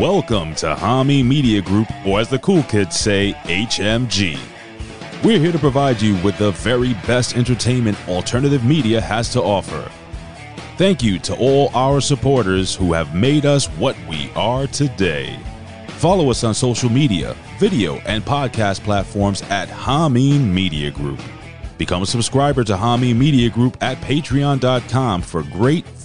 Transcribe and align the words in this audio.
Welcome 0.00 0.56
to 0.56 0.74
Hami 0.74 1.24
Media 1.24 1.62
Group, 1.62 1.86
or 2.04 2.18
as 2.18 2.28
the 2.28 2.40
cool 2.40 2.64
kids 2.64 2.98
say, 2.98 3.32
HMG. 3.44 4.36
We're 5.22 5.38
here 5.38 5.52
to 5.52 5.58
provide 5.60 6.02
you 6.02 6.20
with 6.24 6.36
the 6.36 6.50
very 6.50 6.94
best 7.06 7.36
entertainment 7.36 7.96
alternative 8.08 8.64
media 8.64 9.00
has 9.00 9.32
to 9.34 9.40
offer. 9.40 9.88
Thank 10.78 11.04
you 11.04 11.20
to 11.20 11.36
all 11.36 11.70
our 11.76 12.00
supporters 12.00 12.74
who 12.74 12.92
have 12.92 13.14
made 13.14 13.46
us 13.46 13.66
what 13.66 13.96
we 14.08 14.32
are 14.34 14.66
today. 14.66 15.38
Follow 15.90 16.28
us 16.28 16.42
on 16.42 16.54
social 16.54 16.90
media, 16.90 17.36
video, 17.60 17.98
and 17.98 18.24
podcast 18.24 18.80
platforms 18.80 19.42
at 19.42 19.68
Hameen 19.68 20.40
Media 20.40 20.90
Group. 20.90 21.20
Become 21.78 22.02
a 22.02 22.06
subscriber 22.06 22.64
to 22.64 22.74
Hameen 22.74 23.14
Media 23.16 23.48
Group 23.48 23.76
at 23.80 23.98
patreon.com 23.98 25.22
for 25.22 25.44
great 25.44 25.86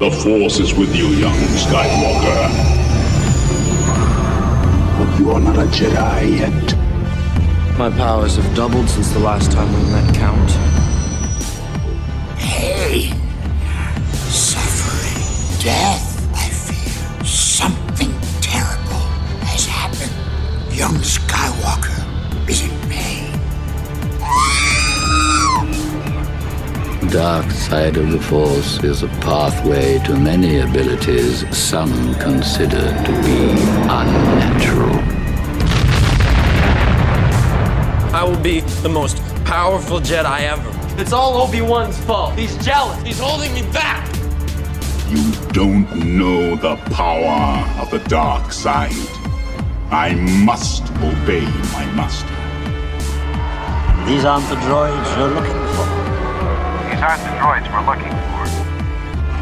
The 0.00 0.10
Force 0.10 0.60
is 0.60 0.72
with 0.74 0.96
you, 0.96 1.08
young 1.08 1.36
Skywalker. 1.60 2.48
But 4.96 5.18
you 5.18 5.30
are 5.30 5.40
not 5.40 5.56
a 5.56 5.66
Jedi 5.66 6.38
yet. 6.38 7.78
My 7.78 7.90
powers 7.90 8.36
have 8.36 8.56
doubled 8.56 8.88
since 8.88 9.10
the 9.10 9.18
last 9.18 9.52
time 9.52 9.70
we 9.70 9.90
met, 9.92 10.14
Count. 10.14 10.50
Hey! 12.38 13.12
suffering, 14.30 15.62
death, 15.62 16.34
I 16.34 16.48
fear. 16.48 17.26
Something 17.26 18.14
terrible 18.40 19.04
has 19.44 19.66
happened. 19.66 20.14
Young 20.74 20.94
Skywalker 20.94 21.29
The 27.10 27.16
dark 27.16 27.50
side 27.50 27.96
of 27.96 28.12
the 28.12 28.20
Force 28.20 28.84
is 28.84 29.02
a 29.02 29.08
pathway 29.08 29.98
to 30.04 30.16
many 30.16 30.60
abilities 30.60 31.44
some 31.56 32.14
consider 32.20 32.78
to 32.78 33.12
be 33.24 33.50
unnatural. 33.90 34.94
I 38.14 38.22
will 38.22 38.38
be 38.38 38.60
the 38.60 38.88
most 38.88 39.16
powerful 39.44 39.98
Jedi 39.98 40.42
ever. 40.42 41.00
It's 41.02 41.12
all 41.12 41.42
Obi-Wan's 41.42 41.98
fault. 42.04 42.38
He's 42.38 42.56
jealous. 42.64 43.02
He's 43.02 43.18
holding 43.18 43.52
me 43.54 43.62
back. 43.72 44.06
You 45.08 45.32
don't 45.50 45.92
know 46.16 46.54
the 46.54 46.76
power 46.94 47.66
of 47.82 47.90
the 47.90 47.98
dark 48.08 48.52
side. 48.52 48.92
I 49.90 50.14
must 50.14 50.84
obey 51.02 51.44
my 51.72 51.86
master. 51.96 52.28
These 54.06 54.24
aren't 54.24 54.48
the 54.48 54.54
droids 54.54 55.16
you're 55.16 55.34
looking 55.34 55.74
for. 55.74 55.89
These 57.00 57.08
aren't 57.08 57.22
the 57.22 57.30
droids 57.40 57.64
we're 57.72 57.86
looking 57.86 58.12
for. 58.12 58.44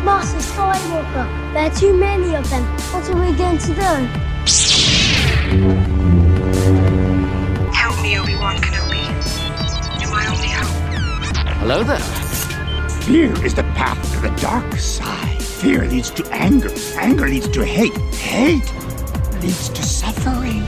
Master 0.05 0.39
Skywalker, 0.39 1.27
there 1.53 1.69
are 1.69 1.75
too 1.75 1.93
many 1.93 2.37
of 2.37 2.49
them. 2.51 2.63
What 2.93 3.11
are 3.11 3.17
we 3.21 3.37
going 3.37 3.59
to 3.59 3.75
do? 3.75 3.83
Help 7.73 8.01
me, 8.01 8.17
Obi-Wan 8.17 8.59
Kenobi. 8.59 9.03
You're 10.01 10.13
my 10.13 10.25
only 10.29 10.51
hope. 10.51 10.71
Hello 11.57 11.83
there. 11.83 11.99
Fear 13.03 13.45
is 13.45 13.55
the 13.57 13.65
path 13.75 14.01
to 14.13 14.21
the 14.21 14.31
dark 14.41 14.73
side. 14.77 15.43
Fear 15.43 15.87
leads 15.87 16.11
to 16.13 16.25
anger. 16.31 16.71
Anger 16.95 17.27
leads 17.27 17.49
to 17.49 17.65
hate. 17.65 17.97
Hate 18.15 18.73
leads 19.43 19.69
to 19.71 19.83
suffering. 19.83 20.65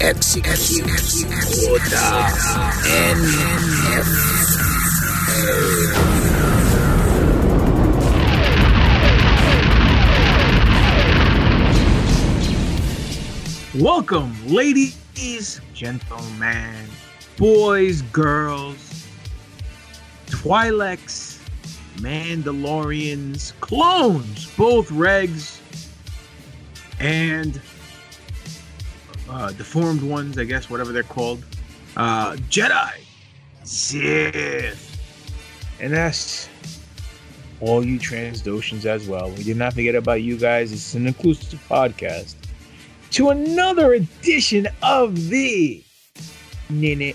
Execute 0.00 0.58
Welcome, 13.74 14.34
ladies, 14.46 15.60
gentlemen, 15.74 16.86
boys, 17.36 18.02
girls, 18.02 19.06
Twi'leks, 20.26 21.40
Mandalorians, 21.96 23.52
clones, 23.60 24.46
both 24.56 24.90
regs, 24.90 25.60
and 27.00 27.60
uh, 29.28 29.52
deformed 29.52 30.02
ones, 30.02 30.38
I 30.38 30.44
guess, 30.44 30.70
whatever 30.70 30.92
they're 30.92 31.02
called, 31.02 31.44
uh, 31.96 32.32
Jedi, 32.50 32.92
Sith, 33.64 34.84
and 35.80 35.92
that's 35.92 36.48
all 37.60 37.84
you 37.84 37.98
Trandoshans 37.98 38.84
as 38.84 39.08
well. 39.08 39.30
We 39.30 39.42
did 39.44 39.56
not 39.56 39.74
forget 39.74 39.94
about 39.94 40.22
you 40.22 40.36
guys. 40.36 40.72
It's 40.72 40.94
an 40.94 41.06
inclusive 41.06 41.60
podcast 41.68 42.34
to 43.10 43.30
another 43.30 43.94
edition 43.94 44.68
of 44.82 45.28
the 45.28 45.82
New 46.70 47.14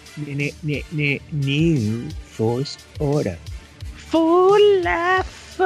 Force 2.10 2.78
Order 3.00 3.38
for 3.96 4.60
Life 4.82 5.58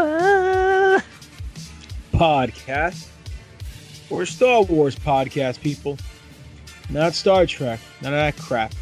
podcast 2.12 3.08
or 4.10 4.26
Star 4.26 4.64
Wars 4.64 4.96
podcast, 4.96 5.62
people. 5.62 5.98
Not 6.90 7.14
Star 7.14 7.46
Trek, 7.46 7.80
none 8.02 8.14
of 8.14 8.18
that 8.18 8.38
crap. 8.38 8.74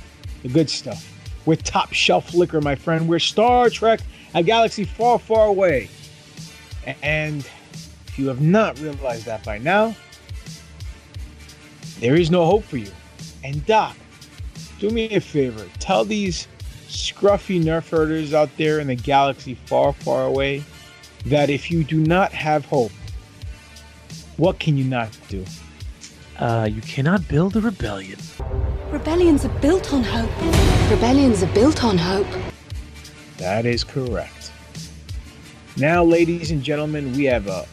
The 0.44 0.50
good 0.50 0.70
stuff. 0.70 1.12
We're 1.46 1.56
top 1.56 1.94
shelf 1.94 2.34
liquor, 2.34 2.62
my 2.62 2.76
friend. 2.76 3.08
We're 3.08 3.20
Star 3.20 3.70
Trek, 3.70 4.02
a 4.34 4.44
galaxy 4.44 4.84
far, 4.84 5.20
far 5.20 5.48
away. 5.48 5.90
And 7.02 7.48
if 8.08 8.20
you 8.20 8.28
have 8.28 8.42
not 8.42 8.80
realized 8.80 9.26
that 9.26 9.44
by 9.44 9.58
now, 9.58 9.96
there 12.00 12.16
is 12.16 12.30
no 12.30 12.46
hope 12.46 12.64
for 12.64 12.78
you. 12.78 12.92
And 13.44 13.66
Doc, 13.66 13.96
do 14.80 14.90
me 14.90 15.10
a 15.16 15.22
favor. 15.22 15.66
Tell 15.80 16.06
these 16.06 16.48
scruffy 16.88 17.62
nerf 17.62 17.90
herders 17.90 18.34
out 18.34 18.50
there 18.58 18.80
in 18.80 18.88
the 18.88 18.96
galaxy 18.96 19.56
far, 19.66 19.94
far 19.94 20.26
away 20.26 20.64
that 21.26 21.50
if 21.50 21.72
you 21.72 21.84
do 21.84 22.00
not 22.00 22.32
have 22.32 22.66
hope, 22.66 22.92
what 24.38 24.60
can 24.60 24.78
you 24.78 24.84
not 24.84 25.10
do? 25.28 25.44
Uh, 26.40 26.68
you 26.70 26.82
cannot 26.82 27.26
build 27.28 27.56
a 27.56 27.62
rebellion. 27.62 28.20
Rebellions 28.90 29.46
are 29.46 29.60
built 29.60 29.94
on 29.94 30.04
hope. 30.04 30.30
Rebellions 30.92 31.42
are 31.44 31.54
built 31.54 31.84
on 31.84 31.98
hope. 31.98 32.28
That 33.38 33.66
is 33.66 33.84
correct. 33.84 34.52
Now, 35.78 36.04
ladies 36.04 36.52
and 36.52 36.62
gentlemen, 36.62 37.14
we 37.14 37.26
have 37.26 37.48
a 37.48 37.66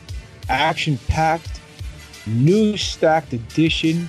action-packed, 0.48 1.60
new 2.26 2.76
stacked 2.76 3.32
edition. 3.32 4.08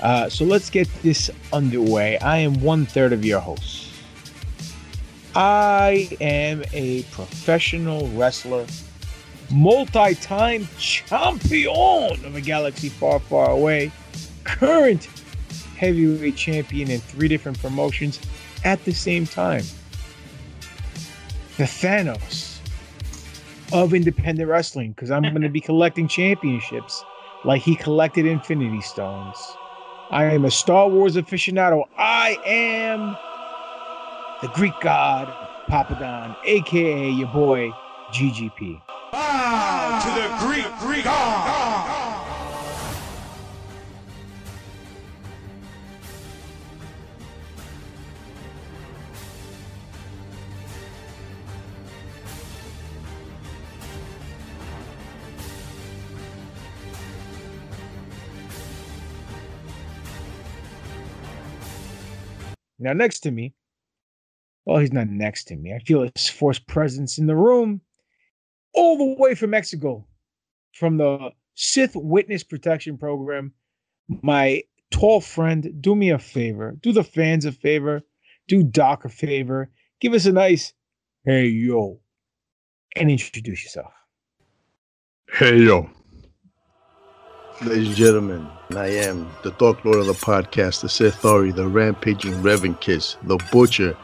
Uh, 0.00 0.28
so 0.28 0.44
let's 0.44 0.70
get 0.70 0.88
this 1.02 1.30
underway. 1.52 2.18
I 2.18 2.38
am 2.38 2.60
one 2.60 2.86
third 2.86 3.12
of 3.12 3.24
your 3.24 3.40
host. 3.40 3.88
I 5.34 6.08
am 6.20 6.62
a 6.72 7.02
professional 7.04 8.08
wrestler, 8.08 8.66
multi 9.52 10.14
time 10.14 10.66
champion 10.78 12.24
of 12.24 12.34
a 12.34 12.40
galaxy 12.40 12.88
far, 12.88 13.20
far 13.20 13.50
away, 13.50 13.92
current 14.44 15.08
heavyweight 15.76 16.36
champion 16.36 16.90
in 16.90 17.00
three 17.00 17.28
different 17.28 17.60
promotions 17.60 18.20
at 18.64 18.84
the 18.84 18.92
same 18.92 19.26
time. 19.26 19.64
The 21.58 21.64
Thanos 21.64 22.58
of 23.72 23.94
independent 23.94 24.48
wrestling, 24.48 24.92
because 24.92 25.10
I'm 25.10 25.22
going 25.22 25.42
to 25.42 25.48
be 25.48 25.60
collecting 25.60 26.08
championships 26.08 27.04
like 27.44 27.62
he 27.62 27.74
collected 27.74 28.26
Infinity 28.26 28.80
Stones. 28.80 29.36
I 30.10 30.24
am 30.24 30.44
a 30.44 30.50
Star 30.50 30.88
Wars 30.88 31.16
aficionado. 31.16 31.84
I 31.96 32.38
am 32.44 33.16
the 34.42 34.48
Greek 34.54 34.74
god 34.80 35.32
Papadon, 35.68 36.36
aka 36.44 37.10
your 37.10 37.28
boy 37.28 37.72
GGP. 38.12 38.82
Bow 39.10 40.00
to 40.04 40.10
the 40.20 40.46
Greek, 40.46 40.66
Greek 40.80 41.04
god. 41.04 42.02
Now, 62.78 62.92
next 62.92 63.20
to 63.20 63.30
me, 63.30 63.54
well, 64.64 64.78
he's 64.78 64.92
not 64.92 65.08
next 65.08 65.44
to 65.44 65.56
me. 65.56 65.72
I 65.72 65.78
feel 65.78 66.02
his 66.14 66.28
force 66.28 66.58
presence 66.58 67.16
in 67.16 67.26
the 67.26 67.36
room, 67.36 67.80
all 68.74 68.96
the 68.96 69.20
way 69.20 69.34
from 69.34 69.50
Mexico, 69.50 70.06
from 70.72 70.96
the 70.96 71.30
Sith 71.54 71.94
Witness 71.94 72.42
Protection 72.42 72.98
Program. 72.98 73.52
My 74.22 74.62
tall 74.90 75.20
friend, 75.20 75.72
do 75.80 75.94
me 75.94 76.10
a 76.10 76.18
favor, 76.18 76.76
do 76.80 76.92
the 76.92 77.04
fans 77.04 77.44
a 77.44 77.52
favor, 77.52 78.02
do 78.48 78.62
Doc 78.62 79.04
a 79.04 79.08
favor, 79.08 79.70
give 80.00 80.12
us 80.12 80.26
a 80.26 80.32
nice 80.32 80.72
hey 81.24 81.46
yo, 81.46 82.00
and 82.96 83.10
introduce 83.10 83.62
yourself. 83.62 83.92
Hey 85.32 85.58
yo. 85.58 85.88
Ladies 87.62 87.88
and 87.88 87.96
gentlemen, 87.96 88.48
I 88.70 88.88
am 88.88 89.30
the 89.44 89.52
Dark 89.52 89.84
Lord 89.84 89.98
of 89.98 90.06
the 90.06 90.14
podcast, 90.14 90.80
the 90.80 90.88
Sith 90.88 91.24
Ori, 91.24 91.52
the 91.52 91.68
Rampaging 91.68 92.42
Reverend 92.42 92.80
Kiss, 92.80 93.16
the 93.22 93.36
Butcher, 93.52 93.96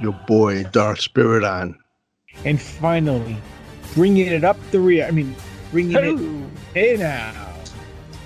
your 0.00 0.14
boy 0.26 0.62
Dark 0.64 1.00
Spirit 1.00 1.44
on. 1.44 1.78
And 2.44 2.60
finally, 2.60 3.36
bringing 3.94 4.26
it 4.26 4.44
up 4.44 4.58
the 4.70 4.80
rear. 4.80 5.06
I 5.06 5.10
mean, 5.10 5.34
bringing 5.70 5.96
it. 5.96 6.50
Hey 6.74 6.96
now. 6.96 7.32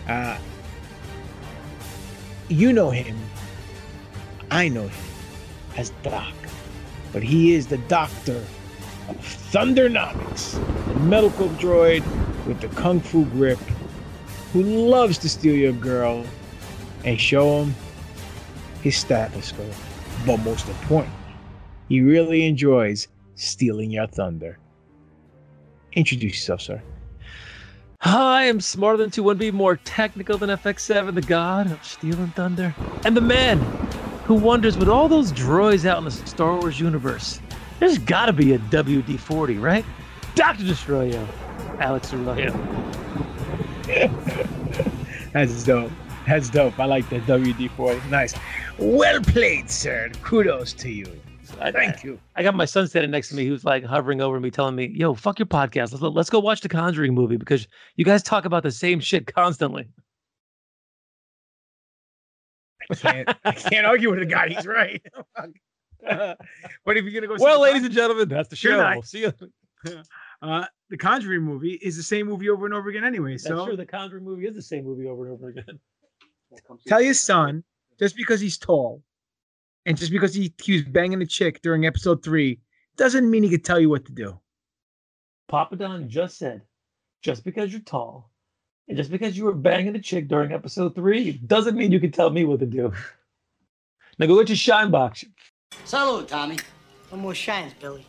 Uh, 0.08 0.38
you 2.48 2.72
know 2.72 2.90
him. 2.90 3.16
I 4.50 4.68
know 4.68 4.88
him 4.88 5.04
as 5.76 5.90
Doc. 6.02 6.34
But 7.12 7.22
he 7.22 7.54
is 7.54 7.66
the 7.66 7.78
doctor 7.78 8.44
of 9.08 9.16
Thundernomics, 9.52 10.54
the 10.92 11.00
medical 11.00 11.48
droid 11.50 12.04
with 12.46 12.60
the 12.60 12.68
kung 12.68 13.00
fu 13.00 13.24
grip 13.26 13.58
who 14.52 14.62
loves 14.62 15.18
to 15.18 15.28
steal 15.28 15.54
your 15.54 15.72
girl 15.72 16.24
and 17.04 17.20
show 17.20 17.62
him 17.62 17.74
his 18.82 18.96
stethoscope. 18.96 19.74
But 20.26 20.38
most 20.38 20.68
important, 20.68 21.14
he 21.88 22.00
really 22.00 22.46
enjoys 22.46 23.08
stealing 23.34 23.90
your 23.90 24.06
thunder. 24.06 24.58
Introduce 25.92 26.34
yourself, 26.34 26.60
sir. 26.60 26.82
I 28.02 28.44
am 28.44 28.60
smarter 28.60 28.96
than 28.96 29.10
2-1B, 29.10 29.52
more 29.52 29.76
technical 29.76 30.38
than 30.38 30.48
FX7, 30.50 31.14
the 31.14 31.20
god 31.20 31.70
of 31.70 31.84
steel 31.84 32.16
and 32.16 32.34
thunder, 32.34 32.74
and 33.04 33.14
the 33.16 33.20
man 33.20 33.58
who 34.24 34.34
wonders 34.34 34.78
with 34.78 34.88
all 34.88 35.08
those 35.08 35.32
droids 35.32 35.84
out 35.84 35.98
in 35.98 36.04
the 36.04 36.10
Star 36.10 36.58
Wars 36.58 36.80
universe, 36.80 37.40
there's 37.78 37.98
gotta 37.98 38.32
be 38.32 38.54
a 38.54 38.58
WD-40, 38.58 39.60
right? 39.60 39.84
Dr. 40.34 40.62
Destroyo, 40.62 41.26
Alex 41.78 42.12
Arroyo. 42.14 42.52
That's 45.32 45.64
dope. 45.64 45.90
That's 46.26 46.48
dope. 46.48 46.78
I 46.78 46.84
like 46.84 47.08
the 47.10 47.18
WD-40. 47.20 48.08
Nice. 48.08 48.34
Well 48.78 49.20
played, 49.20 49.70
sir. 49.70 50.10
Kudos 50.22 50.72
to 50.74 50.90
you. 50.90 51.20
Thank 51.50 52.04
you. 52.04 52.18
I 52.36 52.42
got 52.42 52.54
my 52.54 52.64
son 52.64 52.86
standing 52.88 53.10
next 53.10 53.28
to 53.30 53.34
me 53.34 53.46
who's 53.46 53.64
like 53.64 53.84
hovering 53.84 54.20
over 54.20 54.40
me, 54.40 54.50
telling 54.50 54.74
me, 54.76 54.86
yo, 54.94 55.14
fuck 55.14 55.38
your 55.38 55.46
podcast. 55.46 55.92
Let's, 55.92 56.02
let's 56.02 56.30
go 56.30 56.38
watch 56.40 56.60
the 56.60 56.68
Conjuring 56.68 57.14
movie 57.14 57.36
because 57.36 57.66
you 57.96 58.04
guys 58.04 58.22
talk 58.22 58.44
about 58.44 58.62
the 58.62 58.70
same 58.70 59.00
shit 59.00 59.32
constantly. 59.32 59.88
I 62.90 62.94
can't, 62.94 63.28
I 63.44 63.52
can't 63.52 63.86
argue 63.86 64.10
with 64.10 64.18
the 64.20 64.26
guy. 64.26 64.48
He's 64.48 64.66
right. 64.66 65.02
Uh, 66.08 66.34
but 66.86 66.96
if 66.96 67.04
you're 67.04 67.12
gonna 67.12 67.26
go, 67.26 67.36
well, 67.44 67.60
ladies 67.60 67.84
and 67.84 67.92
gentlemen, 67.92 68.26
that's 68.26 68.48
the 68.48 68.56
show. 68.56 68.74
night. 68.78 68.94
We'll 68.94 69.02
see 69.02 69.20
you. 69.20 69.32
Uh, 70.42 70.64
the 70.88 70.96
Conjuring 70.96 71.42
movie 71.42 71.74
is 71.82 71.94
the 71.98 72.02
same 72.02 72.26
movie 72.26 72.48
over 72.48 72.64
and 72.64 72.74
over 72.74 72.88
again, 72.88 73.04
anyway. 73.04 73.32
That's 73.32 73.44
So 73.44 73.66
true. 73.66 73.76
The 73.76 73.84
Conjuring 73.84 74.24
movie 74.24 74.46
is 74.46 74.54
the 74.54 74.62
same 74.62 74.84
movie 74.84 75.06
over 75.06 75.26
and 75.26 75.34
over 75.34 75.48
again. 75.48 75.78
tell 76.88 77.02
your 77.02 77.12
son 77.12 77.62
just 77.98 78.16
because 78.16 78.40
he's 78.40 78.56
tall 78.56 79.02
and 79.86 79.96
just 79.96 80.12
because 80.12 80.34
he, 80.34 80.52
he 80.62 80.72
was 80.72 80.82
banging 80.82 81.22
a 81.22 81.26
chick 81.26 81.60
during 81.62 81.86
episode 81.86 82.22
three 82.22 82.60
doesn't 82.96 83.28
mean 83.30 83.42
he 83.42 83.50
could 83.50 83.64
tell 83.64 83.80
you 83.80 83.88
what 83.88 84.04
to 84.06 84.12
do. 84.12 84.38
Papa 85.48 85.76
Don 85.76 86.08
just 86.08 86.38
said, 86.38 86.62
just 87.22 87.44
because 87.44 87.72
you're 87.72 87.82
tall 87.82 88.30
and 88.88 88.96
just 88.96 89.10
because 89.10 89.36
you 89.36 89.44
were 89.44 89.54
banging 89.54 89.92
the 89.92 89.98
chick 89.98 90.28
during 90.28 90.52
episode 90.52 90.94
three 90.94 91.32
doesn't 91.32 91.76
mean 91.76 91.92
you 91.92 92.00
can 92.00 92.12
tell 92.12 92.30
me 92.30 92.44
what 92.44 92.60
to 92.60 92.66
do. 92.66 92.92
Now 94.18 94.26
go 94.26 94.36
get 94.38 94.50
your 94.50 94.56
shine 94.56 94.90
box. 94.90 95.24
Salute, 95.86 96.28
Tommy. 96.28 96.58
No 97.10 97.16
more 97.16 97.34
shines, 97.34 97.72
Billy. 97.80 98.04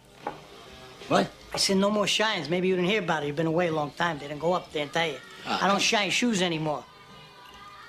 What? 1.08 1.32
I 1.54 1.58
said 1.58 1.78
no 1.78 1.90
more 1.90 2.06
shines. 2.06 2.50
Maybe 2.50 2.68
you 2.68 2.76
didn't 2.76 2.90
hear 2.90 3.02
about 3.02 3.24
it. 3.24 3.28
You've 3.28 3.38
been 3.38 3.48
away 3.48 3.68
a 3.68 3.72
long 3.72 3.92
time. 3.92 4.20
They 4.20 4.28
didn't 4.28 4.42
go 4.42 4.52
up 4.52 4.74
there 4.74 4.84
and 4.84 4.92
tell 4.92 5.08
you. 5.08 5.16
Ah. 5.46 5.64
I 5.64 5.68
don't 5.70 5.82
shine 5.82 6.10
shoes 6.10 6.42
anymore. 6.42 6.84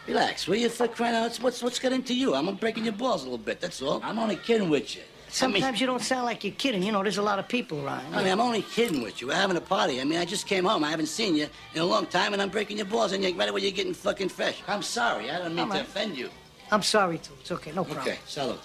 Relax, 0.06 0.48
will 0.48 0.56
you? 0.56 0.68
For 0.68 0.88
crying 0.88 1.14
out, 1.14 1.36
what's 1.36 1.62
what's 1.62 1.78
got 1.78 1.92
into 1.92 2.14
you? 2.14 2.34
I'm 2.34 2.54
breaking 2.56 2.84
your 2.84 2.92
balls 2.94 3.22
a 3.22 3.24
little 3.24 3.38
bit. 3.38 3.60
That's 3.60 3.80
all. 3.80 4.00
I'm 4.02 4.18
only 4.18 4.36
kidding 4.36 4.68
with 4.68 4.96
you. 4.96 5.02
Sometimes 5.28 5.80
you 5.80 5.86
don't 5.86 6.02
sound 6.02 6.24
like 6.26 6.44
you're 6.44 6.52
kidding. 6.52 6.82
You 6.82 6.92
know, 6.92 7.02
there's 7.02 7.16
a 7.16 7.22
lot 7.22 7.38
of 7.38 7.48
people 7.48 7.86
around. 7.86 8.04
I 8.14 8.22
mean, 8.22 8.32
I'm 8.32 8.40
only 8.40 8.60
kidding 8.62 9.00
with 9.00 9.22
you. 9.22 9.28
We're 9.28 9.34
having 9.34 9.56
a 9.56 9.62
party. 9.62 9.98
I 10.00 10.04
mean, 10.04 10.18
I 10.18 10.26
just 10.26 10.46
came 10.46 10.64
home. 10.64 10.84
I 10.84 10.90
haven't 10.90 11.06
seen 11.06 11.34
you 11.36 11.48
in 11.74 11.80
a 11.80 11.86
long 11.86 12.04
time, 12.06 12.34
and 12.34 12.42
I'm 12.42 12.50
breaking 12.50 12.76
your 12.76 12.86
balls, 12.86 13.12
and 13.12 13.24
you're 13.24 13.32
right 13.34 13.48
away 13.48 13.62
you're 13.62 13.70
getting 13.70 13.94
fucking 13.94 14.28
fresh. 14.28 14.60
I'm 14.68 14.82
sorry. 14.82 15.30
I 15.30 15.38
don't 15.38 15.50
mean 15.54 15.60
All 15.60 15.66
to 15.68 15.72
right. 15.72 15.82
offend 15.82 16.18
you. 16.18 16.28
I'm 16.70 16.82
sorry, 16.82 17.16
too. 17.18 17.32
It's 17.40 17.50
okay. 17.52 17.72
No 17.72 17.84
problem. 17.84 18.06
Okay, 18.06 18.18
salute. 18.26 18.60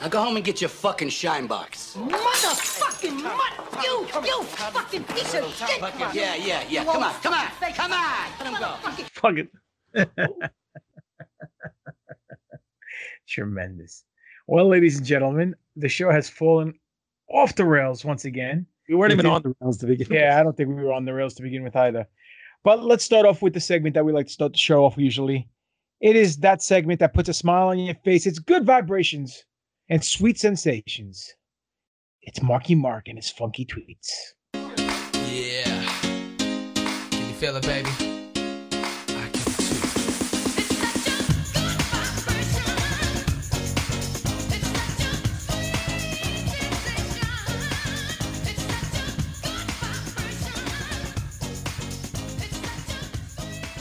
Now 0.00 0.08
go 0.08 0.22
home 0.22 0.36
and 0.36 0.44
get 0.44 0.60
your 0.60 0.70
fucking 0.70 1.08
shine 1.08 1.48
box. 1.48 1.96
Motherfucking 1.98 3.20
mother! 3.20 3.82
You, 3.82 4.06
you 4.24 4.42
fucking 4.44 5.04
piece 5.04 5.34
of 5.34 5.52
shit! 5.54 5.80
Yeah, 6.14 6.36
yeah, 6.36 6.62
yeah. 6.68 6.84
Come 6.84 7.02
on, 7.02 7.14
come 7.14 7.34
on, 7.34 7.48
come 7.72 7.92
on. 7.92 8.30
Let 8.38 8.46
him 8.46 8.60
go. 8.60 8.76
Fuck 9.12 9.38
it. 9.38 9.48
Tremendous. 13.26 14.04
Well, 14.46 14.68
ladies 14.68 14.98
and 14.98 15.06
gentlemen, 15.06 15.56
the 15.74 15.88
show 15.88 16.10
has 16.12 16.28
fallen 16.30 16.74
off 17.28 17.56
the 17.56 17.64
rails 17.64 18.04
once 18.04 18.24
again. 18.24 18.66
We 18.88 18.94
weren't 18.94 19.12
even 19.12 19.26
Within- 19.26 19.32
on 19.32 19.42
the 19.42 19.54
rails 19.60 19.78
to 19.78 19.86
begin 19.86 20.08
with. 20.08 20.16
Yeah, 20.16 20.38
I 20.38 20.44
don't 20.44 20.56
think 20.56 20.68
we 20.68 20.76
were 20.76 20.92
on 20.92 21.04
the 21.04 21.12
rails 21.12 21.34
to 21.34 21.42
begin 21.42 21.64
with 21.64 21.74
either. 21.74 22.06
But 22.62 22.84
let's 22.84 23.04
start 23.04 23.26
off 23.26 23.42
with 23.42 23.52
the 23.52 23.60
segment 23.60 23.94
that 23.94 24.04
we 24.04 24.12
like 24.12 24.26
to 24.26 24.32
start 24.32 24.52
the 24.52 24.58
show 24.58 24.84
off 24.84 24.96
usually. 24.96 25.48
It 26.00 26.14
is 26.14 26.36
that 26.38 26.62
segment 26.62 27.00
that 27.00 27.14
puts 27.14 27.28
a 27.28 27.34
smile 27.34 27.68
on 27.68 27.78
your 27.80 27.94
face. 27.96 28.26
It's 28.26 28.38
good 28.38 28.64
vibrations 28.64 29.44
and 29.90 30.04
sweet 30.04 30.38
sensations. 30.38 31.34
It's 32.22 32.42
Marky 32.42 32.74
Mark 32.74 33.08
and 33.08 33.16
his 33.16 33.30
funky 33.30 33.64
tweets. 33.64 34.34
Yeah. 34.52 35.82
Can 37.10 37.28
you 37.28 37.34
feel 37.34 37.56
it, 37.56 37.62
baby? 37.62 37.88
I 39.08 39.30
can 39.32 39.44
too. 39.44 39.74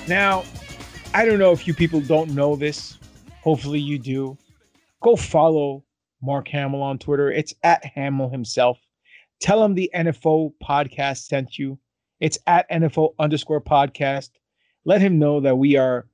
Now, 0.07 0.45
I 1.13 1.25
don't 1.25 1.39
know 1.39 1.51
if 1.51 1.67
you 1.67 1.73
people 1.73 1.99
don't 1.99 2.29
know 2.33 2.55
this. 2.55 2.97
Hopefully 3.41 3.79
you 3.79 3.99
do. 3.99 4.37
Go 5.01 5.17
follow 5.17 5.83
Mark 6.21 6.47
Hamill 6.47 6.81
on 6.81 6.97
Twitter. 6.97 7.31
It's 7.31 7.53
at 7.63 7.85
Hamill 7.85 8.29
himself. 8.29 8.79
Tell 9.39 9.63
him 9.63 9.75
the 9.75 9.91
NFO 9.93 10.53
podcast 10.63 11.25
sent 11.25 11.57
you. 11.57 11.79
It's 12.19 12.39
at 12.47 12.69
NFO 12.69 13.13
underscore 13.19 13.61
podcast. 13.61 14.29
Let 14.85 15.01
him 15.01 15.19
know 15.19 15.39
that 15.41 15.57
we 15.57 15.75
are 15.75 16.07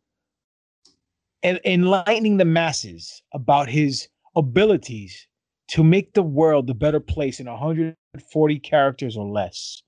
en- 1.43 1.59
enlightening 1.63 2.37
the 2.37 2.45
masses 2.45 3.21
about 3.33 3.69
his 3.69 4.09
abilities 4.35 5.27
to 5.69 5.83
make 5.83 6.13
the 6.13 6.23
world 6.23 6.69
a 6.69 6.73
better 6.73 6.99
place 6.99 7.39
in 7.39 7.47
140 7.47 8.59
characters 8.59 9.15
or 9.15 9.25
less. 9.25 9.81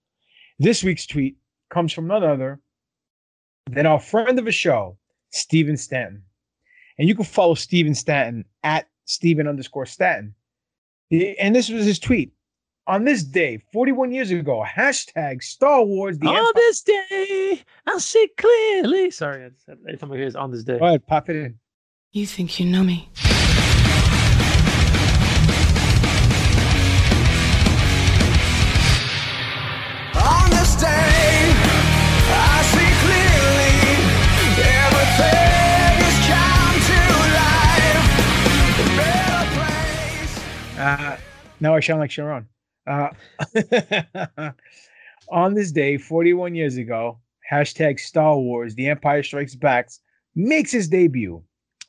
This 0.59 0.83
week's 0.83 1.05
tweet 1.05 1.35
comes 1.69 1.91
from 1.91 2.07
none 2.07 2.23
other 2.23 2.61
than 3.69 3.85
our 3.85 3.99
friend 3.99 4.39
of 4.39 4.45
the 4.45 4.51
show, 4.51 4.97
Steven 5.31 5.75
Stanton. 5.75 6.23
And 6.97 7.09
you 7.09 7.15
can 7.15 7.25
follow 7.25 7.55
Steven 7.55 7.93
Stanton 7.93 8.45
at 8.63 8.87
Steven 9.05 9.47
underscore 9.47 9.85
Stanton. 9.85 10.35
And 11.11 11.55
this 11.55 11.69
was 11.69 11.85
his 11.85 11.99
tweet. 11.99 12.31
On 12.87 13.03
this 13.03 13.23
day, 13.23 13.63
41 13.73 14.11
years 14.11 14.29
ago, 14.29 14.63
hashtag 14.67 15.41
Star 15.41 15.83
Wars 15.83 16.19
the 16.19 16.27
on 16.27 16.35
Empire- 16.35 16.51
this 16.55 16.81
day, 16.83 17.63
I 17.87 17.97
see 17.97 18.27
clearly. 18.37 19.09
Sorry, 19.09 19.45
I 19.45 19.49
just, 19.49 19.67
every 19.69 19.97
time 19.97 20.11
I 20.11 20.17
hear 20.17 20.25
this 20.25 20.35
on 20.35 20.51
this 20.51 20.63
day. 20.63 20.77
Go 20.77 20.85
ahead, 20.85 21.07
pop 21.07 21.29
it 21.29 21.35
in. 21.35 21.59
You 22.11 22.27
think 22.27 22.59
you 22.59 22.65
know 22.67 22.83
me? 22.83 23.09
Uh, 40.85 41.17
now 41.61 41.73
I 41.73 41.79
sound 41.79 41.99
like 41.99 42.11
Sharon. 42.11 42.47
Uh, 42.85 43.09
on 45.31 45.55
this 45.55 45.71
day, 45.71 45.97
41 45.97 46.53
years 46.53 46.77
ago, 46.77 47.17
hashtag 47.51 47.99
Star 47.99 48.37
Wars 48.37 48.75
The 48.75 48.89
Empire 48.89 49.23
Strikes 49.23 49.55
Back 49.55 49.89
makes 50.35 50.75
its 50.75 50.87
debut, 50.87 51.41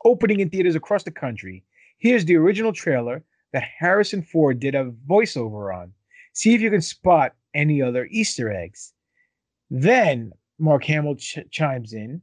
opening 0.07 0.41
in 0.41 0.49
theaters 0.49 0.77
across 0.77 1.03
the 1.03 1.11
country. 1.11 1.63
Here's 1.99 2.25
the 2.25 2.37
original 2.37 2.73
trailer 2.73 3.23
that 3.53 3.65
Harrison 3.65 4.23
Ford 4.23 4.61
did 4.61 4.75
a 4.75 4.91
voiceover 5.07 5.77
on. 5.77 5.93
See 6.33 6.55
if 6.55 6.63
you 6.63 6.71
can 6.71 6.81
spot 6.81 7.35
any 7.53 7.83
other 7.83 8.09
Easter 8.11 8.51
eggs. 8.51 8.95
Then 9.69 10.33
Mark 10.59 10.85
Hamill 10.85 11.17
ch- 11.17 11.41
chimes 11.51 11.93
in. 11.93 12.23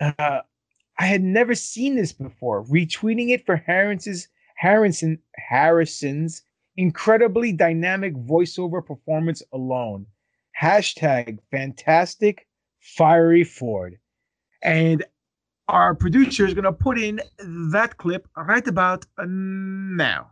Uh, 0.00 0.42
I 1.00 1.06
had 1.06 1.24
never 1.24 1.56
seen 1.56 1.96
this 1.96 2.12
before. 2.12 2.64
Retweeting 2.66 3.30
it 3.30 3.44
for 3.44 3.56
Harrison's 3.56 4.28
Harrison 4.56 5.18
Harrison's 5.36 6.42
incredibly 6.76 7.52
dynamic 7.52 8.14
voiceover 8.14 8.84
performance 8.84 9.42
alone. 9.52 10.06
Hashtag 10.60 11.38
fantastic 11.50 12.46
fiery 12.80 13.44
Ford. 13.44 13.98
And 14.62 15.04
our 15.68 15.94
producer 15.94 16.46
is 16.46 16.54
going 16.54 16.64
to 16.64 16.72
put 16.72 16.98
in 16.98 17.20
that 17.72 17.96
clip 17.96 18.28
right 18.36 18.66
about 18.66 19.06
uh, 19.18 19.24
now. 19.26 20.30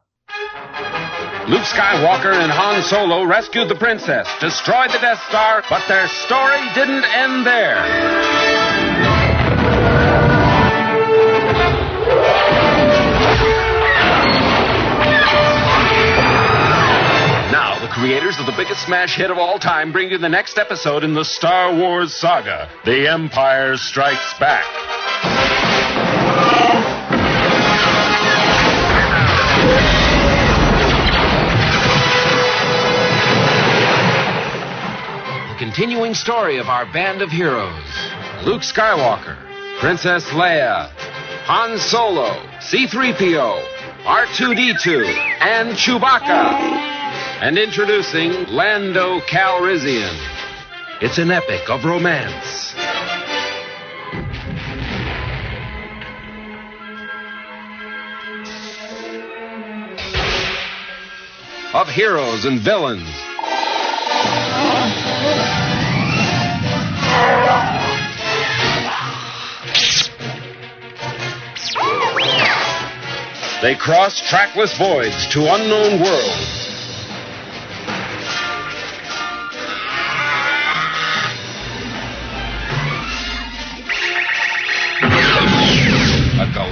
Luke 1.49 1.63
Skywalker 1.63 2.33
and 2.33 2.53
Han 2.53 2.83
Solo 2.83 3.25
rescued 3.25 3.69
the 3.69 3.75
princess, 3.75 4.29
destroyed 4.41 4.91
the 4.91 4.99
Death 4.99 5.21
Star, 5.29 5.65
but 5.69 5.87
their 5.89 6.07
story 6.07 6.61
didn't 6.75 7.05
end 7.05 7.47
there. 7.47 8.40
Creators 18.01 18.41
of 18.41 18.47
the 18.47 18.53
biggest 18.53 18.83
smash 18.87 19.15
hit 19.15 19.31
of 19.31 19.37
all 19.37 19.59
time 19.59 19.93
bring 19.93 20.11
you 20.11 20.17
the 20.17 20.27
next 20.27 20.57
episode 20.57 21.05
in 21.05 21.13
the 21.13 21.23
Star 21.23 21.77
Wars 21.77 22.15
saga 22.15 22.67
The 22.87 23.07
Empire 23.07 23.77
Strikes 23.77 24.39
Back. 24.39 24.65
The 35.53 35.59
continuing 35.59 36.15
story 36.15 36.57
of 36.57 36.71
our 36.71 36.91
band 36.95 37.21
of 37.21 37.31
heroes 37.31 37.85
Luke 38.47 38.63
Skywalker, 38.63 39.37
Princess 39.79 40.25
Leia, 40.29 40.89
Han 41.45 41.77
Solo, 41.77 42.31
C3PO, 42.61 43.63
R2D2, 44.05 45.05
and 45.43 45.77
Chewbacca. 45.77 46.80
And 47.43 47.57
introducing 47.57 48.49
Lando 48.49 49.21
Calrissian. 49.21 50.15
It's 51.01 51.17
an 51.17 51.31
epic 51.31 51.71
of 51.71 51.87
romance. 51.87 52.75
Of 61.73 61.89
heroes 61.89 62.45
and 62.45 62.61
villains. 62.61 63.09
They 73.63 73.75
cross 73.77 74.21
trackless 74.29 74.77
voids 74.77 75.27
to 75.33 75.55
unknown 75.55 76.03
worlds. 76.03 76.60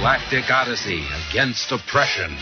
Galactic 0.09 0.49
odyssey 0.51 1.03
against 1.29 1.71
oppression. 1.71 2.35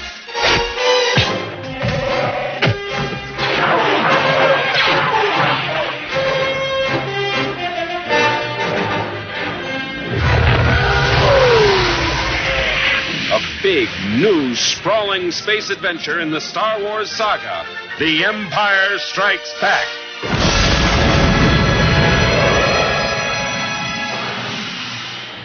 A 13.34 13.42
big, 13.62 13.90
new, 14.12 14.56
sprawling 14.56 15.32
space 15.32 15.70
adventure 15.70 16.22
in 16.22 16.32
the 16.32 16.40
Star 16.40 16.80
Wars 16.80 17.12
saga 17.12 17.66
The 18.00 18.24
Empire 18.24 18.98
Strikes 18.98 19.54
Back. 19.60 20.07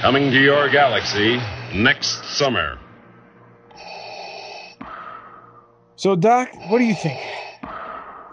Coming 0.03 0.33
to 0.33 0.41
your 0.41 0.69
galaxy 0.69 1.41
next 1.73 2.25
summer. 2.25 2.77
So, 5.95 6.17
Doc, 6.17 6.49
what 6.69 6.81
do 6.81 6.85
you 6.85 6.97
think? 6.97 7.21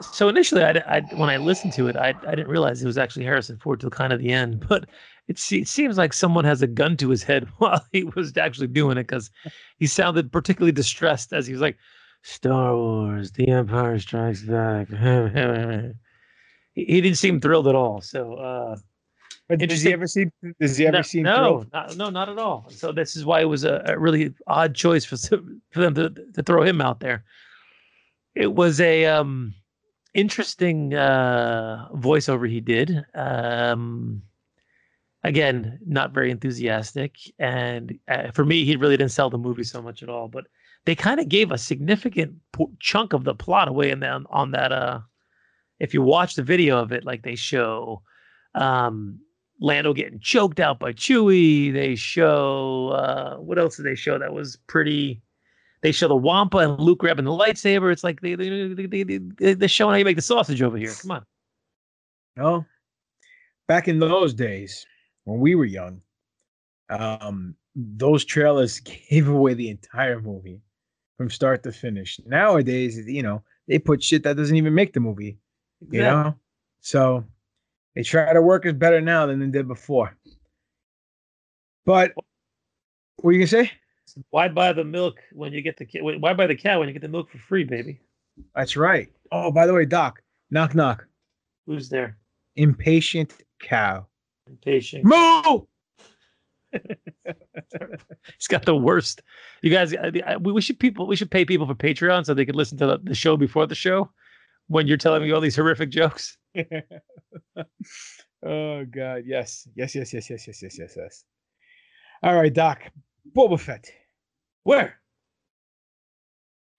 So 0.02 0.30
initially, 0.30 0.64
I, 0.64 0.82
I 0.88 1.02
when 1.14 1.30
I 1.30 1.38
listened 1.38 1.74
to 1.74 1.88
it, 1.88 1.96
I, 1.96 2.16
I 2.26 2.32
didn't 2.32 2.48
realize 2.48 2.82
it 2.82 2.88
was 2.88 2.98
actually 2.98 3.26
Harrison 3.26 3.60
Ford 3.60 3.80
till 3.80 3.92
kind 3.92 4.12
of 4.12 4.20
the 4.20 4.32
end. 4.32 4.66
But 4.68 4.90
it, 5.28 5.40
it 5.52 5.68
seems 5.68 5.96
like 5.96 6.12
someone 6.14 6.44
has 6.44 6.64
a 6.64 6.68
gun 6.68 6.98
to 6.98 7.10
his 7.10 7.22
head 7.22 7.48
while 7.60 7.86
he 7.92 8.04
was 8.04 8.36
actually 8.36 8.66
doing 8.66 8.98
it 8.98 9.06
because 9.06 9.30
he 9.78 9.86
sounded 9.86 10.32
particularly 10.32 10.72
distressed 10.72 11.34
as 11.34 11.46
he 11.46 11.54
was 11.54 11.62
like, 11.62 11.78
"Star 12.24 12.76
Wars: 12.76 13.34
The 13.34 13.48
Empire 13.48 14.00
Strikes 14.00 14.42
Back." 14.42 14.88
he, 16.74 16.86
he 16.86 17.00
didn't 17.00 17.20
seem 17.20 17.40
thrilled 17.40 17.68
at 17.68 17.76
all. 17.76 18.02
So, 18.02 18.34
uh, 18.34 18.78
But 19.50 19.60
does 19.60 19.82
he 19.82 19.91
ever 19.91 20.06
see? 20.06 20.27
Does 20.62 20.77
he 20.77 20.86
ever 20.86 20.98
no, 20.98 21.01
seem 21.01 21.24
no, 21.24 21.65
not, 21.74 21.98
no, 21.98 22.12
not 22.12 22.29
at 22.29 22.38
all. 22.38 22.68
So 22.70 22.91
this 22.91 23.15
is 23.15 23.25
why 23.25 23.41
it 23.41 23.46
was 23.46 23.63
a, 23.63 23.82
a 23.88 23.98
really 23.98 24.32
odd 24.46 24.75
choice 24.75 25.03
for 25.03 25.18
for 25.18 25.82
them 25.82 25.96
to, 25.96 26.12
to 26.36 26.44
throw 26.44 26.62
him 26.62 26.82
out 26.82 27.00
there. 27.00 27.24
It 28.36 28.53
was 28.53 28.79
a 28.79 29.08
um, 29.08 29.56
interesting 30.13 30.94
uh, 30.94 31.89
voiceover 31.96 32.48
he 32.48 32.62
did. 32.62 33.03
Um, 33.15 34.22
again, 35.24 35.79
not 35.84 36.13
very 36.13 36.29
enthusiastic, 36.29 37.15
and 37.39 37.98
uh, 38.08 38.29
for 38.29 38.46
me, 38.46 38.65
he 38.65 38.75
really 38.75 38.98
didn't 38.98 39.12
sell 39.12 39.32
the 39.32 39.39
movie 39.39 39.63
so 39.63 39.82
much 39.82 40.03
at 40.03 40.10
all. 40.10 40.27
But 40.27 40.46
they 40.86 40.94
kind 40.94 41.20
of 41.20 41.27
gave 41.27 41.51
a 41.51 41.58
significant 41.58 42.36
po- 42.51 42.72
chunk 42.79 43.13
of 43.13 43.24
the 43.24 43.34
plot 43.34 43.68
away 43.68 43.89
in 43.89 44.01
that 44.01 44.22
on 44.29 44.51
that. 44.51 44.72
Uh, 44.72 45.00
if 45.79 45.96
you 45.96 46.03
watch 46.03 46.36
the 46.36 46.44
video 46.44 46.77
of 46.77 46.91
it, 46.91 47.03
like 47.03 47.24
they 47.24 47.36
show, 47.36 48.03
um, 48.53 49.20
Lando 49.62 49.94
getting 49.94 50.20
choked 50.20 50.60
out 50.60 50.80
by 50.80 50.94
Chewie. 50.94 51.74
They 51.74 51.96
show 51.96 52.89
uh, 52.89 53.36
what 53.38 53.60
else 53.60 53.78
did 53.78 53.86
they 53.86 53.96
show 53.96 54.18
that 54.18 54.34
was 54.34 54.58
pretty? 54.68 55.22
They 55.82 55.92
show 55.92 56.08
the 56.08 56.16
Wampa 56.16 56.58
and 56.58 56.80
Luke 56.80 57.00
grabbing 57.00 57.25
the 57.25 57.32
lightsaber. 57.32 57.92
It's 57.92 58.04
like 58.04 58.22
they 58.22 58.36
they 58.36 58.74
they, 58.74 58.86
they, 58.86 59.04
they 59.04 59.54
they're 59.54 59.68
showing 59.70 59.94
how 59.94 59.98
you 59.98 60.06
make 60.06 60.16
the 60.16 60.22
sausage 60.22 60.62
over 60.62 60.78
here. 60.78 60.94
Come 60.94 61.12
on. 61.12 61.25
No, 62.38 62.66
back 63.68 63.88
in 63.88 64.00
those 64.00 64.34
days 64.34 64.86
when 65.25 65.39
we 65.39 65.56
were 65.56 65.66
young, 65.66 66.01
um, 66.89 67.56
those 67.75 68.25
trailers 68.25 68.80
gave 69.10 69.28
away 69.28 69.54
the 69.54 69.70
entire 69.70 70.22
movie 70.22 70.62
from 71.18 71.30
start 71.30 71.63
to 71.63 71.72
finish. 71.72 72.20
Nowadays, 72.25 72.98
you 72.98 73.24
know, 73.24 73.44
they 73.68 73.78
put 73.78 74.01
shit 74.04 74.24
that 74.24 74.38
doesn't 74.38 74.56
even 74.56 74.74
make 74.74 74.94
the 74.94 75.00
movie. 75.01 75.38
You 75.92 76.00
Yeah. 76.00 76.13
know, 76.13 76.36
so 76.82 77.25
they 78.00 78.03
try 78.03 78.32
to 78.32 78.41
work 78.41 78.65
as 78.65 78.72
better 78.75 79.01
now 79.01 79.25
than 79.25 79.41
they 79.41 79.48
did 79.48 79.68
before. 79.68 80.15
But 81.86 82.13
what 83.18 83.32
you 83.32 83.39
gonna 83.39 83.48
say? 83.48 83.72
Why 84.29 84.48
buy 84.48 84.72
the 84.72 84.86
milk 84.86 85.20
when 85.34 85.51
you 85.51 85.62
get 85.62 85.75
the 85.75 85.84
ki- 85.84 86.00
why 86.01 86.34
buy 86.34 86.48
the 86.48 86.56
cow 86.56 86.79
when 86.79 86.88
you 86.88 86.94
get 86.94 87.01
the 87.01 87.10
milk 87.10 87.29
for 87.29 87.39
free, 87.39 87.65
baby? 87.65 88.00
That's 88.56 88.77
right. 88.77 89.10
Oh, 89.34 89.51
by 89.51 89.68
the 89.68 89.74
way, 89.74 89.84
Doc, 89.84 90.22
knock 90.50 90.75
knock. 90.75 91.08
Who's 91.65 91.89
there? 91.89 92.18
Impatient 92.56 93.34
cow. 93.62 94.08
Impatient. 94.48 95.03
Moo! 95.03 95.65
He's 98.38 98.48
got 98.48 98.63
the 98.63 98.77
worst. 98.77 99.24
You 99.62 99.72
guys, 99.72 99.94
we 100.39 100.62
should 100.62 100.79
people 100.79 101.06
we 101.06 101.18
should 101.18 101.32
pay 101.32 101.44
people 101.44 101.68
for 101.68 101.75
Patreon 101.75 102.25
so 102.25 102.34
they 102.34 102.46
could 102.46 102.56
listen 102.56 102.77
to 102.77 102.98
the 103.03 103.13
show 103.13 103.36
before 103.36 103.68
the 103.68 103.75
show 103.75 104.10
when 104.70 104.88
you're 104.88 104.98
telling 104.98 105.22
me 105.22 105.32
all 105.32 105.42
these 105.42 105.56
horrific 105.56 105.90
jokes. 105.90 106.38
oh 108.46 108.86
God, 108.86 109.24
yes, 109.26 109.68
yes, 109.76 109.94
yes, 109.96 110.14
yes, 110.14 110.30
yes, 110.30 110.48
yes, 110.48 110.62
yes, 110.62 110.80
yes, 110.80 110.94
yes. 110.96 111.26
All 112.24 112.36
right, 112.36 112.54
Doc. 112.54 112.84
Boba 113.36 113.60
Fett. 113.60 113.92
Where? 114.64 115.00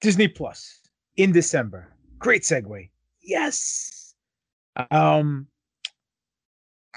Disney 0.01 0.29
Plus 0.29 0.81
in 1.17 1.33
December. 1.33 1.93
Great 2.19 2.43
segue. 2.43 2.89
Yes. 3.23 4.15
Um, 4.91 5.47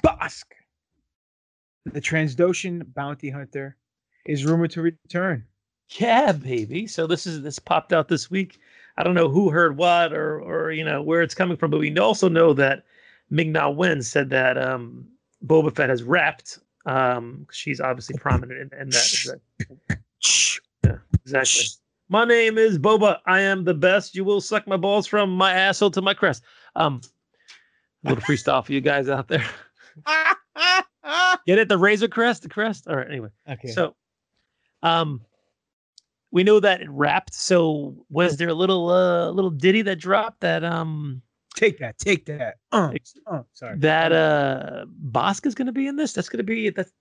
Bossk, 0.04 0.44
the 1.86 2.00
Trandoshan 2.00 2.94
bounty 2.94 3.30
hunter, 3.30 3.76
is 4.26 4.44
rumored 4.44 4.70
to 4.72 4.82
return. 4.82 5.44
Yeah, 5.98 6.32
baby. 6.32 6.86
So 6.86 7.06
this 7.06 7.26
is 7.26 7.42
this 7.42 7.58
popped 7.58 7.92
out 7.92 8.08
this 8.08 8.30
week. 8.30 8.58
I 8.96 9.02
don't 9.02 9.14
know 9.14 9.28
who 9.28 9.50
heard 9.50 9.76
what 9.76 10.12
or 10.12 10.40
or 10.40 10.70
you 10.72 10.84
know 10.84 11.02
where 11.02 11.22
it's 11.22 11.34
coming 11.34 11.56
from, 11.56 11.70
but 11.70 11.80
we 11.80 11.96
also 11.98 12.28
know 12.28 12.52
that 12.54 12.84
Ming 13.30 13.52
Na 13.52 13.68
Wen 13.70 14.02
said 14.02 14.30
that 14.30 14.56
um 14.58 15.06
Boba 15.44 15.74
Fett 15.74 15.88
has 15.90 16.02
rapped. 16.02 16.58
Um, 16.86 17.46
she's 17.50 17.80
obviously 17.80 18.16
prominent 18.18 18.72
in, 18.72 18.80
in 18.80 18.88
that. 18.90 19.40
that- 19.88 19.98
Yeah, 20.84 20.96
exactly. 21.22 21.64
My 22.10 22.24
name 22.26 22.58
is 22.58 22.78
Boba. 22.78 23.18
I 23.26 23.40
am 23.40 23.64
the 23.64 23.72
best. 23.74 24.14
You 24.14 24.24
will 24.24 24.40
suck 24.42 24.66
my 24.66 24.76
balls 24.76 25.06
from 25.06 25.30
my 25.34 25.52
asshole 25.54 25.90
to 25.92 26.02
my 26.02 26.12
crest. 26.14 26.42
Um, 26.76 27.00
a 28.04 28.10
little 28.10 28.22
freestyle 28.24 28.64
for 28.64 28.72
you 28.74 28.82
guys 28.82 29.08
out 29.08 29.28
there. 29.28 29.44
Get 31.46 31.58
it? 31.58 31.68
The 31.68 31.78
razor 31.78 32.08
crest, 32.08 32.42
the 32.42 32.48
crest. 32.48 32.86
All 32.88 32.96
right. 32.96 33.08
Anyway. 33.08 33.28
Okay. 33.48 33.68
So, 33.68 33.94
um, 34.82 35.20
we 36.34 36.42
know 36.42 36.58
that 36.58 36.82
it 36.82 36.90
wrapped. 36.90 37.32
So, 37.32 37.94
was 38.10 38.36
there 38.36 38.48
a 38.48 38.54
little 38.54 38.90
uh 38.90 39.30
little 39.30 39.50
ditty 39.50 39.82
that 39.82 39.96
dropped 40.00 40.40
that 40.40 40.64
um 40.64 41.22
Take 41.54 41.78
that. 41.78 41.96
Take 41.98 42.26
that. 42.26 42.56
Uh, 42.72 42.92
uh, 43.30 43.42
sorry. 43.52 43.78
that 43.78 44.10
uh 44.12 44.86
Bossk 45.08 45.46
is 45.46 45.54
going 45.54 45.66
to 45.66 45.72
be 45.72 45.86
in 45.86 45.94
this? 45.94 46.12
That's 46.12 46.28
going 46.28 46.38
to 46.38 46.42
be 46.42 46.70
that's 46.70 46.92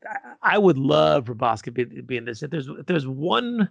I- 0.43 0.60
would 0.60 0.78
love 0.78 1.26
for 1.26 1.34
Bossk 1.34 1.63
to 1.63 1.72
be, 1.72 1.86
to 1.86 2.04
be 2.04 2.17
in 2.17 2.26
this. 2.26 2.43
If 2.43 2.52
there's 2.52 2.67
if 2.67 2.86
there's 2.86 3.08
one 3.08 3.67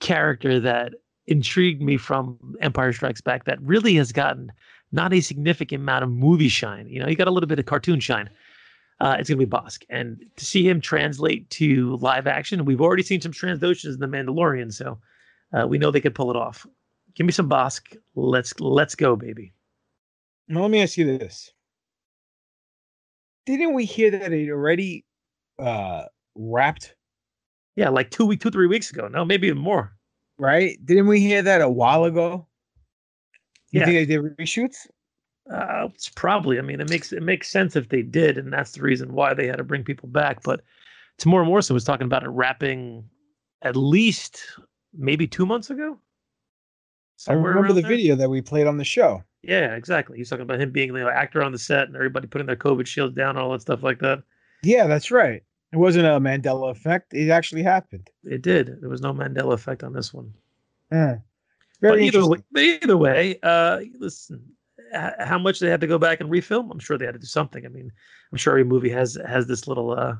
character 0.00 0.58
that 0.60 0.94
intrigued 1.26 1.82
me 1.82 1.98
from 1.98 2.38
Empire 2.62 2.94
Strikes 2.94 3.20
Back 3.20 3.44
that 3.44 3.60
really 3.60 3.94
has 3.96 4.10
gotten 4.10 4.50
not 4.90 5.12
a 5.12 5.20
significant 5.20 5.82
amount 5.82 6.04
of 6.04 6.10
movie 6.10 6.48
shine. 6.48 6.88
You 6.88 7.00
know, 7.00 7.08
you 7.08 7.14
got 7.14 7.28
a 7.28 7.30
little 7.30 7.46
bit 7.46 7.58
of 7.58 7.66
cartoon 7.66 8.00
shine. 8.00 8.30
Uh, 9.00 9.16
it's 9.18 9.28
going 9.28 9.38
to 9.38 9.46
be 9.46 9.50
Bossk, 9.50 9.84
and 9.90 10.20
to 10.36 10.44
see 10.44 10.68
him 10.68 10.80
translate 10.80 11.48
to 11.50 11.96
live 11.96 12.26
action, 12.26 12.64
we've 12.64 12.80
already 12.80 13.04
seen 13.04 13.20
some 13.20 13.30
translations 13.30 13.94
in 13.94 14.00
The 14.00 14.08
Mandalorian, 14.08 14.72
so 14.74 14.98
uh, 15.52 15.68
we 15.68 15.78
know 15.78 15.90
they 15.92 16.00
could 16.00 16.16
pull 16.16 16.30
it 16.30 16.36
off. 16.36 16.66
Give 17.14 17.24
me 17.24 17.32
some 17.32 17.48
Bossk. 17.48 17.96
Let's 18.16 18.58
let's 18.60 18.94
go, 18.96 19.14
baby. 19.14 19.52
Now 20.48 20.62
let 20.62 20.70
me 20.72 20.82
ask 20.82 20.96
you 20.96 21.18
this: 21.18 21.52
Didn't 23.46 23.74
we 23.74 23.84
hear 23.84 24.10
that 24.10 24.32
it 24.32 24.50
already 24.50 25.04
uh 25.58 26.04
wrapped? 26.34 26.94
Yeah, 27.76 27.90
like 27.90 28.10
two 28.10 28.26
week, 28.26 28.40
two 28.40 28.50
three 28.50 28.66
weeks 28.66 28.90
ago. 28.90 29.06
No, 29.08 29.24
maybe 29.24 29.46
even 29.46 29.58
more. 29.62 29.96
Right? 30.38 30.76
Didn't 30.84 31.06
we 31.06 31.20
hear 31.20 31.42
that 31.42 31.60
a 31.60 31.68
while 31.68 32.04
ago? 32.04 32.46
You 33.70 33.80
Yeah. 33.80 33.86
think 33.86 34.08
they 34.08 34.16
did 34.16 34.36
reshoots? 34.38 34.86
Uh, 35.52 35.88
it's 35.94 36.08
probably. 36.08 36.58
I 36.58 36.62
mean, 36.62 36.80
it 36.80 36.90
makes 36.90 37.12
it 37.12 37.22
makes 37.22 37.48
sense 37.48 37.76
if 37.76 37.88
they 37.88 38.02
did, 38.02 38.36
and 38.38 38.52
that's 38.52 38.72
the 38.72 38.82
reason 38.82 39.12
why 39.12 39.34
they 39.34 39.46
had 39.46 39.56
to 39.56 39.64
bring 39.64 39.84
people 39.84 40.08
back. 40.08 40.42
But 40.42 40.62
Temuera 41.18 41.46
Morrison 41.46 41.74
was 41.74 41.84
talking 41.84 42.04
about 42.04 42.22
it 42.22 42.28
wrapping 42.28 43.04
at 43.62 43.76
least 43.76 44.42
maybe 44.96 45.26
two 45.26 45.46
months 45.46 45.70
ago. 45.70 45.98
I 47.26 47.32
remember 47.32 47.72
the 47.72 47.80
there. 47.80 47.88
video 47.88 48.14
that 48.16 48.30
we 48.30 48.40
played 48.40 48.66
on 48.66 48.76
the 48.76 48.84
show. 48.84 49.24
Yeah, 49.42 49.74
exactly. 49.74 50.18
He's 50.18 50.28
talking 50.28 50.42
about 50.42 50.60
him 50.60 50.70
being 50.70 50.92
the 50.92 51.08
actor 51.08 51.42
on 51.42 51.52
the 51.52 51.58
set 51.58 51.88
and 51.88 51.96
everybody 51.96 52.26
putting 52.26 52.46
their 52.46 52.56
COVID 52.56 52.86
shields 52.86 53.14
down 53.14 53.30
and 53.30 53.38
all 53.38 53.50
that 53.52 53.62
stuff 53.62 53.82
like 53.82 53.98
that. 54.00 54.22
Yeah, 54.62 54.86
that's 54.86 55.10
right. 55.10 55.42
It 55.72 55.76
wasn't 55.76 56.06
a 56.06 56.20
Mandela 56.20 56.70
effect. 56.70 57.14
It 57.14 57.30
actually 57.30 57.62
happened. 57.62 58.10
It 58.24 58.42
did. 58.42 58.80
There 58.80 58.88
was 58.88 59.00
no 59.00 59.12
Mandela 59.12 59.54
effect 59.54 59.82
on 59.82 59.92
this 59.92 60.14
one. 60.14 60.32
Yeah. 60.90 61.18
But 61.80 61.88
Very 61.88 62.06
either 62.06 62.26
way, 62.26 62.38
but 62.50 62.62
either 62.62 62.96
way, 62.96 63.38
uh, 63.42 63.80
listen, 63.98 64.42
how 64.92 65.38
much 65.38 65.60
they 65.60 65.68
had 65.68 65.80
to 65.80 65.86
go 65.86 65.98
back 65.98 66.20
and 66.20 66.30
refilm? 66.30 66.70
I'm 66.70 66.78
sure 66.78 66.98
they 66.98 67.06
had 67.06 67.14
to 67.14 67.20
do 67.20 67.26
something. 67.26 67.64
I 67.64 67.68
mean, 67.68 67.90
I'm 68.32 68.38
sure 68.38 68.52
every 68.52 68.64
movie 68.64 68.90
has 68.90 69.18
has 69.26 69.46
this 69.46 69.66
little 69.66 69.92
uh, 69.92 70.14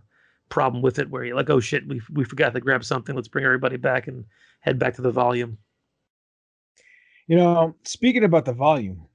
problem 0.48 0.82
with 0.82 0.98
it 0.98 1.10
where 1.10 1.24
you're 1.24 1.36
like, 1.36 1.50
oh 1.50 1.60
shit, 1.60 1.86
we 1.86 2.00
we 2.12 2.24
forgot 2.24 2.54
to 2.54 2.60
grab 2.60 2.84
something. 2.84 3.14
Let's 3.14 3.28
bring 3.28 3.44
everybody 3.44 3.76
back 3.76 4.08
and 4.08 4.24
head 4.60 4.78
back 4.78 4.94
to 4.94 5.02
the 5.02 5.10
volume. 5.10 5.58
You 7.26 7.36
know, 7.36 7.74
speaking 7.84 8.24
about 8.24 8.46
the 8.46 8.54
volume, 8.54 9.06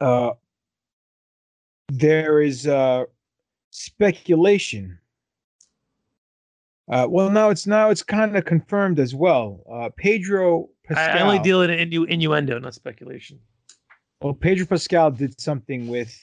uh, 0.00 0.32
there 1.88 2.40
is 2.40 2.66
uh, 2.66 3.04
speculation. 3.70 4.98
Uh, 6.88 7.06
well, 7.08 7.30
now 7.30 7.50
it's 7.50 7.66
now 7.66 7.90
it's 7.90 8.02
kind 8.02 8.36
of 8.36 8.44
confirmed 8.44 8.98
as 8.98 9.14
well. 9.14 9.62
Uh, 9.72 9.90
Pedro 9.96 10.68
I, 10.90 10.94
Pascal. 10.94 11.18
I 11.18 11.20
only 11.20 11.38
deal 11.38 11.62
in 11.62 11.70
innu- 11.70 12.08
innuendo, 12.08 12.58
not 12.58 12.74
speculation. 12.74 13.38
Well, 14.20 14.34
Pedro 14.34 14.66
Pascal 14.66 15.10
did 15.10 15.40
something 15.40 15.88
with 15.88 16.14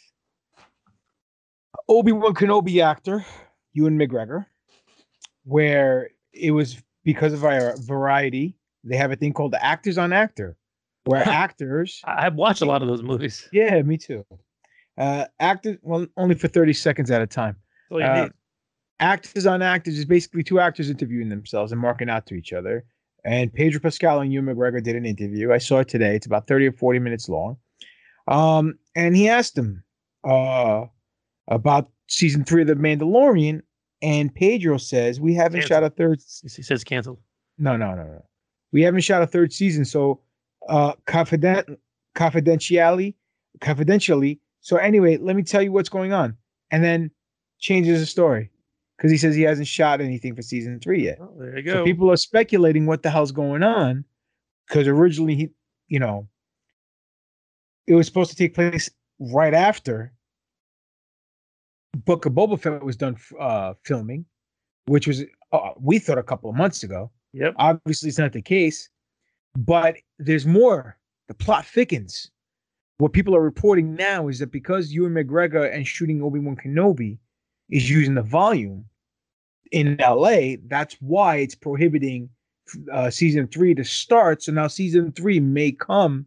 Obi 1.90 2.12
Wan 2.12 2.34
Kenobi 2.36 2.84
actor 2.84 3.26
Ewan 3.74 3.98
McGregor, 3.98 4.46
where 5.46 6.10
it 6.32 6.52
was 6.52 6.78
because 7.04 7.34
of 7.34 7.44
our 7.44 7.76
variety. 7.78 8.56
They 8.84 8.98
have 8.98 9.12
a 9.12 9.16
thing 9.16 9.34
called 9.34 9.52
the 9.52 9.64
Actors 9.64 9.98
on 9.98 10.14
Actor, 10.14 10.56
where 11.06 11.24
actors. 11.28 12.02
I- 12.06 12.28
I've 12.28 12.36
watched 12.36 12.62
a 12.62 12.66
lot 12.66 12.82
of 12.84 12.88
those 12.88 13.02
movies. 13.02 13.50
Yeah, 13.52 13.82
me 13.82 13.98
too. 13.98 14.24
Uh, 14.98 15.26
actors, 15.40 15.78
well, 15.82 16.06
only 16.18 16.36
for 16.36 16.48
thirty 16.48 16.74
seconds 16.74 17.10
at 17.10 17.22
a 17.22 17.28
time. 17.28 17.56
That's 17.90 17.92
all 17.92 18.00
you 18.02 18.06
Uh, 18.26 18.30
actors 19.00 19.46
on 19.48 19.62
actors 19.64 19.98
is 19.98 20.06
basically 20.06 20.44
two 20.44 20.60
actors 20.60 20.90
interviewing 20.92 21.30
themselves 21.30 21.72
and 21.72 21.82
marking 21.82 22.10
out 22.10 22.26
to 22.28 22.36
each 22.36 22.54
other. 22.54 22.86
And 23.26 23.52
Pedro 23.52 23.80
Pascal 23.80 24.22
and 24.22 24.32
Ewan 24.32 24.46
McGregor 24.56 24.82
did 24.84 24.96
an 24.96 25.06
interview. 25.06 25.52
I 25.52 25.58
saw 25.58 25.80
it 25.80 25.88
today. 25.90 26.16
It's 26.16 26.28
about 26.28 26.48
30 26.48 26.68
or 26.68 26.72
40 26.72 27.00
minutes 27.00 27.28
long. 27.28 27.58
Um, 28.28 28.78
and 28.96 29.16
he 29.16 29.30
asked 29.30 29.58
him 29.58 29.84
uh, 30.24 30.86
about 31.48 31.90
season 32.08 32.44
three 32.44 32.62
of 32.62 32.68
The 32.68 32.76
Mandalorian. 32.76 33.62
And 34.02 34.34
Pedro 34.34 34.78
says, 34.78 35.20
We 35.20 35.34
haven't 35.34 35.62
shot 35.64 35.84
a 35.84 35.90
third. 35.90 36.20
He 36.44 36.50
says 36.62 36.84
canceled. 36.84 37.20
No, 37.58 37.76
no, 37.78 37.96
no, 37.96 38.04
no. 38.04 38.26
We 38.72 38.82
haven't 38.84 39.02
shot 39.02 39.24
a 39.24 39.28
third 39.28 39.52
season. 39.54 39.86
So, 39.86 40.22
uh, 40.70 40.94
confident, 41.06 41.80
confidentially, 42.14 43.16
confidentially. 43.62 44.40
So, 44.62 44.78
anyway, 44.78 45.18
let 45.18 45.36
me 45.36 45.42
tell 45.44 45.62
you 45.62 45.72
what's 45.72 45.90
going 45.90 46.14
on. 46.14 46.36
And 46.70 46.84
then 46.84 47.10
changes 47.60 48.00
the 48.00 48.06
story 48.06 48.52
because 48.98 49.10
he 49.10 49.18
says 49.18 49.34
he 49.36 49.42
hasn't 49.44 49.68
shot 49.68 50.02
anything 50.02 50.36
for 50.36 50.42
season 50.42 50.80
three 50.80 51.04
yet. 51.06 51.18
Oh, 51.22 51.34
there 51.40 51.58
you 51.58 51.72
So 51.72 51.78
go. 51.80 51.84
people 51.84 52.12
are 52.12 52.18
speculating 52.18 52.86
what 52.86 53.02
the 53.04 53.10
hell's 53.10 53.32
going 53.32 53.64
on 53.64 54.04
because 54.68 54.88
originally 54.88 55.36
he, 55.36 55.50
you 55.88 56.00
know, 56.00 56.28
it 57.88 57.96
was 57.96 58.06
supposed 58.06 58.30
to 58.30 58.36
take 58.36 58.54
place 58.54 58.90
right 59.20 59.54
after 59.54 60.14
Book 62.06 62.26
of 62.26 62.34
Boba 62.34 62.60
Fett 62.60 62.84
was 62.84 62.96
done 62.96 63.18
uh, 63.40 63.74
filming, 63.84 64.26
which 64.86 65.08
was 65.08 65.24
uh, 65.52 65.72
we 65.80 66.00
thought 66.00 66.18
a 66.18 66.24
couple 66.24 66.50
of 66.50 66.56
months 66.56 66.84
ago. 66.84 67.10
Yep. 67.34 67.56
Obviously, 67.58 68.10
it's 68.10 68.18
not 68.18 68.34
the 68.34 68.42
case, 68.42 68.90
but 69.58 69.96
there's 70.20 70.46
more. 70.46 70.98
The 71.28 71.34
plot 71.34 71.66
thickens. 71.66 72.32
What 73.00 73.14
people 73.14 73.36
are 73.36 73.42
reporting 73.42 73.96
now 73.96 74.28
is 74.28 74.40
that 74.40 74.52
because 74.52 74.92
Ewan 74.92 75.14
McGregor 75.14 75.74
and 75.74 75.86
shooting 75.86 76.22
Obi 76.22 76.40
Wan 76.40 76.56
Kenobi 76.56 77.18
is 77.70 77.90
using 77.90 78.16
the 78.16 78.22
volume 78.22 78.86
in 79.72 79.98
LA, 80.00 80.56
that's 80.68 80.96
why 81.02 81.38
it's 81.38 81.54
prohibiting 81.54 82.30
uh, 82.92 83.10
season 83.10 83.48
three 83.48 83.76
to 83.76 83.84
start. 83.84 84.42
So 84.42 84.52
now 84.52 84.68
season 84.68 85.12
three 85.12 85.40
may 85.40 85.74
come 85.74 86.26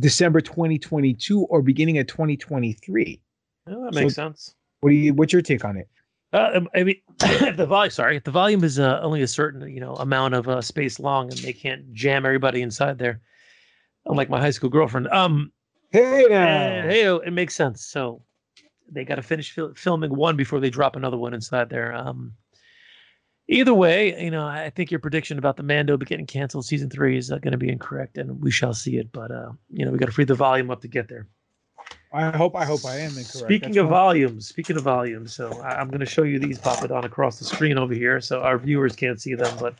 December 0.00 0.40
2022 0.40 1.42
or 1.44 1.62
beginning 1.62 1.98
of 1.98 2.06
2023. 2.06 3.20
Oh, 3.68 3.84
that 3.84 3.94
So- 3.94 4.00
makes 4.00 4.14
sense. 4.14 4.54
What 4.80 4.90
do 4.90 4.96
you? 4.96 5.14
What's 5.14 5.32
your 5.32 5.40
take 5.42 5.64
on 5.64 5.76
it? 5.78 5.88
Uh, 6.34 6.60
I 6.74 6.82
mean, 6.82 6.96
if 7.22 7.56
the 7.56 7.64
volume, 7.64 7.90
sorry, 7.90 8.16
if 8.16 8.24
the 8.24 8.30
volume 8.30 8.64
is 8.64 8.78
uh, 8.78 9.00
only 9.02 9.22
a 9.22 9.26
certain, 9.26 9.66
you 9.70 9.80
know, 9.80 9.94
amount 9.94 10.34
of 10.34 10.48
uh, 10.48 10.60
space 10.60 10.98
long, 11.00 11.30
and 11.30 11.38
they 11.38 11.52
can't 11.52 11.90
jam 11.94 12.26
everybody 12.26 12.60
inside 12.60 12.98
there, 12.98 13.20
unlike 14.06 14.28
my 14.28 14.40
high 14.40 14.50
school 14.50 14.68
girlfriend. 14.68 15.08
Um, 15.08 15.52
hey, 15.90 16.24
uh, 16.24 16.88
hey, 16.88 17.02
it 17.24 17.32
makes 17.32 17.54
sense. 17.54 17.86
So 17.86 18.22
they 18.90 19.04
got 19.04 19.14
to 19.14 19.22
finish 19.22 19.52
fil- 19.52 19.74
filming 19.74 20.14
one 20.14 20.36
before 20.36 20.60
they 20.60 20.70
drop 20.70 20.96
another 20.96 21.16
one 21.16 21.32
inside 21.34 21.70
there. 21.70 21.94
Um, 21.94 22.34
either 23.48 23.74
way, 23.74 24.22
you 24.22 24.30
know, 24.30 24.46
I 24.46 24.70
think 24.70 24.90
your 24.90 25.00
prediction 25.00 25.38
about 25.38 25.56
the 25.56 25.62
Mando 25.62 25.96
getting 25.96 26.26
canceled 26.26 26.66
season 26.66 26.90
three 26.90 27.16
is 27.16 27.30
uh, 27.30 27.38
going 27.38 27.52
to 27.52 27.58
be 27.58 27.68
incorrect, 27.68 28.18
and 28.18 28.40
we 28.42 28.50
shall 28.50 28.74
see 28.74 28.96
it. 28.96 29.12
But 29.12 29.30
uh, 29.30 29.52
you 29.70 29.84
know, 29.84 29.90
we 29.90 29.98
got 29.98 30.06
to 30.06 30.12
free 30.12 30.24
the 30.24 30.34
volume 30.34 30.70
up 30.70 30.80
to 30.82 30.88
get 30.88 31.08
there. 31.08 31.26
I 32.12 32.30
hope. 32.36 32.54
I 32.54 32.64
hope 32.64 32.84
I 32.84 32.96
am 32.98 33.10
incorrect. 33.10 33.24
Speaking 33.26 33.72
That's 33.72 33.78
of 33.78 33.88
volumes, 33.88 34.48
speaking 34.48 34.76
of 34.76 34.82
volumes, 34.82 35.34
so 35.34 35.52
I- 35.60 35.80
I'm 35.80 35.88
going 35.88 36.00
to 36.00 36.06
show 36.06 36.22
you 36.22 36.38
these 36.38 36.58
pop 36.58 36.82
it 36.84 36.90
on 36.90 37.04
across 37.04 37.38
the 37.38 37.44
screen 37.44 37.76
over 37.76 37.94
here, 37.94 38.20
so 38.20 38.40
our 38.40 38.58
viewers 38.58 38.94
can't 38.94 39.20
see 39.20 39.34
them. 39.34 39.56
But 39.58 39.74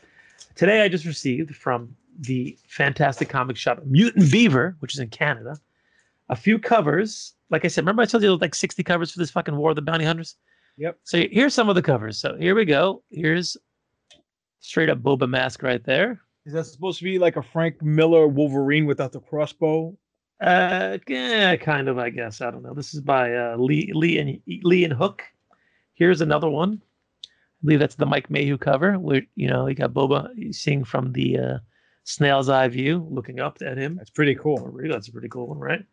today 0.55 0.81
I 0.81 0.89
just 0.89 1.05
received 1.05 1.55
from 1.55 1.95
the 2.19 2.57
fantastic 2.67 3.29
comic 3.29 3.57
shop 3.57 3.81
Mutant 3.85 4.31
Beaver, 4.31 4.75
which 4.79 4.93
is 4.93 4.99
in 4.99 5.09
Canada, 5.09 5.57
a 6.29 6.35
few 6.35 6.59
covers. 6.59 7.33
Like 7.49 7.63
I 7.63 7.67
said, 7.67 7.81
remember 7.81 8.01
I 8.01 8.05
told 8.05 8.23
you 8.23 8.35
like 8.35 8.55
60 8.55 8.83
covers 8.83 9.11
for 9.11 9.19
this 9.19 9.31
fucking 9.31 9.55
War 9.55 9.69
of 9.69 9.75
the 9.75 9.81
Bounty 9.81 10.05
Hunters. 10.05 10.35
Yep. 10.77 10.99
So 11.03 11.23
here's 11.31 11.53
some 11.53 11.69
of 11.69 11.75
the 11.75 11.81
covers. 11.81 12.17
So 12.17 12.35
here 12.35 12.55
we 12.55 12.65
go. 12.65 13.03
Here's 13.09 13.55
straight 14.59 14.89
up 14.89 14.99
Boba 14.99 15.29
mask 15.29 15.63
right 15.63 15.83
there. 15.83 16.21
Is 16.45 16.53
that 16.53 16.65
supposed 16.65 16.99
to 16.99 17.03
be 17.03 17.17
like 17.17 17.37
a 17.37 17.41
Frank 17.41 17.81
Miller 17.81 18.27
Wolverine 18.27 18.85
without 18.85 19.11
the 19.11 19.19
crossbow? 19.19 19.97
Uh, 20.41 20.97
yeah, 21.07 21.55
kind 21.55 21.87
of, 21.87 21.97
I 21.97 22.09
guess. 22.09 22.41
I 22.41 22.51
don't 22.51 22.61
know. 22.61 22.73
This 22.73 22.93
is 22.93 23.01
by 23.01 23.33
uh, 23.33 23.55
Lee 23.57 23.91
Lee 23.93 24.19
and 24.19 24.39
Lee 24.63 24.83
and 24.83 24.93
Hook. 24.93 25.23
Here's 25.93 26.21
another 26.21 26.49
one. 26.49 26.81
I 27.23 27.29
believe 27.63 27.79
that's 27.79 27.95
the 27.95 28.05
Mike 28.05 28.29
Mayhew 28.29 28.57
cover, 28.57 28.99
where 28.99 29.21
you 29.35 29.47
know 29.47 29.67
you 29.67 29.75
got 29.75 29.93
Boba 29.93 30.53
seeing 30.53 30.83
from 30.83 31.13
the 31.13 31.39
uh, 31.39 31.57
snail's 32.03 32.49
eye 32.49 32.67
view, 32.67 33.07
looking 33.09 33.39
up 33.39 33.57
at 33.61 33.77
him. 33.77 33.95
That's 33.95 34.09
pretty 34.09 34.35
cool. 34.35 34.77
That's 34.83 35.07
a 35.07 35.11
pretty 35.11 35.29
cool 35.29 35.47
one, 35.47 35.57
right? 35.57 35.85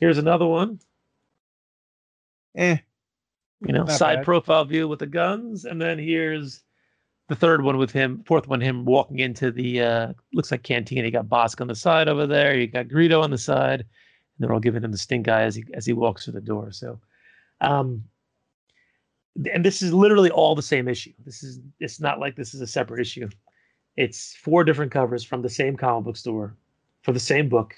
Here's 0.00 0.18
another 0.18 0.46
one. 0.46 0.80
Eh. 2.56 2.78
You 3.66 3.72
know, 3.72 3.84
Not 3.84 3.92
side 3.92 4.16
bad. 4.16 4.24
profile 4.24 4.64
view 4.64 4.86
with 4.86 5.00
the 5.00 5.06
guns, 5.06 5.64
and 5.64 5.80
then 5.80 5.98
here's 5.98 6.62
the 7.28 7.34
third 7.34 7.62
one 7.62 7.76
with 7.76 7.90
him, 7.90 8.22
fourth 8.24 8.46
one 8.46 8.60
him 8.60 8.84
walking 8.84 9.18
into 9.18 9.50
the 9.50 9.82
uh 9.82 10.12
looks 10.32 10.50
like 10.50 10.62
canteen. 10.62 11.04
You 11.04 11.10
got 11.10 11.26
Bossk 11.26 11.60
on 11.60 11.66
the 11.66 11.74
side 11.74 12.08
over 12.08 12.26
there. 12.26 12.56
You 12.56 12.66
got 12.68 12.88
Greedo 12.88 13.22
on 13.22 13.30
the 13.30 13.38
side, 13.38 13.80
and 13.80 13.86
they're 14.38 14.52
all 14.52 14.60
giving 14.60 14.84
him 14.84 14.92
the 14.92 14.98
stink 14.98 15.28
eye 15.28 15.42
as 15.42 15.56
he 15.56 15.64
as 15.74 15.84
he 15.84 15.92
walks 15.92 16.24
through 16.24 16.34
the 16.34 16.40
door. 16.40 16.70
So, 16.70 17.00
um, 17.60 18.04
and 19.52 19.64
this 19.64 19.82
is 19.82 19.92
literally 19.92 20.30
all 20.30 20.54
the 20.54 20.62
same 20.62 20.88
issue. 20.88 21.12
This 21.24 21.42
is 21.42 21.60
it's 21.80 22.00
not 22.00 22.20
like 22.20 22.36
this 22.36 22.54
is 22.54 22.60
a 22.60 22.66
separate 22.66 23.00
issue. 23.00 23.28
It's 23.96 24.36
four 24.36 24.62
different 24.62 24.92
covers 24.92 25.24
from 25.24 25.42
the 25.42 25.48
same 25.50 25.76
comic 25.76 26.04
book 26.04 26.16
store 26.16 26.56
for 27.02 27.12
the 27.12 27.20
same 27.20 27.48
book 27.48 27.74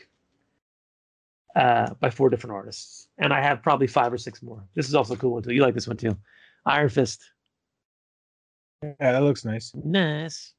uh, 1.57 1.95
by 2.01 2.11
four 2.11 2.31
different 2.31 2.55
artists. 2.55 3.09
And 3.19 3.33
I 3.33 3.43
have 3.43 3.63
probably 3.63 3.87
five 3.87 4.13
or 4.13 4.19
six 4.19 4.43
more. 4.43 4.65
This 4.75 4.89
is 4.89 4.95
also 4.95 5.15
a 5.15 5.17
cool 5.17 5.33
one 5.33 5.43
too. 5.43 5.53
You 5.53 5.63
like 5.63 5.75
this 5.75 5.89
one 5.89 5.97
too. 5.97 6.17
Iron 6.67 6.89
Fist. 6.89 7.23
Yeah, 8.83 9.13
that 9.13 9.23
looks 9.23 9.45
nice. 9.45 9.73
Nice. 9.75 10.53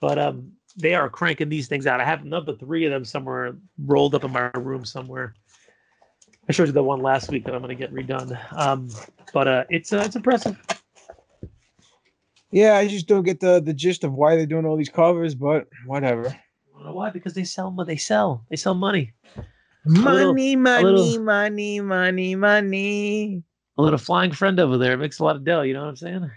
But 0.00 0.18
um 0.18 0.52
they 0.76 0.94
are 0.94 1.08
cranking 1.08 1.48
these 1.48 1.68
things 1.68 1.86
out. 1.86 2.00
I 2.00 2.04
have 2.04 2.22
another 2.22 2.54
three 2.56 2.84
of 2.86 2.90
them 2.90 3.04
somewhere 3.04 3.56
rolled 3.84 4.14
up 4.14 4.24
in 4.24 4.32
my 4.32 4.50
room 4.54 4.84
somewhere. 4.84 5.34
I 6.48 6.52
showed 6.52 6.66
you 6.66 6.72
the 6.72 6.82
one 6.82 7.00
last 7.00 7.30
week 7.30 7.44
that 7.44 7.54
I'm 7.54 7.60
gonna 7.60 7.74
get 7.74 7.94
redone. 7.94 8.38
Um 8.52 8.88
but 9.32 9.48
uh 9.48 9.64
it's 9.70 9.92
uh, 9.92 10.02
it's 10.04 10.16
impressive. 10.16 10.58
Yeah, 12.50 12.76
I 12.76 12.86
just 12.86 13.06
don't 13.06 13.22
get 13.22 13.40
the 13.40 13.60
the 13.60 13.72
gist 13.72 14.04
of 14.04 14.12
why 14.12 14.36
they're 14.36 14.46
doing 14.46 14.66
all 14.66 14.76
these 14.76 14.90
covers, 14.90 15.34
but 15.34 15.68
whatever. 15.86 16.36
I 16.72 16.78
don't 16.78 16.86
know 16.86 16.94
why, 16.94 17.10
because 17.10 17.34
they 17.34 17.44
sell 17.44 17.70
they 17.86 17.96
sell. 17.96 18.44
They 18.48 18.56
sell 18.56 18.74
money. 18.74 19.12
Money, 19.84 20.54
a 20.54 20.56
money, 20.56 20.84
little- 20.84 21.24
money, 21.24 21.80
money, 21.80 22.34
money. 22.36 23.42
A 23.78 23.82
little 23.82 23.98
flying 23.98 24.32
friend 24.32 24.60
over 24.60 24.78
there 24.78 24.96
makes 24.96 25.18
a 25.18 25.24
lot 25.24 25.36
of 25.36 25.44
dough, 25.44 25.62
you 25.62 25.74
know 25.74 25.80
what 25.82 25.88
I'm 25.88 25.96
saying? 25.96 26.30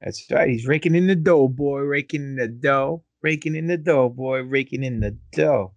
That's 0.00 0.24
right. 0.30 0.48
He's 0.48 0.66
raking 0.66 0.94
in 0.94 1.06
the 1.06 1.14
dough, 1.14 1.48
boy. 1.48 1.80
Raking 1.80 2.22
in 2.22 2.36
the 2.36 2.48
dough. 2.48 3.04
Raking 3.22 3.54
in 3.54 3.66
the 3.68 3.76
dough, 3.78 4.08
boy. 4.08 4.40
Raking 4.40 4.82
in 4.82 5.00
the 5.00 5.16
dough. 5.32 5.72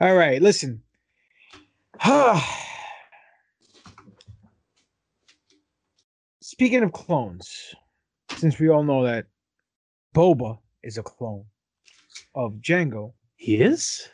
All 0.00 0.14
right, 0.14 0.40
listen. 0.42 0.82
Speaking 6.40 6.82
of 6.82 6.92
clones, 6.92 7.74
since 8.36 8.58
we 8.58 8.68
all 8.68 8.82
know 8.84 9.04
that 9.04 9.26
Boba 10.14 10.58
is 10.82 10.98
a 10.98 11.02
clone 11.02 11.46
of 12.34 12.52
Jango, 12.60 13.12
is? 13.46 14.08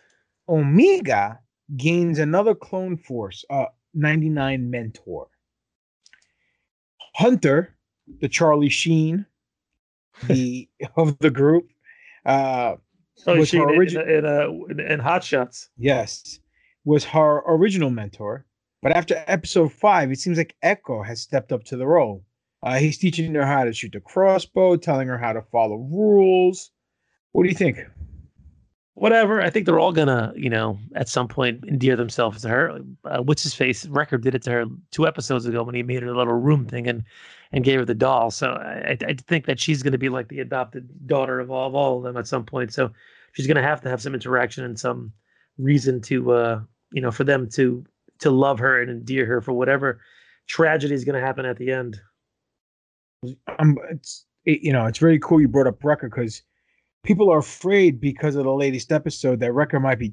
Omega 0.49 1.39
gains 1.77 2.19
another 2.19 2.55
clone 2.55 2.97
force, 2.97 3.45
uh, 3.51 3.67
99 3.95 4.71
mentor. 4.71 5.29
Hunter, 7.15 7.77
the 8.21 8.29
Charlie 8.29 8.69
Sheen, 8.69 9.27
the 10.27 10.69
of 10.97 11.19
the 11.19 11.31
group, 11.31 11.69
uh, 12.27 12.77
Oh, 13.27 13.37
was 13.37 13.49
she 13.51 13.59
her 13.59 13.83
in, 13.83 14.01
in, 14.01 14.25
uh, 14.25 14.49
in 14.95 14.99
Hot 14.99 15.23
Shots. 15.23 15.69
yes, 15.77 16.39
was 16.87 17.05
her 17.05 17.43
original 17.47 17.91
mentor. 17.91 18.47
But 18.81 18.93
after 18.93 19.23
episode 19.27 19.73
five, 19.73 20.11
it 20.11 20.19
seems 20.19 20.39
like 20.39 20.57
Echo 20.63 21.03
has 21.03 21.21
stepped 21.21 21.53
up 21.53 21.65
to 21.65 21.77
the 21.77 21.87
role. 21.87 22.25
Uh, 22.63 22.79
he's 22.79 22.97
teaching 22.97 23.35
her 23.35 23.45
how 23.45 23.65
to 23.65 23.75
shoot 23.75 23.93
the 23.93 24.01
crossbow, 24.01 24.77
telling 24.77 25.07
her 25.09 25.19
how 25.19 25.35
to 25.35 25.43
follow 25.43 25.77
rules. 25.77 26.71
What 27.33 27.43
do 27.43 27.51
you 27.51 27.55
think? 27.55 27.79
Whatever. 29.01 29.41
I 29.41 29.49
think 29.49 29.65
they're 29.65 29.79
all 29.79 29.93
gonna, 29.93 30.31
you 30.37 30.51
know, 30.51 30.79
at 30.95 31.09
some 31.09 31.27
point 31.27 31.65
endear 31.65 31.97
themselves 31.97 32.43
to 32.43 32.51
her. 32.51 32.79
Uh, 33.07 33.23
what's 33.23 33.43
his 33.43 33.55
face? 33.55 33.87
Wrecker 33.87 34.19
did 34.19 34.35
it 34.35 34.43
to 34.43 34.51
her 34.51 34.67
two 34.91 35.07
episodes 35.07 35.47
ago 35.47 35.63
when 35.63 35.75
he 35.75 35.83
made 35.83 36.03
her 36.03 36.11
a 36.11 36.15
little 36.15 36.35
room 36.35 36.67
thing 36.67 36.87
and 36.87 37.03
and 37.51 37.65
gave 37.65 37.79
her 37.79 37.87
the 37.87 37.95
doll. 37.95 38.31
So 38.31 38.51
I, 38.51 38.99
I 39.09 39.15
think 39.15 39.47
that 39.47 39.59
she's 39.59 39.83
gonna 39.83 39.97
be 39.97 40.11
like 40.11 40.29
the 40.29 40.41
adopted 40.41 40.87
daughter 41.07 41.41
of 41.41 41.51
all 41.51 41.67
of 41.67 41.75
all 41.75 41.97
of 41.97 42.03
them 42.03 42.19
at 42.19 42.27
some 42.27 42.45
point. 42.45 42.75
So 42.75 42.91
she's 43.33 43.47
gonna 43.47 43.63
have 43.63 43.81
to 43.81 43.89
have 43.89 44.03
some 44.03 44.13
interaction 44.13 44.65
and 44.65 44.79
some 44.79 45.15
reason 45.57 46.03
to, 46.03 46.33
uh, 46.33 46.61
you 46.93 47.01
know, 47.01 47.11
for 47.11 47.25
them 47.25 47.49
to 47.53 47.83
to 48.19 48.31
love 48.31 48.59
her 48.59 48.83
and 48.83 48.91
endear 48.91 49.25
her 49.25 49.41
for 49.41 49.55
whatever 49.55 50.03
tragedy 50.47 50.93
is 50.93 51.07
gonna 51.07 51.21
happen 51.23 51.47
at 51.47 51.57
the 51.57 51.73
end. 51.73 51.99
um, 53.59 53.79
it's 53.91 54.27
it, 54.45 54.61
you 54.61 54.75
know 54.75 54.85
it's 54.85 54.99
very 54.99 55.19
cool 55.21 55.41
you 55.41 55.49
brought 55.49 55.67
up 55.67 55.83
Wrecker 55.83 56.11
because 56.11 56.43
people 57.03 57.31
are 57.33 57.39
afraid 57.39 58.01
because 58.01 58.37
of 58.37 58.45
the 58.45 58.53
latest 58.53 58.93
episode 58.93 59.41
that 59.41 59.53
Wrecker 59.53 59.81
might 59.81 59.99
be 59.99 60.13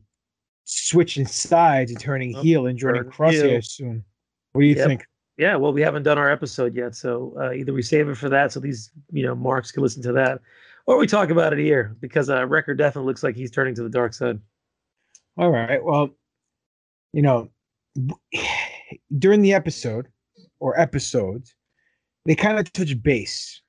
switching 0.64 1.26
sides 1.26 1.92
and 1.92 2.00
turning 2.00 2.36
Oh, 2.36 2.42
heel 2.42 2.68
and 2.68 2.78
joining 2.78 3.04
Crosshair 3.04 3.50
heel. 3.52 3.62
soon. 3.62 4.04
What 4.54 4.62
do 4.62 4.68
you 4.68 4.76
Yep. 4.76 4.88
think? 4.88 5.06
Yeah, 5.38 5.56
well, 5.56 5.72
we 5.72 5.82
haven't 5.82 6.04
done 6.04 6.18
our 6.18 6.32
episode 6.32 6.74
yet, 6.76 6.96
so 6.96 7.36
uh, 7.40 7.52
either 7.54 7.72
we 7.72 7.84
save 7.84 8.10
it 8.10 8.18
for 8.18 8.28
that, 8.30 8.52
so 8.52 8.60
these 8.60 8.90
you 9.12 9.24
know 9.24 9.36
marks 9.36 9.72
can 9.72 9.84
listen 9.84 10.02
to 10.04 10.12
that, 10.14 10.42
or 10.88 10.98
we 10.98 11.06
talk 11.06 11.30
about 11.30 11.54
it 11.54 11.60
here 11.60 11.96
because 12.00 12.30
uh, 12.30 12.46
Wrecker 12.48 12.74
definitely 12.74 13.08
looks 13.08 13.22
like 13.22 13.36
he's 13.36 13.52
turning 13.52 13.76
to 13.76 13.84
the 13.84 13.90
dark 13.90 14.14
side. 14.16 14.40
All 15.38 15.52
right. 15.52 15.84
Well, 15.84 16.10
you 17.14 17.22
know, 17.22 17.50
during 19.20 19.42
the 19.44 19.54
episode 19.54 20.08
or 20.60 20.80
episodes, 20.80 21.54
they 22.26 22.34
kind 22.36 22.58
of 22.58 22.74
touch 22.74 23.00
base 23.04 23.62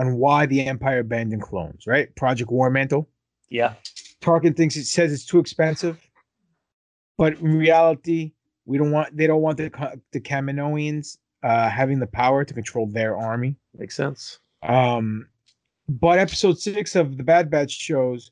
on 0.00 0.16
why 0.16 0.46
the 0.46 0.66
Empire 0.66 1.00
abandoned 1.00 1.42
clones, 1.42 1.86
right? 1.86 2.14
Project 2.16 2.50
War 2.50 2.70
Mantle. 2.70 3.08
Yeah, 3.50 3.74
Tarkin 4.20 4.56
thinks 4.56 4.76
it 4.76 4.86
says 4.86 5.12
it's 5.12 5.26
too 5.26 5.38
expensive, 5.38 5.98
but 7.18 7.34
in 7.34 7.58
reality, 7.58 8.32
we 8.64 8.78
don't 8.78 8.90
want 8.90 9.14
they 9.16 9.26
don't 9.26 9.42
want 9.42 9.58
the 9.58 10.00
the 10.12 10.20
Kaminoans 10.20 11.18
uh, 11.42 11.68
having 11.68 11.98
the 11.98 12.06
power 12.06 12.44
to 12.44 12.54
control 12.54 12.86
their 12.86 13.16
army. 13.16 13.56
makes 13.76 13.94
sense. 13.96 14.38
Um, 14.62 15.28
but 15.88 16.18
episode 16.18 16.58
six 16.58 16.96
of 16.96 17.16
the 17.16 17.24
Bad 17.24 17.50
Batch 17.50 17.72
shows 17.72 18.30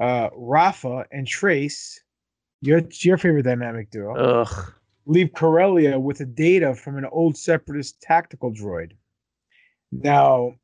uh, 0.00 0.28
Rafa 0.34 1.04
and 1.10 1.26
Trace, 1.26 2.02
your 2.60 2.82
your 3.00 3.18
favorite 3.18 3.42
dynamic 3.42 3.90
duo, 3.90 4.14
Ugh. 4.14 4.72
leave 5.06 5.32
Corellia 5.34 5.98
with 5.98 6.18
the 6.18 6.26
data 6.26 6.74
from 6.74 6.96
an 6.96 7.06
old 7.10 7.36
Separatist 7.36 8.00
tactical 8.00 8.52
droid. 8.52 8.92
Now, 9.90 10.54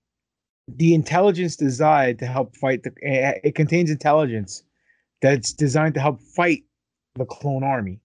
the 0.77 0.95
intelligence 0.95 1.57
designed 1.57 2.19
to 2.19 2.27
help 2.27 2.55
fight 2.57 2.83
the 2.83 2.93
eh, 3.03 3.33
it 3.43 3.55
contains 3.55 3.91
intelligence 3.91 4.63
that's 5.23 5.53
designed 5.53 5.95
to 5.95 6.01
help 6.01 6.21
fight 6.21 6.65
the 7.15 7.25
clone 7.25 7.65
army. 7.65 8.01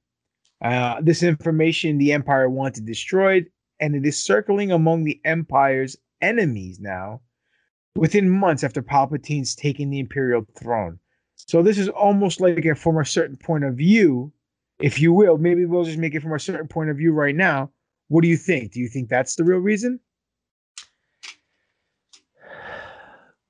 Uh, 0.64 1.02
this 1.02 1.24
information 1.24 1.98
the 1.98 2.14
Empire 2.14 2.50
wanted 2.50 2.86
destroyed, 2.86 3.48
and 3.80 3.96
it 3.96 4.06
is 4.06 4.24
circling 4.24 4.72
among 4.72 5.04
the 5.04 5.20
Empire's 5.26 5.98
enemies 6.22 6.80
now, 6.80 7.20
within 7.96 8.30
months 8.30 8.64
after 8.64 8.82
Palpatine's 8.82 9.56
taking 9.56 9.90
the 9.90 10.00
Imperial 10.00 10.46
throne. 10.58 11.00
So 11.36 11.62
this 11.62 11.78
is 11.78 11.90
almost 11.90 12.40
like 12.40 12.66
a, 12.66 12.76
from 12.76 12.98
a 12.98 13.06
certain 13.06 13.36
point 13.36 13.66
of 13.66 13.76
view, 13.76 14.32
if 14.80 15.02
you 15.02 15.12
will. 15.12 15.38
Maybe 15.38 15.66
we'll 15.66 15.84
just 15.84 15.98
make 15.98 16.16
it 16.16 16.22
from 16.22 16.34
a 16.34 16.40
certain 16.40 16.68
point 16.68 16.90
of 16.90 16.98
view 16.98 17.12
right 17.12 17.36
now. 17.36 17.70
What 18.08 18.22
do 18.22 18.30
you 18.30 18.38
think? 18.38 18.72
Do 18.72 18.80
you 18.80 18.88
think 18.88 19.10
that's 19.10 19.36
the 19.36 19.44
real 19.44 19.60
reason? 19.60 20.00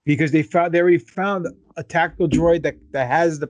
Because 0.05 0.31
they 0.31 0.43
found 0.43 0.73
they 0.73 0.79
already 0.81 0.97
found 0.97 1.47
a 1.77 1.83
tactical 1.83 2.27
droid 2.27 2.63
that, 2.63 2.75
that 2.91 3.07
has 3.07 3.39
the 3.39 3.49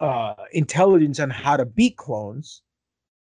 uh, 0.00 0.34
intelligence 0.52 1.18
on 1.18 1.30
how 1.30 1.56
to 1.56 1.64
beat 1.64 1.96
clones. 1.96 2.62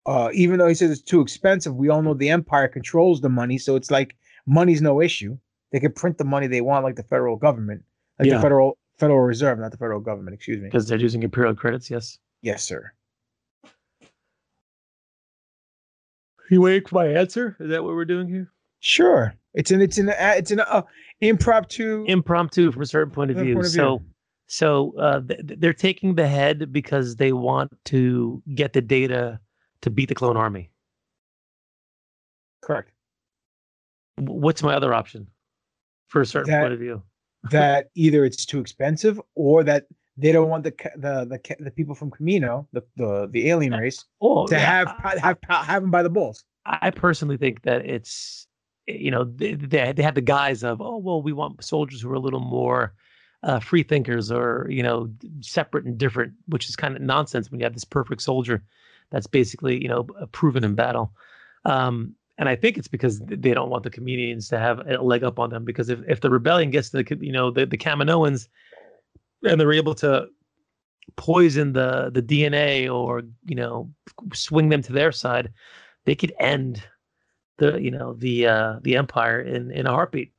Uh, 0.07 0.31
even 0.33 0.59
though 0.59 0.69
he 0.69 0.75
says 0.75 0.91
it's 0.91 1.03
too 1.03 1.21
expensive, 1.21 1.75
we 1.75 1.89
all 1.89 2.03
know 2.03 2.15
the 2.15 2.29
Empire 2.31 2.69
controls 2.69 3.21
the 3.21 3.29
money, 3.29 3.59
so 3.59 3.75
it's 3.77 3.91
like 3.91 4.17
money's 4.47 4.83
no 4.83 5.01
issue. 5.01 5.37
They 5.73 5.81
can 5.81 5.93
print 5.93 6.19
the 6.19 6.25
money 6.25 6.47
they 6.47 6.61
want, 6.61 6.85
like 6.85 6.97
the 6.97 7.03
federal 7.03 7.37
government, 7.37 7.83
like 8.19 8.29
Yeah. 8.29 8.37
the 8.37 8.43
federal 8.43 8.79
Federal 8.99 9.21
Reserve, 9.21 9.59
not 9.59 9.73
the 9.73 9.77
federal 9.77 10.01
government. 10.01 10.35
Excuse 10.35 10.61
me. 10.61 10.69
Because 10.69 10.87
they're 10.87 10.99
using 10.99 11.23
imperial 11.23 11.55
credits, 11.55 11.91
yes. 11.91 12.19
Yes, 12.43 12.63
sir. 12.63 12.93
You 16.51 16.61
waiting 16.61 16.87
for 16.87 16.95
my 16.95 17.07
answer? 17.09 17.57
Is 17.59 17.71
that 17.71 17.83
what 17.83 17.95
we're 17.95 18.05
doing 18.05 18.29
here? 18.29 18.53
Sure. 18.85 19.35
It's 19.55 19.71
an 19.71 19.81
it's 19.81 19.97
an 19.97 20.11
uh, 20.11 20.35
it's 20.37 20.51
an 20.51 20.61
uh, 20.61 20.83
impromptu 21.23 22.05
impromptu 22.07 22.71
from 22.71 22.83
a 22.83 22.87
certain 22.87 23.11
point 23.15 23.31
of 23.31 23.39
view. 23.39 23.55
point 23.55 23.65
of 23.67 23.73
so, 23.73 23.97
view. 23.99 24.07
so 24.47 24.95
uh, 24.99 25.21
th- 25.23 25.41
th- 25.47 25.59
they're 25.59 25.73
taking 25.73 26.17
the 26.17 26.29
head 26.29 26.71
because 26.71 27.17
they 27.17 27.33
want 27.33 27.73
to 27.87 28.43
get 28.55 28.75
the 28.75 28.83
data 28.83 29.41
to 29.81 29.89
beat 29.89 30.11
the 30.11 30.15
clone 30.15 30.37
army. 30.37 30.71
Correct. 32.63 32.91
What's 34.19 34.63
my 34.63 34.75
other 34.75 34.93
option 34.93 35.29
for 36.09 36.21
a 36.21 36.27
certain 36.27 36.51
That- 36.51 36.61
point 36.61 36.75
of 36.75 36.79
view? 36.79 37.03
that 37.51 37.89
either 37.95 38.27
it's 38.27 38.45
too 38.45 38.61
expensive 38.61 39.19
or 39.35 39.65
that 39.65 39.87
they 40.19 40.31
don't 40.31 40.51
want 40.51 40.65
the 40.65 40.75
the 40.97 41.25
the, 41.25 41.57
the 41.65 41.71
people 41.71 41.95
from 41.95 42.11
Kamino, 42.11 42.67
the 42.75 42.83
the, 42.97 43.29
the 43.33 43.49
alien 43.49 43.73
race, 43.73 44.05
Oh, 44.21 44.47
to 44.47 44.55
yeah. 44.55 44.61
have 44.61 45.19
have 45.23 45.39
have 45.49 45.83
them 45.83 45.91
by 45.91 46.03
the 46.03 46.11
balls. 46.11 46.45
I 46.67 46.91
personally 46.91 47.39
think 47.39 47.63
that 47.63 47.87
it's 47.87 48.47
you 48.87 49.11
know 49.11 49.25
they 49.25 49.55
they, 49.55 49.93
they 49.93 50.03
have 50.03 50.15
the 50.15 50.21
guise 50.21 50.63
of 50.63 50.81
oh 50.81 50.99
well 50.99 51.23
we 51.23 51.33
want 51.33 51.63
soldiers 51.65 52.03
who 52.03 52.11
are 52.11 52.15
a 52.15 52.21
little 52.21 52.41
more 52.41 52.95
uh, 53.45 53.61
free 53.61 53.83
thinkers 53.83 54.33
or 54.33 54.67
you 54.71 54.83
know 54.83 55.11
separate 55.41 55.85
and 55.85 55.99
different, 55.99 56.33
which 56.47 56.69
is 56.69 56.77
kind 56.77 56.97
of 56.97 57.03
nonsense 57.03 57.51
when 57.51 57.61
you 57.61 57.65
have 57.65 57.75
this 57.75 57.85
perfect 57.85 58.23
soldier 58.23 58.63
that's 59.11 59.27
basically 59.27 59.81
you 59.81 59.89
know 59.89 60.05
proven 60.33 60.65
in 60.65 60.75
battle. 60.75 61.13
Um, 61.67 62.15
and 62.39 62.49
I 62.49 62.57
think 62.57 62.79
it's 62.79 62.89
because 62.89 63.21
they 63.21 63.55
don't 63.55 63.71
want 63.71 63.85
the 63.85 63.91
Kaminoans 63.91 64.49
to 64.49 64.59
have 64.59 64.81
a 64.89 65.01
leg 65.01 65.23
up 65.23 65.39
on 65.39 65.51
them 65.51 65.65
because 65.65 65.89
if, 65.89 66.01
if 66.09 66.21
the 66.21 66.31
rebellion 66.31 66.71
gets 66.71 66.91
to 66.91 67.03
the 67.03 67.19
you 67.21 67.33
know 67.33 67.51
the 67.51 67.67
the 67.67 67.79
Kaminoans 67.79 68.49
and 69.45 69.61
they're 69.61 69.73
able 69.73 69.95
to 69.97 70.27
poison 71.17 71.75
the 71.75 72.11
the 72.13 72.23
DNA 72.23 72.93
or 72.93 73.23
you 73.45 73.55
know 73.55 73.91
swing 74.33 74.71
them 74.71 74.81
to 74.83 74.93
their 74.93 75.13
side, 75.13 75.53
they 76.07 76.15
could 76.15 76.33
end 76.41 76.83
the 77.59 77.81
you 77.81 77.91
know 77.91 78.15
the 78.15 78.47
uh, 78.47 78.79
the 78.83 78.97
empire 78.97 79.41
in 79.41 79.71
in 79.71 79.87
a 79.87 79.91
heartbeat 79.93 80.33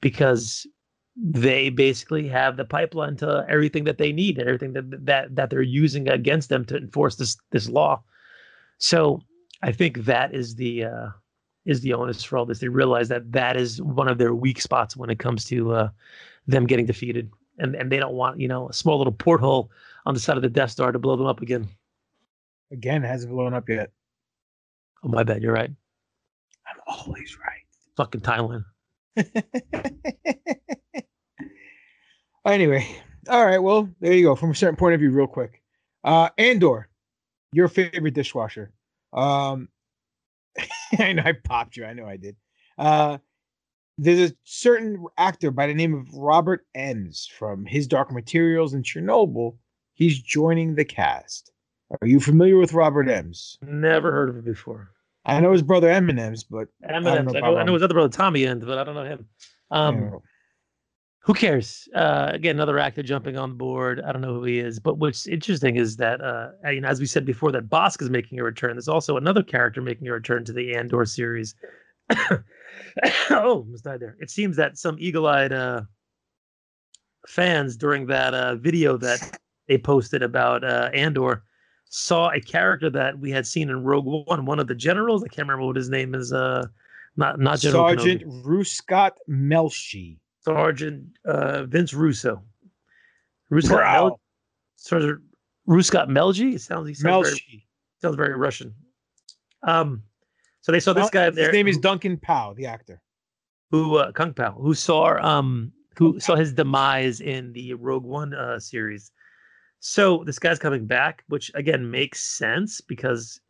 because 0.00 0.66
they 1.16 1.70
basically 1.70 2.28
have 2.28 2.56
the 2.56 2.64
pipeline 2.64 3.16
to 3.16 3.44
everything 3.48 3.84
that 3.84 3.98
they 3.98 4.12
need 4.12 4.38
and 4.38 4.48
everything 4.48 4.74
that 4.74 5.06
that 5.06 5.34
that 5.34 5.50
they're 5.50 5.62
using 5.62 6.08
against 6.08 6.48
them 6.48 6.64
to 6.64 6.76
enforce 6.76 7.16
this 7.16 7.36
this 7.52 7.68
law. 7.68 8.02
So 8.78 9.20
I 9.62 9.72
think 9.72 10.04
that 10.04 10.34
is 10.34 10.56
the 10.56 10.84
uh, 10.84 11.08
is 11.64 11.80
the 11.80 11.94
onus 11.94 12.22
for 12.22 12.36
all 12.36 12.46
this. 12.46 12.58
They 12.58 12.68
realize 12.68 13.08
that 13.08 13.32
that 13.32 13.56
is 13.56 13.80
one 13.80 14.08
of 14.08 14.18
their 14.18 14.34
weak 14.34 14.60
spots 14.60 14.96
when 14.96 15.10
it 15.10 15.18
comes 15.18 15.44
to 15.46 15.72
uh, 15.72 15.88
them 16.46 16.66
getting 16.66 16.86
defeated, 16.86 17.30
and 17.58 17.74
and 17.74 17.90
they 17.90 17.98
don't 17.98 18.14
want 18.14 18.38
you 18.38 18.48
know 18.48 18.68
a 18.68 18.72
small 18.72 18.98
little 18.98 19.12
porthole 19.12 19.70
on 20.04 20.14
the 20.14 20.20
side 20.20 20.36
of 20.36 20.42
the 20.42 20.50
Death 20.50 20.70
Star 20.70 20.92
to 20.92 20.98
blow 20.98 21.16
them 21.16 21.26
up 21.26 21.40
again. 21.40 21.68
Again, 22.70 23.02
hasn't 23.02 23.32
blown 23.32 23.54
up 23.54 23.68
yet. 23.68 23.90
Oh 25.02 25.08
my 25.08 25.22
bad, 25.22 25.42
you're 25.42 25.52
right. 25.52 25.70
I'm 26.68 26.80
always 26.86 27.36
right. 27.38 27.62
Fucking 27.96 28.20
Thailand. 28.20 28.64
Anyway, 32.46 32.86
all 33.28 33.44
right. 33.44 33.58
Well, 33.58 33.88
there 34.00 34.12
you 34.12 34.22
go. 34.22 34.36
From 34.36 34.52
a 34.52 34.54
certain 34.54 34.76
point 34.76 34.94
of 34.94 35.00
view, 35.00 35.10
real 35.10 35.26
quick. 35.26 35.62
Uh, 36.04 36.28
Andor, 36.38 36.88
your 37.52 37.66
favorite 37.66 38.14
dishwasher. 38.14 38.72
Um, 39.12 39.68
I 40.98 41.12
know 41.12 41.24
I 41.24 41.32
popped 41.32 41.76
you. 41.76 41.84
I 41.84 41.92
know 41.92 42.06
I 42.06 42.16
did. 42.16 42.36
Uh, 42.78 43.18
there's 43.98 44.30
a 44.30 44.34
certain 44.44 45.04
actor 45.18 45.50
by 45.50 45.66
the 45.66 45.74
name 45.74 45.94
of 45.94 46.14
Robert 46.14 46.64
Emms 46.76 47.28
from 47.28 47.66
His 47.66 47.88
Dark 47.88 48.12
Materials 48.12 48.74
and 48.74 48.84
Chernobyl. 48.84 49.56
He's 49.94 50.20
joining 50.20 50.76
the 50.76 50.84
cast. 50.84 51.50
Are 52.00 52.06
you 52.06 52.20
familiar 52.20 52.58
with 52.58 52.74
Robert 52.74 53.08
Emms? 53.08 53.56
Never 53.62 54.12
heard 54.12 54.28
of 54.28 54.36
it 54.36 54.44
before. 54.44 54.90
I 55.26 55.40
know 55.40 55.52
his 55.52 55.62
brother 55.62 55.88
Eminem's, 55.88 56.44
but 56.44 56.68
I 56.88 56.92
don't 56.92 57.04
Eminem. 57.04 57.36
I 57.36 57.40
know, 57.40 57.56
I 57.58 57.64
know 57.64 57.74
his 57.74 57.82
other 57.82 57.94
brother 57.94 58.08
Tommy 58.08 58.46
End, 58.46 58.64
but 58.64 58.78
I 58.78 58.84
don't 58.84 58.94
know 58.94 59.04
him. 59.04 59.26
Um, 59.70 60.02
Yeah. 60.02 60.10
who 61.20 61.34
cares? 61.34 61.88
Uh, 61.94 62.30
again, 62.32 62.54
another 62.54 62.78
actor 62.78 63.02
jumping 63.02 63.36
on 63.36 63.56
board. 63.56 64.00
I 64.00 64.12
don't 64.12 64.22
know 64.22 64.34
who 64.34 64.44
he 64.44 64.60
is, 64.60 64.78
but 64.78 64.98
what's 64.98 65.26
interesting 65.26 65.76
is 65.76 65.96
that, 65.96 66.20
uh, 66.20 66.50
you 66.70 66.80
know, 66.80 66.88
as 66.88 67.00
we 67.00 67.06
said 67.06 67.24
before, 67.24 67.50
that 67.52 67.68
Bossk 67.68 68.00
is 68.02 68.10
making 68.10 68.38
a 68.38 68.44
return. 68.44 68.76
There's 68.76 68.86
also 68.88 69.16
another 69.16 69.42
character 69.42 69.82
making 69.82 70.06
a 70.06 70.12
return 70.12 70.44
to 70.44 70.52
the 70.52 70.76
Andor 70.76 71.04
series. 71.04 71.56
oh, 72.30 72.44
almost 73.30 73.82
died 73.84 73.98
there. 73.98 74.16
It 74.20 74.30
seems 74.30 74.56
that 74.56 74.78
some 74.78 74.96
eagle-eyed 75.00 75.52
uh, 75.52 75.82
fans 77.26 77.76
during 77.76 78.06
that 78.06 78.32
uh, 78.32 78.54
video 78.54 78.96
that 78.98 79.40
they 79.66 79.78
posted 79.78 80.22
about 80.22 80.62
uh, 80.62 80.90
Andor 80.94 81.42
saw 81.88 82.30
a 82.30 82.40
character 82.40 82.90
that 82.90 83.18
we 83.18 83.30
had 83.30 83.46
seen 83.46 83.70
in 83.70 83.82
Rogue 83.82 84.26
One, 84.26 84.44
one 84.44 84.58
of 84.58 84.66
the 84.66 84.74
generals. 84.74 85.22
I 85.24 85.28
can't 85.28 85.48
remember 85.48 85.66
what 85.66 85.76
his 85.76 85.88
name 85.88 86.14
is. 86.14 86.32
Uh, 86.32 86.66
not 87.16 87.38
not 87.40 87.60
General 87.60 87.84
Kenobi. 87.84 87.96
Sergeant 87.96 88.22
Ruescott 88.44 89.12
Melshi. 89.28 90.18
Sergeant 90.40 91.04
uh, 91.24 91.64
Vince 91.64 91.94
Russo. 91.94 92.42
Russo 93.50 93.68
Bro. 93.68 93.84
Mel- 93.84 94.20
Sergeant 94.76 95.20
Ruscott 95.66 96.08
Melji. 96.08 96.54
It 96.54 96.60
sounds 96.60 96.88
he 96.88 96.94
sounds 96.94 97.28
very, 97.28 97.66
sounds 98.00 98.16
very 98.16 98.34
Russian. 98.34 98.74
Um, 99.62 100.02
so 100.60 100.72
they 100.72 100.80
saw 100.80 100.92
this 100.92 101.10
guy 101.10 101.30
there. 101.30 101.46
His 101.46 101.52
name 101.52 101.68
is 101.68 101.78
Duncan 101.78 102.16
Powell, 102.18 102.54
the 102.54 102.66
actor. 102.66 103.00
who 103.70 103.96
uh, 103.96 104.12
Kung 104.12 104.32
Pao, 104.34 104.52
who 104.52 104.74
saw 104.74 105.16
um 105.24 105.72
who 105.96 106.20
saw 106.20 106.36
his 106.36 106.52
demise 106.52 107.20
in 107.20 107.52
the 107.52 107.74
Rogue 107.74 108.04
One 108.04 108.34
uh, 108.34 108.60
series. 108.60 109.10
So 109.80 110.24
this 110.24 110.38
guy's 110.38 110.58
coming 110.58 110.86
back, 110.86 111.24
which 111.28 111.50
again 111.54 111.90
makes 111.90 112.22
sense 112.22 112.80
because 112.80 113.40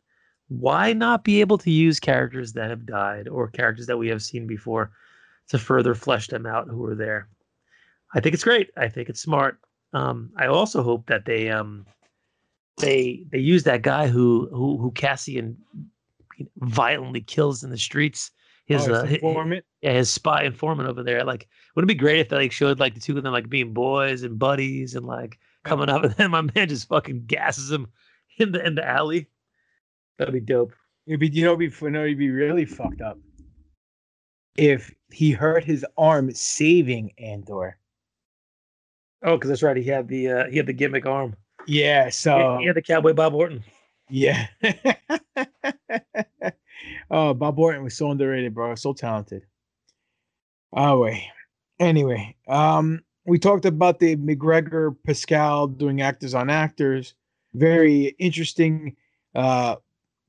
why 0.49 0.93
not 0.93 1.23
be 1.23 1.41
able 1.41 1.57
to 1.59 1.71
use 1.71 1.99
characters 1.99 2.53
that 2.53 2.69
have 2.69 2.85
died 2.85 3.27
or 3.27 3.49
characters 3.49 3.87
that 3.87 3.97
we 3.97 4.07
have 4.09 4.21
seen 4.21 4.47
before 4.47 4.91
to 5.49 5.57
further 5.57 5.95
flesh 5.95 6.27
them 6.27 6.45
out 6.45 6.67
who 6.67 6.85
are 6.85 6.95
there? 6.95 7.29
I 8.13 8.19
think 8.19 8.33
it's 8.33 8.43
great. 8.43 8.69
I 8.77 8.87
think 8.87 9.09
it's 9.09 9.21
smart. 9.21 9.59
Um, 9.93 10.31
I 10.37 10.47
also 10.47 10.83
hope 10.83 11.07
that 11.07 11.25
they 11.25 11.49
um 11.49 11.85
they 12.77 13.25
they 13.31 13.39
use 13.39 13.63
that 13.63 13.81
guy 13.81 14.07
who 14.07 14.47
who 14.51 14.77
who 14.77 14.91
Cassian 14.91 15.57
violently 16.57 17.21
kills 17.21 17.63
in 17.63 17.69
the 17.69 17.77
streets. 17.77 18.31
His, 18.65 18.81
Oh, 18.81 18.89
his 18.89 18.97
uh, 18.97 19.01
hi- 19.03 19.07
hi- 19.07 19.13
informant? 19.13 19.65
yeah, 19.81 19.93
his 19.93 20.09
spy 20.09 20.43
informant 20.43 20.89
over 20.89 21.01
there. 21.01 21.23
Like, 21.23 21.47
wouldn't 21.75 21.89
it 21.89 21.95
be 21.95 21.99
great 21.99 22.19
if 22.19 22.29
they 22.29 22.35
like 22.35 22.51
showed 22.51 22.79
like 22.79 22.93
the 22.95 22.99
two 22.99 23.17
of 23.17 23.23
them 23.23 23.31
like 23.31 23.49
being 23.49 23.73
boys 23.73 24.23
and 24.23 24.37
buddies 24.37 24.95
and 24.95 25.05
like 25.05 25.39
coming 25.67 25.89
up, 25.89 26.03
and 26.05 26.13
then 26.15 26.31
my 26.31 26.41
man 26.41 26.67
just 26.69 26.87
fucking 26.87 27.25
gasses 27.27 27.71
him 27.71 27.87
in 28.37 28.51
the 28.51 28.65
in 28.65 28.75
the 28.75 28.87
alley. 28.87 29.27
That'd 30.17 30.33
be 30.33 30.39
dope. 30.39 30.73
It'd 31.05 31.19
be, 31.19 31.27
you 31.29 31.43
know, 31.45 31.53
it'd 31.53 31.59
be, 31.71 31.85
you 31.85 31.89
know, 31.91 32.03
it'd 32.03 32.17
be 32.17 32.29
really 32.31 32.65
fucked 32.65 33.01
up 33.01 33.17
if 34.57 34.93
he 35.11 35.31
hurt 35.31 35.63
his 35.63 35.85
arm 35.97 36.31
saving 36.33 37.11
Andor. 37.19 37.77
Oh, 39.23 39.35
because 39.37 39.49
that's 39.49 39.63
right. 39.63 39.77
He 39.77 39.83
had 39.85 40.07
the 40.07 40.29
uh, 40.29 40.45
he 40.49 40.57
had 40.57 40.65
the 40.67 40.73
gimmick 40.73 41.05
arm. 41.05 41.35
Yeah, 41.67 42.05
He- 42.05 42.11
so 42.11 42.57
he 42.59 42.65
had 42.67 42.75
the 42.75 42.81
cowboy 42.81 43.13
Bob 43.13 43.33
Orton. 43.35 43.63
yeah. 44.09 44.47
oh, 47.11 47.33
Bob 47.33 47.59
Orton 47.59 47.83
was 47.83 47.95
so 47.97 48.11
underrated, 48.11 48.53
bro. 48.53 48.75
So 48.75 48.93
talented. 48.93 49.43
Oh 50.73 50.99
wait. 51.01 51.23
Anyway, 51.79 52.35
um, 52.47 53.01
we 53.27 53.37
talked 53.37 53.65
about 53.65 53.99
the 53.99 54.15
McGregor 54.15 54.95
Pascal 55.05 55.67
doing 55.67 56.01
actors 56.01 56.33
on 56.33 56.49
actors. 56.49 57.13
Very 57.53 58.15
interesting. 58.19 58.95
Uh, 59.35 59.75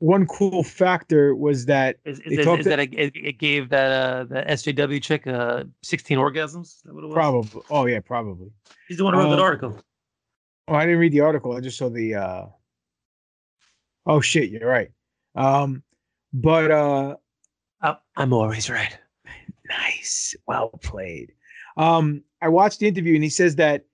one 0.01 0.27
cool 0.27 0.63
factor 0.63 1.35
was 1.35 1.67
that 1.67 1.97
Is, 2.05 2.19
they 2.21 2.37
is, 2.37 2.45
talked 2.45 2.61
is 2.61 2.67
that 2.67 2.81
it, 2.81 3.13
it, 3.15 3.39
gave 3.39 3.69
that 3.71 3.91
uh 3.91 4.25
the 4.25 4.43
SJW 4.43 5.03
chick 5.03 5.27
uh 5.27 5.65
16 5.83 6.19
orgasms? 6.19 6.61
Is 6.63 6.83
that 6.85 6.95
what 6.95 7.05
it 7.05 7.07
was? 7.09 7.15
probably. 7.15 7.63
Oh 7.71 7.87
yeah, 7.87 8.01
probably. 8.01 8.51
He's 8.87 8.99
the 8.99 9.05
one 9.05 9.15
who 9.15 9.21
wrote 9.21 9.31
that 9.31 9.39
Um, 9.39 9.45
article. 9.45 9.81
Oh, 10.69 10.75
I 10.75 10.85
didn't 10.85 11.01
read 11.01 11.13
the 11.13 11.21
article. 11.21 11.57
I 11.57 11.61
just 11.61 11.79
saw 11.79 11.89
the. 11.89 12.15
uh 12.15 12.47
Oh 14.07 14.21
shit, 14.21 14.51
you're 14.51 14.69
right. 14.69 14.91
Um, 15.35 15.83
but 16.33 16.71
uh, 16.71 17.17
I'm 18.17 18.33
always 18.33 18.69
right. 18.71 18.97
Nice, 19.69 20.35
well 20.47 20.71
played. 20.83 21.33
Um, 21.77 22.25
I 22.41 22.49
watched 22.49 22.81
the 22.81 22.89
interview 22.89 23.15
and 23.15 23.25
he 23.25 23.31
says 23.31 23.57
that 23.57 23.85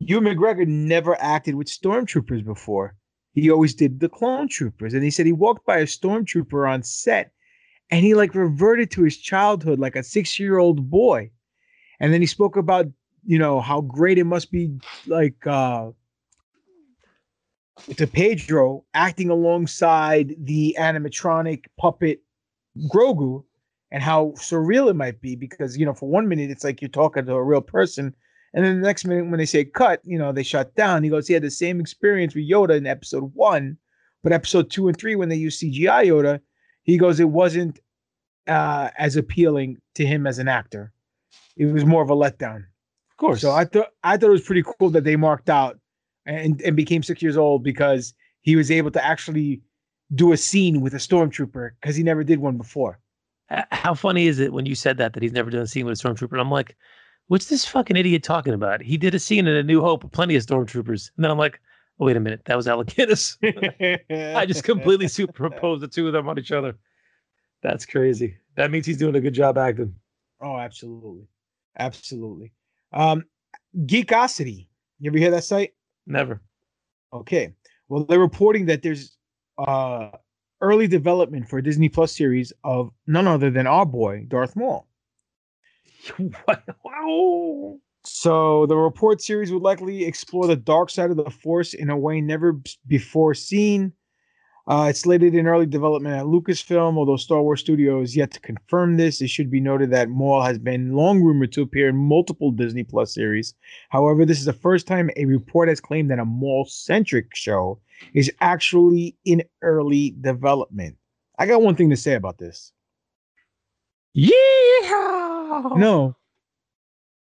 Ewan 0.00 0.24
McGregor 0.24 0.66
never 0.66 1.20
acted 1.20 1.54
with 1.54 1.66
stormtroopers 1.66 2.44
before. 2.44 2.94
He 3.32 3.50
always 3.50 3.74
did 3.74 4.00
the 4.00 4.08
clone 4.08 4.48
troopers, 4.48 4.94
and 4.94 5.04
he 5.04 5.10
said 5.10 5.26
he 5.26 5.32
walked 5.32 5.64
by 5.66 5.78
a 5.78 5.84
stormtrooper 5.84 6.68
on 6.68 6.82
set, 6.82 7.32
and 7.90 8.04
he 8.04 8.14
like 8.14 8.34
reverted 8.34 8.90
to 8.92 9.02
his 9.02 9.16
childhood 9.16 9.78
like 9.78 9.96
a 9.96 10.02
six-year-old 10.02 10.90
boy. 10.90 11.30
And 12.00 12.12
then 12.12 12.20
he 12.20 12.26
spoke 12.26 12.56
about 12.56 12.86
you 13.24 13.38
know 13.38 13.60
how 13.60 13.80
great 13.80 14.18
it 14.18 14.24
must 14.24 14.50
be 14.50 14.78
like 15.06 15.46
uh 15.46 15.90
to 17.96 18.06
Pedro 18.06 18.84
acting 18.94 19.30
alongside 19.30 20.34
the 20.38 20.76
animatronic 20.78 21.66
puppet 21.78 22.22
Grogu 22.92 23.44
and 23.90 24.02
how 24.02 24.32
surreal 24.36 24.90
it 24.90 24.94
might 24.94 25.20
be 25.20 25.34
because 25.34 25.76
you 25.76 25.86
know 25.86 25.94
for 25.94 26.08
one 26.08 26.28
minute 26.28 26.50
it's 26.50 26.64
like 26.64 26.80
you're 26.80 26.88
talking 26.88 27.24
to 27.24 27.32
a 27.34 27.42
real 27.42 27.60
person 27.60 28.14
and 28.54 28.64
then 28.64 28.80
the 28.80 28.86
next 28.86 29.04
minute 29.04 29.28
when 29.28 29.38
they 29.38 29.46
say 29.46 29.64
cut 29.64 30.00
you 30.04 30.18
know 30.18 30.32
they 30.32 30.42
shut 30.42 30.74
down. 30.74 31.02
He 31.02 31.10
goes 31.10 31.26
he 31.26 31.34
had 31.34 31.42
the 31.42 31.50
same 31.50 31.80
experience 31.80 32.34
with 32.34 32.48
Yoda 32.48 32.76
in 32.76 32.86
episode 32.86 33.32
1 33.34 33.76
but 34.22 34.32
episode 34.32 34.70
2 34.70 34.88
and 34.88 34.96
3 34.96 35.16
when 35.16 35.28
they 35.28 35.36
use 35.36 35.60
CGI 35.60 36.06
Yoda 36.06 36.40
he 36.82 36.98
goes 36.98 37.20
it 37.20 37.30
wasn't 37.30 37.80
uh 38.46 38.90
as 38.96 39.16
appealing 39.16 39.78
to 39.94 40.06
him 40.06 40.26
as 40.26 40.38
an 40.38 40.48
actor. 40.48 40.92
It 41.56 41.66
was 41.66 41.84
more 41.84 42.02
of 42.02 42.10
a 42.10 42.16
letdown. 42.16 42.58
Of 43.10 43.16
course. 43.16 43.40
So 43.40 43.50
I 43.50 43.64
thought 43.64 43.88
I 44.04 44.16
thought 44.16 44.28
it 44.28 44.32
was 44.32 44.42
pretty 44.42 44.64
cool 44.78 44.90
that 44.90 45.04
they 45.04 45.16
marked 45.16 45.50
out 45.50 45.78
and 46.26 46.60
and 46.62 46.76
became 46.76 47.02
6 47.02 47.22
years 47.22 47.36
old 47.36 47.62
because 47.64 48.14
he 48.42 48.56
was 48.56 48.70
able 48.70 48.90
to 48.92 49.04
actually 49.04 49.60
do 50.14 50.32
a 50.32 50.36
scene 50.36 50.80
with 50.80 50.94
a 50.94 50.98
stormtrooper 50.98 51.72
because 51.80 51.96
he 51.96 52.02
never 52.02 52.24
did 52.24 52.38
one 52.38 52.56
before 52.56 52.98
How 53.50 53.94
funny 53.94 54.26
is 54.26 54.38
it 54.38 54.52
when 54.52 54.66
you 54.66 54.74
said 54.74 54.98
that 54.98 55.14
that 55.14 55.22
he's 55.22 55.32
never 55.32 55.50
done 55.50 55.62
a 55.62 55.66
scene 55.66 55.86
with 55.86 55.98
a 55.98 56.08
stormtrooper? 56.08 56.32
And 56.32 56.40
I'm 56.40 56.50
like, 56.50 56.76
what's 57.28 57.46
this 57.46 57.64
fucking 57.64 57.96
idiot 57.96 58.22
talking 58.22 58.52
about? 58.52 58.82
He 58.82 58.96
did 58.96 59.14
a 59.14 59.18
scene 59.18 59.46
in 59.46 59.56
A 59.56 59.62
New 59.62 59.80
Hope 59.80 60.02
with 60.02 60.12
plenty 60.12 60.36
of 60.36 60.44
stormtroopers, 60.44 61.10
and 61.16 61.24
then 61.24 61.30
I'm 61.30 61.38
like, 61.38 61.60
oh, 62.00 62.06
wait 62.06 62.16
a 62.16 62.20
minute, 62.20 62.42
that 62.44 62.56
was 62.56 62.68
Alec 62.68 62.88
Guinness. 62.88 63.38
I 63.42 64.44
just 64.46 64.64
completely 64.64 65.08
superimposed 65.08 65.82
the 65.82 65.88
two 65.88 66.06
of 66.06 66.12
them 66.12 66.28
on 66.28 66.38
each 66.38 66.52
other. 66.52 66.76
That's 67.62 67.86
crazy. 67.86 68.36
That 68.56 68.70
means 68.70 68.86
he's 68.86 68.98
doing 68.98 69.16
a 69.16 69.20
good 69.20 69.34
job 69.34 69.58
acting. 69.58 69.94
Oh, 70.40 70.56
absolutely. 70.56 71.26
Absolutely. 71.78 72.52
Um 72.92 73.24
Geekosity. 73.76 74.66
You 75.00 75.10
ever 75.10 75.18
hear 75.18 75.30
that 75.30 75.44
site? 75.44 75.74
Never. 76.06 76.40
Okay. 77.12 77.54
Well, 77.88 78.04
they're 78.04 78.18
reporting 78.18 78.66
that 78.66 78.82
there's 78.82 79.16
uh 79.58 80.10
early 80.60 80.86
development 80.86 81.48
for 81.48 81.58
a 81.58 81.62
Disney 81.62 81.88
Plus 81.88 82.14
series 82.14 82.52
of 82.64 82.90
none 83.06 83.26
other 83.26 83.50
than 83.50 83.66
our 83.66 83.86
boy, 83.86 84.24
Darth 84.28 84.56
Maul. 84.56 84.86
wow. 86.84 87.78
So 88.04 88.66
the 88.66 88.76
report 88.76 89.20
series 89.20 89.52
would 89.52 89.62
likely 89.62 90.04
explore 90.04 90.46
the 90.46 90.56
dark 90.56 90.90
side 90.90 91.10
of 91.10 91.16
the 91.16 91.30
Force 91.30 91.74
in 91.74 91.90
a 91.90 91.96
way 91.96 92.20
never 92.20 92.60
before 92.86 93.34
seen. 93.34 93.92
Uh, 94.68 94.88
it's 94.90 95.00
slated 95.00 95.34
in 95.34 95.46
early 95.46 95.64
development 95.64 96.14
at 96.14 96.26
Lucasfilm, 96.26 96.98
although 96.98 97.16
Star 97.16 97.40
Wars 97.40 97.60
Studio 97.60 98.02
is 98.02 98.14
yet 98.14 98.30
to 98.32 98.40
confirm 98.40 98.98
this. 98.98 99.22
It 99.22 99.30
should 99.30 99.50
be 99.50 99.60
noted 99.60 99.90
that 99.92 100.10
Maul 100.10 100.42
has 100.42 100.58
been 100.58 100.92
long 100.92 101.22
rumored 101.22 101.52
to 101.52 101.62
appear 101.62 101.88
in 101.88 101.96
multiple 101.96 102.50
Disney 102.50 102.84
Plus 102.84 103.14
series. 103.14 103.54
However, 103.88 104.26
this 104.26 104.38
is 104.38 104.44
the 104.44 104.52
first 104.52 104.86
time 104.86 105.10
a 105.16 105.24
report 105.24 105.70
has 105.70 105.80
claimed 105.80 106.10
that 106.10 106.18
a 106.18 106.24
Maul-centric 106.26 107.34
show 107.34 107.80
is 108.12 108.30
actually 108.42 109.16
in 109.24 109.42
early 109.62 110.14
development. 110.20 110.98
I 111.38 111.46
got 111.46 111.62
one 111.62 111.74
thing 111.74 111.88
to 111.88 111.96
say 111.96 112.12
about 112.12 112.36
this. 112.36 112.70
Yeah. 114.12 114.34
No. 115.76 116.14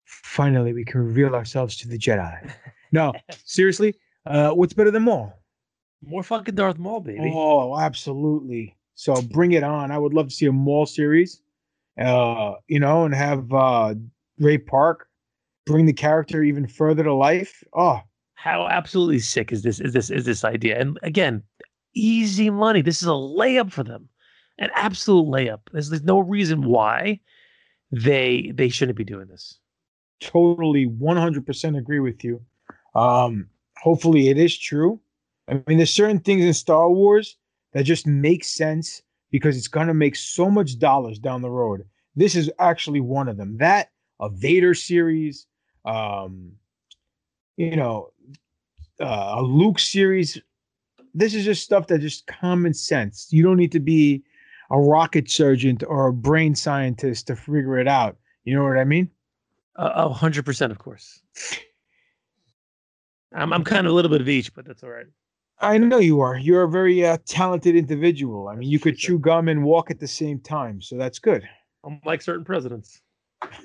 Finally, 0.07 0.73
we 0.73 0.87
can 0.87 1.03
reveal 1.03 1.35
ourselves 1.35 1.77
to 1.77 1.89
the 1.89 1.99
Jedi. 1.99 2.51
No, 2.91 3.13
seriously, 3.45 3.97
uh, 4.25 4.53
what's 4.53 4.73
better 4.73 4.91
than 4.91 5.03
Maul? 5.03 5.44
More 6.07 6.23
fucking 6.23 6.55
Darth 6.55 6.79
Maul, 6.79 7.01
baby. 7.01 7.31
Oh, 7.35 7.79
absolutely. 7.79 8.77
So 8.95 9.21
bring 9.23 9.53
it 9.53 9.63
on. 9.63 9.91
I 9.91 9.99
would 9.99 10.15
love 10.15 10.29
to 10.29 10.35
see 10.35 10.47
a 10.47 10.53
Maul 10.53 10.87
series, 10.87 11.41
uh, 12.01 12.55
you 12.69 12.79
know, 12.79 13.05
and 13.05 13.15
have 13.15 13.53
uh, 13.53 13.95
Ray 14.39 14.59
Park 14.59 15.09
bring 15.67 15.87
the 15.87 15.93
character 15.93 16.43
even 16.43 16.67
further 16.67 17.03
to 17.05 17.15
life. 17.15 17.63
Oh, 17.73 18.01
How 18.35 18.67
absolutely 18.69 19.19
sick 19.19 19.53
is 19.53 19.63
this? 19.63 19.81
Is 19.81 19.93
this 19.93 20.11
is 20.11 20.25
this 20.27 20.45
idea? 20.45 20.79
And 20.81 20.99
again, 21.03 21.43
easy 21.95 22.51
money. 22.51 22.83
This 22.83 23.03
is 23.03 23.09
a 23.09 23.13
layup 23.13 23.73
for 23.73 23.83
them, 23.83 24.09
an 24.59 24.71
absolute 24.75 25.27
layup. 25.27 25.61
There's, 25.73 25.91
there's 25.91 26.05
no 26.05 26.21
reason 26.21 26.63
why 26.63 27.21
they 27.91 28.53
they 28.55 28.69
shouldn't 28.69 28.99
be 28.99 29.05
doing 29.05 29.27
this. 29.29 29.59
totally 30.21 30.87
100% 30.87 31.79
agree 31.79 32.01
with 32.01 32.25
you. 32.25 32.41
Um, 32.95 33.49
hopefully 33.79 34.29
it 34.29 34.39
is 34.39 34.57
true. 34.57 35.01
I 35.49 35.63
mean, 35.67 35.79
there's 35.79 35.93
certain 35.93 36.21
things 36.21 36.45
in 36.45 36.55
Star 36.55 36.91
Wars 36.91 37.37
that 37.73 37.85
just 37.85 38.07
make 38.07 38.45
sense 38.45 39.03
because 39.31 39.57
it's 39.57 39.69
going 39.69 39.89
to 39.89 39.95
make 39.95 40.17
so 40.17 40.51
much 40.51 40.79
dollars 40.79 41.19
down 41.19 41.43
the 41.43 41.51
road. 41.51 41.85
This 42.17 42.37
is 42.37 42.51
actually 42.59 43.01
one 43.01 43.29
of 43.29 43.37
them. 43.37 43.59
That 43.59 43.91
a 44.21 44.31
Vader 44.31 44.75
series, 44.75 45.47
um, 45.85 46.53
you 47.57 47.77
know, 47.77 48.11
uh, 49.01 49.35
a 49.39 49.43
Luke 49.43 49.79
series. 49.79 50.41
This 51.15 51.35
is 51.35 51.45
just 51.45 51.63
stuff 51.63 51.89
that 51.89 52.01
just 52.01 52.27
common 52.27 52.75
sense. 52.75 53.29
You 53.31 53.43
don't 53.43 53.57
need 53.57 53.73
to 53.73 53.81
be 53.81 54.23
a 54.71 54.79
rocket 54.79 55.31
surgeon 55.31 55.79
or 55.87 56.09
a 56.09 56.13
brain 56.13 56.55
scientist 56.55 57.27
to 57.27 57.37
figure 57.37 57.79
it 57.79 57.89
out. 57.89 58.17
You 58.45 58.55
know 58.55 58.65
what 58.65 58.79
I 58.79 58.85
mean? 58.85 59.11
A 59.77 60.09
hundred 60.09 60.45
percent, 60.45 60.71
of 60.71 60.79
course. 60.79 61.21
I'm 63.33 63.53
I'm 63.53 63.65
kind 63.65 63.87
of 63.87 63.93
a 63.93 63.95
little 63.95 64.11
bit 64.11 64.21
of 64.21 64.29
each, 64.29 64.55
but 64.55 64.65
that's 64.65 64.85
all 64.85 64.91
right. 64.91 65.07
I 65.61 65.79
know 65.79 65.99
you 65.99 66.21
are. 66.21 66.37
You're 66.37 66.65
a 66.65 66.69
very 66.69 67.07
uh, 67.07 67.19
talented 67.27 67.77
individual. 67.77 68.49
I 68.49 68.57
mean, 68.57 68.69
you 68.69 68.79
could 68.79 68.97
chew 68.99 69.19
gum 69.19 69.49
and 69.49 69.63
walk 69.65 69.91
at 69.91 70.01
the 70.01 70.09
same 70.09 70.41
time, 70.41 70.81
so 70.81 70.97
that's 70.97 71.19
good. 71.19 71.49
Unlike 71.85 72.23
certain 72.23 72.45
presidents. 72.45 73.01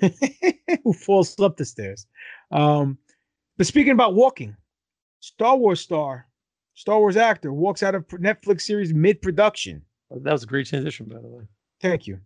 Who 0.84 0.92
falls 0.92 1.38
up 1.40 1.56
the 1.56 1.64
stairs? 1.64 2.06
Um, 2.52 2.98
but 3.56 3.66
speaking 3.66 3.92
about 3.92 4.14
walking, 4.14 4.56
Star 5.20 5.56
Wars 5.56 5.80
star, 5.80 6.26
Star 6.74 6.98
Wars 6.98 7.16
actor 7.16 7.52
walks 7.52 7.82
out 7.82 7.94
of 7.94 8.06
Netflix 8.08 8.62
series 8.62 8.94
mid-production. 8.94 9.82
That 10.10 10.32
was 10.32 10.42
a 10.42 10.46
great 10.46 10.66
transition, 10.66 11.06
by 11.06 11.20
the 11.20 11.28
way. 11.28 11.44
Thank 11.80 12.06
you. 12.06 12.20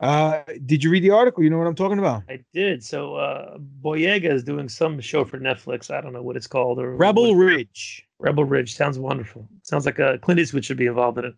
Uh, 0.00 0.42
did 0.66 0.84
you 0.84 0.90
read 0.90 1.02
the 1.02 1.10
article? 1.10 1.42
You 1.42 1.50
know 1.50 1.58
what 1.58 1.66
I'm 1.66 1.74
talking 1.74 1.98
about? 1.98 2.22
I 2.28 2.38
did. 2.54 2.84
So 2.84 3.16
uh 3.16 3.58
Boyega 3.82 4.32
is 4.32 4.44
doing 4.44 4.68
some 4.68 5.00
show 5.00 5.24
for 5.24 5.38
Netflix. 5.38 5.90
I 5.90 6.00
don't 6.00 6.12
know 6.12 6.22
what 6.22 6.36
it's 6.36 6.46
called 6.46 6.78
or 6.78 6.94
Rebel 6.96 7.34
what- 7.34 7.44
Ridge. 7.44 8.04
Rebel 8.18 8.44
Ridge 8.44 8.74
sounds 8.74 8.98
wonderful. 8.98 9.48
Sounds 9.62 9.86
like 9.86 9.98
a 9.98 10.18
Clint 10.18 10.40
Eastwood 10.40 10.64
should 10.64 10.76
be 10.76 10.86
involved 10.86 11.18
in 11.18 11.26
it. 11.26 11.34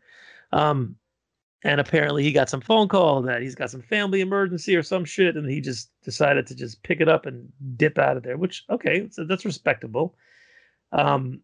Um, 0.52 0.96
and 1.62 1.80
apparently 1.80 2.22
he 2.22 2.32
got 2.32 2.48
some 2.48 2.62
phone 2.62 2.88
call 2.88 3.20
that 3.22 3.42
he's 3.42 3.54
got 3.54 3.70
some 3.70 3.82
family 3.82 4.22
emergency 4.22 4.74
or 4.74 4.82
some 4.82 5.04
shit, 5.04 5.36
and 5.36 5.48
he 5.48 5.60
just 5.60 5.90
decided 6.02 6.46
to 6.46 6.54
just 6.54 6.82
pick 6.82 7.00
it 7.00 7.08
up 7.08 7.26
and 7.26 7.52
dip 7.76 7.98
out 7.98 8.16
of 8.16 8.22
there. 8.22 8.38
Which 8.38 8.64
okay, 8.70 9.08
so 9.10 9.24
that's 9.24 9.44
respectable. 9.44 10.14
Um, 10.92 11.40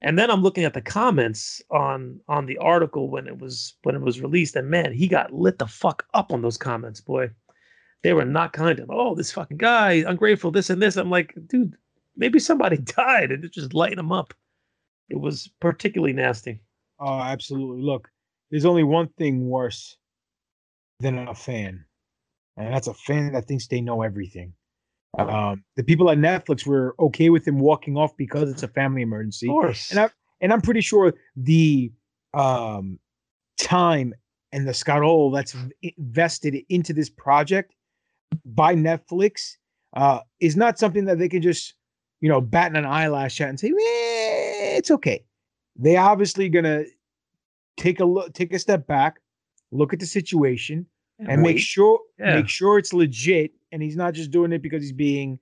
and 0.00 0.18
then 0.18 0.30
I'm 0.30 0.42
looking 0.42 0.64
at 0.64 0.72
the 0.72 0.80
comments 0.80 1.62
on 1.70 2.20
on 2.28 2.46
the 2.46 2.56
article 2.58 3.10
when 3.10 3.26
it 3.26 3.38
was 3.38 3.74
when 3.82 3.94
it 3.94 4.00
was 4.00 4.22
released, 4.22 4.56
and 4.56 4.70
man, 4.70 4.92
he 4.92 5.06
got 5.06 5.32
lit 5.34 5.58
the 5.58 5.66
fuck 5.66 6.06
up 6.14 6.32
on 6.32 6.40
those 6.40 6.56
comments, 6.56 7.00
boy. 7.00 7.30
They 8.02 8.12
were 8.14 8.24
not 8.24 8.52
kind 8.52 8.76
to 8.76 8.84
him. 8.84 8.90
Oh, 8.90 9.14
this 9.14 9.32
fucking 9.32 9.56
guy, 9.56 10.04
ungrateful, 10.06 10.50
this 10.50 10.70
and 10.70 10.80
this. 10.80 10.96
I'm 10.96 11.10
like, 11.10 11.34
dude, 11.46 11.76
maybe 12.16 12.38
somebody 12.38 12.76
died 12.96 13.32
and 13.32 13.44
it's 13.44 13.54
just 13.54 13.74
lighting 13.74 13.98
him 13.98 14.12
up. 14.12 14.32
It 15.08 15.20
was 15.20 15.50
particularly 15.60 16.12
nasty. 16.12 16.60
Oh, 16.98 17.20
absolutely. 17.20 17.82
Look, 17.82 18.08
there's 18.50 18.64
only 18.64 18.84
one 18.84 19.08
thing 19.18 19.48
worse 19.48 19.96
than 21.00 21.18
a 21.28 21.34
fan, 21.34 21.84
and 22.56 22.74
that's 22.74 22.86
a 22.86 22.94
fan 22.94 23.32
that 23.32 23.46
thinks 23.46 23.66
they 23.66 23.80
know 23.80 24.02
everything. 24.02 24.54
Um, 25.18 25.64
the 25.76 25.82
people 25.82 26.10
at 26.10 26.18
Netflix 26.18 26.66
were 26.66 26.94
okay 26.98 27.30
with 27.30 27.46
him 27.46 27.58
walking 27.58 27.96
off 27.96 28.16
because 28.16 28.50
it's 28.50 28.62
a 28.62 28.68
family 28.68 29.02
emergency. 29.02 29.48
Of 29.48 29.52
course. 29.52 29.90
And 29.90 30.00
I 30.00 30.10
and 30.40 30.52
I'm 30.52 30.60
pretty 30.60 30.82
sure 30.82 31.14
the 31.36 31.92
um 32.34 32.98
time 33.58 34.14
and 34.52 34.68
the 34.68 34.74
scuttle 34.74 35.30
that's 35.30 35.56
invested 35.82 36.56
into 36.68 36.92
this 36.92 37.08
project 37.08 37.74
by 38.44 38.74
Netflix 38.74 39.56
uh 39.96 40.20
is 40.40 40.56
not 40.56 40.78
something 40.78 41.06
that 41.06 41.18
they 41.18 41.28
can 41.28 41.40
just 41.40 41.74
you 42.20 42.28
know 42.28 42.40
bat 42.40 42.76
an 42.76 42.84
eyelash 42.84 43.40
at 43.40 43.48
and 43.48 43.58
say, 43.58 43.68
eh, 43.68 44.15
it's 44.76 44.90
okay. 44.90 45.24
They 45.76 45.96
obviously 45.96 46.48
gonna 46.48 46.84
take 47.76 48.00
a 48.00 48.04
look, 48.04 48.32
take 48.32 48.52
a 48.52 48.58
step 48.58 48.86
back, 48.86 49.20
look 49.70 49.92
at 49.92 50.00
the 50.00 50.06
situation, 50.06 50.86
And 51.18 51.28
and, 51.28 51.42
make 51.42 51.58
sure 51.58 52.00
Yeah. 52.18 52.36
make 52.36 52.48
sure 52.48 52.78
it's 52.78 52.92
legit, 52.92 53.52
and 53.72 53.82
he's 53.82 53.96
not 53.96 54.14
just 54.14 54.30
doing 54.30 54.52
it 54.52 54.62
because 54.62 54.82
he's 54.82 54.92
being 54.92 55.38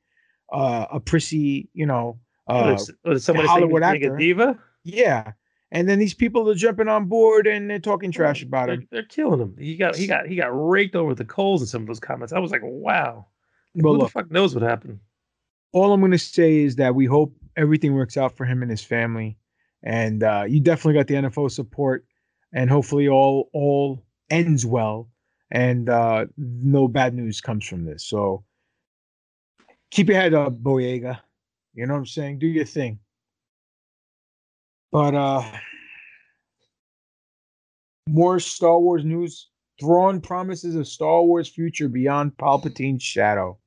uh, 0.52 0.86
a 0.92 1.00
prissy, 1.00 1.68
you 1.72 1.86
know, 1.86 2.18
uh, 2.48 2.74
is- 2.78 2.90
what 3.02 3.16
is 3.16 3.24
somebody 3.24 3.48
Hollywood 3.48 3.82
he's 3.82 3.92
being 3.92 4.02
a 4.04 4.06
actor. 4.06 4.16
diva? 4.18 4.58
Yeah, 4.84 5.32
and 5.72 5.88
then 5.88 5.98
these 5.98 6.14
people 6.14 6.48
are 6.50 6.54
jumping 6.54 6.86
on 6.86 7.06
board 7.06 7.46
and 7.46 7.68
they're 7.68 7.78
talking 7.78 8.12
trash 8.12 8.42
about 8.42 8.66
They're, 8.66 8.74
him. 8.76 8.88
they're 8.90 9.02
killing 9.04 9.40
him. 9.40 9.56
He 9.58 9.76
got 9.76 9.96
he 9.96 10.06
got 10.06 10.26
he 10.26 10.36
got 10.36 10.48
raked 10.48 10.94
over 10.96 11.14
the 11.14 11.24
coals 11.24 11.62
in 11.62 11.66
some 11.66 11.80
of 11.82 11.88
those 11.88 11.98
comments. 11.98 12.32
I 12.32 12.38
was 12.38 12.50
like, 12.52 12.60
wow. 12.62 13.26
Well, 13.74 13.92
Who 13.94 13.98
the 13.98 14.02
look. 14.04 14.12
fuck 14.12 14.30
knows 14.30 14.54
what 14.54 14.62
happened? 14.62 15.00
all 15.72 15.92
I'm 15.92 16.00
going 16.00 16.12
to 16.12 16.18
say 16.18 16.58
is 16.58 16.76
that 16.76 16.94
we 16.94 17.04
hope 17.06 17.34
everything 17.56 17.94
works 17.94 18.16
out 18.16 18.36
for 18.36 18.44
him 18.44 18.62
and 18.62 18.70
his 18.70 18.84
family. 18.84 19.38
And 19.82 20.22
uh, 20.22 20.44
you 20.48 20.60
definitely 20.60 20.94
got 20.94 21.06
the 21.08 21.14
NFO 21.14 21.50
support, 21.50 22.06
and 22.52 22.70
hopefully 22.70 23.08
all 23.08 23.50
all 23.52 24.02
ends 24.30 24.64
well, 24.64 25.10
and 25.50 25.90
uh, 25.90 26.26
no 26.38 26.88
bad 26.88 27.14
news 27.14 27.42
comes 27.42 27.66
from 27.66 27.84
this. 27.84 28.06
So 28.06 28.44
keep 29.90 30.08
your 30.08 30.16
head 30.16 30.32
up, 30.32 30.54
Boyega. 30.54 31.20
You 31.74 31.86
know 31.86 31.94
what 31.94 31.98
I'm 32.00 32.06
saying? 32.06 32.38
Do 32.38 32.46
your 32.46 32.64
thing. 32.64 32.98
But 34.90 35.14
uh 35.14 35.42
more 38.08 38.38
Star 38.40 38.78
Wars 38.78 39.04
news. 39.04 39.48
Thrawn 39.80 40.20
promises 40.20 40.76
a 40.76 40.84
Star 40.84 41.22
Wars 41.24 41.48
future 41.48 41.88
beyond 41.88 42.36
Palpatine's 42.36 43.02
shadow 43.02 43.58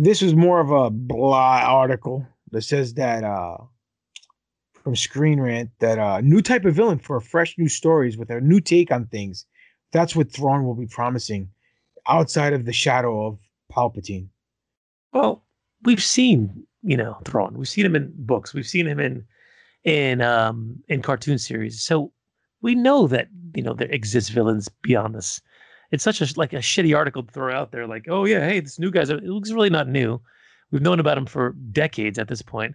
this 0.00 0.22
was 0.22 0.34
more 0.34 0.60
of 0.60 0.70
a 0.70 0.88
blah 0.88 1.60
article 1.60 2.26
that 2.52 2.62
says 2.62 2.94
that 2.94 3.24
uh 3.24 3.56
from 4.82 4.96
Screen 4.96 5.40
Rant 5.40 5.70
that 5.80 5.98
uh 5.98 6.20
new 6.20 6.42
type 6.42 6.64
of 6.64 6.74
villain 6.74 6.98
for 6.98 7.20
fresh 7.20 7.56
new 7.58 7.68
stories 7.68 8.16
with 8.16 8.30
a 8.30 8.40
new 8.40 8.60
take 8.60 8.90
on 8.90 9.06
things. 9.06 9.46
That's 9.92 10.14
what 10.14 10.32
Thrawn 10.32 10.64
will 10.64 10.74
be 10.74 10.86
promising 10.86 11.50
outside 12.06 12.52
of 12.52 12.64
the 12.64 12.72
shadow 12.72 13.26
of 13.26 13.38
Palpatine. 13.72 14.28
Well, 15.12 15.44
we've 15.82 16.02
seen, 16.02 16.66
you 16.82 16.96
know, 16.96 17.18
Thrawn. 17.24 17.56
We've 17.58 17.68
seen 17.68 17.86
him 17.86 17.96
in 17.96 18.12
books. 18.14 18.54
We've 18.54 18.66
seen 18.66 18.86
him 18.86 19.00
in 19.00 19.24
in 19.84 20.20
um 20.22 20.76
in 20.88 21.02
cartoon 21.02 21.38
series. 21.38 21.82
So 21.82 22.12
we 22.62 22.74
know 22.74 23.06
that, 23.08 23.28
you 23.54 23.62
know, 23.62 23.74
there 23.74 23.88
exists 23.90 24.30
villains 24.30 24.68
beyond 24.82 25.14
this. 25.14 25.40
It's 25.90 26.04
such 26.04 26.20
a 26.20 26.26
like 26.36 26.52
a 26.52 26.58
shitty 26.58 26.96
article 26.96 27.22
to 27.22 27.32
throw 27.32 27.52
out 27.52 27.72
there, 27.72 27.86
like, 27.86 28.06
oh 28.08 28.24
yeah, 28.24 28.46
hey, 28.46 28.60
this 28.60 28.78
new 28.78 28.90
guy's 28.90 29.10
it 29.10 29.24
looks 29.24 29.50
really 29.50 29.70
not 29.70 29.88
new. 29.88 30.20
We've 30.70 30.82
known 30.82 31.00
about 31.00 31.18
him 31.18 31.26
for 31.26 31.52
decades 31.72 32.18
at 32.18 32.28
this 32.28 32.42
point. 32.42 32.74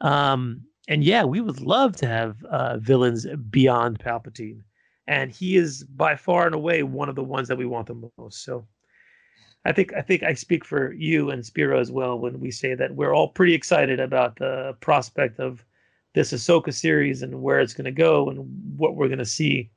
Um, 0.00 0.62
and 0.88 1.04
yeah, 1.04 1.24
we 1.24 1.40
would 1.40 1.60
love 1.60 1.96
to 1.96 2.06
have 2.06 2.42
uh, 2.44 2.78
villains 2.78 3.26
beyond 3.50 4.00
Palpatine, 4.00 4.62
and 5.06 5.30
he 5.30 5.56
is 5.56 5.84
by 5.84 6.16
far 6.16 6.46
and 6.46 6.54
away 6.54 6.82
one 6.82 7.08
of 7.08 7.14
the 7.14 7.22
ones 7.22 7.48
that 7.48 7.56
we 7.56 7.66
want 7.66 7.86
the 7.86 8.10
most. 8.18 8.44
So, 8.44 8.66
I 9.64 9.72
think 9.72 9.92
I 9.94 10.02
think 10.02 10.24
I 10.24 10.34
speak 10.34 10.64
for 10.64 10.92
you 10.92 11.30
and 11.30 11.46
Spiro 11.46 11.78
as 11.78 11.92
well 11.92 12.18
when 12.18 12.40
we 12.40 12.50
say 12.50 12.74
that 12.74 12.96
we're 12.96 13.14
all 13.14 13.28
pretty 13.28 13.54
excited 13.54 14.00
about 14.00 14.36
the 14.36 14.76
prospect 14.80 15.38
of 15.38 15.64
this 16.14 16.32
Ahsoka 16.32 16.74
series 16.74 17.22
and 17.22 17.42
where 17.42 17.60
it's 17.60 17.74
going 17.74 17.84
to 17.84 17.92
go 17.92 18.28
and 18.28 18.44
what 18.76 18.96
we're 18.96 19.08
going 19.08 19.18
to 19.18 19.24
see, 19.24 19.70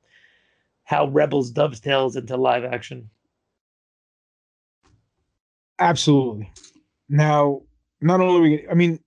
how 0.83 1.07
Rebels 1.07 1.51
dovetails 1.51 2.15
into 2.15 2.35
live 2.35 2.65
action. 2.65 3.09
Absolutely. 5.79 6.51
Now, 7.09 7.61
not 8.01 8.21
only 8.21 8.41
we, 8.41 8.67
I 8.69 8.73
mean, 8.73 8.99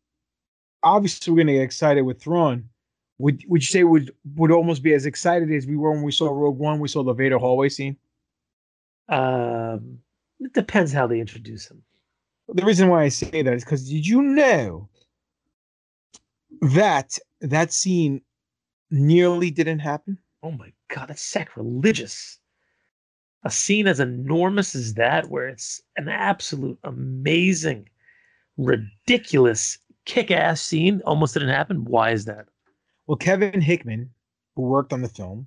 obviously 0.82 1.32
we're 1.32 1.42
gonna 1.42 1.54
get 1.54 1.62
excited 1.62 2.02
with 2.02 2.20
Thrawn. 2.20 2.68
Would 3.18 3.42
would 3.48 3.62
you 3.62 3.66
say 3.66 3.84
would 3.84 4.12
would 4.36 4.52
almost 4.52 4.82
be 4.82 4.94
as 4.94 5.06
excited 5.06 5.50
as 5.50 5.66
we 5.66 5.76
were 5.76 5.90
when 5.90 6.02
we 6.02 6.12
saw 6.12 6.30
Rogue 6.30 6.58
One? 6.58 6.78
We 6.78 6.88
saw 6.88 7.02
the 7.02 7.12
Vader 7.12 7.38
hallway 7.38 7.68
scene. 7.68 7.96
Um, 9.08 9.98
it 10.38 10.52
depends 10.52 10.92
how 10.92 11.06
they 11.06 11.18
introduce 11.18 11.68
him. 11.68 11.82
The 12.48 12.64
reason 12.64 12.88
why 12.88 13.02
I 13.02 13.08
say 13.08 13.42
that 13.42 13.54
is 13.54 13.64
because 13.64 13.88
did 13.88 14.06
you 14.06 14.22
know 14.22 14.88
that 16.62 17.18
that 17.40 17.72
scene 17.72 18.22
nearly 18.90 19.50
didn't 19.50 19.80
happen? 19.80 20.18
Oh 20.42 20.52
my 20.52 20.72
god, 20.88 21.08
that's 21.08 21.22
sacrilegious. 21.22 22.38
A 23.44 23.50
scene 23.50 23.86
as 23.86 24.00
enormous 24.00 24.74
as 24.74 24.94
that, 24.94 25.30
where 25.30 25.48
it's 25.48 25.80
an 25.96 26.08
absolute 26.08 26.78
amazing, 26.84 27.88
ridiculous, 28.56 29.78
kick-ass 30.06 30.60
scene, 30.60 31.00
almost 31.06 31.34
didn't 31.34 31.50
happen. 31.50 31.84
Why 31.84 32.10
is 32.10 32.24
that? 32.24 32.46
Well, 33.06 33.16
Kevin 33.16 33.60
Hickman, 33.60 34.10
who 34.56 34.62
worked 34.62 34.92
on 34.92 35.02
the 35.02 35.08
film, 35.08 35.46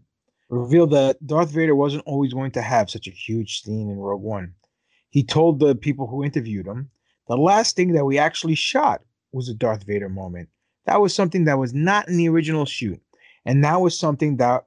revealed 0.50 0.92
that 0.92 1.26
Darth 1.26 1.52
Vader 1.52 1.76
wasn't 1.76 2.04
always 2.06 2.34
going 2.34 2.52
to 2.52 2.62
have 2.62 2.90
such 2.90 3.08
a 3.08 3.12
huge 3.12 3.62
scene 3.62 3.90
in 3.90 3.98
Rogue 3.98 4.22
One. 4.22 4.54
He 5.10 5.24
told 5.24 5.60
the 5.60 5.76
people 5.76 6.08
who 6.08 6.24
interviewed 6.24 6.66
him, 6.66 6.90
the 7.28 7.36
last 7.36 7.76
thing 7.76 7.92
that 7.94 8.06
we 8.06 8.18
actually 8.18 8.56
shot 8.56 9.02
was 9.32 9.50
a 9.50 9.54
Darth 9.54 9.84
Vader 9.84 10.10
moment. 10.10 10.50
That 10.86 11.02
was 11.02 11.14
something 11.14 11.46
that 11.46 11.60
was 11.60 11.74
not 11.74 12.08
in 12.08 12.18
the 12.18 12.30
original 12.30 12.66
shoot. 12.66 13.02
And 13.46 13.64
that 13.64 13.82
was 13.82 13.98
something 13.98 14.38
that 14.38 14.66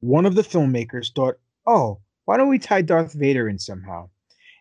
one 0.00 0.26
of 0.26 0.34
the 0.34 0.42
filmmakers 0.42 1.14
thought, 1.14 1.38
oh, 1.66 2.00
why 2.24 2.36
don't 2.36 2.48
we 2.48 2.58
tie 2.58 2.82
Darth 2.82 3.12
Vader 3.12 3.48
in 3.48 3.58
somehow? 3.58 4.08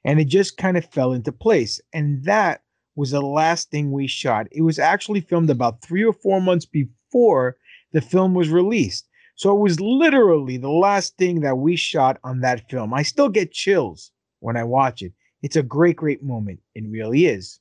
And 0.04 0.20
it 0.20 0.26
just 0.26 0.58
kind 0.58 0.78
of 0.78 0.86
fell 0.86 1.14
into 1.14 1.32
place. 1.32 1.80
And 1.94 2.24
that 2.24 2.62
was 2.96 3.12
the 3.12 3.22
last 3.22 3.70
thing 3.70 3.92
we 3.92 4.08
shot. 4.08 4.48
It 4.52 4.62
was 4.62 4.80
actually 4.80 5.22
filmed 5.22 5.50
about 5.50 5.82
three 5.82 6.04
or 6.04 6.14
four 6.14 6.42
months 6.42 6.66
before 6.66 7.58
the 7.94 8.02
film 8.02 8.34
was 8.34 8.50
released. 8.50 9.08
So 9.36 9.56
it 9.56 9.60
was 9.60 9.80
literally 9.80 10.58
the 10.58 10.70
last 10.70 11.18
thing 11.18 11.42
that 11.42 11.58
we 11.58 11.76
shot 11.76 12.20
on 12.24 12.42
that 12.42 12.70
film. 12.70 12.94
I 12.94 13.04
still 13.04 13.30
get 13.30 13.52
chills 13.52 14.12
when 14.40 14.58
I 14.58 14.64
watch 14.64 15.02
it. 15.02 15.14
It's 15.42 15.56
a 15.56 15.64
great, 15.64 15.96
great 15.96 16.22
moment. 16.22 16.60
It 16.76 16.84
really 16.88 17.26
is. 17.26 17.60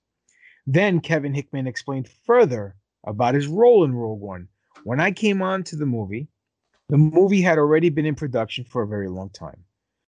Then 0.66 1.00
Kevin 1.00 1.34
Hickman 1.34 1.66
explained 1.66 2.08
further 2.26 2.76
about 3.06 3.34
his 3.34 3.46
role 3.46 3.84
in 3.84 3.94
Rogue 3.94 4.20
One. 4.20 4.48
When 4.84 5.00
I 5.00 5.10
came 5.10 5.42
on 5.42 5.62
to 5.64 5.76
the 5.76 5.86
movie, 5.86 6.28
the 6.88 6.98
movie 6.98 7.40
had 7.40 7.58
already 7.58 7.88
been 7.88 8.06
in 8.06 8.14
production 8.14 8.64
for 8.64 8.82
a 8.82 8.86
very 8.86 9.08
long 9.08 9.30
time, 9.30 9.64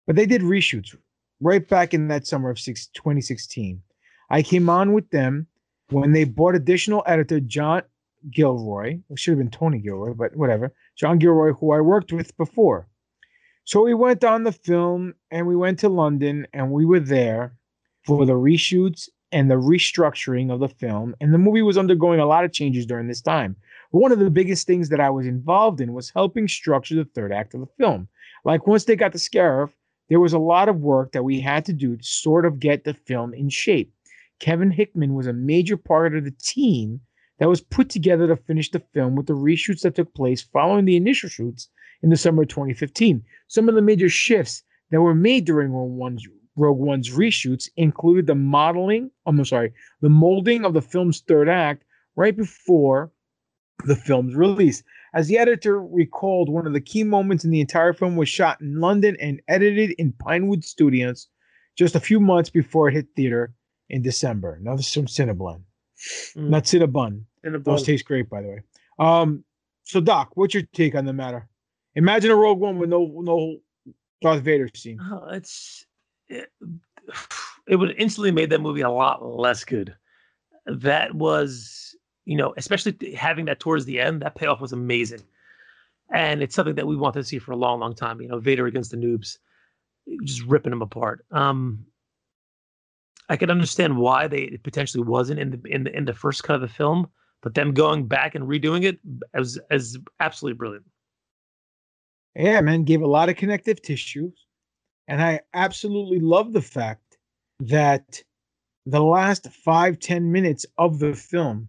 but 0.08 0.16
they 0.16 0.26
did 0.26 0.42
reshoots 0.42 0.96
right 1.40 1.68
back 1.68 1.94
in 1.94 2.08
that 2.08 2.28
summer 2.28 2.50
of 2.50 2.60
six, 2.60 2.88
2016. 2.88 3.82
I 4.30 4.42
came 4.42 4.70
on 4.70 4.94
with 4.94 5.10
them 5.10 5.48
when 5.90 6.14
they 6.14 6.24
bought 6.24 6.56
additional 6.56 7.04
editor 7.06 7.40
John 7.40 7.84
Gilroy. 8.30 9.00
It 9.10 9.20
should 9.20 9.32
have 9.32 9.40
been 9.40 9.52
Tony 9.52 9.80
Gilroy, 9.80 10.14
but 10.14 10.36
whatever. 10.36 10.74
John 10.96 11.18
Gilroy, 11.18 11.54
who 11.54 11.72
I 11.72 11.82
worked 11.82 12.14
with 12.14 12.36
before. 12.38 12.88
So 13.66 13.84
we 13.84 13.94
went 13.94 14.24
on 14.24 14.44
the 14.44 14.52
film 14.52 15.14
and 15.30 15.48
we 15.48 15.56
went 15.56 15.80
to 15.80 15.90
London 15.90 16.48
and 16.54 16.72
we 16.72 16.86
were 16.86 17.00
there 17.00 17.56
for 18.06 18.26
the 18.26 18.34
reshoots 18.34 19.10
and 19.32 19.50
the 19.50 19.56
restructuring 19.56 20.52
of 20.52 20.60
the 20.60 20.68
film. 20.68 21.16
And 21.22 21.34
the 21.34 21.38
movie 21.38 21.62
was 21.62 21.78
undergoing 21.78 22.20
a 22.20 22.26
lot 22.26 22.44
of 22.44 22.52
changes 22.52 22.86
during 22.86 23.08
this 23.08 23.22
time. 23.22 23.56
One 23.92 24.12
of 24.12 24.20
the 24.20 24.30
biggest 24.30 24.68
things 24.68 24.90
that 24.90 25.00
I 25.00 25.10
was 25.10 25.26
involved 25.26 25.82
in 25.82 25.94
was 25.94 26.10
helping 26.10 26.48
structure 26.48 26.96
the 26.96 27.06
third 27.06 27.32
act 27.32 27.54
of 27.54 27.62
the 27.62 27.68
film. 27.78 28.08
Like 28.44 28.68
once 28.68 28.86
they 28.86 28.96
got 28.96 29.12
the 29.12 29.20
Scarif, 29.20 29.72
there 30.12 30.20
was 30.20 30.34
a 30.34 30.40
lot 30.40 30.68
of 30.68 30.82
work 30.82 31.14
that 31.14 31.24
we 31.24 31.40
had 31.40 31.64
to 31.64 31.72
do 31.72 31.96
to 31.96 32.04
sort 32.04 32.46
of 32.46 32.60
get 32.60 32.84
the 32.84 32.94
film 32.94 33.34
in 33.34 33.48
shape. 33.48 33.94
Kevin 34.42 34.70
Hickman 34.70 35.14
was 35.14 35.26
a 35.26 35.32
major 35.32 35.78
part 35.78 36.14
of 36.14 36.26
the 36.26 36.36
team 36.44 37.00
that 37.40 37.48
was 37.48 37.62
put 37.62 37.90
together 37.90 38.28
to 38.28 38.36
finish 38.36 38.70
the 38.70 38.84
film 38.94 39.16
with 39.16 39.28
the 39.28 39.34
reshoots 39.34 39.84
that 39.84 39.96
took 39.96 40.14
place 40.14 40.42
following 40.42 40.84
the 40.84 40.98
initial 40.98 41.30
shoots 41.30 41.70
in 42.04 42.10
the 42.10 42.18
summer 42.18 42.42
of 42.42 42.50
2015. 42.50 43.24
Some 43.48 43.70
of 43.70 43.76
the 43.76 43.82
major 43.82 44.10
shifts 44.10 44.64
that 44.90 45.00
were 45.00 45.16
made 45.16 45.46
during 45.46 45.72
Rogue 45.72 45.98
One's, 45.98 46.28
Rogue 46.58 46.78
One's 46.78 47.12
reshoots 47.12 47.70
included 47.78 48.28
the 48.28 48.36
modeling, 48.36 49.12
I'm 49.26 49.46
sorry, 49.46 49.72
the 50.02 50.10
molding 50.10 50.66
of 50.66 50.74
the 50.74 50.82
film's 50.82 51.22
third 51.22 51.48
act 51.48 51.86
right 52.18 52.36
before 52.36 53.14
the 53.86 53.96
film's 53.96 54.36
release. 54.36 54.84
As 55.14 55.28
the 55.28 55.38
editor 55.38 55.82
recalled, 55.82 56.50
one 56.50 56.66
of 56.66 56.74
the 56.74 56.82
key 56.82 57.04
moments 57.04 57.44
in 57.44 57.52
the 57.52 57.60
entire 57.60 57.94
film 57.94 58.16
was 58.16 58.30
shot 58.30 58.62
in 58.62 58.80
London 58.80 59.18
and 59.20 59.42
edited 59.48 59.92
in 59.98 60.14
Pinewood 60.14 60.64
Studios 60.64 61.28
just 61.78 61.96
a 61.96 62.00
few 62.00 62.20
months 62.20 62.50
before 62.50 62.88
it 62.88 62.94
hit 62.94 63.08
theater 63.16 63.54
in 63.90 64.02
December. 64.02 64.60
Now 64.62 64.76
this 64.76 64.88
is 64.88 64.94
from 64.94 65.08
Cinnabon. 65.08 65.62
Mm. 66.38 66.50
Not 66.50 66.64
Cinnabon. 66.64 67.24
Cinnabon. 67.46 67.64
Those 67.64 67.84
taste 67.84 68.06
great, 68.06 68.30
by 68.30 68.42
the 68.42 68.48
way. 68.48 68.62
Um, 69.00 69.44
so 69.84 70.00
Doc, 70.00 70.32
what's 70.36 70.54
your 70.54 70.64
take 70.74 70.96
on 70.96 71.06
the 71.06 71.14
matter? 71.14 71.48
Imagine 71.96 72.32
a 72.32 72.36
Rogue 72.36 72.60
One 72.60 72.78
with 72.78 72.90
no 72.90 73.20
no 73.22 73.58
Darth 74.22 74.44
Vader 74.44 74.70
scene. 74.74 75.00
Oh, 75.02 75.28
it's 75.30 75.86
it, 76.30 76.50
it 77.68 77.76
would 77.76 77.96
instantly 77.98 78.32
made 78.32 78.50
that 78.52 78.62
movie 78.62 78.82
a 78.82 78.90
lot 78.90 79.26
less 79.26 79.64
good. 79.64 79.94
That 80.66 81.14
was, 81.14 81.96
you 82.32 82.38
know, 82.38 82.54
especially 82.56 82.96
having 83.14 83.44
that 83.44 83.60
towards 83.60 83.84
the 83.84 84.00
end, 84.00 84.22
that 84.22 84.36
payoff 84.36 84.62
was 84.62 84.72
amazing. 84.72 85.20
And 86.14 86.42
it's 86.42 86.56
something 86.56 86.76
that 86.76 86.88
we 86.88 86.96
wanted 86.96 87.20
to 87.20 87.26
see 87.26 87.40
for 87.40 87.52
a 87.52 87.58
long, 87.58 87.82
long 87.82 87.94
time. 87.94 88.22
You 88.22 88.30
know, 88.30 88.40
Vader 88.40 88.68
against 88.68 88.92
the 88.92 88.96
noobs, 88.96 89.38
just 90.24 90.42
ripping 90.44 90.70
them 90.70 90.82
apart. 90.82 91.26
Um, 91.32 91.86
I 93.28 93.36
could 93.36 93.52
understand 93.52 93.98
why 93.98 94.28
they 94.28 94.58
potentially 94.64 95.04
wasn't 95.04 95.42
in 95.42 95.50
the 95.52 95.62
in 95.70 95.84
the 95.84 95.94
in 95.94 96.06
the 96.06 96.14
first 96.14 96.46
cut 96.46 96.56
of 96.56 96.62
the 96.62 96.70
film, 96.70 97.10
but 97.42 97.54
them 97.54 97.74
going 97.74 98.08
back 98.08 98.34
and 98.34 98.48
redoing 98.48 98.86
it 98.86 98.98
as 99.34 99.60
as 99.70 99.98
absolutely 100.22 100.58
brilliant. 100.58 100.86
Yeah, 102.38 102.62
man, 102.62 102.86
gave 102.86 103.02
a 103.02 103.08
lot 103.08 103.28
of 103.28 103.36
connective 103.36 103.82
tissue. 103.82 104.32
And 105.10 105.22
I 105.22 105.42
absolutely 105.54 106.22
love 106.22 106.54
the 106.54 106.62
fact 106.62 107.18
that 107.60 108.24
the 108.86 109.04
last 109.04 109.52
five, 109.52 110.00
ten 110.00 110.32
minutes 110.32 110.66
of 110.78 111.00
the 111.00 111.14
film 111.14 111.68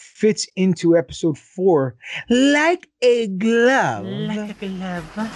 fits 0.00 0.46
into 0.56 0.96
episode 0.96 1.36
four 1.38 1.96
like 2.30 2.88
a 3.02 3.26
glove. 3.28 4.06
Like 4.06 4.62
a 4.62 4.66
glove. 4.68 5.30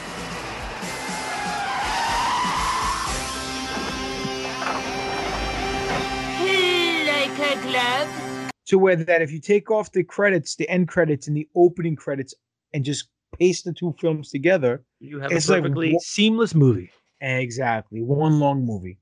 Like 7.06 7.38
a 7.38 7.62
glove. 7.62 8.50
To 8.66 8.78
where 8.78 8.96
that 8.96 9.22
if 9.22 9.30
you 9.30 9.40
take 9.40 9.70
off 9.70 9.92
the 9.92 10.02
credits, 10.04 10.56
the 10.56 10.68
end 10.68 10.88
credits 10.88 11.28
and 11.28 11.36
the 11.36 11.48
opening 11.54 11.96
credits, 11.96 12.34
and 12.72 12.84
just 12.84 13.08
paste 13.38 13.64
the 13.64 13.72
two 13.72 13.94
films 14.00 14.30
together, 14.30 14.82
You 15.00 15.20
have 15.20 15.32
It's 15.32 15.48
a 15.48 15.52
like 15.52 15.62
perfectly 15.62 15.92
wa- 15.92 15.98
seamless 16.02 16.54
movie. 16.54 16.90
Exactly. 17.20 18.00
One 18.02 18.38
long 18.40 18.64
movie. 18.64 18.98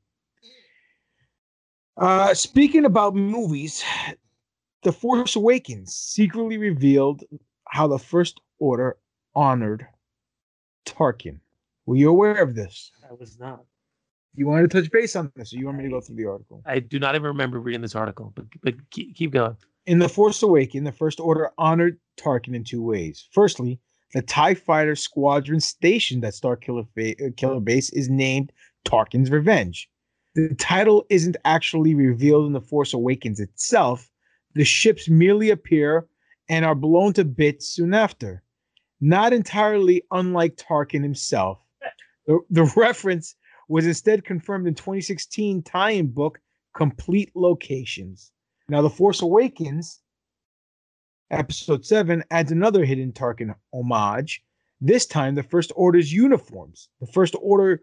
Uh 1.97 2.35
speaking 2.35 2.85
about 2.85 3.15
movies, 3.15 3.83
The 4.83 4.93
Force 4.93 5.37
Awakens 5.37 5.95
secretly 5.95 6.59
revealed 6.59 7.23
how 7.69 7.87
the 7.87 8.01
First 8.01 8.41
Order 8.59 8.97
honored 9.35 9.87
Tarkin. 10.85 11.39
Were 11.87 11.97
you 11.97 12.11
aware 12.11 12.43
of 12.43 12.57
this? 12.57 12.91
I 13.09 13.15
was 13.15 13.39
not. 13.39 13.65
You 14.35 14.47
wanted 14.47 14.71
to 14.71 14.81
touch 14.81 14.91
base 14.91 15.15
on 15.15 15.31
this, 15.37 15.53
or 15.53 15.59
you 15.59 15.67
want 15.67 15.79
me 15.79 15.85
to 15.85 15.91
go 15.91 16.01
through 16.01 16.17
the 16.17 16.27
article? 16.27 16.63
I 16.67 16.81
do 16.81 16.99
not 16.99 17.15
even 17.15 17.27
remember 17.27 17.61
reading 17.61 17.83
this 17.83 17.95
article, 17.95 18.33
but 18.35 18.47
but 18.63 18.75
keep, 18.91 19.15
keep 19.15 19.31
going. 19.31 19.57
In 19.87 19.99
The 19.99 20.09
Force 20.09 20.43
Awakens, 20.43 20.85
the 20.85 20.93
First 20.93 21.21
Order 21.21 21.51
honored 21.59 21.99
Tarkin 22.17 22.55
in 22.55 22.65
two 22.65 22.83
ways. 22.83 23.29
Firstly, 23.33 23.79
the 24.15 24.23
TIE 24.23 24.55
Fighter 24.55 24.97
Squadron 24.97 25.61
stationed 25.61 26.25
at 26.25 26.35
Star 26.35 26.57
Killer, 26.57 26.85
Fa- 26.95 27.25
uh, 27.25 27.31
Killer 27.37 27.61
Base 27.61 27.91
is 27.91 28.09
named 28.09 28.53
Tarkin's 28.85 29.31
Revenge. 29.31 29.89
The 30.35 30.55
title 30.57 31.05
isn't 31.09 31.37
actually 31.45 31.95
revealed 31.95 32.47
in 32.47 32.53
The 32.53 32.61
Force 32.61 32.93
Awakens 32.93 33.39
itself. 33.39 34.09
The 34.55 34.65
ships 34.65 35.09
merely 35.09 35.51
appear 35.51 36.07
and 36.49 36.65
are 36.65 36.75
blown 36.75 37.13
to 37.15 37.25
bits 37.25 37.69
soon 37.69 37.95
after. 37.95 38.43
Not 39.01 39.33
entirely 39.33 40.03
unlike 40.11 40.57
Tarkin 40.57 41.03
himself. 41.03 41.59
The, 42.27 42.41
the 42.51 42.73
reference 42.77 43.35
was 43.69 43.87
instead 43.87 44.25
confirmed 44.25 44.67
in 44.67 44.75
2016 44.75 45.63
tie-in 45.63 46.09
book 46.09 46.41
Complete 46.75 47.31
Locations. 47.35 48.33
Now, 48.69 48.83
The 48.83 48.91
Force 48.91 49.23
Awakens, 49.23 50.01
episode 51.31 51.85
7, 51.85 52.23
adds 52.31 52.53
another 52.53 52.85
hidden 52.85 53.13
Tarkin 53.13 53.55
homage. 53.73 54.43
This 54.81 55.07
time, 55.07 55.35
the 55.35 55.43
First 55.43 55.73
Order's 55.75 56.13
uniforms. 56.13 56.89
The 57.01 57.07
First 57.07 57.35
Order 57.41 57.83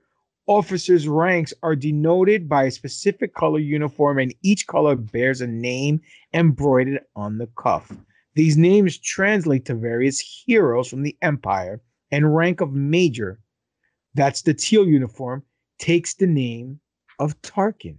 officers' 0.50 1.08
ranks 1.08 1.54
are 1.62 1.76
denoted 1.76 2.50
by 2.50 2.64
a 2.64 2.72
specific 2.72 3.36
color 3.36 3.60
uniform, 3.60 4.18
and 4.18 4.34
each 4.42 4.66
color 4.66 4.96
bears 4.96 5.42
a 5.42 5.48
name 5.48 6.02
embroidered 6.34 7.02
on 7.16 7.38
the 7.38 7.48
cuff. 7.56 7.96
These 8.34 8.58
names 8.58 8.98
translate 8.98 9.66
to 9.66 9.76
various 9.76 10.20
heroes 10.20 10.90
from 10.90 11.04
the 11.04 11.16
Empire, 11.22 11.82
and 12.12 12.36
rank 12.36 12.62
of 12.62 12.74
Major, 12.74 13.40
that's 14.16 14.42
the 14.42 14.56
teal 14.56 14.88
uniform, 14.88 15.44
takes 15.78 16.16
the 16.16 16.26
name 16.26 16.80
of 17.20 17.40
Tarkin. 17.44 17.98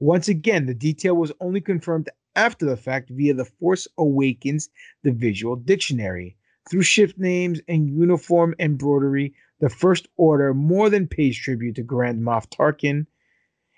Once 0.00 0.28
again, 0.28 0.66
the 0.66 0.74
detail 0.74 1.16
was 1.16 1.32
only 1.40 1.62
confirmed 1.62 2.10
after 2.36 2.66
the 2.66 2.76
fact 2.76 3.08
via 3.08 3.32
the 3.32 3.46
Force 3.46 3.88
Awakens, 3.96 4.68
the 5.02 5.12
visual 5.12 5.56
dictionary. 5.56 6.36
Through 6.70 6.82
shift 6.82 7.18
names 7.18 7.60
and 7.68 7.88
uniform 7.88 8.54
embroidery, 8.58 9.34
the 9.60 9.68
First 9.68 10.08
Order 10.16 10.54
more 10.54 10.90
than 10.90 11.06
pays 11.06 11.36
tribute 11.36 11.76
to 11.76 11.82
Grand 11.82 12.22
Moff 12.22 12.48
Tarkin, 12.50 13.06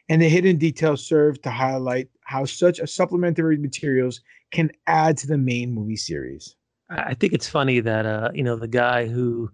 and 0.08 0.22
the 0.22 0.28
hidden 0.28 0.56
details 0.56 1.04
serve 1.06 1.40
to 1.42 1.50
highlight 1.50 2.08
how 2.22 2.44
such 2.44 2.78
a 2.78 2.86
supplementary 2.86 3.56
materials 3.56 4.20
can 4.52 4.70
add 4.86 5.16
to 5.18 5.26
the 5.26 5.38
main 5.38 5.72
movie 5.72 5.96
series. 5.96 6.56
I 6.90 7.14
think 7.14 7.32
it's 7.32 7.48
funny 7.48 7.80
that 7.80 8.06
uh, 8.06 8.30
you 8.34 8.42
know, 8.42 8.56
the 8.56 8.68
guy 8.68 9.06
who 9.06 9.50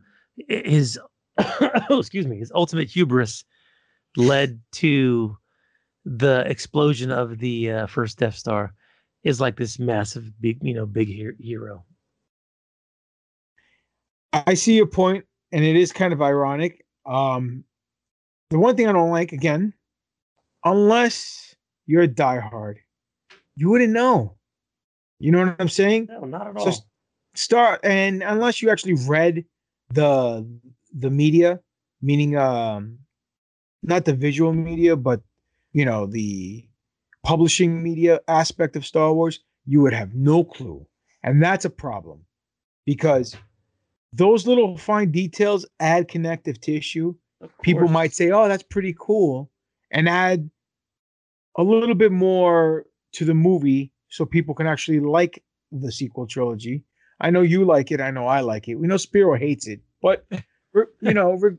his 0.49 0.99
oh, 1.39 1.99
excuse 1.99 2.27
me, 2.27 2.39
his 2.39 2.53
ultimate 2.55 2.89
hubris 2.89 3.45
led 4.17 4.61
to 4.73 5.37
the 6.05 6.45
explosion 6.47 7.11
of 7.11 7.39
the 7.39 7.71
uh, 7.71 7.87
first 7.87 8.19
Death 8.19 8.37
Star 8.37 8.73
is 9.25 9.41
like 9.41 9.57
this 9.57 9.79
massive 9.79 10.33
big, 10.41 10.59
you 10.63 10.75
know, 10.75 10.87
big 10.87 11.09
hero. 11.09 11.85
I 14.33 14.55
see 14.55 14.77
your 14.77 14.87
point, 14.87 15.25
and 15.53 15.65
it 15.65 15.77
is 15.77 15.93
kind 15.93 16.13
of 16.13 16.23
ironic. 16.23 16.85
Um, 17.07 17.65
the 18.51 18.59
one 18.59 18.77
thing 18.77 18.87
I 18.87 18.93
don't 18.93 19.11
like, 19.11 19.33
again, 19.33 19.75
unless 20.65 21.55
you're 21.87 22.03
a 22.03 22.09
diehard, 22.09 22.77
you 23.57 23.71
wouldn't 23.71 23.93
know. 23.93 24.37
You 25.19 25.33
know 25.33 25.45
what 25.45 25.57
I'm 25.59 25.69
saying? 25.69 26.09
No, 26.11 26.21
not 26.21 26.47
at 26.49 26.57
all. 26.57 26.69
s- 26.69 26.83
start, 27.35 27.81
and 27.85 28.23
unless 28.23 28.63
you 28.63 28.71
actually 28.71 28.95
read 29.07 29.45
the 29.91 30.47
the 30.97 31.11
media, 31.11 31.61
meaning 32.01 32.37
um, 32.37 32.99
not 33.83 34.05
the 34.05 34.15
visual 34.15 34.53
media, 34.53 34.97
but 34.97 35.21
you 35.73 35.85
know 35.85 36.07
the 36.07 36.67
publishing 37.25 37.83
media 37.83 38.21
aspect 38.29 38.77
of 38.77 38.87
Star 38.87 39.13
Wars, 39.13 39.41
you 39.67 39.81
would 39.81 39.93
have 39.93 40.15
no 40.15 40.45
clue, 40.45 40.87
and 41.23 41.43
that's 41.43 41.65
a 41.65 41.71
problem 41.71 42.25
because 42.87 43.37
those 44.13 44.47
little 44.47 44.77
fine 44.77 45.11
details 45.11 45.67
add 45.81 46.09
connective 46.09 46.61
tissue. 46.61 47.15
People 47.63 47.89
might 47.89 48.15
say, 48.15 48.31
"Oh, 48.31 48.49
that's 48.49 48.63
pretty 48.63 48.95
cool," 48.99 49.51
and 49.91 50.09
add 50.09 50.51
a 51.57 51.63
little 51.63 51.95
bit 51.95 52.13
more 52.13 52.87
to 53.13 53.25
the 53.25 53.35
movie 53.35 53.93
so 54.09 54.25
people 54.25 54.55
can 54.55 54.67
actually 54.67 55.01
like 55.01 55.43
the 55.73 55.93
sequel 55.93 56.27
trilogy. 56.27 56.85
I 57.21 57.31
know 57.31 57.43
you 57.43 57.65
like 57.65 57.91
it. 57.91 58.01
I 58.01 58.11
know 58.11 58.27
I 58.27 58.41
like 58.41 58.69
it. 58.69 58.77
We 58.77 58.87
know 58.87 58.97
Spiro 58.97 59.37
hates 59.37 59.67
it, 59.67 59.81
but 60.01 60.25
you 61.01 61.15
know, 61.15 61.33
re- 61.33 61.59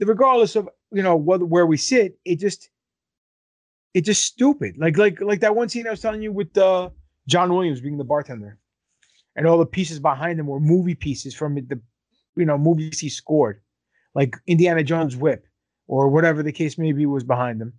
regardless 0.00 0.56
of 0.56 0.68
you 0.92 1.02
know 1.02 1.16
whether 1.16 1.44
where 1.44 1.66
we 1.66 1.76
sit, 1.76 2.18
it 2.24 2.36
just 2.36 2.70
it's 3.92 4.06
just 4.06 4.24
stupid. 4.24 4.76
Like 4.78 4.98
like 4.98 5.20
like 5.20 5.40
that 5.40 5.56
one 5.56 5.68
scene 5.68 5.86
I 5.86 5.90
was 5.90 6.00
telling 6.00 6.22
you 6.22 6.32
with 6.32 6.56
uh, 6.58 6.90
John 7.28 7.52
Williams 7.52 7.80
being 7.80 7.98
the 7.98 8.04
bartender, 8.04 8.58
and 9.36 9.46
all 9.46 9.58
the 9.58 9.66
pieces 9.66 9.98
behind 10.00 10.38
them 10.38 10.46
were 10.46 10.60
movie 10.60 10.94
pieces 10.94 11.34
from 11.34 11.54
the 11.56 11.80
you 12.36 12.44
know 12.44 12.58
movies 12.58 13.00
he 13.00 13.08
scored, 13.08 13.60
like 14.14 14.36
Indiana 14.46 14.82
Jones 14.84 15.16
whip 15.16 15.46
or 15.86 16.08
whatever 16.08 16.42
the 16.42 16.52
case 16.52 16.78
may 16.78 16.92
be 16.92 17.06
was 17.06 17.24
behind 17.24 17.60
them 17.60 17.72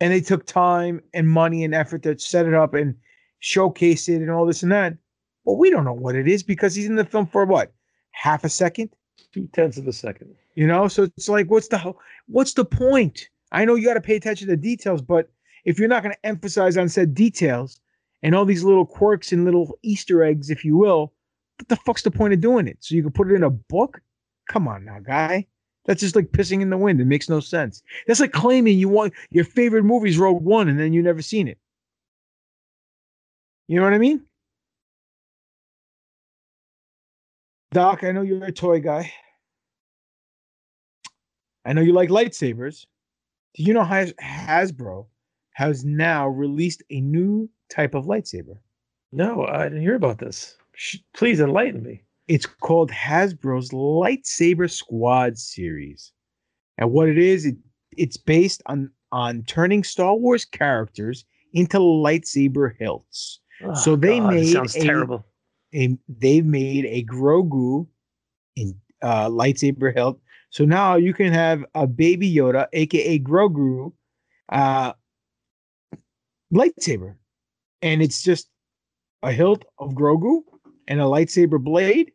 And 0.00 0.12
they 0.12 0.20
took 0.20 0.46
time 0.46 1.00
and 1.14 1.28
money 1.28 1.64
and 1.64 1.74
effort 1.74 2.02
to 2.04 2.18
set 2.18 2.46
it 2.46 2.54
up 2.54 2.74
and 2.74 2.94
showcase 3.40 4.08
it 4.08 4.22
and 4.22 4.30
all 4.30 4.46
this 4.46 4.62
and 4.62 4.72
that. 4.72 4.96
But 5.44 5.54
we 5.54 5.70
don't 5.70 5.84
know 5.84 5.92
what 5.94 6.16
it 6.16 6.28
is 6.28 6.42
because 6.42 6.74
he's 6.74 6.86
in 6.86 6.96
the 6.96 7.04
film 7.04 7.26
for 7.26 7.44
what 7.44 7.72
half 8.12 8.44
a 8.44 8.48
second, 8.48 8.90
Two 9.32 9.46
tenths 9.52 9.78
of 9.78 9.86
a 9.86 9.92
second. 9.92 10.34
you 10.54 10.66
know. 10.66 10.88
So 10.88 11.04
it's 11.04 11.28
like, 11.28 11.50
what's 11.50 11.68
the 11.68 11.94
what's 12.26 12.54
the 12.54 12.64
point? 12.64 13.28
I 13.52 13.64
know 13.64 13.74
you 13.76 13.86
got 13.86 13.94
to 13.94 14.00
pay 14.00 14.16
attention 14.16 14.48
to 14.48 14.56
details, 14.56 15.02
but 15.02 15.30
if 15.64 15.78
you're 15.78 15.88
not 15.88 16.02
going 16.02 16.14
to 16.14 16.26
emphasize 16.26 16.76
on 16.76 16.88
said 16.88 17.14
details 17.14 17.80
and 18.22 18.34
all 18.34 18.44
these 18.44 18.64
little 18.64 18.86
quirks 18.86 19.32
and 19.32 19.44
little 19.44 19.78
Easter 19.82 20.22
eggs, 20.22 20.50
if 20.50 20.64
you 20.64 20.76
will, 20.76 21.12
what 21.58 21.68
the 21.68 21.76
fuck's 21.76 22.02
the 22.02 22.10
point 22.10 22.34
of 22.34 22.40
doing 22.40 22.66
it? 22.66 22.78
So 22.80 22.94
you 22.94 23.02
can 23.02 23.12
put 23.12 23.30
it 23.30 23.34
in 23.34 23.42
a 23.42 23.50
book? 23.50 24.00
Come 24.48 24.66
on 24.68 24.84
now, 24.84 24.98
guy. 25.00 25.46
That's 25.86 26.00
just 26.00 26.16
like 26.16 26.32
pissing 26.32 26.60
in 26.60 26.70
the 26.70 26.76
wind. 26.76 27.00
It 27.00 27.06
makes 27.06 27.28
no 27.28 27.40
sense. 27.40 27.82
That's 28.06 28.20
like 28.20 28.32
claiming 28.32 28.78
you 28.78 28.88
want 28.88 29.14
your 29.30 29.44
favorite 29.44 29.84
movie 29.84 30.10
is 30.10 30.18
Rogue 30.18 30.42
One 30.42 30.68
and 30.68 30.78
then 30.78 30.92
you 30.92 31.02
never 31.02 31.22
seen 31.22 31.48
it. 31.48 31.58
You 33.68 33.76
know 33.76 33.84
what 33.84 33.94
I 33.94 33.98
mean? 33.98 34.22
Doc, 37.72 38.02
I 38.02 38.10
know 38.12 38.22
you're 38.22 38.44
a 38.44 38.52
toy 38.52 38.80
guy. 38.80 39.12
I 41.64 41.72
know 41.72 41.82
you 41.82 41.92
like 41.92 42.08
lightsabers. 42.08 42.86
Do 43.54 43.62
you 43.62 43.72
know 43.72 43.84
Has- 43.84 44.14
Hasbro 44.14 45.06
has 45.52 45.84
now 45.84 46.28
released 46.28 46.82
a 46.90 47.00
new 47.00 47.48
type 47.70 47.94
of 47.94 48.04
lightsaber? 48.06 48.58
No, 49.12 49.44
I 49.46 49.64
didn't 49.64 49.80
hear 49.82 49.94
about 49.96 50.18
this. 50.18 50.56
Sh- 50.74 50.98
Please 51.14 51.40
enlighten 51.40 51.82
me. 51.82 52.02
It's 52.28 52.46
called 52.46 52.90
Hasbro's 52.90 53.70
Lightsaber 53.70 54.70
Squad 54.70 55.36
series. 55.38 56.12
And 56.78 56.92
what 56.92 57.08
it 57.08 57.18
is, 57.18 57.44
it, 57.46 57.56
it's 57.96 58.16
based 58.16 58.62
on 58.66 58.90
on 59.12 59.42
turning 59.44 59.82
Star 59.82 60.14
Wars 60.14 60.44
characters 60.44 61.24
into 61.52 61.78
lightsaber 61.78 62.72
hilts. 62.78 63.40
so 63.74 63.92
Oh, 63.92 63.96
they 63.96 64.20
God, 64.20 64.34
made 64.34 64.52
sounds 64.52 64.76
a, 64.76 64.80
terrible. 64.80 65.24
a 65.74 65.98
they've 66.08 66.46
made 66.46 66.84
a 66.86 67.02
Grogu 67.04 67.88
in 68.54 68.80
uh, 69.02 69.28
lightsaber 69.28 69.92
hilt. 69.92 70.20
So 70.50 70.64
now 70.64 70.94
you 70.96 71.12
can 71.12 71.32
have 71.32 71.64
a 71.74 71.86
baby 71.88 72.32
Yoda, 72.32 72.68
aka 72.72 73.18
Grogu, 73.18 73.92
uh, 74.50 74.92
lightsaber, 76.52 77.16
and 77.82 78.02
it's 78.02 78.22
just 78.22 78.48
a 79.22 79.32
hilt 79.32 79.64
of 79.78 79.92
Grogu 79.92 80.42
and 80.88 81.00
a 81.00 81.04
lightsaber 81.04 81.62
blade, 81.62 82.12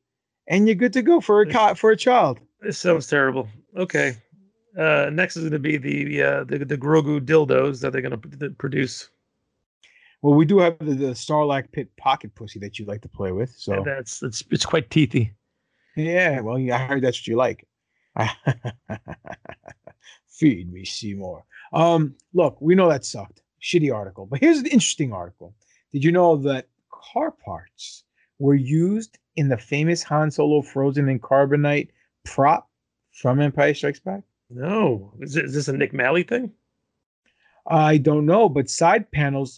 and 0.48 0.68
you're 0.68 0.76
good 0.76 0.94
to 0.94 1.02
go 1.02 1.22
for 1.22 1.42
a 1.42 1.50
co- 1.50 1.76
for 1.76 1.92
a 1.92 1.98
child. 1.98 2.40
This 2.62 2.78
sounds 2.78 3.08
terrible. 3.08 3.48
Okay. 3.78 4.18
Uh, 4.78 5.10
next 5.12 5.38
is 5.38 5.44
going 5.44 5.54
to 5.54 5.60
be 5.60 5.78
the 5.78 6.22
uh, 6.22 6.44
the 6.44 6.60
the 6.66 6.78
Grogu 6.78 7.20
dildos 7.22 7.80
that 7.82 7.94
they're 7.94 8.02
going 8.02 8.20
to 8.20 8.50
produce. 8.52 9.10
Well, 10.22 10.34
we 10.34 10.46
do 10.46 10.60
have 10.60 10.80
the, 10.80 10.96
the 10.96 11.12
Sarlacc 11.14 11.72
Pit 11.72 11.90
pocket 11.98 12.34
pussy 12.36 12.58
that 12.60 12.80
you 12.80 12.86
like 12.86 13.02
to 13.02 13.10
play 13.10 13.32
with. 13.32 13.54
So 13.58 13.74
And 13.74 13.86
that's 13.86 14.24
it's 14.24 14.44
it's 14.50 14.66
quite 14.66 14.90
teethy. 14.90 15.32
yeah, 15.96 16.42
well, 16.42 16.58
yeah, 16.60 16.76
I 16.76 16.80
heard 16.88 17.04
that's 17.04 17.20
what 17.20 17.28
you 17.28 17.36
like. 17.38 17.68
Feed 20.28 20.72
me, 20.72 20.84
Seymour. 20.84 21.46
Um, 21.74 22.16
look, 22.34 22.58
we 22.60 22.76
know 22.76 22.90
that 22.90 23.06
sucked. 23.06 23.42
Shitty 23.62 23.94
article, 23.94 24.26
but 24.26 24.40
here's 24.40 24.60
an 24.60 24.68
interesting 24.68 25.14
article. 25.14 25.54
Did 25.92 26.04
you 26.04 26.12
know 26.12 26.36
that 26.38 26.68
car 26.92 27.32
parts 27.32 28.04
were 28.40 28.56
used 28.56 29.18
in 29.36 29.50
the 29.50 29.58
famous 29.58 30.04
Han 30.04 30.32
Solo 30.32 30.62
frozen 30.62 31.10
in 31.10 31.20
carbonite 31.20 31.90
prop 32.26 32.70
from 33.14 33.40
Empire 33.40 33.74
Strikes 33.74 34.00
Back? 34.00 34.24
No, 34.50 35.14
is, 35.22 35.36
it, 35.36 35.46
is 35.46 35.54
this 35.54 35.68
a 35.68 35.74
Nick 35.74 35.94
Maley 35.94 36.28
thing? 36.28 36.52
I 37.68 37.98
don't 37.98 38.26
know, 38.26 38.48
but 38.48 38.70
side 38.70 39.10
panels, 39.12 39.58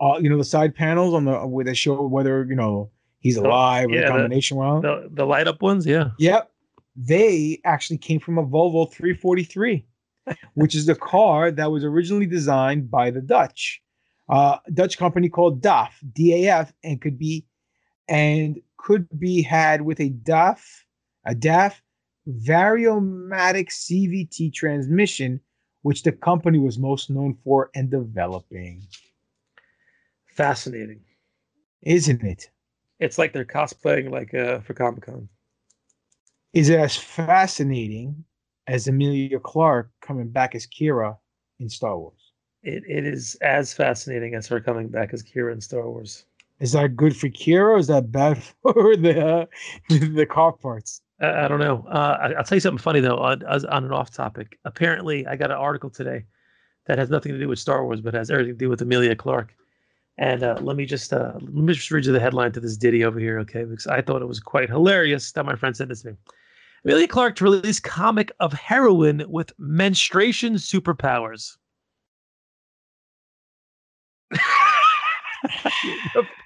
uh, 0.00 0.18
you 0.20 0.28
know, 0.28 0.38
the 0.38 0.44
side 0.44 0.74
panels 0.74 1.14
on 1.14 1.24
the 1.24 1.46
where 1.46 1.64
they 1.64 1.74
show 1.74 2.06
whether 2.06 2.44
you 2.44 2.56
know 2.56 2.90
he's 3.20 3.36
alive 3.36 3.88
or 3.88 3.92
yeah, 3.92 4.00
the 4.00 4.06
the- 4.06 4.12
combination 4.12 4.56
well. 4.56 4.80
The 4.80 5.08
the 5.12 5.26
light 5.26 5.46
up 5.46 5.62
ones, 5.62 5.86
yeah. 5.86 6.10
Yep. 6.18 6.50
They 6.96 7.60
actually 7.64 7.98
came 7.98 8.18
from 8.18 8.38
a 8.38 8.42
Volvo 8.42 8.90
343, 8.90 9.84
which 10.54 10.74
is 10.74 10.86
the 10.86 10.94
car 10.94 11.50
that 11.50 11.70
was 11.70 11.84
originally 11.84 12.26
designed 12.26 12.90
by 12.90 13.10
the 13.10 13.20
Dutch, 13.20 13.82
uh, 14.28 14.58
Dutch 14.72 14.98
company 14.98 15.28
called 15.28 15.62
DAF, 15.62 15.90
DAF, 16.12 16.72
and 16.82 17.00
could 17.00 17.18
be 17.18 17.46
and 18.08 18.60
could 18.76 19.06
be 19.18 19.42
had 19.42 19.82
with 19.82 20.00
a 20.00 20.10
DAF, 20.10 20.60
a 21.26 21.34
DAF 21.34 21.74
Variomatic 22.28 23.68
CVT 23.70 24.52
transmission, 24.52 25.40
which 25.82 26.02
the 26.02 26.12
company 26.12 26.58
was 26.58 26.78
most 26.78 27.08
known 27.08 27.36
for 27.44 27.70
and 27.74 27.90
developing. 27.90 28.82
Fascinating. 30.34 31.00
Isn't 31.82 32.22
it? 32.22 32.50
It's 32.98 33.18
like 33.18 33.32
they're 33.32 33.44
cosplaying 33.44 34.10
like 34.10 34.34
uh, 34.34 34.60
for 34.60 34.74
Comic 34.74 35.06
Con. 35.06 35.28
Is 36.52 36.68
it 36.68 36.80
as 36.80 36.96
fascinating 36.96 38.24
as 38.66 38.88
Emilia 38.88 39.38
Clarke 39.38 39.90
coming 40.00 40.28
back 40.28 40.54
as 40.54 40.66
Qi'ra 40.66 41.16
in 41.60 41.68
Star 41.68 41.98
Wars? 41.98 42.32
It 42.62 42.82
it 42.88 43.04
is 43.04 43.36
as 43.42 43.72
fascinating 43.72 44.34
as 44.34 44.46
her 44.48 44.60
coming 44.60 44.88
back 44.88 45.12
as 45.12 45.22
Qi'ra 45.22 45.52
in 45.52 45.60
Star 45.60 45.88
Wars. 45.88 46.24
Is 46.58 46.72
that 46.72 46.96
good 46.96 47.16
for 47.16 47.28
Qi'ra 47.28 47.74
or 47.74 47.78
is 47.78 47.86
that 47.88 48.10
bad 48.10 48.42
for 48.62 48.96
the 48.96 49.26
uh, 49.26 49.46
the 49.88 50.26
car 50.26 50.52
parts? 50.52 51.02
I, 51.20 51.44
I 51.44 51.48
don't 51.48 51.60
know. 51.60 51.86
Uh, 51.88 52.18
I, 52.20 52.32
I'll 52.32 52.44
tell 52.44 52.56
you 52.56 52.60
something 52.60 52.78
funny 52.78 53.00
though. 53.00 53.18
On, 53.18 53.42
on 53.44 53.84
an 53.84 53.92
off 53.92 54.10
topic, 54.10 54.58
apparently 54.64 55.26
I 55.26 55.36
got 55.36 55.50
an 55.50 55.56
article 55.56 55.90
today 55.90 56.24
that 56.86 56.98
has 56.98 57.10
nothing 57.10 57.32
to 57.32 57.38
do 57.38 57.48
with 57.48 57.58
Star 57.58 57.84
Wars, 57.84 58.00
but 58.00 58.14
has 58.14 58.30
everything 58.30 58.54
to 58.54 58.58
do 58.58 58.68
with 58.68 58.80
Emilia 58.80 59.14
Clarke. 59.14 59.54
And 60.18 60.42
uh, 60.42 60.56
let 60.60 60.76
me 60.76 60.86
just 60.86 61.12
uh, 61.12 61.32
let 61.34 61.52
me 61.52 61.74
just 61.74 61.90
read 61.90 62.06
you 62.06 62.12
the 62.12 62.20
headline 62.20 62.52
to 62.52 62.60
this 62.60 62.76
ditty 62.76 63.04
over 63.04 63.18
here, 63.18 63.38
okay? 63.40 63.64
Because 63.64 63.86
I 63.86 64.00
thought 64.00 64.22
it 64.22 64.26
was 64.28 64.40
quite 64.40 64.70
hilarious 64.70 65.30
that 65.32 65.44
my 65.44 65.54
friend 65.56 65.76
sent 65.76 65.90
this 65.90 66.02
to 66.02 66.12
me. 66.12 66.16
Emilia 66.86 67.08
Clarke 67.08 67.34
to 67.36 67.44
release 67.44 67.80
comic 67.80 68.30
of 68.38 68.52
heroin 68.52 69.24
with 69.28 69.52
menstruation 69.58 70.54
superpowers. 70.54 71.56
the 74.30 74.38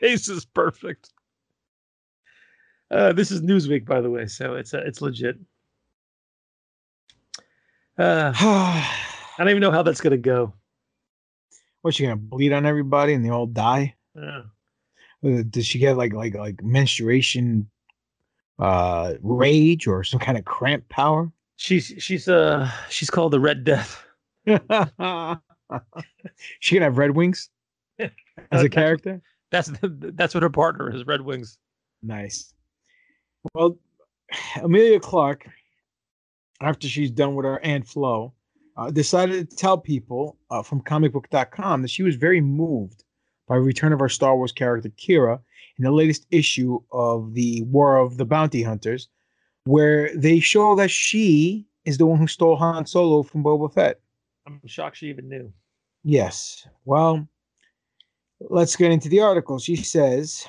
face 0.01 0.31
is 0.31 0.47
perfect. 0.47 1.11
Uh, 2.91 3.13
this 3.13 3.31
is 3.31 3.43
Newsweek, 3.43 3.85
by 3.85 4.01
the 4.01 4.09
way, 4.09 4.27
so 4.27 4.55
it's 4.55 4.73
uh, 4.73 4.81
it's 4.87 5.03
legit. 5.03 5.37
Uh, 7.99 8.33
I 8.41 8.89
don't 9.37 9.51
even 9.51 9.61
know 9.61 9.71
how 9.71 9.83
that's 9.83 10.01
gonna 10.01 10.17
go. 10.17 10.55
What's 11.83 11.99
she 11.99 12.05
gonna 12.05 12.17
bleed 12.17 12.55
on 12.55 12.65
everybody 12.65 13.13
and 13.13 13.23
they 13.23 13.29
all 13.29 13.47
die? 13.47 13.95
Yeah. 14.15 14.45
Uh, 15.23 15.43
Does 15.51 15.67
she 15.67 15.79
get 15.79 15.99
like 15.99 16.15
like 16.15 16.35
like 16.35 16.63
menstruation 16.63 17.69
uh 18.61 19.15
rage 19.23 19.87
or 19.87 20.05
some 20.05 20.21
kind 20.21 20.39
of 20.39 20.45
cramp 20.45 20.89
power? 20.89 21.31
She's 21.57 21.93
she's 21.99 22.29
uh 22.29 22.71
she's 22.89 23.11
called 23.11 23.33
the 23.33 23.41
Red 23.41 23.65
Death. 23.65 24.05
she 24.47 24.55
gonna 26.75 26.85
have 26.85 26.99
red 26.99 27.13
wings 27.13 27.51
as 27.99 28.63
a 28.63 28.69
character? 28.69 29.21
That's 29.51 29.69
the, 29.69 30.13
that's 30.15 30.35
what 30.35 30.43
her 30.43 30.51
partner 30.51 30.95
is. 30.95 31.07
Red 31.07 31.23
Wings. 31.23 31.59
Nice. 32.03 32.55
Well, 33.55 33.77
Emilia 34.57 35.01
Clarke, 35.01 35.49
after 36.61 36.89
she's 36.89 37.11
done 37.11 37.35
with 37.35 37.45
her 37.45 37.61
Aunt 37.61 37.87
Flo, 37.87 38.33
uh, 38.77 38.91
decided 38.91 39.51
to 39.51 39.57
tell 39.57 39.77
people 39.77 40.39
uh, 40.51 40.63
from 40.63 40.83
comicbook.com 40.83 41.83
that 41.83 41.91
she 41.91 42.03
was 42.03 42.17
very 42.17 42.41
moved 42.41 43.05
by 43.49 43.57
the 43.57 43.63
return 43.63 43.93
of 43.93 44.01
our 44.01 44.09
Star 44.09 44.37
Wars 44.37 44.53
character 44.53 44.91
Qi'ra 44.91 45.41
in 45.81 45.85
the 45.85 45.91
latest 45.91 46.27
issue 46.31 46.79
of 46.93 47.33
the 47.33 47.63
War 47.63 47.97
of 47.97 48.19
the 48.19 48.27
Bounty 48.27 48.63
Hunters, 48.63 49.09
where 49.65 50.15
they 50.15 50.39
show 50.39 50.77
that 50.77 50.91
she 50.91 51.67
is 51.87 51.97
the 51.97 52.05
one 52.05 52.19
who 52.19 52.27
stole 52.27 52.57
Han 52.57 52.85
Solo 52.85 53.23
from 53.23 53.43
Boba 53.43 53.73
Fett. 53.73 53.99
I'm 54.47 54.61
shocked 54.67 54.99
she 54.99 55.09
even 55.09 55.31
knew. 55.31 55.51
Yes. 56.05 56.69
Well, 56.85 57.27
let's 58.41 58.77
get 58.77 58.93
into 58.93 59.09
the 59.09 59.21
article. 59.21 59.59
She 59.59 59.75
says 59.77 60.47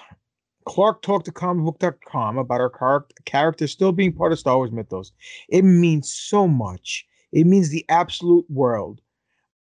Clarke 0.66 1.02
talked 1.02 1.28
to 1.28 1.32
comicbook.com 1.32 2.38
about 2.38 2.60
her 2.60 2.70
car- 2.70 3.08
character 3.24 3.68
still 3.68 3.94
being 3.94 4.12
part 4.12 4.34
of 4.34 4.40
Star 4.40 4.58
Wars 4.58 4.74
mythos. 4.74 5.14
It 5.48 5.62
means 5.62 6.12
so 6.12 6.46
much. 6.46 7.06
It 7.32 7.48
means 7.48 7.70
the 7.70 7.86
absolute 7.88 8.46
world. 8.50 9.00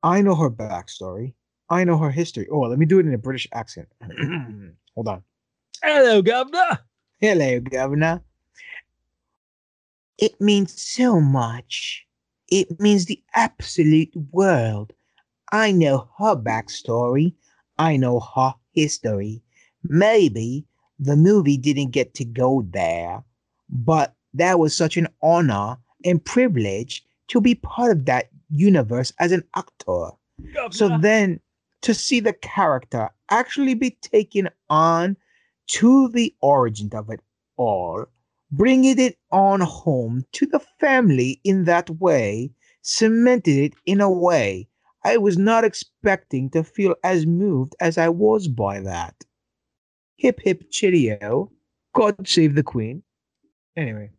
I 0.05 0.23
know 0.23 0.37
her 0.37 0.51
backstory. 0.51 1.35
I 1.69 1.83
know 1.83 1.99
her 1.99 2.13
history. 2.13 2.47
Oh, 2.49 2.61
let 2.61 2.79
me 2.79 2.87
do 2.87 3.01
it 3.01 3.07
in 3.07 3.13
a 3.13 3.19
British 3.19 3.49
accent. 3.53 3.89
Hold 4.95 5.09
on. 5.09 5.25
Hello, 5.83 6.23
Governor. 6.23 6.81
Hello, 7.21 7.61
Governor. 7.61 8.21
It 10.19 10.41
means 10.41 10.81
so 10.81 11.21
much. 11.21 12.05
It 12.51 12.81
means 12.81 13.07
the 13.07 13.23
absolute 13.35 14.13
world. 14.33 14.93
I 15.53 15.71
know 15.71 16.09
her 16.19 16.35
backstory. 16.35 17.35
I 17.79 17.97
know 17.97 18.21
her 18.21 18.55
history. 18.73 19.43
Maybe 19.85 20.65
the 20.99 21.17
movie 21.17 21.57
didn't 21.57 21.93
get 21.93 22.15
to 22.15 22.25
go 22.25 22.67
there, 22.71 23.23
but 23.69 24.15
that 24.35 24.59
was 24.59 24.77
such 24.77 24.97
an 24.97 25.09
honor 25.23 25.79
and 26.05 26.25
privilege 26.25 27.05
to 27.29 27.41
be 27.41 27.55
part 27.55 27.93
of 27.93 28.05
that 28.07 28.31
universe 28.51 29.13
as 29.21 29.31
an 29.31 29.45
actor. 29.55 30.11
So 30.71 30.99
then 30.99 31.41
to 31.83 31.95
see 31.95 32.21
the 32.21 32.33
character 32.33 33.11
actually 33.31 33.75
be 33.75 33.91
taken 33.91 34.49
on 34.71 35.17
to 35.69 36.09
the 36.09 36.35
origin 36.41 36.91
of 36.93 37.11
it 37.11 37.21
all, 37.57 38.07
bringing 38.51 38.99
it 38.99 39.17
on 39.31 39.61
home 39.61 40.25
to 40.33 40.47
the 40.47 40.61
family 40.81 41.41
in 41.45 41.65
that 41.65 41.89
way, 41.91 42.51
cemented 42.83 43.57
it 43.57 43.75
in 43.87 44.01
a 44.01 44.11
way 44.11 44.69
I 45.05 45.17
was 45.17 45.39
not 45.39 45.65
expecting 45.65 46.51
to 46.51 46.65
feel 46.65 46.95
as 47.05 47.27
moved 47.27 47.75
as 47.81 47.99
I 47.99 48.09
was 48.09 48.49
by 48.49 48.81
that. 48.81 49.15
Hip 50.17 50.41
hip 50.43 50.71
chitio. 50.71 51.51
God 51.95 52.29
save 52.29 52.55
the 52.55 52.63
queen. 52.63 53.03
Anyway, 53.77 54.11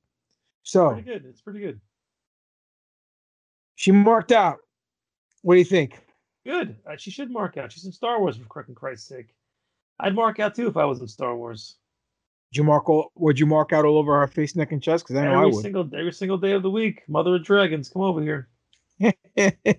so 0.64 0.94
Pretty 0.94 1.04
good. 1.04 1.26
It's 1.26 1.42
pretty 1.42 1.60
good. 1.60 1.82
she 3.76 3.92
marked 3.92 4.32
out. 4.32 4.60
What 5.42 5.56
do 5.56 5.60
you 5.60 5.66
think? 5.66 6.00
Good. 6.46 6.78
Uh, 6.90 6.96
she 6.98 7.12
should 7.12 7.30
mark 7.30 7.58
out. 7.58 7.72
She's 7.72 7.86
in 7.86 7.92
Star 7.92 8.20
Wars 8.20 8.38
for 8.38 8.64
Christ's 8.74 9.08
sake. 9.08 9.36
I'd 10.00 10.16
mark 10.16 10.40
out 10.40 10.56
too 10.56 10.68
if 10.68 10.78
I 10.78 10.86
was 10.86 11.02
in 11.02 11.08
Star 11.08 11.36
Wars. 11.36 11.76
Did 12.52 12.60
you 12.60 12.64
mark 12.64 12.90
all, 12.90 13.12
would 13.16 13.40
you 13.40 13.46
mark 13.46 13.74
out 13.74 13.86
all 13.86 13.98
over 13.98 14.20
her 14.20 14.28
face, 14.28 14.56
neck, 14.56 14.72
and 14.72 14.82
chest? 14.82 15.06
Because 15.06 15.18
I 15.18 15.26
know 15.26 15.34
every 15.34 15.44
I 15.44 15.46
would. 15.46 15.62
single 15.62 15.90
every 15.96 16.14
single 16.14 16.38
day 16.38 16.54
of 16.54 16.64
the 16.64 16.72
week. 16.72 17.04
Mother 17.08 17.36
of 17.36 17.44
Dragons, 17.44 17.90
come 17.90 18.02
over 18.02 18.22
here. 18.22 18.50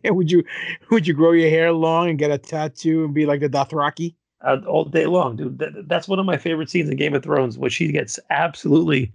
would 0.05 0.31
you 0.31 0.45
would 0.91 1.07
you 1.07 1.14
grow 1.14 1.33
your 1.33 1.51
hair 1.51 1.73
long 1.73 2.09
and 2.09 2.18
get 2.18 2.31
a 2.31 2.39
tattoo 2.39 3.05
and 3.05 3.12
be 3.12 3.27
like 3.27 3.41
the 3.41 3.49
Dothraki? 3.49 4.14
Uh, 4.43 4.59
all 4.66 4.85
day 4.85 5.07
long, 5.07 5.37
dude. 5.37 5.59
That, 5.59 5.89
that's 5.89 6.09
one 6.09 6.18
of 6.18 6.25
my 6.25 6.39
favorite 6.39 6.71
scenes 6.71 6.89
in 6.89 6.97
Game 6.97 7.14
of 7.14 7.23
Thrones, 7.23 7.59
where 7.59 7.68
she 7.68 7.93
gets 7.93 8.18
absolutely 8.31 9.12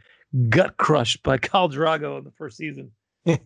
gut 0.49 0.77
crushed 0.77 1.23
by 1.23 1.37
Khal 1.37 1.71
Drago 1.71 2.19
in 2.19 2.23
the 2.23 2.31
first 2.31 2.57
season. 2.57 2.91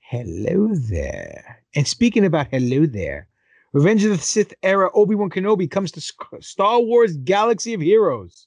Hello 0.00 0.68
there. 0.74 1.62
And 1.74 1.88
speaking 1.88 2.24
about 2.24 2.48
hello 2.50 2.86
there, 2.86 3.28
Revenge 3.74 4.04
of 4.04 4.10
the 4.12 4.18
Sith 4.18 4.54
era 4.62 4.88
Obi 4.94 5.16
Wan 5.16 5.28
Kenobi 5.28 5.68
comes 5.68 5.90
to 5.90 6.00
Star 6.40 6.80
Wars 6.80 7.16
Galaxy 7.16 7.74
of 7.74 7.80
Heroes. 7.80 8.46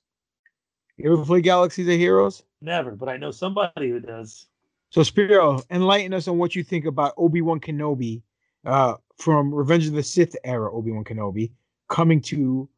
You 0.96 1.12
ever 1.12 1.26
play 1.26 1.42
Galaxies 1.42 1.86
of 1.86 1.96
Heroes? 1.96 2.44
Never, 2.62 2.92
but 2.92 3.10
I 3.10 3.18
know 3.18 3.32
somebody 3.32 3.90
who 3.90 4.00
does. 4.00 4.48
So 4.90 5.04
Spiro, 5.04 5.62
enlighten 5.70 6.14
us 6.14 6.30
on 6.30 6.38
what 6.38 6.56
you 6.56 6.64
think 6.64 6.86
about 6.86 7.14
Obi 7.18 7.42
Wan 7.42 7.60
Kenobi 7.60 8.22
uh, 8.66 8.94
from 9.18 9.54
Revenge 9.54 9.88
of 9.88 9.94
the 9.94 10.02
Sith 10.02 10.34
era 10.46 10.74
Obi 10.74 10.92
Wan 10.92 11.04
Kenobi 11.04 11.52
coming 11.90 12.22
to 12.22 12.70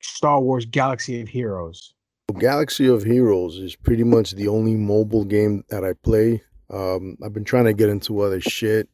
Star 0.00 0.40
Wars 0.40 0.64
Galaxy 0.64 1.20
of 1.20 1.28
Heroes? 1.28 1.92
Galaxy 2.38 2.88
of 2.88 3.02
Heroes 3.02 3.58
is 3.58 3.76
pretty 3.76 4.04
much 4.04 4.30
the 4.30 4.48
only 4.48 4.76
mobile 4.76 5.26
game 5.26 5.62
that 5.68 5.84
I 5.84 5.92
play. 5.92 6.42
Um, 6.70 7.18
I've 7.22 7.34
been 7.34 7.44
trying 7.44 7.66
to 7.66 7.74
get 7.74 7.90
into 7.90 8.20
other 8.20 8.40
shit, 8.40 8.88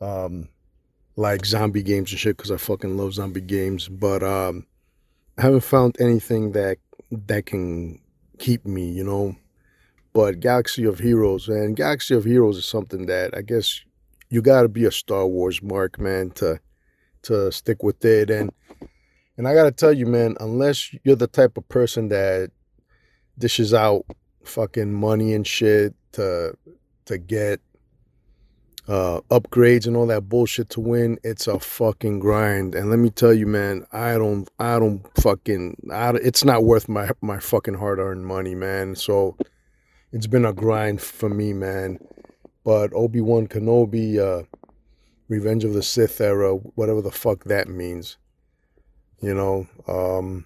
um, 0.00 0.48
like 1.16 1.46
zombie 1.46 1.82
games 1.82 2.10
and 2.10 2.18
shit, 2.18 2.36
because 2.36 2.50
I 2.50 2.56
fucking 2.56 2.96
love 2.96 3.14
zombie 3.14 3.40
games. 3.40 3.88
But 3.88 4.22
um, 4.22 4.66
I 5.38 5.42
haven't 5.42 5.64
found 5.64 5.96
anything 6.00 6.52
that 6.52 6.78
that 7.10 7.46
can 7.46 8.00
keep 8.38 8.66
me, 8.66 8.90
you 8.90 9.04
know. 9.04 9.36
But 10.12 10.40
Galaxy 10.40 10.84
of 10.84 11.00
Heroes 11.00 11.48
and 11.48 11.76
Galaxy 11.76 12.14
of 12.14 12.24
Heroes 12.24 12.56
is 12.56 12.66
something 12.66 13.06
that 13.06 13.36
I 13.36 13.42
guess 13.42 13.80
you 14.30 14.42
got 14.42 14.62
to 14.62 14.68
be 14.68 14.84
a 14.84 14.92
Star 14.92 15.26
Wars 15.26 15.62
mark, 15.62 15.98
man, 15.98 16.30
to 16.32 16.60
to 17.22 17.50
stick 17.52 17.82
with 17.82 18.04
it. 18.04 18.30
And 18.30 18.52
and 19.36 19.48
I 19.48 19.54
got 19.54 19.64
to 19.64 19.72
tell 19.72 19.92
you, 19.92 20.06
man, 20.06 20.36
unless 20.40 20.94
you're 21.02 21.16
the 21.16 21.26
type 21.26 21.56
of 21.56 21.68
person 21.68 22.08
that 22.08 22.50
dishes 23.38 23.74
out 23.74 24.04
fucking 24.44 24.92
money 24.92 25.34
and 25.34 25.46
shit 25.46 25.94
to 26.12 26.56
to 27.06 27.18
get 27.18 27.60
uh 28.86 29.20
upgrades 29.30 29.86
and 29.86 29.96
all 29.96 30.06
that 30.06 30.28
bullshit 30.28 30.68
to 30.68 30.80
win 30.80 31.18
it's 31.24 31.46
a 31.46 31.58
fucking 31.58 32.18
grind. 32.18 32.74
And 32.74 32.90
let 32.90 32.98
me 32.98 33.10
tell 33.10 33.32
you 33.32 33.46
man 33.46 33.86
i 33.92 34.14
don't 34.14 34.48
i 34.58 34.78
don't 34.78 35.02
fucking 35.18 35.76
I, 35.90 36.10
it's 36.10 36.44
not 36.44 36.64
worth 36.64 36.88
my 36.88 37.10
my 37.20 37.38
fucking 37.38 37.74
hard-earned 37.74 38.26
money 38.26 38.54
man. 38.54 38.94
So 38.94 39.36
it's 40.12 40.26
been 40.26 40.44
a 40.44 40.52
grind 40.52 41.00
for 41.00 41.28
me 41.28 41.52
man. 41.52 41.98
But 42.64 42.92
obi-wan 42.94 43.46
kenobi 43.46 44.18
uh 44.18 44.44
revenge 45.28 45.64
of 45.64 45.72
the 45.72 45.82
sith 45.82 46.20
era 46.20 46.54
whatever 46.54 47.00
the 47.00 47.10
fuck 47.10 47.44
that 47.44 47.68
means 47.68 48.18
you 49.20 49.34
know 49.34 49.66
um 49.88 50.44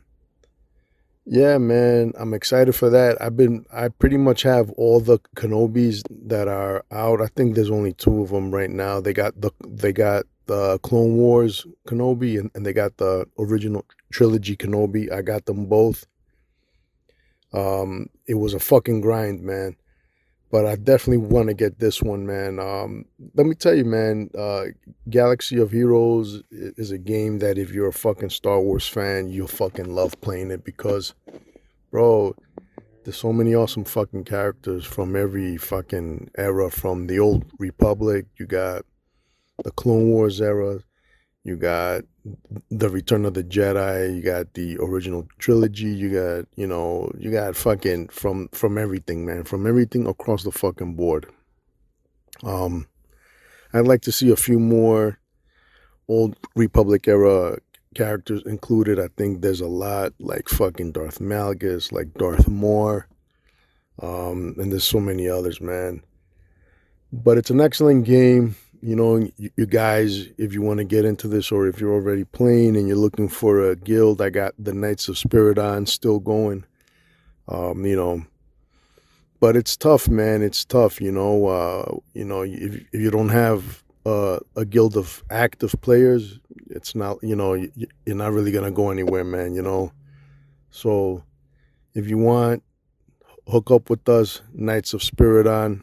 yeah, 1.31 1.59
man, 1.59 2.13
I'm 2.19 2.33
excited 2.33 2.75
for 2.75 2.89
that. 2.89 3.21
I've 3.21 3.37
been, 3.37 3.67
I 3.71 3.89
pretty 3.89 4.17
much 4.17 4.43
have 4.43 4.71
all 4.73 4.99
the 4.99 5.19
Kenobis 5.37 6.03
that 6.27 6.49
are 6.49 6.85
out. 6.91 7.21
I 7.21 7.27
think 7.27 7.55
there's 7.55 7.71
only 7.71 7.93
two 7.93 8.23
of 8.23 8.31
them 8.31 8.51
right 8.51 8.71
now. 8.71 9.01
They 9.01 9.13
got 9.13 9.39
the, 9.39 9.51
they 9.67 9.93
got 9.93 10.25
the 10.47 10.79
Clone 10.79 11.17
Wars 11.17 11.67
Kenobi 11.87 12.41
and, 12.41 12.51
and 12.55 12.65
they 12.65 12.73
got 12.73 12.97
the 12.97 13.27
original 13.39 13.85
trilogy 14.11 14.57
Kenobi. 14.57 15.13
I 15.13 15.21
got 15.21 15.45
them 15.45 15.67
both. 15.67 16.07
Um, 17.53 18.09
it 18.27 18.35
was 18.35 18.55
a 18.55 18.59
fucking 18.59 19.03
grind, 19.03 19.43
man. 19.43 19.77
But 20.51 20.65
I 20.65 20.77
definitely 20.77 21.19
want 21.19 21.49
to 21.49 21.55
get 21.55 21.79
this 21.79 22.03
one, 22.03 22.27
man. 22.27 22.59
Um, 22.59 23.05
let 23.35 23.47
me 23.47 23.55
tell 23.55 23.75
you, 23.75 23.85
man. 23.85 24.31
Uh, 24.37 24.67
Galaxy 25.11 25.59
of 25.59 25.71
Heroes 25.71 26.43
is 26.51 26.91
a 26.91 26.97
game 26.99 27.39
that 27.41 27.59
if 27.59 27.71
you're 27.71 27.89
a 27.89 27.93
fucking 27.93 28.31
Star 28.31 28.59
Wars 28.61 28.89
fan, 28.89 29.29
you'll 29.29 29.47
fucking 29.47 29.95
love 29.95 30.19
playing 30.23 30.51
it 30.51 30.65
because, 30.65 31.15
bro, 31.91 32.35
there's 33.05 33.19
so 33.19 33.33
many 33.33 33.55
awesome 33.55 33.85
fucking 33.85 34.25
characters 34.25 34.87
from 34.87 35.17
every 35.17 35.59
fucking 35.59 36.31
era. 36.37 36.71
From 36.71 37.07
the 37.09 37.19
old 37.19 37.45
Republic, 37.59 38.27
you 38.39 38.47
got 38.47 38.87
the 39.65 39.71
Clone 39.71 40.11
Wars 40.11 40.41
era, 40.41 40.81
you 41.49 41.57
got 41.57 42.05
the 42.71 42.91
Return 42.91 43.25
of 43.25 43.33
the 43.33 43.43
Jedi, 43.43 44.15
you 44.15 44.23
got 44.23 44.53
the 44.53 44.77
original 44.79 45.27
trilogy, 45.39 45.87
you 45.87 46.11
got, 46.13 46.47
you 46.57 46.67
know, 46.67 47.11
you 47.19 47.31
got 47.31 47.57
fucking 47.57 48.09
from 48.09 48.49
from 48.49 48.77
everything, 48.77 49.25
man, 49.25 49.45
from 49.45 49.67
everything 49.67 50.07
across 50.07 50.45
the 50.45 50.53
fucking 50.53 50.95
board. 50.95 51.27
Um 52.43 52.87
I'd 53.73 53.87
like 53.87 54.03
to 54.03 54.13
see 54.13 54.31
a 54.31 54.37
few 54.37 54.59
more 54.59 55.19
old 56.07 56.37
Republic 56.55 57.09
era 57.09 57.59
characters 57.95 58.43
included. 58.45 59.01
I 59.01 59.09
think 59.17 59.41
there's 59.41 59.63
a 59.63 59.67
lot 59.67 60.13
like 60.19 60.51
fucking 60.51 60.93
Darth 60.93 61.21
Malgus, 61.21 61.93
like 61.93 62.13
Darth 62.13 62.47
Maul. 62.47 63.05
Um 64.03 64.55
and 64.59 64.71
there's 64.71 64.85
so 64.85 65.01
many 65.01 65.31
others, 65.31 65.63
man. 65.63 66.03
But 67.11 67.39
it's 67.39 67.49
an 67.49 67.63
excellent 67.63 68.05
game 68.05 68.55
you 68.81 68.95
know, 68.95 69.29
you, 69.37 69.67
guys, 69.67 70.29
if 70.39 70.53
you 70.53 70.63
want 70.63 70.79
to 70.79 70.85
get 70.85 71.05
into 71.05 71.29
this 71.29 71.51
or 71.51 71.67
if 71.67 71.81
you're 71.81 71.93
already 71.93 72.25
playing 72.25 72.77
and 72.77 72.87
you're 72.87 72.97
looking 72.97 73.29
for 73.29 73.61
a 73.61 73.77
guild, 73.77 74.23
I 74.23 74.31
got 74.31 74.55
the 74.59 74.73
Knights 74.73 75.09
of 75.09 75.17
Spiridon 75.17 75.89
still 75.89 76.19
going. 76.19 76.65
Um, 77.49 77.85
you 77.85 77.97
know, 77.97 78.25
but 79.41 79.57
it's 79.57 79.77
tough, 79.77 80.09
man. 80.09 80.43
It's 80.43 80.65
tough, 80.65 81.01
you 81.01 81.11
know. 81.11 81.47
Uh, 81.47 81.97
you 82.15 82.25
know, 82.25 82.43
if, 82.43 82.75
if 82.93 83.01
you 83.01 83.11
don't 83.11 83.31
have 83.31 83.83
uh, 84.05 84.39
a 84.57 84.65
guild 84.65 84.97
of 84.97 85.25
active 85.31 85.75
players, 85.81 86.39
it's 86.71 86.95
not, 86.95 87.19
you 87.23 87.35
know, 87.35 87.55
you're 87.55 88.17
not 88.17 88.33
really 88.33 88.53
gonna 88.53 88.71
go 88.71 88.91
anywhere, 88.91 89.25
man. 89.25 89.55
You 89.55 89.63
know, 89.63 89.93
so 90.71 91.25
if 91.95 92.09
you 92.09 92.19
want, 92.19 92.63
hook 93.49 93.71
up 93.71 93.91
with 93.91 94.09
us, 94.09 94.43
Knights 94.53 94.93
of 94.93 95.01
Spiridon 95.01 95.83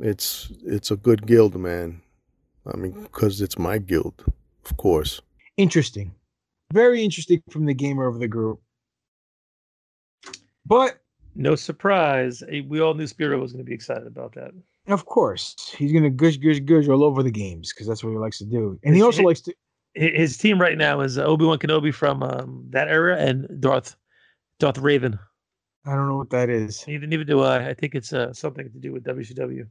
it's 0.00 0.52
it's 0.64 0.90
a 0.90 0.96
good 0.96 1.26
guild, 1.26 1.54
man. 1.56 2.00
I 2.72 2.76
mean, 2.76 3.02
because 3.02 3.40
it's 3.40 3.58
my 3.58 3.78
guild, 3.78 4.24
of 4.64 4.76
course. 4.76 5.20
Interesting, 5.56 6.14
very 6.72 7.02
interesting 7.02 7.42
from 7.50 7.66
the 7.66 7.74
gamer 7.74 8.06
of 8.06 8.18
the 8.18 8.28
group. 8.28 8.60
But 10.66 10.98
no 11.34 11.54
surprise, 11.54 12.42
eh, 12.50 12.62
we 12.66 12.80
all 12.80 12.94
knew 12.94 13.06
Spiro 13.06 13.40
was 13.40 13.52
going 13.52 13.64
to 13.64 13.68
be 13.68 13.74
excited 13.74 14.06
about 14.06 14.34
that. 14.34 14.50
Of 14.88 15.06
course, 15.06 15.54
he's 15.76 15.92
going 15.92 16.04
to 16.04 16.10
gush, 16.10 16.36
gush, 16.36 16.60
gush 16.60 16.88
all 16.88 17.04
over 17.04 17.22
the 17.22 17.30
games 17.30 17.72
because 17.72 17.86
that's 17.86 18.04
what 18.04 18.10
he 18.10 18.16
likes 18.16 18.38
to 18.38 18.44
do, 18.44 18.78
and 18.84 18.94
he 18.94 19.02
also 19.02 19.22
likes 19.22 19.40
to. 19.42 19.54
His 19.94 20.36
team 20.36 20.60
right 20.60 20.76
now 20.76 21.00
is 21.00 21.16
Obi 21.16 21.46
Wan 21.46 21.58
Kenobi 21.58 21.94
from 21.94 22.22
um, 22.22 22.66
that 22.68 22.88
era 22.88 23.16
and 23.16 23.48
Darth 23.60 23.96
Darth 24.58 24.76
Revan. 24.76 25.18
I 25.86 25.94
don't 25.94 26.08
know 26.08 26.16
what 26.16 26.30
that 26.30 26.50
is. 26.50 26.84
Neither, 26.86 27.06
neither 27.06 27.24
do 27.24 27.42
I. 27.42 27.68
I 27.68 27.74
think 27.74 27.94
it's 27.94 28.12
uh, 28.12 28.32
something 28.32 28.70
to 28.70 28.78
do 28.78 28.92
with 28.92 29.04
WCW. 29.04 29.66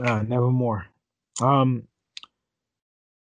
Uh, 0.00 0.22
nevermore. 0.22 0.86
Um, 1.40 1.84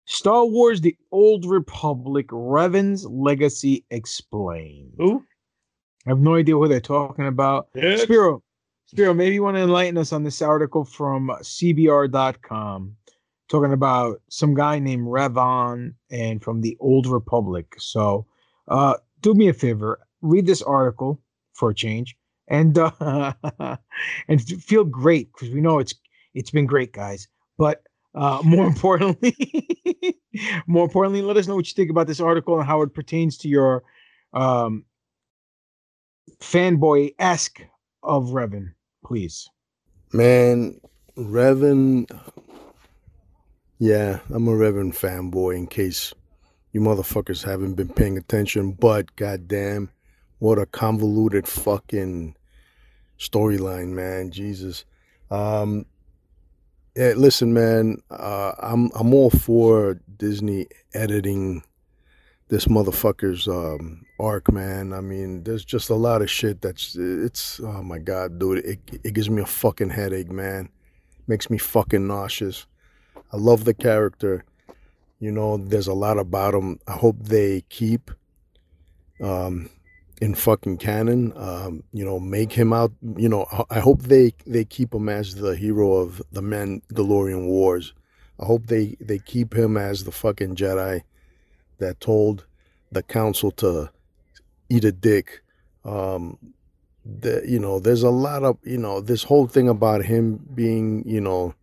Star 0.07 0.47
Wars: 0.47 0.81
The 0.81 0.97
Old 1.11 1.45
Republic, 1.45 2.27
Revan's 2.31 3.05
Legacy 3.07 3.85
Explained. 3.91 4.95
Who? 4.99 5.25
I 6.07 6.11
have 6.11 6.21
no 6.21 6.37
idea 6.37 6.57
what 6.57 6.71
they're 6.71 6.81
talking 6.81 7.27
about. 7.27 7.69
Yeah. 7.75 7.97
Spiro, 7.97 8.43
Spiro, 8.87 9.13
maybe 9.13 9.35
you 9.35 9.43
want 9.43 9.57
to 9.57 9.63
enlighten 9.63 9.99
us 9.99 10.13
on 10.13 10.23
this 10.23 10.41
article 10.41 10.85
from 10.85 11.29
CBR.com 11.43 12.97
talking 13.49 13.73
about 13.73 14.21
some 14.29 14.55
guy 14.55 14.79
named 14.79 15.07
Revan 15.07 15.95
and 16.11 16.43
from 16.43 16.61
the 16.61 16.77
Old 16.81 17.07
Republic. 17.07 17.75
So, 17.79 18.27
uh, 18.69 18.95
do 19.21 19.35
me 19.35 19.49
a 19.49 19.53
favor, 19.53 20.01
read 20.23 20.47
this 20.47 20.63
article 20.63 21.21
for 21.55 21.71
a 21.71 21.75
change, 21.75 22.17
and 22.49 22.79
uh, 22.79 23.33
and 24.29 24.43
feel 24.63 24.85
great 24.85 25.33
because 25.33 25.51
we 25.51 25.61
know 25.61 25.79
it's 25.79 25.95
it's 26.37 26.51
been 26.51 26.67
great, 26.67 26.93
guys. 26.93 27.27
But 27.59 27.83
uh, 28.15 28.41
more 28.45 28.67
importantly, 28.67 29.35
more 30.67 30.85
importantly, 30.85 31.23
let 31.23 31.37
us 31.37 31.49
know 31.49 31.57
what 31.57 31.67
you 31.67 31.75
think 31.75 31.91
about 31.91 32.07
this 32.07 32.21
article 32.21 32.59
and 32.59 32.67
how 32.67 32.83
it 32.83 32.95
pertains 32.95 33.37
to 33.39 33.49
your 33.49 33.83
um, 34.33 34.85
fanboy 36.41 37.15
esque 37.19 37.63
of 38.03 38.27
Revan, 38.29 38.73
please. 39.05 39.49
Man, 40.13 40.81
Revan. 41.17 42.09
Yeah, 43.79 44.21
I'm 44.31 44.49
a 44.49 44.53
Revan 44.53 44.95
fanboy. 44.95 45.57
In 45.57 45.67
case 45.67 46.15
you 46.73 46.81
motherfuckers 46.81 47.43
haven't 47.45 47.75
been 47.75 47.89
paying 47.89 48.17
attention, 48.17 48.73
but 48.73 49.17
goddamn, 49.17 49.91
what 50.39 50.59
a 50.59 50.67
convoluted 50.67 51.49
fucking 51.49 52.37
storyline, 53.19 53.89
man. 53.89 54.31
Jesus. 54.31 54.85
Um, 55.31 55.87
yeah, 56.97 57.13
listen, 57.15 57.53
man. 57.53 57.99
Uh, 58.11 58.53
I'm 58.59 58.91
I'm 58.95 59.13
all 59.13 59.29
for 59.29 60.01
Disney 60.17 60.67
editing 60.95 61.63
this 62.49 62.67
motherfucker's 62.67 63.47
um, 63.47 64.07
arc, 64.19 64.51
man. 64.51 64.95
I 64.95 65.03
mean, 65.03 65.45
there's 65.45 65.65
just 65.65 65.91
a 65.91 65.95
lot 65.95 66.23
of 66.23 66.31
shit 66.31 66.63
that's 66.63 66.97
it's 66.97 67.61
oh 67.61 67.83
my 67.83 67.99
god, 67.99 68.39
dude. 68.39 68.65
It 68.65 68.81
it 69.05 69.13
gives 69.13 69.29
me 69.29 69.43
a 69.43 69.47
fucking 69.47 69.91
headache, 69.91 70.31
man. 70.31 70.71
Makes 71.27 71.51
me 71.51 71.59
fucking 71.59 72.07
nauseous. 72.07 72.67
I 73.31 73.37
love 73.37 73.65
the 73.65 73.75
character. 73.75 74.45
You 75.19 75.33
know, 75.33 75.59
there's 75.59 75.89
a 75.89 75.95
lot 75.95 76.19
about 76.19 76.55
him. 76.55 76.79
I 76.87 76.93
hope 76.93 77.17
they 77.21 77.63
keep 77.69 78.11
um, 79.21 79.69
in 80.21 80.35
fucking 80.35 80.79
canon. 80.79 81.33
Um, 81.37 81.83
you 81.93 82.05
know, 82.05 82.19
make 82.19 82.53
him 82.53 82.73
out. 82.73 82.93
You 83.17 83.29
know, 83.29 83.47
I 83.71 83.81
hope 83.81 84.03
they 84.03 84.35
they 84.47 84.65
keep 84.65 84.95
him 84.95 85.09
as 85.09 85.37
the 85.37 85.57
hero 85.57 85.95
of 85.95 86.23
the 86.33 86.43
Mandalorian 86.43 87.47
Wars. 87.47 87.93
I 88.41 88.47
hope 88.47 88.67
they 88.67 88.97
they 89.01 89.19
keep 89.19 89.55
him 89.55 89.77
as 89.77 90.05
the 90.05 90.13
fucking 90.13 90.57
Jedi 90.57 91.03
that 91.79 92.01
told 92.01 92.47
the 92.91 93.03
council 93.03 93.51
to 93.53 93.91
eat 94.69 94.85
a 94.85 94.93
dick. 94.93 95.43
Um, 95.85 96.39
the, 97.05 97.43
you 97.47 97.61
know, 97.61 97.79
there's 97.79 98.03
a 98.03 98.11
lot 98.11 98.43
of 98.43 98.59
you 98.63 98.79
know 98.79 99.01
this 99.01 99.25
whole 99.25 99.47
thing 99.47 99.69
about 99.69 100.05
him 100.05 100.47
being 100.55 101.07
you 101.07 101.21
know 101.21 101.55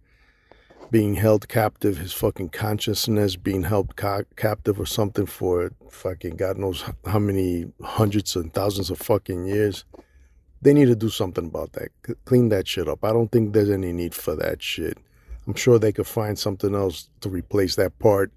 being 0.93 1.15
held 1.15 1.49
captive, 1.49 1.97
his 1.97 2.13
fucking 2.13 2.49
consciousness 2.49 3.35
being 3.35 3.63
held 3.63 3.95
ca- 3.95 4.21
captive 4.35 4.79
or 4.79 4.85
something 4.85 5.25
for 5.25 5.71
fucking 5.89 6.35
God 6.35 6.59
knows 6.59 6.83
how 7.03 7.17
many 7.17 7.65
hundreds 7.81 8.35
and 8.35 8.53
thousands 8.53 8.91
of 8.91 8.99
fucking 8.99 9.47
years. 9.47 9.85
They 10.61 10.71
need 10.71 10.85
to 10.85 10.95
do 10.95 11.09
something 11.09 11.47
about 11.47 11.73
that. 11.73 11.89
C- 12.05 12.13
clean 12.25 12.49
that 12.49 12.67
shit 12.67 12.87
up. 12.87 13.03
I 13.03 13.11
don't 13.11 13.31
think 13.31 13.53
there's 13.53 13.71
any 13.71 13.91
need 13.91 14.13
for 14.13 14.35
that 14.35 14.61
shit. 14.61 14.99
I'm 15.47 15.55
sure 15.55 15.79
they 15.79 15.91
could 15.91 16.05
find 16.05 16.37
something 16.37 16.75
else 16.75 17.09
to 17.21 17.29
replace 17.29 17.75
that 17.77 17.97
part, 17.97 18.31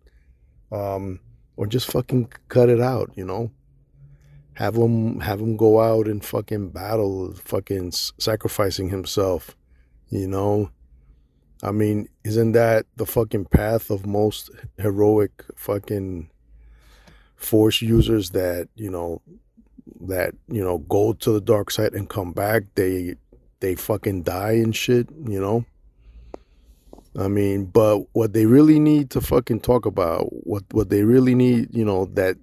um, 0.73 1.21
or 1.59 1.67
just 1.67 1.93
fucking 1.93 2.33
cut 2.49 2.71
it 2.71 2.81
out. 2.81 3.11
You 3.17 3.27
know, 3.27 3.51
have 4.55 4.77
him 4.77 5.21
have 5.21 5.41
him 5.41 5.59
go 5.59 5.83
out 5.83 6.09
and 6.09 6.25
fucking 6.25 6.71
battle, 6.71 7.35
fucking 7.35 7.93
sacrificing 7.93 8.89
himself. 8.89 9.55
You 10.09 10.27
know, 10.27 10.71
I 11.67 11.73
mean, 11.73 12.09
isn't 12.23 12.53
that 12.53 12.87
the 12.95 13.05
fucking 13.05 13.47
path 13.47 13.91
of 13.91 14.07
most 14.07 14.51
heroic 14.79 15.33
fucking 15.57 16.31
force 17.35 17.83
users 17.83 18.31
that 18.31 18.69
you 18.77 18.89
know 18.89 19.21
that 20.03 20.35
you 20.47 20.63
know 20.63 20.79
go 20.79 21.13
to 21.13 21.33
the 21.33 21.41
dark 21.41 21.73
side 21.73 21.93
and 21.93 22.09
come 22.09 22.33
back? 22.33 22.63
They 22.77 23.17
they 23.59 23.75
fucking 23.75 24.23
die 24.23 24.53
and 24.53 24.75
shit. 24.75 25.09
You 25.27 25.41
know. 25.41 25.65
I 27.19 27.27
mean, 27.27 27.65
but 27.65 28.05
what 28.13 28.33
they 28.33 28.47
really 28.47 28.79
need 28.79 29.11
to 29.11 29.21
fucking 29.21 29.61
talk 29.61 29.87
about, 29.87 30.27
what 30.47 30.63
what 30.71 30.89
they 30.89 31.03
really 31.03 31.35
need, 31.35 31.75
you 31.75 31.85
know, 31.85 32.05
that 32.15 32.37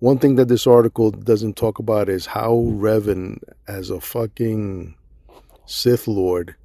one 0.00 0.18
thing 0.18 0.34
that 0.34 0.48
this 0.48 0.66
article 0.66 1.12
doesn't 1.12 1.56
talk 1.56 1.78
about 1.78 2.10
is 2.10 2.26
how 2.26 2.50
Revan, 2.50 3.38
as 3.66 3.88
a 3.88 4.02
fucking 4.02 4.96
Sith 5.64 6.06
Lord, 6.06 6.56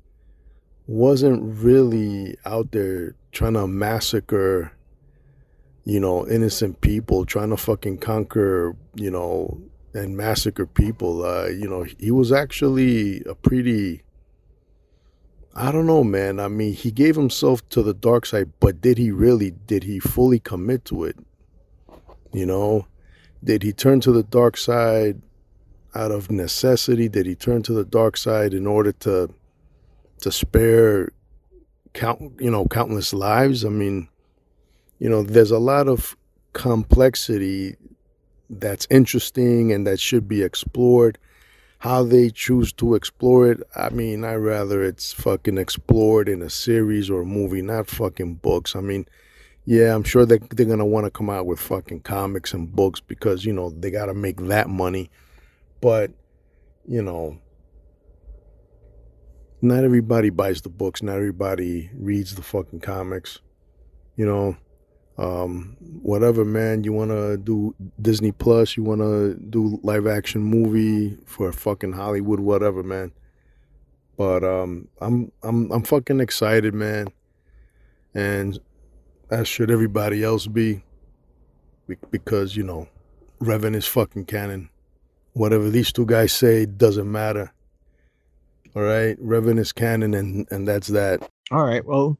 wasn't 0.87 1.41
really 1.63 2.37
out 2.45 2.71
there 2.71 3.15
trying 3.31 3.53
to 3.53 3.67
massacre, 3.67 4.71
you 5.83 5.99
know, 5.99 6.27
innocent 6.27 6.81
people, 6.81 7.25
trying 7.25 7.49
to 7.49 7.57
fucking 7.57 7.97
conquer, 7.97 8.75
you 8.95 9.11
know, 9.11 9.61
and 9.93 10.15
massacre 10.15 10.65
people. 10.65 11.25
Uh, 11.25 11.47
you 11.47 11.67
know, 11.67 11.85
he 11.99 12.11
was 12.11 12.31
actually 12.31 13.21
a 13.23 13.35
pretty 13.35 14.03
I 15.57 15.71
don't 15.71 15.85
know, 15.85 16.03
man. 16.03 16.41
I 16.41 16.49
mean, 16.49 16.73
he 16.73 16.91
gave 16.91 17.15
himself 17.15 17.67
to 17.69 17.81
the 17.81 17.93
dark 17.93 18.25
side, 18.25 18.51
but 18.59 18.81
did 18.81 18.97
he 18.97 19.09
really? 19.11 19.51
Did 19.51 19.83
he 19.83 19.99
fully 19.99 20.37
commit 20.37 20.83
to 20.85 21.05
it? 21.05 21.17
You 22.33 22.45
know, 22.45 22.87
did 23.41 23.63
he 23.63 23.71
turn 23.71 24.01
to 24.01 24.11
the 24.11 24.23
dark 24.23 24.57
side 24.57 25.21
out 25.93 26.11
of 26.11 26.29
necessity? 26.29 27.07
Did 27.07 27.25
he 27.25 27.35
turn 27.35 27.63
to 27.63 27.73
the 27.73 27.85
dark 27.85 28.17
side 28.17 28.53
in 28.53 28.67
order 28.67 28.91
to 28.91 29.33
to 30.21 30.31
spare 30.31 31.11
count, 31.93 32.33
you 32.39 32.51
know, 32.51 32.65
countless 32.65 33.13
lives? 33.13 33.65
I 33.65 33.69
mean, 33.69 34.07
you 34.99 35.09
know, 35.09 35.23
there's 35.23 35.51
a 35.51 35.59
lot 35.59 35.87
of 35.87 36.15
complexity 36.53 37.75
that's 38.49 38.87
interesting 38.89 39.71
and 39.71 39.85
that 39.87 39.99
should 39.99 40.27
be 40.27 40.41
explored 40.43 41.17
how 41.85 42.03
they 42.03 42.31
choose 42.31 42.73
to 42.73 42.95
explore 42.95 43.51
it, 43.51 43.61
I 43.75 43.89
mean, 43.89 44.23
I 44.23 44.33
rather 44.33 44.83
it's 44.83 45.13
fucking 45.13 45.59
explored 45.59 46.27
in 46.27 46.41
a 46.41 46.49
series 46.49 47.11
or 47.11 47.21
a 47.21 47.25
movie, 47.25 47.61
not 47.61 47.87
fucking 47.87 48.35
books. 48.35 48.75
I 48.75 48.81
mean, 48.81 49.05
yeah, 49.65 49.93
I'm 49.93 50.03
sure 50.03 50.25
they're 50.25 50.39
gonna 50.39 50.83
want 50.83 51.05
to 51.05 51.11
come 51.11 51.29
out 51.29 51.45
with 51.45 51.59
fucking 51.59 52.01
comics 52.01 52.55
and 52.55 52.75
books 52.75 52.99
because 52.99 53.45
you 53.45 53.53
know 53.53 53.69
they 53.69 53.91
gotta 53.91 54.15
make 54.15 54.37
that 54.47 54.67
money. 54.67 55.11
But 55.79 56.11
you 56.87 57.03
know, 57.03 57.39
not 59.65 59.83
everybody 59.83 60.29
buys 60.29 60.61
the 60.61 60.69
books. 60.69 61.01
Not 61.03 61.15
everybody 61.15 61.89
reads 61.93 62.35
the 62.35 62.41
fucking 62.41 62.79
comics. 62.79 63.39
You 64.15 64.25
know, 64.25 64.57
um, 65.17 65.75
whatever, 66.01 66.45
man. 66.45 66.83
You 66.83 66.93
want 66.93 67.11
to 67.11 67.37
do 67.37 67.75
Disney 68.01 68.31
Plus? 68.31 68.77
You 68.77 68.83
want 68.83 69.01
to 69.01 69.35
do 69.35 69.79
live 69.83 70.07
action 70.07 70.41
movie 70.41 71.17
for 71.25 71.51
fucking 71.51 71.93
Hollywood? 71.93 72.39
Whatever, 72.39 72.83
man. 72.83 73.11
But 74.17 74.43
um, 74.43 74.87
I'm 75.01 75.31
I'm 75.43 75.71
I'm 75.71 75.83
fucking 75.83 76.21
excited, 76.21 76.73
man, 76.73 77.07
and 78.13 78.57
as 79.29 79.47
should 79.47 79.69
everybody 79.69 80.23
else 80.23 80.47
be, 80.47 80.83
because 82.11 82.55
you 82.55 82.63
know, 82.63 82.87
Revan 83.41 83.75
is 83.75 83.87
fucking 83.87 84.25
canon. 84.25 84.69
Whatever 85.33 85.69
these 85.69 85.91
two 85.91 86.05
guys 86.05 86.31
say 86.31 86.65
doesn't 86.65 87.11
matter. 87.11 87.51
All 88.75 88.83
right, 88.83 89.17
Revan 89.21 89.57
is 89.57 89.71
canon, 89.71 90.13
and 90.13 90.47
and 90.51 90.67
that's 90.67 90.87
that. 90.87 91.29
All 91.51 91.63
right, 91.63 91.85
well, 91.85 92.19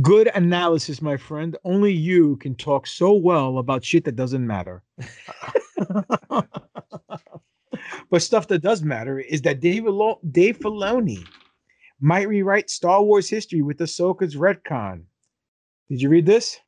Good 0.00 0.30
analysis, 0.34 1.02
my 1.02 1.18
friend. 1.18 1.54
Only 1.64 1.92
you 1.92 2.36
can 2.36 2.54
talk 2.54 2.86
so 2.86 3.12
well 3.12 3.58
about 3.58 3.84
shit 3.84 4.04
that 4.04 4.16
doesn't 4.16 4.46
matter. 4.46 4.82
but 8.10 8.22
stuff 8.22 8.48
that 8.48 8.62
does 8.62 8.82
matter 8.82 9.18
is 9.18 9.42
that 9.42 9.60
Dave, 9.60 9.84
Alo- 9.84 10.20
Dave 10.30 10.58
Filoni 10.60 11.22
might 12.00 12.26
rewrite 12.26 12.70
Star 12.70 13.02
Wars 13.02 13.28
history 13.28 13.60
with 13.60 13.76
Ahsoka's 13.78 14.34
retcon. 14.34 15.02
Did 15.90 16.00
you 16.00 16.08
read 16.08 16.24
this? 16.24 16.58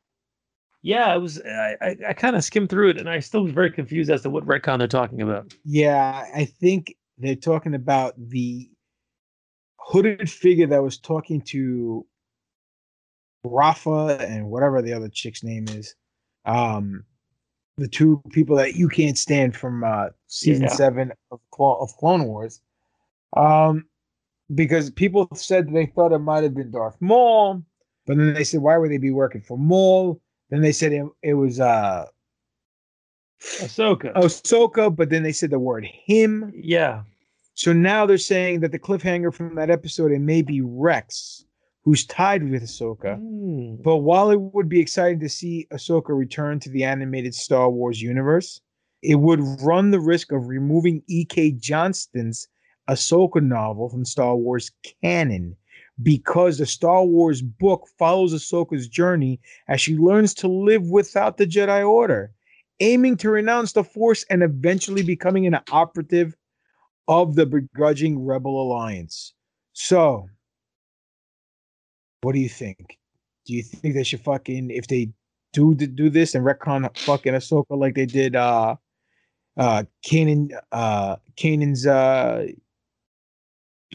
Yeah, 0.83 1.15
it 1.15 1.19
was. 1.19 1.41
I, 1.41 1.77
I, 1.81 1.97
I 2.09 2.13
kind 2.13 2.37
of 2.37 2.45
skimmed 2.45 2.69
through 2.69 2.91
it, 2.91 2.99
and 2.99 3.09
I 3.09 3.21
still 3.21 3.43
was 3.43 3.53
very 3.53 3.71
confused 3.71 4.11
as 4.11 4.21
to 4.23 4.31
what 4.31 4.45
retcon 4.45 4.77
they're 4.77 4.87
talking 4.87 5.23
about. 5.23 5.55
Yeah, 5.65 6.27
I 6.35 6.45
think 6.45 6.95
they're 7.17 7.37
talking 7.37 7.75
about 7.75 8.13
the 8.19 8.69
hooded 9.87 10.31
figure 10.31 10.67
that 10.67 10.83
was 10.83 10.99
talking 10.99 11.41
to 11.43 12.07
Rafa 13.45 14.17
and 14.21 14.47
whatever 14.49 14.81
the 14.81 14.93
other 14.93 15.09
chick's 15.09 15.43
name 15.43 15.67
is. 15.69 15.95
Um, 16.47 17.05
the 17.77 17.89
two 17.89 18.23
people 18.31 18.57
that 18.57 18.75
you 18.75 18.89
can't 18.89 19.19
stand 19.19 19.57
from 19.57 19.85
uh, 19.85 20.09
season 20.27 20.65
Yeah. 20.65 20.69
seven 20.71 21.13
of, 21.31 21.41
of 21.59 21.97
Clone 21.97 22.25
Wars. 22.25 22.61
Um, 23.37 23.87
because 24.55 24.91
people 24.91 25.29
said 25.35 25.73
they 25.73 25.87
thought 25.87 26.13
it 26.13 26.19
might 26.19 26.45
have 26.45 26.55
been 26.55 26.71
Darth 26.71 26.97
Maul, 27.01 27.63
but 28.07 28.17
then 28.17 28.35
they 28.35 28.45
said, 28.45 28.61
why 28.61 28.79
would 28.79 28.91
they 28.91 28.99
be 28.99 29.11
working 29.11 29.41
for 29.41 29.59
Maul? 29.59 30.21
Then 30.51 30.61
they 30.61 30.73
said 30.73 30.93
it, 30.93 31.07
it 31.23 31.35
was 31.35 31.59
uh, 31.61 32.07
Ahsoka. 33.61 34.15
Ahsoka, 34.15 34.95
but 34.95 35.11
then 35.11 35.23
they 35.23 35.33
said 35.33 35.51
the 35.51 35.59
word 35.59 35.85
him. 35.85 36.53
Yeah. 36.55 37.03
So 37.55 37.73
now 37.73 38.05
they're 38.05 38.19
saying 38.19 38.61
that 38.61 38.73
the 38.73 38.79
cliffhanger 38.79 39.33
from 39.33 39.55
that 39.55 39.71
episode, 39.71 40.11
it 40.11 40.21
may 40.21 40.43
be 40.43 40.61
Rex, 40.61 41.45
who's 41.83 42.05
tied 42.05 42.49
with 42.49 42.63
Ahsoka. 42.63 43.17
Hmm. 43.17 43.77
But 43.83 43.99
while 43.99 44.31
it 44.31 44.41
would 44.41 44.69
be 44.69 44.81
exciting 44.81 45.21
to 45.21 45.29
see 45.29 45.69
Ahsoka 45.73 46.17
return 46.17 46.59
to 46.61 46.69
the 46.69 46.85
animated 46.85 47.35
Star 47.35 47.71
Wars 47.71 48.03
universe, 48.03 48.61
it 49.03 49.17
would 49.17 49.41
run 49.63 49.91
the 49.91 50.01
risk 50.01 50.33
of 50.33 50.49
removing 50.49 51.03
E.K. 51.07 51.53
Johnston's 51.53 52.49
Ahsoka 52.89 53.43
novel 53.43 53.89
from 53.89 54.05
Star 54.05 54.35
Wars 54.37 54.73
canon 55.03 55.57
because 56.03 56.59
the 56.59 56.67
Star 56.67 57.05
Wars 57.05 57.41
book 57.41 57.87
follows 57.99 58.35
Ahsoka's 58.35 58.89
journey 58.89 59.41
as 59.69 59.81
she 59.81 59.97
learns 59.97 60.35
to 60.35 60.49
live 60.49 60.89
without 60.89 61.37
the 61.37 61.47
Jedi 61.47 61.89
Order, 61.89 62.33
aiming 62.81 63.17
to 63.19 63.31
renounce 63.31 63.73
the 63.73 63.85
Force 63.85 64.25
and 64.29 64.43
eventually 64.43 65.03
becoming 65.03 65.47
an 65.47 65.59
operative 65.71 66.35
of 67.09 67.35
the 67.35 67.47
begrudging 67.47 68.25
Rebel 68.25 68.61
Alliance. 68.63 69.35
So, 69.73 70.29
what 72.23 72.33
do 72.33 72.39
you 72.39 72.49
think? 72.49 72.99
Do 73.47 73.55
you 73.55 73.63
think 73.63 73.95
they 73.95 74.05
should 74.05 74.21
fucking 74.21 74.71
if 74.71 74.87
they 74.87 75.11
do 75.53 75.75
do 75.75 76.11
this 76.11 76.35
and 76.35 76.45
retcon 76.45 76.97
fucking 76.99 77.35
Ahsoka 77.35 77.65
like 77.71 77.95
they 77.95 78.07
did 78.07 78.35
uh 78.35 78.77
uh 79.57 79.85
Kanan 80.05 80.51
uh 80.73 81.17
Kanan's 81.37 81.87
uh 81.87 82.47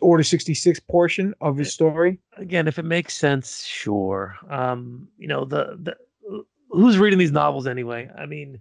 Order 0.01 0.23
66 0.23 0.79
portion 0.81 1.33
of 1.41 1.57
his 1.57 1.73
story? 1.73 2.19
Again, 2.37 2.67
if 2.67 2.79
it 2.79 2.85
makes 2.85 3.13
sense, 3.15 3.65
sure. 3.65 4.37
Um, 4.49 5.09
you 5.17 5.27
know, 5.27 5.45
the 5.45 5.77
the 5.81 6.45
who's 6.69 6.97
reading 6.97 7.19
these 7.19 7.31
novels 7.31 7.67
anyway? 7.67 8.09
I 8.17 8.25
mean, 8.25 8.59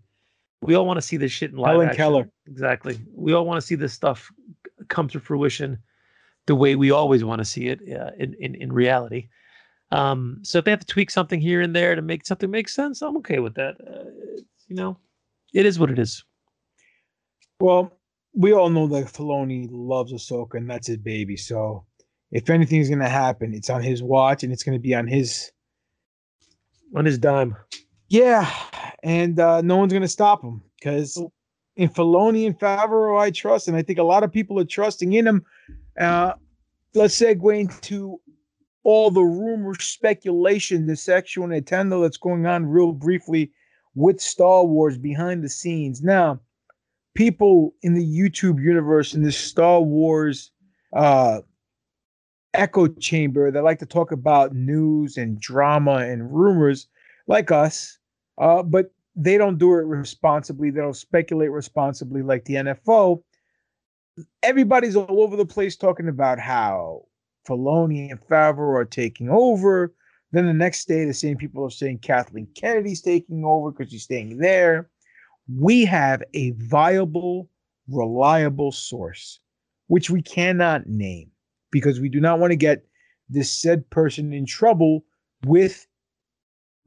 we 0.62 0.74
all 0.74 0.86
want 0.86 0.98
to 0.98 1.02
see 1.02 1.16
this 1.16 1.32
shit 1.32 1.50
in 1.50 1.56
live 1.56 1.72
Helen 1.72 1.88
action. 1.88 1.96
Keller. 1.96 2.30
Exactly. 2.46 2.98
We 3.14 3.32
all 3.32 3.44
want 3.44 3.60
to 3.60 3.66
see 3.66 3.74
this 3.74 3.92
stuff 3.92 4.30
come 4.88 5.08
to 5.08 5.20
fruition 5.20 5.78
the 6.46 6.54
way 6.54 6.74
we 6.76 6.90
always 6.90 7.24
want 7.24 7.40
to 7.40 7.44
see 7.44 7.68
it 7.68 7.80
uh, 7.94 8.10
in, 8.18 8.34
in 8.40 8.54
in 8.56 8.72
reality. 8.72 9.28
Um, 9.90 10.40
so 10.42 10.58
if 10.58 10.64
they 10.64 10.70
have 10.70 10.80
to 10.80 10.86
tweak 10.86 11.10
something 11.10 11.40
here 11.40 11.60
and 11.60 11.74
there 11.74 11.94
to 11.94 12.02
make 12.02 12.26
something 12.26 12.50
make 12.50 12.68
sense, 12.68 13.00
I'm 13.02 13.16
okay 13.18 13.38
with 13.38 13.54
that. 13.54 13.76
Uh, 13.80 14.10
you 14.66 14.76
know, 14.76 14.98
it 15.54 15.64
is 15.64 15.78
what 15.78 15.90
it 15.90 15.98
is. 15.98 16.24
Well, 17.60 17.92
we 18.34 18.52
all 18.52 18.70
know 18.70 18.86
that 18.88 19.06
Filoni 19.06 19.68
loves 19.70 20.12
Ahsoka 20.12 20.54
and 20.54 20.68
that's 20.68 20.86
his 20.86 20.98
baby. 20.98 21.36
So 21.36 21.84
if 22.30 22.50
anything's 22.50 22.90
gonna 22.90 23.08
happen, 23.08 23.54
it's 23.54 23.70
on 23.70 23.82
his 23.82 24.02
watch 24.02 24.42
and 24.42 24.52
it's 24.52 24.62
gonna 24.62 24.78
be 24.78 24.94
on 24.94 25.06
his 25.06 25.50
on 26.94 27.04
his 27.04 27.18
dime. 27.18 27.56
Yeah, 28.08 28.50
and 29.02 29.38
uh, 29.38 29.60
no 29.60 29.76
one's 29.76 29.92
gonna 29.92 30.08
stop 30.08 30.42
him 30.42 30.62
because 30.78 31.22
in 31.76 31.88
Filoni 31.88 32.46
and 32.46 32.58
Favreau, 32.58 33.20
I 33.20 33.30
trust, 33.30 33.68
and 33.68 33.76
I 33.76 33.82
think 33.82 33.98
a 33.98 34.04
lot 34.04 34.24
of 34.24 34.32
people 34.32 34.58
are 34.58 34.64
trusting 34.64 35.12
in 35.12 35.26
him. 35.26 35.44
Uh, 35.98 36.32
let's 36.94 37.18
segue 37.18 37.60
into 37.60 38.20
all 38.82 39.10
the 39.10 39.22
rumor, 39.22 39.74
speculation, 39.74 40.86
the 40.86 40.96
sexual 40.96 41.46
Nintendo 41.46 42.02
that's 42.02 42.16
going 42.16 42.46
on 42.46 42.66
real 42.66 42.92
briefly 42.92 43.52
with 43.94 44.20
Star 44.20 44.64
Wars 44.64 44.98
behind 44.98 45.44
the 45.44 45.48
scenes. 45.48 46.02
Now, 46.02 46.40
people 47.14 47.74
in 47.82 47.94
the 47.94 48.04
YouTube 48.04 48.62
universe 48.62 49.14
in 49.14 49.22
this 49.22 49.36
Star 49.36 49.80
Wars 49.80 50.50
uh, 50.94 51.40
echo 52.54 52.88
chamber 52.88 53.50
that 53.50 53.64
like 53.64 53.78
to 53.80 53.86
talk 53.86 54.12
about 54.12 54.54
news 54.54 55.16
and 55.16 55.40
drama 55.40 55.96
and 55.96 56.32
rumors 56.34 56.88
like 57.26 57.50
us, 57.50 57.97
uh, 58.38 58.62
but 58.62 58.92
they 59.16 59.36
don't 59.36 59.58
do 59.58 59.72
it 59.72 59.84
responsibly. 59.84 60.70
They 60.70 60.80
don't 60.80 60.94
speculate 60.94 61.50
responsibly 61.50 62.22
like 62.22 62.44
the 62.44 62.54
NFO. 62.54 63.22
Everybody's 64.42 64.96
all 64.96 65.22
over 65.22 65.36
the 65.36 65.46
place 65.46 65.76
talking 65.76 66.08
about 66.08 66.38
how 66.38 67.02
Filoni 67.48 68.10
and 68.10 68.20
Favreau 68.20 68.76
are 68.76 68.84
taking 68.84 69.28
over. 69.28 69.92
Then 70.30 70.46
the 70.46 70.54
next 70.54 70.86
day, 70.86 71.04
the 71.04 71.14
same 71.14 71.36
people 71.36 71.64
are 71.64 71.70
saying 71.70 71.98
Kathleen 71.98 72.46
Kennedy's 72.54 73.00
taking 73.00 73.44
over 73.44 73.72
because 73.72 73.90
she's 73.90 74.04
staying 74.04 74.38
there. 74.38 74.88
We 75.52 75.84
have 75.86 76.22
a 76.34 76.50
viable, 76.52 77.48
reliable 77.88 78.70
source, 78.70 79.40
which 79.88 80.10
we 80.10 80.22
cannot 80.22 80.86
name 80.86 81.30
because 81.70 81.98
we 81.98 82.08
do 82.08 82.20
not 82.20 82.38
want 82.38 82.52
to 82.52 82.56
get 82.56 82.84
this 83.28 83.50
said 83.50 83.88
person 83.90 84.32
in 84.32 84.46
trouble 84.46 85.04
with 85.44 85.87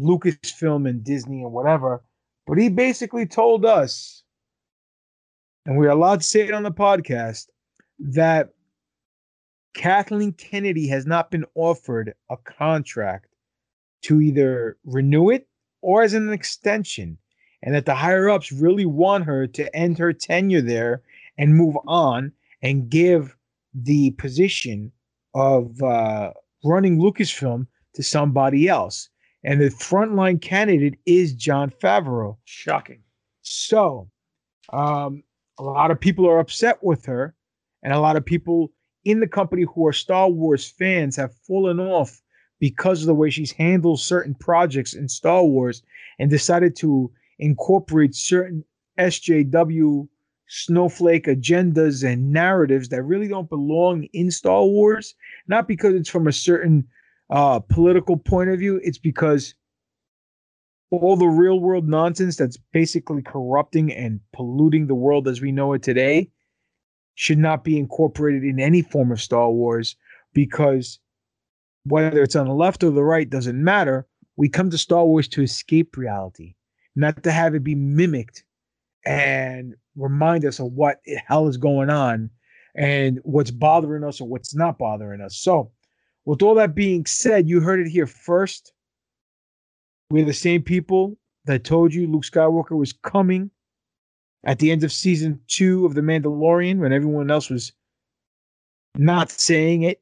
Lucasfilm 0.02 0.90
and 0.90 1.04
Disney 1.04 1.44
and 1.44 1.52
whatever. 1.52 2.04
But 2.48 2.58
he 2.58 2.70
basically 2.70 3.26
told 3.26 3.66
us, 3.66 4.24
and 5.66 5.78
we're 5.78 5.90
allowed 5.90 6.22
to 6.22 6.26
say 6.26 6.42
it 6.42 6.54
on 6.54 6.64
the 6.64 6.72
podcast, 6.72 7.48
that 8.00 8.50
Kathleen 9.74 10.34
Kennedy 10.34 10.88
has 10.88 11.06
not 11.06 11.32
been 11.32 11.46
offered 11.56 12.14
a 12.30 12.38
contract 12.38 13.28
to 14.04 14.22
either 14.22 14.78
renew 14.84 15.30
it 15.30 15.48
or 15.82 16.02
as 16.02 16.14
an 16.14 16.32
extension, 16.34 17.18
and 17.64 17.74
that 17.76 17.86
the 17.86 17.96
higher 17.96 18.30
ups 18.30 18.52
really 18.52 18.86
want 18.86 19.26
her 19.26 19.48
to 19.48 19.76
end 19.76 19.98
her 19.98 20.12
tenure 20.12 20.62
there 20.62 21.04
and 21.38 21.56
move 21.56 21.78
on 21.88 22.32
and 22.62 22.90
give 22.90 23.36
the 23.74 24.12
position 24.12 24.92
of 25.34 25.82
uh, 25.82 26.32
running 26.64 27.00
Lucasfilm 27.00 27.68
to 27.94 28.04
somebody 28.04 28.68
else. 28.68 29.10
And 29.44 29.60
the 29.60 29.70
frontline 29.70 30.42
candidate 30.42 31.00
is 31.06 31.34
Jon 31.34 31.72
Favreau. 31.72 32.38
Shocking. 32.46 33.02
So, 33.42 34.10
um, 34.72 35.24
a 35.58 35.64
lot 35.64 35.92
of 35.92 36.00
people 36.00 36.28
are 36.28 36.40
upset 36.40 36.84
with 36.84 37.06
her, 37.06 37.36
and 37.84 37.94
a 37.94 38.00
lot 38.00 38.16
of 38.16 38.26
people 38.26 38.72
in 39.04 39.20
the 39.20 39.28
company 39.28 39.64
who 39.64 39.88
are 39.88 39.94
Star 39.94 40.30
Wars 40.30 40.68
fans 40.68 41.16
have 41.16 41.34
fallen 41.48 41.80
off 41.80 42.22
because 42.60 43.02
of 43.02 43.08
the 43.08 43.16
way 43.16 43.30
she's 43.30 43.52
handled 43.52 44.00
certain 44.00 44.36
projects 44.36 44.94
in 44.94 45.10
Star 45.10 45.44
Wars 45.44 45.82
and 46.20 46.30
decided 46.30 46.76
to 46.78 47.12
incorporate 47.40 48.14
certain 48.14 48.64
SJW 49.00 50.08
snowflake 50.48 51.26
agendas 51.26 52.04
and 52.08 52.32
narratives 52.32 52.90
that 52.90 53.04
really 53.04 53.28
don't 53.28 53.50
belong 53.50 54.04
in 54.14 54.30
Star 54.30 54.64
Wars. 54.64 55.16
Not 55.48 55.68
because 55.68 55.96
it's 55.96 56.10
from 56.10 56.28
a 56.28 56.32
certain 56.32 56.88
uh, 57.32 57.60
political 57.60 58.18
point 58.18 58.50
of 58.50 58.60
view, 58.60 58.80
it's 58.84 58.98
because 58.98 59.56
all 60.92 61.16
the 61.16 61.28
real 61.28 61.60
world 61.60 61.88
nonsense 61.88 62.36
that's 62.36 62.58
basically 62.74 63.22
corrupting 63.22 63.92
and 63.92 64.20
polluting 64.34 64.88
the 64.88 64.96
world 64.96 65.28
as 65.28 65.42
we 65.42 65.52
know 65.52 65.72
it 65.74 65.82
today 65.82 66.30
should 67.16 67.38
not 67.38 67.64
be 67.64 67.78
incorporated 67.78 68.44
in 68.44 68.60
any 68.60 68.82
form 68.82 69.12
of 69.12 69.22
Star 69.22 69.50
Wars 69.50 69.96
because 70.34 71.00
whether 71.84 72.22
it's 72.22 72.36
on 72.36 72.48
the 72.48 72.54
left 72.54 72.84
or 72.84 72.92
the 72.92 73.04
right 73.04 73.30
doesn't 73.30 73.62
matter. 73.62 74.08
We 74.38 74.50
come 74.50 74.70
to 74.70 74.78
Star 74.78 75.06
Wars 75.06 75.28
to 75.30 75.42
escape 75.42 75.98
reality, 75.98 76.56
not 76.96 77.24
to 77.24 77.32
have 77.32 77.56
it 77.56 77.64
be 77.64 77.76
mimicked 77.76 78.44
and 79.06 79.76
remind 79.96 80.46
us 80.46 80.60
of 80.60 80.72
what 80.74 81.00
hell 81.28 81.48
is 81.48 81.58
going 81.58 81.90
on 81.90 82.30
and 82.76 83.20
what's 83.24 83.52
bothering 83.52 84.04
us 84.04 84.22
or 84.22 84.28
what's 84.28 84.56
not 84.56 84.78
bothering 84.78 85.22
us. 85.22 85.38
So, 85.38 85.72
with 86.26 86.42
all 86.42 86.56
that 86.56 86.76
being 86.76 87.06
said, 87.06 87.48
you 87.48 87.60
heard 87.60 87.80
it 87.80 87.90
here 87.90 88.08
first. 88.08 88.74
We're 90.10 90.26
the 90.26 90.34
same 90.34 90.62
people 90.62 91.18
that 91.46 91.64
told 91.64 91.94
you 91.94 92.08
Luke 92.08 92.24
Skywalker 92.24 92.78
was 92.78 92.94
coming 92.94 93.50
at 94.44 94.60
the 94.60 94.72
end 94.72 94.84
of 94.84 94.92
season 94.92 95.40
two 95.48 95.86
of 95.86 95.94
The 95.94 96.02
Mandalorian 96.02 96.80
when 96.80 96.94
everyone 96.94 97.32
else 97.32 97.50
was 97.50 97.72
not 98.96 99.32
saying 99.32 99.84
it. 99.84 100.02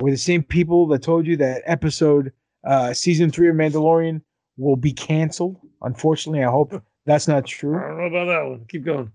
We're 0.00 0.12
the 0.12 0.16
same 0.16 0.42
people 0.42 0.86
that 0.88 1.02
told 1.02 1.26
you 1.26 1.36
that 1.36 1.62
episode 1.66 2.32
uh, 2.64 2.94
season 2.94 3.30
three 3.30 3.48
of 3.48 3.56
Mandalorian 3.56 4.22
will 4.56 4.76
be 4.76 4.92
canceled. 4.92 5.56
Unfortunately, 5.82 6.42
I 6.42 6.50
hope 6.50 6.82
that's 7.06 7.28
not 7.28 7.46
true. 7.46 7.76
I 7.76 7.88
don't 7.88 7.98
know 7.98 8.04
about 8.04 8.26
that 8.26 8.48
one. 8.48 8.64
Keep 8.68 8.84
going. 8.84 9.12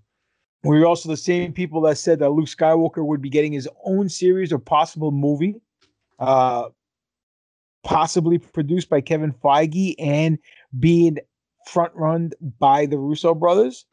We're 0.64 0.86
also 0.86 1.10
the 1.10 1.18
same 1.18 1.54
people 1.54 1.82
that 1.82 1.98
said 1.98 2.20
that 2.20 2.32
Luke 2.32 2.48
Skywalker 2.48 3.06
would 3.06 3.22
be 3.22 3.30
getting 3.30 3.54
his 3.54 3.70
own 3.86 4.10
series 4.10 4.52
or 4.52 4.58
possible 4.58 5.12
movie, 5.12 5.62
uh, 6.20 6.66
possibly 7.84 8.38
produced 8.38 8.90
by 8.90 9.02
Kevin 9.02 9.34
Feige 9.34 9.96
and 10.00 10.38
being 10.80 11.18
front 11.68 11.94
run 11.96 12.32
by 12.60 12.86
the 12.86 12.98
Russo 12.98 13.34
brothers. 13.34 13.86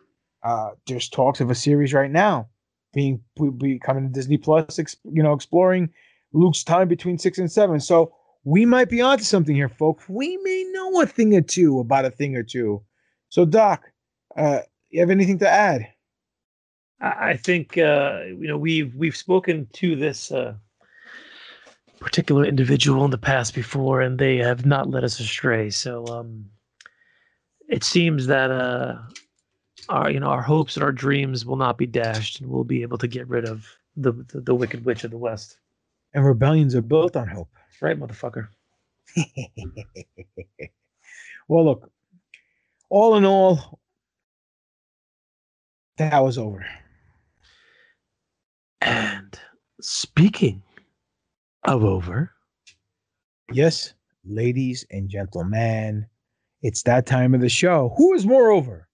Uh, 0.42 0.70
there's 0.86 1.08
talks 1.08 1.40
of 1.40 1.50
a 1.50 1.54
series 1.54 1.92
right 1.92 2.10
now 2.10 2.48
being 2.92 3.20
be 3.58 3.78
coming 3.78 4.06
to 4.06 4.12
Disney 4.12 4.36
Plus, 4.36 4.78
you 5.04 5.22
know, 5.22 5.32
exploring 5.32 5.90
Luke's 6.32 6.62
time 6.62 6.88
between 6.88 7.18
six 7.18 7.38
and 7.38 7.50
seven. 7.50 7.80
So 7.80 8.12
we 8.44 8.66
might 8.66 8.88
be 8.88 9.00
onto 9.00 9.24
something 9.24 9.54
here, 9.54 9.68
folks. 9.68 10.08
We 10.08 10.36
may 10.38 10.64
know 10.72 11.00
a 11.00 11.06
thing 11.06 11.34
or 11.34 11.42
two 11.42 11.80
about 11.80 12.04
a 12.04 12.10
thing 12.10 12.36
or 12.36 12.42
two. 12.42 12.82
So, 13.28 13.44
Doc, 13.44 13.90
uh, 14.36 14.60
you 14.90 15.00
have 15.00 15.10
anything 15.10 15.38
to 15.38 15.48
add? 15.48 15.88
I 17.00 17.36
think 17.36 17.78
uh, 17.78 18.20
you 18.26 18.46
know 18.46 18.56
we've 18.56 18.94
we've 18.94 19.16
spoken 19.16 19.66
to 19.72 19.96
this 19.96 20.30
uh, 20.30 20.54
particular 22.02 22.44
individual 22.44 23.04
in 23.04 23.10
the 23.10 23.18
past 23.18 23.54
before, 23.54 24.00
and 24.00 24.18
they 24.18 24.36
have 24.38 24.66
not 24.66 24.90
led 24.90 25.04
us 25.04 25.20
astray. 25.20 25.70
So 25.70 26.06
um, 26.06 26.46
it 27.68 27.84
seems 27.84 28.26
that 28.26 28.50
uh, 28.50 28.98
our 29.88 30.10
you 30.10 30.20
know 30.20 30.26
our 30.26 30.42
hopes 30.42 30.76
and 30.76 30.84
our 30.84 30.92
dreams 30.92 31.46
will 31.46 31.56
not 31.56 31.78
be 31.78 31.86
dashed, 31.86 32.40
and 32.40 32.50
we'll 32.50 32.64
be 32.64 32.82
able 32.82 32.98
to 32.98 33.08
get 33.08 33.28
rid 33.28 33.46
of 33.46 33.66
the 33.96 34.12
the, 34.12 34.40
the 34.40 34.54
wicked 34.54 34.84
witch 34.84 35.04
of 35.04 35.10
the 35.10 35.18
west. 35.18 35.58
And 36.14 36.26
rebellions 36.26 36.74
are 36.74 36.82
built 36.82 37.16
on 37.16 37.28
hope. 37.28 37.48
Right, 37.80 37.98
motherfucker. 37.98 38.48
well, 41.48 41.64
look. 41.64 41.90
All 42.90 43.16
in 43.16 43.24
all, 43.24 43.80
that 45.96 46.22
was 46.22 46.36
over. 46.36 46.66
And 48.82 49.38
speaking 49.80 50.62
of 51.64 51.84
over, 51.84 52.32
yes, 53.52 53.94
ladies 54.24 54.84
and 54.90 55.08
gentlemen, 55.08 56.06
it's 56.62 56.82
that 56.82 57.06
time 57.06 57.34
of 57.34 57.40
the 57.40 57.48
show. 57.48 57.94
Who 57.96 58.14
is 58.14 58.26
moreover? 58.26 58.88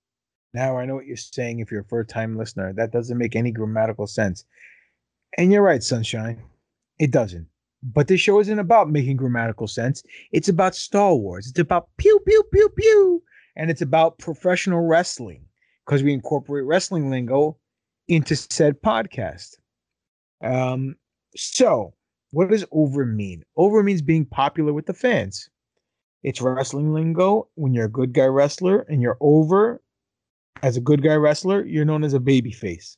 Now 0.54 0.78
I 0.78 0.86
know 0.86 0.94
what 0.94 1.06
you're 1.06 1.16
saying 1.16 1.60
if 1.60 1.70
you're 1.70 1.82
a 1.82 1.84
first 1.84 2.08
time 2.08 2.36
listener. 2.36 2.72
That 2.72 2.92
doesn't 2.92 3.18
make 3.18 3.36
any 3.36 3.52
grammatical 3.52 4.06
sense. 4.06 4.44
And 5.36 5.52
you're 5.52 5.62
right, 5.62 5.82
Sunshine. 5.82 6.42
It 6.98 7.10
doesn't. 7.10 7.46
But 7.82 8.08
this 8.08 8.20
show 8.20 8.40
isn't 8.40 8.58
about 8.58 8.90
making 8.90 9.18
grammatical 9.18 9.68
sense. 9.68 10.02
It's 10.32 10.48
about 10.48 10.74
Star 10.74 11.14
Wars. 11.14 11.46
It's 11.48 11.60
about 11.60 11.88
pew, 11.96 12.18
pew, 12.26 12.42
pew, 12.52 12.68
pew. 12.76 13.22
And 13.56 13.70
it's 13.70 13.82
about 13.82 14.18
professional 14.18 14.80
wrestling 14.80 15.44
because 15.84 16.02
we 16.02 16.12
incorporate 16.12 16.64
wrestling 16.64 17.10
lingo 17.10 17.56
into 18.08 18.34
said 18.34 18.80
podcast. 18.82 19.56
Um, 20.42 20.96
so 21.36 21.94
what 22.30 22.50
does 22.50 22.64
over 22.72 23.06
mean? 23.06 23.44
Over 23.56 23.82
means 23.82 24.02
being 24.02 24.26
popular 24.26 24.72
with 24.72 24.86
the 24.86 24.94
fans. 24.94 25.48
It's 26.22 26.40
wrestling 26.40 26.92
lingo. 26.92 27.48
When 27.54 27.74
you're 27.74 27.86
a 27.86 27.90
good 27.90 28.12
guy 28.12 28.26
wrestler 28.26 28.80
and 28.88 29.00
you're 29.00 29.18
over 29.20 29.80
as 30.62 30.76
a 30.76 30.80
good 30.80 31.02
guy 31.02 31.14
wrestler, 31.14 31.64
you're 31.64 31.84
known 31.84 32.04
as 32.04 32.14
a 32.14 32.20
baby 32.20 32.52
face. 32.52 32.96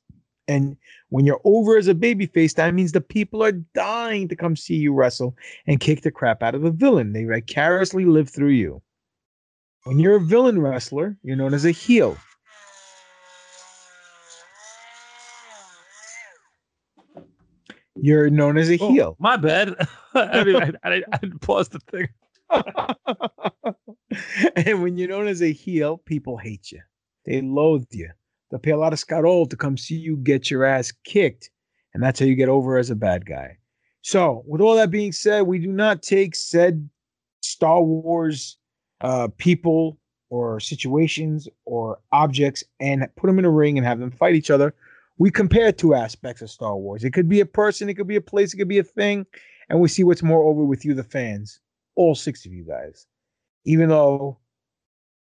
And 0.49 0.77
when 1.11 1.27
you're 1.27 1.41
over 1.45 1.77
as 1.77 1.87
a 1.87 1.95
baby 1.95 2.27
face, 2.27 2.55
that 2.55 2.75
means 2.75 2.91
the 2.91 3.01
people 3.01 3.43
are 3.45 3.53
dying 3.53 4.27
to 4.29 4.37
come 4.37 4.57
see 4.57 4.75
you 4.75 4.93
wrestle 4.93 5.37
and 5.67 5.79
kick 5.79 6.03
the 6.03 6.11
crap 6.11 6.43
out 6.43 6.57
of 6.57 6.63
the 6.63 6.73
villain. 6.73 7.13
They 7.13 7.25
vicariously 7.25 8.05
live 8.05 8.29
through 8.29 8.51
you. 8.51 8.83
When 9.85 10.01
you're 10.01 10.17
a 10.17 10.21
villain 10.21 10.61
wrestler, 10.61 11.17
you're 11.23 11.37
known 11.37 11.55
as 11.55 11.65
a 11.65 11.71
heel. 11.71 12.19
You're 17.97 18.31
known 18.31 18.57
as 18.57 18.71
a 18.71 18.79
oh, 18.79 18.93
heel. 18.93 19.17
My 19.19 19.37
bad. 19.37 19.75
I 20.15 20.45
mean, 20.45 20.57
I, 20.57 20.73
I, 20.85 21.03
I 21.13 21.19
paused 21.41 21.73
the 21.73 21.81
thing. 21.81 22.09
and 24.57 24.83
when 24.83 24.97
you're 24.97 25.09
known 25.09 25.29
as 25.29 25.43
a 25.43 25.53
heel, 25.53 25.99
people 25.99 26.37
hate 26.37 26.73
you. 26.73 26.81
They 27.27 27.41
loathe 27.41 27.87
you. 27.91 28.11
They'll 28.51 28.61
pay 28.61 28.73
a 28.73 28.79
lot 28.79 28.93
of 28.93 28.99
scarol 28.99 29.49
to 29.49 29.57
come 29.57 29.77
see 29.77 29.97
you 29.97 30.17
get 30.17 30.51
your 30.51 30.65
ass 30.65 30.93
kicked. 31.05 31.51
And 31.95 32.03
that's 32.03 32.21
how 32.21 32.27
you 32.27 32.35
get 32.35 32.49
over 32.49 32.79
as 32.79 32.91
a 32.91 32.97
bad 32.97 33.27
guy. 33.27 33.59
So, 34.03 34.43
with 34.47 34.61
all 34.61 34.77
that 34.77 34.91
being 34.91 35.13
said, 35.13 35.43
we 35.43 35.59
do 35.59 35.71
not 35.71 36.03
take 36.03 36.35
said 36.35 36.89
Star 37.43 37.83
Wars 37.83 38.57
uh, 39.01 39.29
people 39.37 39.99
or 40.31 40.61
situations 40.61 41.49
or 41.65 41.99
objects 42.13 42.65
and 42.79 43.07
put 43.17 43.27
them 43.27 43.39
in 43.39 43.45
a 43.45 43.51
ring 43.51 43.77
and 43.77 43.87
have 43.87 43.99
them 43.99 44.11
fight 44.11 44.35
each 44.35 44.51
other. 44.51 44.75
We 45.21 45.31
compare 45.31 45.71
two 45.71 45.93
aspects 45.93 46.41
of 46.41 46.51
Star 46.51 46.75
Wars. 46.79 47.05
It 47.05 47.13
could 47.13 47.29
be 47.29 47.41
a 47.41 47.47
person, 47.47 47.91
it 47.91 47.95
could 47.95 48.07
be 48.07 48.17
a 48.17 48.23
place, 48.23 48.55
it 48.55 48.57
could 48.57 48.69
be 48.69 48.79
a 48.79 48.83
thing, 48.83 49.27
and 49.69 49.79
we 49.79 49.87
see 49.87 50.03
what's 50.03 50.23
more 50.23 50.43
over 50.45 50.65
with 50.65 50.83
you, 50.83 50.95
the 50.95 51.05
fans, 51.05 51.61
all 51.95 52.15
six 52.15 52.47
of 52.47 52.55
you 52.55 52.65
guys. 52.65 53.07
Even 53.67 53.91
though 53.91 54.39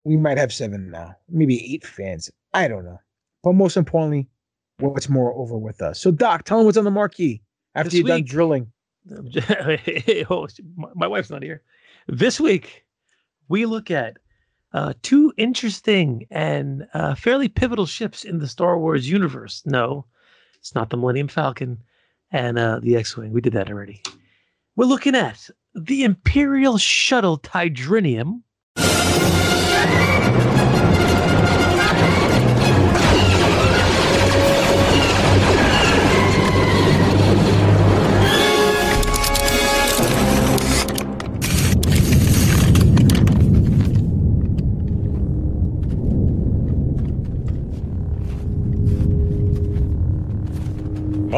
we 0.05 0.16
might 0.16 0.38
have 0.38 0.51
seven 0.51 0.90
now, 0.90 1.14
maybe 1.28 1.74
eight 1.74 1.86
fans. 1.86 2.30
I 2.55 2.68
don't 2.68 2.86
know. 2.86 2.99
But 3.43 3.53
most 3.53 3.76
importantly, 3.76 4.30
what's 4.78 5.11
more 5.11 5.34
over 5.34 5.59
with 5.59 5.82
us. 5.82 6.01
So, 6.01 6.11
Doc, 6.11 6.45
tell 6.45 6.57
them 6.57 6.64
what's 6.64 6.78
on 6.78 6.84
the 6.84 6.90
marquee 6.90 7.43
after 7.74 7.90
This 7.90 8.01
you're 8.01 8.09
done 8.09 8.24
drilling. 8.24 8.72
oh, 10.30 10.49
my 10.95 11.07
wife's 11.07 11.28
not 11.28 11.43
here. 11.43 11.61
This 12.09 12.40
week, 12.40 12.86
we 13.51 13.66
look 13.66 13.90
at 13.90 14.16
uh, 14.75 14.95
two 15.03 15.33
interesting 15.37 16.27
and 16.31 16.87
uh, 16.95 17.14
fairly 17.14 17.49
pivotal 17.49 17.87
ships 17.87 18.25
in 18.25 18.39
the 18.39 18.49
Star 18.49 18.79
Wars 18.79 19.09
universe. 19.09 19.62
No, 19.66 20.07
it's 20.59 20.75
not 20.75 20.91
the 20.91 20.97
Millennium 20.97 21.29
Falcon 21.29 21.79
and 22.31 22.59
uh, 22.59 22.81
the 22.81 22.97
X 22.97 23.16
Wing. 23.16 23.33
We 23.33 23.41
did 23.41 23.53
that 23.53 23.68
already. 23.68 24.03
We're 24.77 24.87
looking 24.87 25.14
at 25.14 25.51
the 25.75 26.05
Imperial 26.05 26.79
Shuttle 26.79 27.39
Tidrinium. 27.39 28.43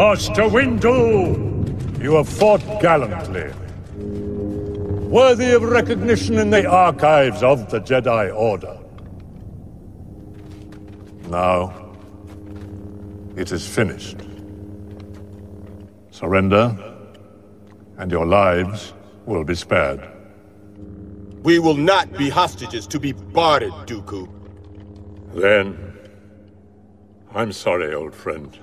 Master 0.07 0.43
Windu, 0.43 2.03
you 2.03 2.17
have 2.17 2.29
fought 2.29 2.61
gallantly. 2.83 3.51
Worthy 5.09 5.53
of 5.53 5.63
recognition 5.63 6.39
in 6.39 6.51
the 6.51 6.67
archives 6.67 7.43
of 7.43 7.71
the 7.71 7.81
Jedi 7.81 8.33
Order. 8.37 8.79
Now, 11.31 11.97
it 13.35 13.51
is 13.51 13.67
finished. 13.67 14.19
Surrender, 16.11 16.77
and 17.97 18.11
your 18.11 18.27
lives 18.27 18.93
will 19.25 19.43
be 19.43 19.55
spared. 19.55 20.07
We 21.43 21.59
will 21.59 21.79
not 21.79 22.13
be 22.13 22.29
hostages 22.29 22.87
to 22.89 23.01
be 23.01 23.13
bartered, 23.13 23.73
Dooku. 23.87 24.29
Then, 25.33 25.99
I'm 27.35 27.53
sorry, 27.53 27.95
old 27.95 28.15
friend. 28.15 28.59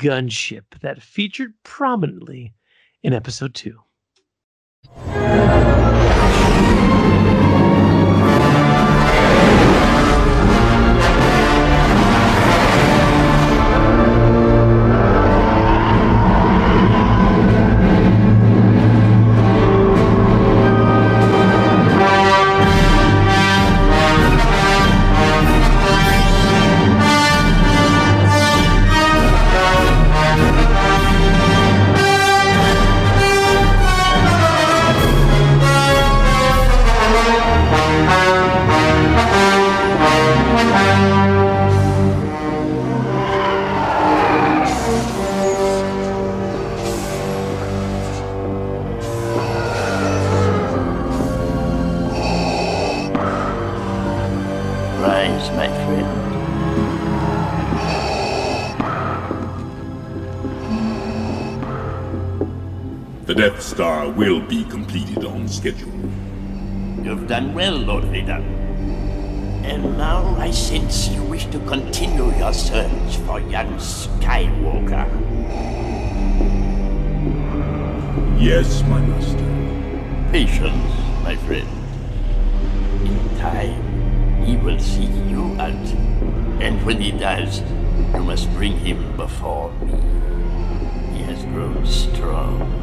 Gunship 0.00 0.64
that 0.80 1.02
featured 1.02 1.52
prominently 1.62 2.54
in 3.02 3.12
episode 3.12 3.54
2. 3.54 3.78
Schedule. 65.50 65.92
You've 67.02 67.26
done 67.26 67.54
well, 67.54 67.76
Lord 67.76 68.04
Vader. 68.04 68.42
And 69.64 69.98
now 69.98 70.36
I 70.38 70.50
sense 70.50 71.08
you 71.08 71.22
wish 71.24 71.46
to 71.46 71.58
continue 71.60 72.34
your 72.38 72.52
search 72.52 73.16
for 73.26 73.40
young 73.40 73.74
Skywalker. 73.76 75.08
Yes, 78.40 78.82
my 78.84 79.00
master. 79.00 80.30
Patience, 80.32 80.94
my 81.22 81.36
friend. 81.36 81.68
In 83.04 83.38
time, 83.38 84.44
he 84.46 84.56
will 84.56 84.78
seek 84.78 85.10
you 85.28 85.56
out. 85.58 85.86
And 86.62 86.84
when 86.86 87.00
he 87.00 87.10
does, 87.12 87.60
you 88.14 88.22
must 88.22 88.50
bring 88.52 88.78
him 88.78 89.16
before 89.16 89.72
me. 89.82 89.92
He 91.16 91.22
has 91.24 91.44
grown 91.44 91.84
strong. 91.84 92.79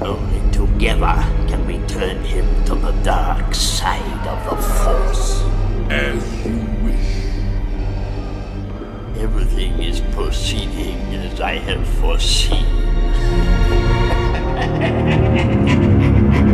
Only 0.00 0.40
together 0.50 1.14
can 1.48 1.66
we 1.66 1.78
turn 1.86 2.24
him 2.24 2.46
to 2.64 2.74
the 2.74 2.92
dark 3.02 3.54
side 3.54 4.26
of 4.26 4.44
the 4.48 4.56
Force. 4.62 5.42
As 5.90 6.46
you 6.46 6.56
wish. 6.84 7.10
Everything 9.22 9.82
is 9.82 10.00
proceeding 10.12 10.96
as 11.14 11.40
I 11.40 11.52
have 11.54 11.86
foreseen. 12.00 12.66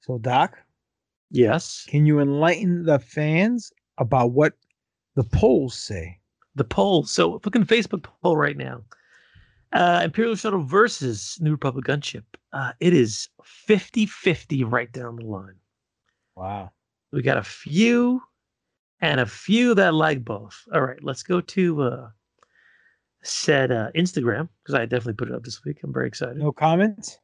So, 0.00 0.18
Doc, 0.18 0.58
Yes. 1.30 1.86
can 1.88 2.06
you 2.06 2.18
enlighten 2.20 2.84
the 2.84 2.98
fans 2.98 3.72
about 3.98 4.32
what 4.32 4.54
the 5.14 5.22
polls 5.24 5.74
say? 5.78 6.18
The 6.54 6.64
poll. 6.64 7.04
So 7.04 7.34
in 7.34 7.66
Facebook 7.66 8.06
poll 8.22 8.36
right 8.36 8.56
now. 8.56 8.82
Uh, 9.72 10.02
Imperial 10.04 10.34
Shuttle 10.34 10.62
versus 10.62 11.38
New 11.40 11.52
Republic 11.52 11.86
gunship. 11.86 12.24
Uh, 12.52 12.72
it 12.80 12.92
is 12.92 13.28
50 13.42 14.04
50 14.04 14.64
right 14.64 14.92
down 14.92 15.16
the 15.16 15.24
line. 15.24 15.54
Wow. 16.36 16.70
We 17.10 17.22
got 17.22 17.38
a 17.38 17.42
few 17.42 18.22
and 19.00 19.20
a 19.20 19.26
few 19.26 19.74
that 19.74 19.94
like 19.94 20.24
both. 20.24 20.62
All 20.74 20.82
right, 20.82 21.02
let's 21.02 21.22
go 21.22 21.40
to 21.40 21.82
uh, 21.82 22.08
said 23.22 23.72
uh, 23.72 23.90
Instagram 23.96 24.48
because 24.62 24.74
I 24.74 24.84
definitely 24.84 25.14
put 25.14 25.28
it 25.28 25.34
up 25.34 25.44
this 25.44 25.64
week. 25.64 25.78
I'm 25.82 25.92
very 25.92 26.06
excited. 26.06 26.36
No 26.36 26.52
comments? 26.52 27.18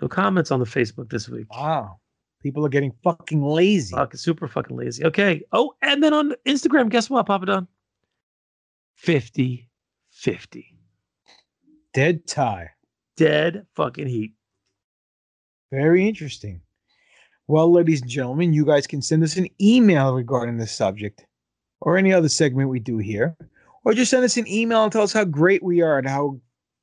No 0.00 0.08
comments 0.08 0.50
on 0.50 0.60
the 0.60 0.66
Facebook 0.66 1.10
this 1.10 1.28
week. 1.28 1.46
Wow. 1.50 1.98
People 2.42 2.64
are 2.64 2.70
getting 2.70 2.92
fucking 3.02 3.42
lazy. 3.42 3.94
Fucking 3.94 4.18
super 4.18 4.46
fucking 4.46 4.76
lazy. 4.76 5.04
Okay. 5.04 5.42
Oh, 5.52 5.74
and 5.82 6.02
then 6.02 6.14
on 6.14 6.34
Instagram, 6.46 6.88
guess 6.88 7.10
what, 7.10 7.26
Papa 7.26 7.46
Don? 7.46 7.68
50 8.98 9.68
50. 10.10 10.74
Dead 11.94 12.26
tie. 12.26 12.70
Dead 13.16 13.66
fucking 13.76 14.08
heat. 14.08 14.32
Very 15.70 16.08
interesting. 16.08 16.60
Well, 17.46 17.72
ladies 17.72 18.02
and 18.02 18.10
gentlemen, 18.10 18.52
you 18.52 18.66
guys 18.66 18.88
can 18.88 19.00
send 19.00 19.22
us 19.22 19.36
an 19.36 19.46
email 19.60 20.12
regarding 20.12 20.58
this 20.58 20.72
subject 20.72 21.24
or 21.80 21.96
any 21.96 22.12
other 22.12 22.28
segment 22.28 22.68
we 22.68 22.80
do 22.80 22.98
here, 22.98 23.36
or 23.84 23.94
just 23.94 24.10
send 24.10 24.24
us 24.24 24.36
an 24.36 24.48
email 24.48 24.82
and 24.82 24.92
tell 24.92 25.02
us 25.02 25.12
how 25.12 25.24
great 25.24 25.62
we 25.62 25.80
are 25.80 25.98
and 25.98 26.08
how 26.08 26.40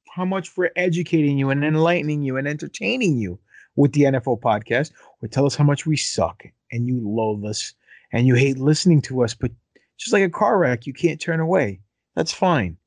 how 0.09 0.23
much 0.23 0.55
we're 0.55 0.71
educating 0.77 1.37
you 1.37 1.49
and 1.49 1.65
enlightening 1.65 2.23
you 2.23 2.37
and 2.37 2.47
entertaining 2.47 3.17
you 3.17 3.37
with 3.75 3.91
the 3.91 4.03
NFO 4.03 4.39
podcast, 4.39 4.93
or 5.21 5.27
tell 5.27 5.45
us 5.45 5.55
how 5.55 5.65
much 5.65 5.85
we 5.85 5.97
suck 5.97 6.45
and 6.71 6.87
you 6.87 7.01
loathe 7.03 7.43
us 7.43 7.73
and 8.13 8.25
you 8.25 8.35
hate 8.35 8.57
listening 8.57 9.01
to 9.01 9.23
us, 9.23 9.33
but 9.33 9.51
just 9.97 10.13
like 10.13 10.23
a 10.23 10.29
car 10.29 10.57
wreck, 10.57 10.87
you 10.87 10.93
can't 10.93 11.19
turn 11.19 11.41
away. 11.41 11.81
That's 12.15 12.33
fine. 12.33 12.77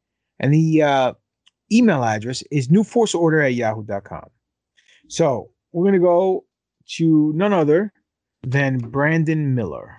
And 0.41 0.53
the 0.53 0.83
uh, 0.83 1.13
email 1.73 2.05
address 2.05 2.43
is 2.51 2.69
newforceorder 2.69 3.45
at 3.45 3.55
yahoo.com. 3.55 4.31
So 5.09 5.51
we're 5.73 5.85
going 5.85 5.95
to 5.95 6.01
go 6.01 6.45
to 6.97 7.33
none 7.35 7.53
other 7.53 7.93
than 8.43 8.79
Brandon 8.79 9.55
Miller. 9.55 9.97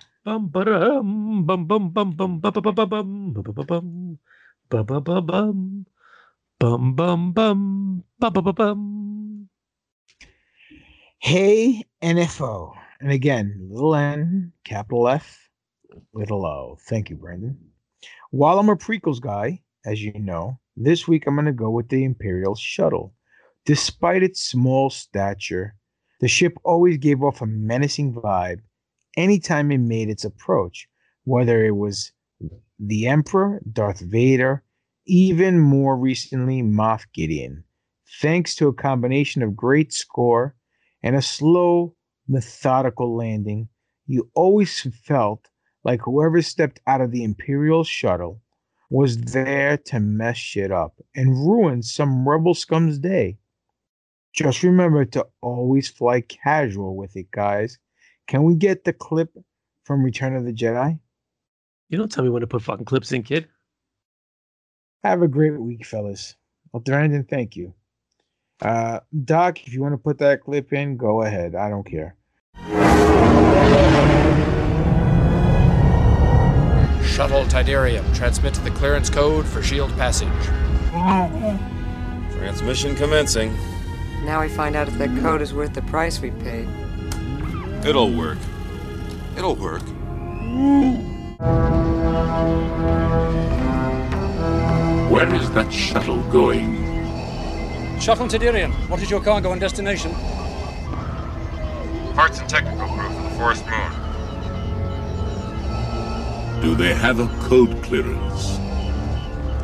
Hey 11.18 11.84
NFO. 12.02 12.74
And 13.00 13.10
again, 13.10 13.68
little 13.70 13.94
N, 13.94 14.52
capital 14.64 15.08
F, 15.08 15.48
little 16.12 16.44
O. 16.44 16.76
Thank 16.88 17.10
you, 17.10 17.16
Brandon. 17.16 17.69
While 18.32 18.60
I'm 18.60 18.68
a 18.68 18.76
prequels 18.76 19.20
guy, 19.20 19.60
as 19.84 20.00
you 20.00 20.12
know, 20.16 20.60
this 20.76 21.08
week 21.08 21.26
I'm 21.26 21.34
going 21.34 21.46
to 21.46 21.52
go 21.52 21.68
with 21.68 21.88
the 21.88 22.04
Imperial 22.04 22.54
Shuttle. 22.54 23.12
Despite 23.66 24.22
its 24.22 24.40
small 24.40 24.88
stature, 24.88 25.74
the 26.20 26.28
ship 26.28 26.56
always 26.64 26.96
gave 26.98 27.24
off 27.24 27.40
a 27.40 27.46
menacing 27.46 28.14
vibe 28.14 28.60
anytime 29.16 29.72
it 29.72 29.78
made 29.78 30.08
its 30.08 30.24
approach, 30.24 30.88
whether 31.24 31.66
it 31.66 31.74
was 31.74 32.12
the 32.78 33.08
Emperor, 33.08 33.60
Darth 33.72 33.98
Vader, 33.98 34.62
even 35.06 35.58
more 35.58 35.96
recently, 35.96 36.62
Moff 36.62 37.06
Gideon. 37.12 37.64
Thanks 38.20 38.54
to 38.56 38.68
a 38.68 38.72
combination 38.72 39.42
of 39.42 39.56
great 39.56 39.92
score 39.92 40.54
and 41.02 41.16
a 41.16 41.22
slow, 41.22 41.96
methodical 42.28 43.16
landing, 43.16 43.68
you 44.06 44.30
always 44.34 44.86
felt 45.04 45.49
like 45.84 46.00
whoever 46.02 46.42
stepped 46.42 46.80
out 46.86 47.00
of 47.00 47.10
the 47.10 47.24
Imperial 47.24 47.84
shuttle 47.84 48.40
was 48.90 49.18
there 49.18 49.76
to 49.76 50.00
mess 50.00 50.36
shit 50.36 50.72
up 50.72 50.94
and 51.14 51.30
ruin 51.30 51.82
some 51.82 52.28
rebel 52.28 52.54
scum's 52.54 52.98
day. 52.98 53.38
Just 54.32 54.62
remember 54.62 55.04
to 55.06 55.26
always 55.40 55.88
fly 55.88 56.20
casual 56.20 56.96
with 56.96 57.16
it, 57.16 57.30
guys. 57.30 57.78
Can 58.26 58.44
we 58.44 58.54
get 58.54 58.84
the 58.84 58.92
clip 58.92 59.36
from 59.84 60.04
Return 60.04 60.36
of 60.36 60.44
the 60.44 60.52
Jedi? 60.52 60.98
You 61.88 61.98
don't 61.98 62.10
tell 62.10 62.22
me 62.22 62.30
when 62.30 62.40
to 62.40 62.46
put 62.46 62.62
fucking 62.62 62.84
clips 62.84 63.10
in, 63.10 63.22
kid. 63.24 63.48
Have 65.02 65.22
a 65.22 65.28
great 65.28 65.58
week, 65.58 65.84
fellas. 65.84 66.36
Well, 66.72 66.80
Brandon, 66.80 67.24
thank 67.24 67.56
you. 67.56 67.74
Uh, 68.62 69.00
Doc, 69.24 69.66
if 69.66 69.72
you 69.72 69.80
want 69.80 69.94
to 69.94 69.98
put 69.98 70.18
that 70.18 70.42
clip 70.42 70.72
in, 70.72 70.96
go 70.96 71.22
ahead. 71.22 71.54
I 71.54 71.70
don't 71.70 71.86
care. 71.86 72.16
Shuttle 77.20 77.44
Tydirium, 77.44 78.16
transmit 78.16 78.54
the 78.54 78.70
clearance 78.70 79.10
code 79.10 79.44
for 79.44 79.62
shield 79.62 79.92
passage. 79.98 80.26
Transmission 82.38 82.96
commencing. 82.96 83.54
Now 84.24 84.40
we 84.40 84.48
find 84.48 84.74
out 84.74 84.88
if 84.88 84.96
that 84.96 85.10
code 85.20 85.42
is 85.42 85.52
worth 85.52 85.74
the 85.74 85.82
price 85.82 86.18
we 86.18 86.30
paid. 86.30 86.66
It'll 87.84 88.10
work. 88.10 88.38
It'll 89.36 89.54
work. 89.54 89.82
Where 95.10 95.34
is 95.34 95.50
that 95.50 95.70
shuttle 95.70 96.22
going? 96.30 96.76
Shuttle 98.00 98.28
Tydirium, 98.28 98.72
what 98.88 99.02
is 99.02 99.10
your 99.10 99.20
cargo 99.20 99.52
and 99.52 99.60
destination? 99.60 100.14
Parts 102.14 102.40
and 102.40 102.48
technical 102.48 102.88
crew 102.88 103.10
for 103.10 103.22
the 103.24 103.30
Forest 103.36 103.66
Moon. 103.66 103.99
Do 106.60 106.74
they 106.74 106.92
have 106.92 107.20
a 107.20 107.26
code 107.48 107.82
clearance? 107.82 108.58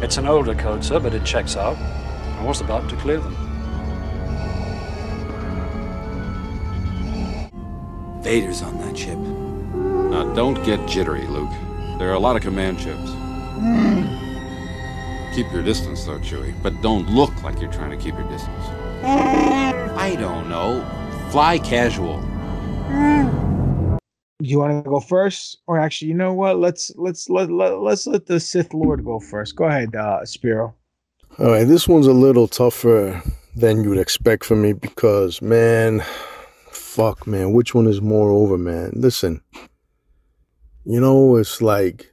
It's 0.03 0.17
an 0.17 0.27
older 0.27 0.55
code, 0.55 0.83
sir, 0.83 0.99
but 0.99 1.13
it 1.13 1.25
checks 1.25 1.55
out. 1.55 1.77
I 1.77 2.43
was 2.43 2.63
about 2.63 2.89
to 2.89 2.97
clear 2.97 3.19
them. 3.19 3.37
Vader's 8.23 8.63
on 8.63 8.79
that 8.79 8.97
ship. 8.97 9.19
Now, 9.19 10.33
don't 10.35 10.65
get 10.65 10.89
jittery, 10.89 11.27
Luke. 11.27 11.53
There 11.99 12.09
are 12.11 12.15
a 12.15 12.19
lot 12.19 12.35
of 12.35 12.41
command 12.43 12.81
ships. 12.81 13.11
Hmm. 13.11 14.27
Keep 15.35 15.53
your 15.53 15.63
distance, 15.63 16.03
though, 16.05 16.19
Chewie. 16.19 16.55
But 16.63 16.81
don't 16.81 17.11
look 17.11 17.43
like 17.43 17.61
you're 17.61 17.71
trying 17.71 17.91
to 17.91 17.97
keep 17.97 18.15
your 18.15 18.29
distance. 18.29 18.65
I 19.05 20.17
don't 20.19 20.49
know. 20.49 20.83
Fly 21.31 21.59
casual. 21.59 22.23
Do 22.23 23.46
you 24.47 24.59
want 24.59 24.85
to 24.85 24.89
go 24.89 25.01
first, 25.01 25.59
or 25.67 25.79
actually, 25.79 26.09
you 26.09 26.15
know 26.15 26.33
what? 26.33 26.59
Let's 26.59 26.93
let's 26.97 27.29
let, 27.29 27.51
let 27.51 27.79
let's 27.81 28.07
let 28.07 28.27
the 28.27 28.41
Sith 28.41 28.73
Lord 28.75 29.05
go 29.05 29.21
first. 29.21 29.57
Go 29.57 29.65
ahead, 29.65 29.95
uh, 29.95 30.25
Spiro. 30.25 30.75
All 31.39 31.51
right, 31.51 31.65
this 31.65 31.87
one's 31.87 32.07
a 32.07 32.13
little 32.13 32.49
tougher 32.49 33.23
than 33.55 33.85
you'd 33.85 33.99
expect 33.99 34.45
from 34.45 34.63
me 34.63 34.73
because, 34.73 35.43
man, 35.43 36.03
fuck, 36.71 37.27
man, 37.27 37.53
which 37.53 37.75
one 37.75 37.87
is 37.87 38.01
more 38.01 38.31
over, 38.31 38.57
man? 38.57 38.93
Listen, 38.95 39.43
you 40.85 41.01
know, 41.01 41.37
it's 41.37 41.61
like 41.61 42.13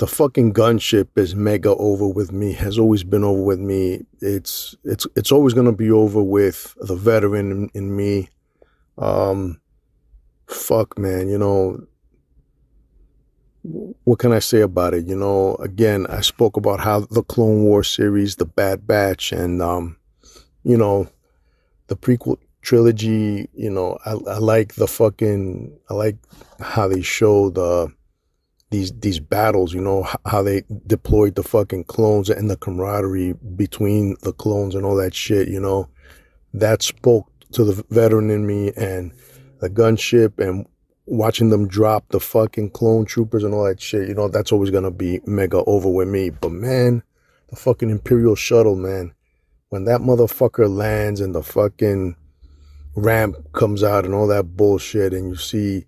the 0.00 0.08
fucking 0.08 0.52
gunship 0.52 1.08
is 1.16 1.36
mega 1.36 1.70
over 1.76 2.08
with 2.08 2.32
me. 2.32 2.52
Has 2.54 2.76
always 2.76 3.04
been 3.04 3.22
over 3.22 3.40
with 3.40 3.60
me. 3.60 4.04
It's 4.20 4.74
it's 4.82 5.06
it's 5.14 5.30
always 5.30 5.54
gonna 5.54 5.72
be 5.72 5.92
over 5.92 6.20
with 6.20 6.74
the 6.80 6.96
veteran 6.96 7.52
in, 7.52 7.70
in 7.74 7.96
me. 7.96 8.28
Um, 8.98 9.60
fuck, 10.52 10.98
man, 10.98 11.28
you 11.28 11.38
know. 11.38 11.86
What 14.04 14.18
can 14.18 14.32
I 14.32 14.40
say 14.40 14.60
about 14.60 14.92
it? 14.92 15.06
You 15.06 15.14
know, 15.14 15.54
again, 15.56 16.06
I 16.08 16.20
spoke 16.20 16.56
about 16.56 16.80
how 16.80 17.00
the 17.00 17.22
Clone 17.22 17.62
War 17.62 17.84
series, 17.84 18.36
the 18.36 18.44
Bad 18.44 18.86
Batch, 18.88 19.30
and 19.30 19.62
um, 19.62 19.96
you 20.64 20.76
know, 20.76 21.08
the 21.86 21.96
prequel 21.96 22.38
trilogy. 22.62 23.48
You 23.54 23.70
know, 23.70 23.98
I, 24.04 24.12
I 24.12 24.38
like 24.38 24.74
the 24.74 24.88
fucking, 24.88 25.78
I 25.88 25.94
like 25.94 26.16
how 26.60 26.88
they 26.88 27.02
show 27.02 27.50
the 27.50 27.92
these 28.70 28.92
these 28.98 29.20
battles. 29.20 29.72
You 29.72 29.80
know, 29.80 30.08
how 30.26 30.42
they 30.42 30.64
deployed 30.88 31.36
the 31.36 31.44
fucking 31.44 31.84
clones 31.84 32.30
and 32.30 32.50
the 32.50 32.56
camaraderie 32.56 33.34
between 33.54 34.16
the 34.22 34.32
clones 34.32 34.74
and 34.74 34.84
all 34.84 34.96
that 34.96 35.14
shit. 35.14 35.46
You 35.46 35.60
know, 35.60 35.88
that 36.52 36.82
spoke 36.82 37.28
to 37.52 37.64
the 37.64 37.84
veteran 37.90 38.30
in 38.30 38.46
me 38.46 38.72
and 38.76 39.12
the 39.62 39.70
gunship 39.70 40.40
and 40.40 40.66
watching 41.06 41.48
them 41.48 41.68
drop 41.68 42.08
the 42.08 42.18
fucking 42.18 42.68
clone 42.70 43.04
troopers 43.04 43.44
and 43.44 43.54
all 43.54 43.64
that 43.64 43.80
shit, 43.80 44.08
you 44.08 44.14
know, 44.14 44.26
that's 44.26 44.50
always 44.50 44.70
gonna 44.70 44.90
be 44.90 45.20
mega 45.24 45.62
over 45.64 45.88
with 45.88 46.08
me. 46.08 46.30
But 46.30 46.50
man, 46.50 47.04
the 47.48 47.54
fucking 47.54 47.88
Imperial 47.88 48.34
shuttle, 48.34 48.74
man, 48.74 49.14
when 49.68 49.84
that 49.84 50.00
motherfucker 50.00 50.68
lands 50.68 51.20
and 51.20 51.32
the 51.32 51.44
fucking 51.44 52.16
ramp 52.96 53.36
comes 53.52 53.84
out 53.84 54.04
and 54.04 54.14
all 54.14 54.26
that 54.26 54.56
bullshit, 54.56 55.14
and 55.14 55.28
you 55.28 55.36
see 55.36 55.86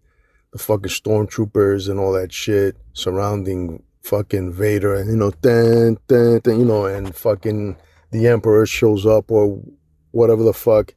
the 0.53 0.59
fucking 0.59 0.91
stormtroopers 0.91 1.89
and 1.89 1.99
all 1.99 2.13
that 2.13 2.33
shit 2.33 2.77
surrounding 2.93 3.83
fucking 4.03 4.53
Vader, 4.53 4.95
and 4.95 5.11
you 5.11 5.17
know, 5.17 5.33
dun, 5.43 5.99
dun, 6.07 6.41
you 6.47 6.65
know, 6.65 6.87
and 6.87 7.13
fucking 7.13 7.77
the 8.13 8.29
Emperor 8.29 8.67
shows 8.67 9.05
up 9.05 9.33
or 9.33 9.61
whatever 10.13 10.45
the 10.45 10.55
fuck. 10.55 10.95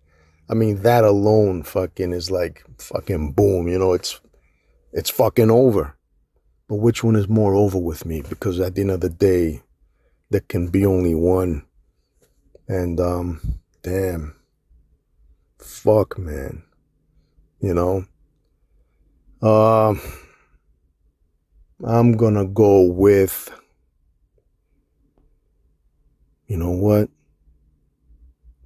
I 0.50 0.54
mean, 0.54 0.82
that 0.84 1.04
alone 1.04 1.64
fucking 1.64 2.14
is 2.14 2.32
like 2.32 2.64
fucking 2.80 3.34
boom, 3.34 3.68
you 3.68 3.78
know, 3.78 3.94
it's 3.94 4.20
it's 4.94 5.10
fucking 5.10 5.52
over. 5.52 5.96
But 6.68 6.78
which 6.78 7.04
one 7.04 7.16
is 7.16 7.30
more 7.30 7.54
over 7.54 7.78
with 7.78 8.06
me? 8.06 8.22
Because 8.22 8.60
at 8.60 8.76
the 8.76 8.82
end 8.82 8.92
of 8.92 9.02
the 9.02 9.10
day, 9.10 9.64
there 10.30 10.42
can 10.42 10.68
be 10.68 10.86
only 10.86 11.16
one. 11.16 11.66
And 12.68 13.00
um, 13.00 13.60
damn, 13.84 14.36
fuck, 15.60 16.18
man, 16.18 16.64
you 17.62 17.74
know. 17.74 18.06
Um, 19.42 20.02
I'm 21.84 22.14
gonna 22.14 22.46
go 22.46 22.82
with. 22.82 23.50
You 26.48 26.58
know 26.58 26.72
what? 26.72 27.10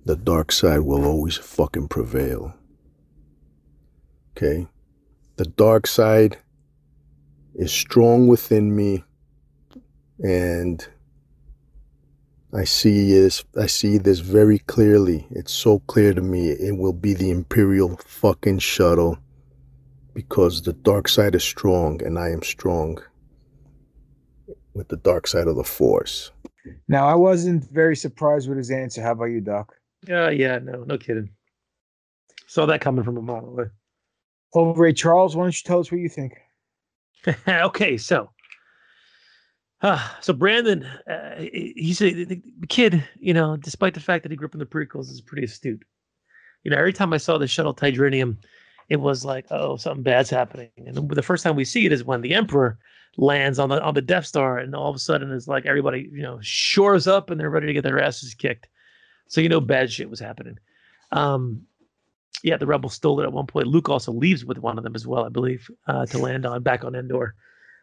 The 0.05 0.15
dark 0.15 0.51
side 0.51 0.79
will 0.79 1.05
always 1.05 1.37
fucking 1.37 1.87
prevail. 1.87 2.55
Okay? 4.35 4.67
The 5.35 5.45
dark 5.45 5.85
side 5.85 6.37
is 7.55 7.71
strong 7.71 8.27
within 8.27 8.75
me 8.75 9.03
and 10.23 10.87
I 12.53 12.65
see 12.65 13.13
this 13.13 13.43
I 13.57 13.67
see 13.67 13.97
this 13.97 14.19
very 14.19 14.59
clearly. 14.59 15.27
It's 15.31 15.53
so 15.53 15.79
clear 15.79 16.13
to 16.13 16.21
me 16.21 16.49
it 16.49 16.77
will 16.77 16.93
be 16.93 17.13
the 17.13 17.29
Imperial 17.29 17.97
fucking 17.97 18.59
shuttle 18.59 19.17
because 20.13 20.61
the 20.61 20.73
dark 20.73 21.07
side 21.07 21.35
is 21.35 21.43
strong 21.43 22.01
and 22.03 22.19
I 22.19 22.29
am 22.29 22.43
strong 22.43 22.99
with 24.73 24.87
the 24.89 24.97
dark 24.97 25.27
side 25.27 25.47
of 25.47 25.55
the 25.55 25.63
force. 25.63 26.31
Now, 26.87 27.07
I 27.07 27.15
wasn't 27.15 27.69
very 27.71 27.95
surprised 27.95 28.47
with 28.47 28.57
his 28.57 28.71
answer. 28.71 29.01
How 29.01 29.13
about 29.13 29.25
you, 29.25 29.41
Doc? 29.41 29.75
Yeah, 30.07 30.29
yeah, 30.29 30.59
no, 30.59 30.83
no 30.83 30.97
kidding. 30.97 31.29
Saw 32.47 32.65
that 32.65 32.81
coming 32.81 33.03
from 33.03 33.17
a 33.17 33.21
mile 33.21 33.45
away. 33.45 33.65
Over 34.53 34.87
at 34.87 34.97
Charles, 34.97 35.35
why 35.35 35.43
don't 35.43 35.55
you 35.55 35.63
tell 35.63 35.79
us 35.79 35.91
what 35.91 36.01
you 36.01 36.09
think? 36.09 36.33
okay, 37.47 37.97
so 37.97 38.29
uh, 39.81 39.99
so 40.19 40.33
Brandon, 40.33 40.83
uh, 41.09 41.35
he's 41.51 42.01
a 42.01 42.11
the 42.25 42.41
kid, 42.69 43.03
you 43.19 43.33
know, 43.33 43.57
despite 43.57 43.95
the 43.95 43.99
fact 43.99 44.23
that 44.23 44.31
he 44.31 44.35
grew 44.35 44.47
up 44.47 44.53
in 44.53 44.59
the 44.59 44.65
prequels, 44.65 45.09
is 45.09 45.21
pretty 45.21 45.45
astute. 45.45 45.83
You 46.63 46.71
know, 46.71 46.77
every 46.77 46.93
time 46.93 47.13
I 47.13 47.17
saw 47.17 47.37
the 47.37 47.47
shuttle 47.47 47.73
Tidrinium, 47.73 48.37
it 48.89 48.97
was 48.97 49.25
like, 49.25 49.47
oh, 49.49 49.77
something 49.77 50.03
bad's 50.03 50.29
happening. 50.29 50.69
And 50.77 51.09
the 51.09 51.23
first 51.23 51.43
time 51.43 51.55
we 51.55 51.65
see 51.65 51.87
it 51.87 51.91
is 51.91 52.03
when 52.03 52.21
the 52.21 52.35
Emperor 52.35 52.77
lands 53.17 53.57
on 53.57 53.69
the 53.69 53.81
on 53.81 53.95
the 53.95 54.01
Death 54.01 54.27
Star, 54.27 54.59
and 54.59 54.75
all 54.75 54.89
of 54.89 54.95
a 54.95 54.99
sudden 54.99 55.31
it's 55.31 55.47
like 55.47 55.65
everybody, 55.65 56.09
you 56.11 56.21
know, 56.21 56.37
shores 56.41 57.07
up 57.07 57.31
and 57.31 57.39
they're 57.39 57.49
ready 57.49 57.67
to 57.67 57.73
get 57.73 57.83
their 57.83 58.01
asses 58.01 58.35
kicked. 58.35 58.67
So 59.31 59.39
you 59.39 59.47
know, 59.47 59.61
bad 59.61 59.89
shit 59.89 60.09
was 60.09 60.19
happening. 60.19 60.59
Um, 61.13 61.65
yeah, 62.43 62.57
the 62.57 62.67
rebels 62.67 62.95
stole 62.95 63.21
it 63.21 63.23
at 63.23 63.31
one 63.31 63.47
point. 63.47 63.65
Luke 63.65 63.87
also 63.87 64.11
leaves 64.11 64.43
with 64.43 64.57
one 64.57 64.77
of 64.77 64.83
them 64.83 64.93
as 64.93 65.07
well, 65.07 65.23
I 65.23 65.29
believe, 65.29 65.71
uh, 65.87 66.05
to 66.07 66.17
land 66.17 66.45
on 66.45 66.63
back 66.63 66.83
on 66.83 66.95
Endor. 66.95 67.33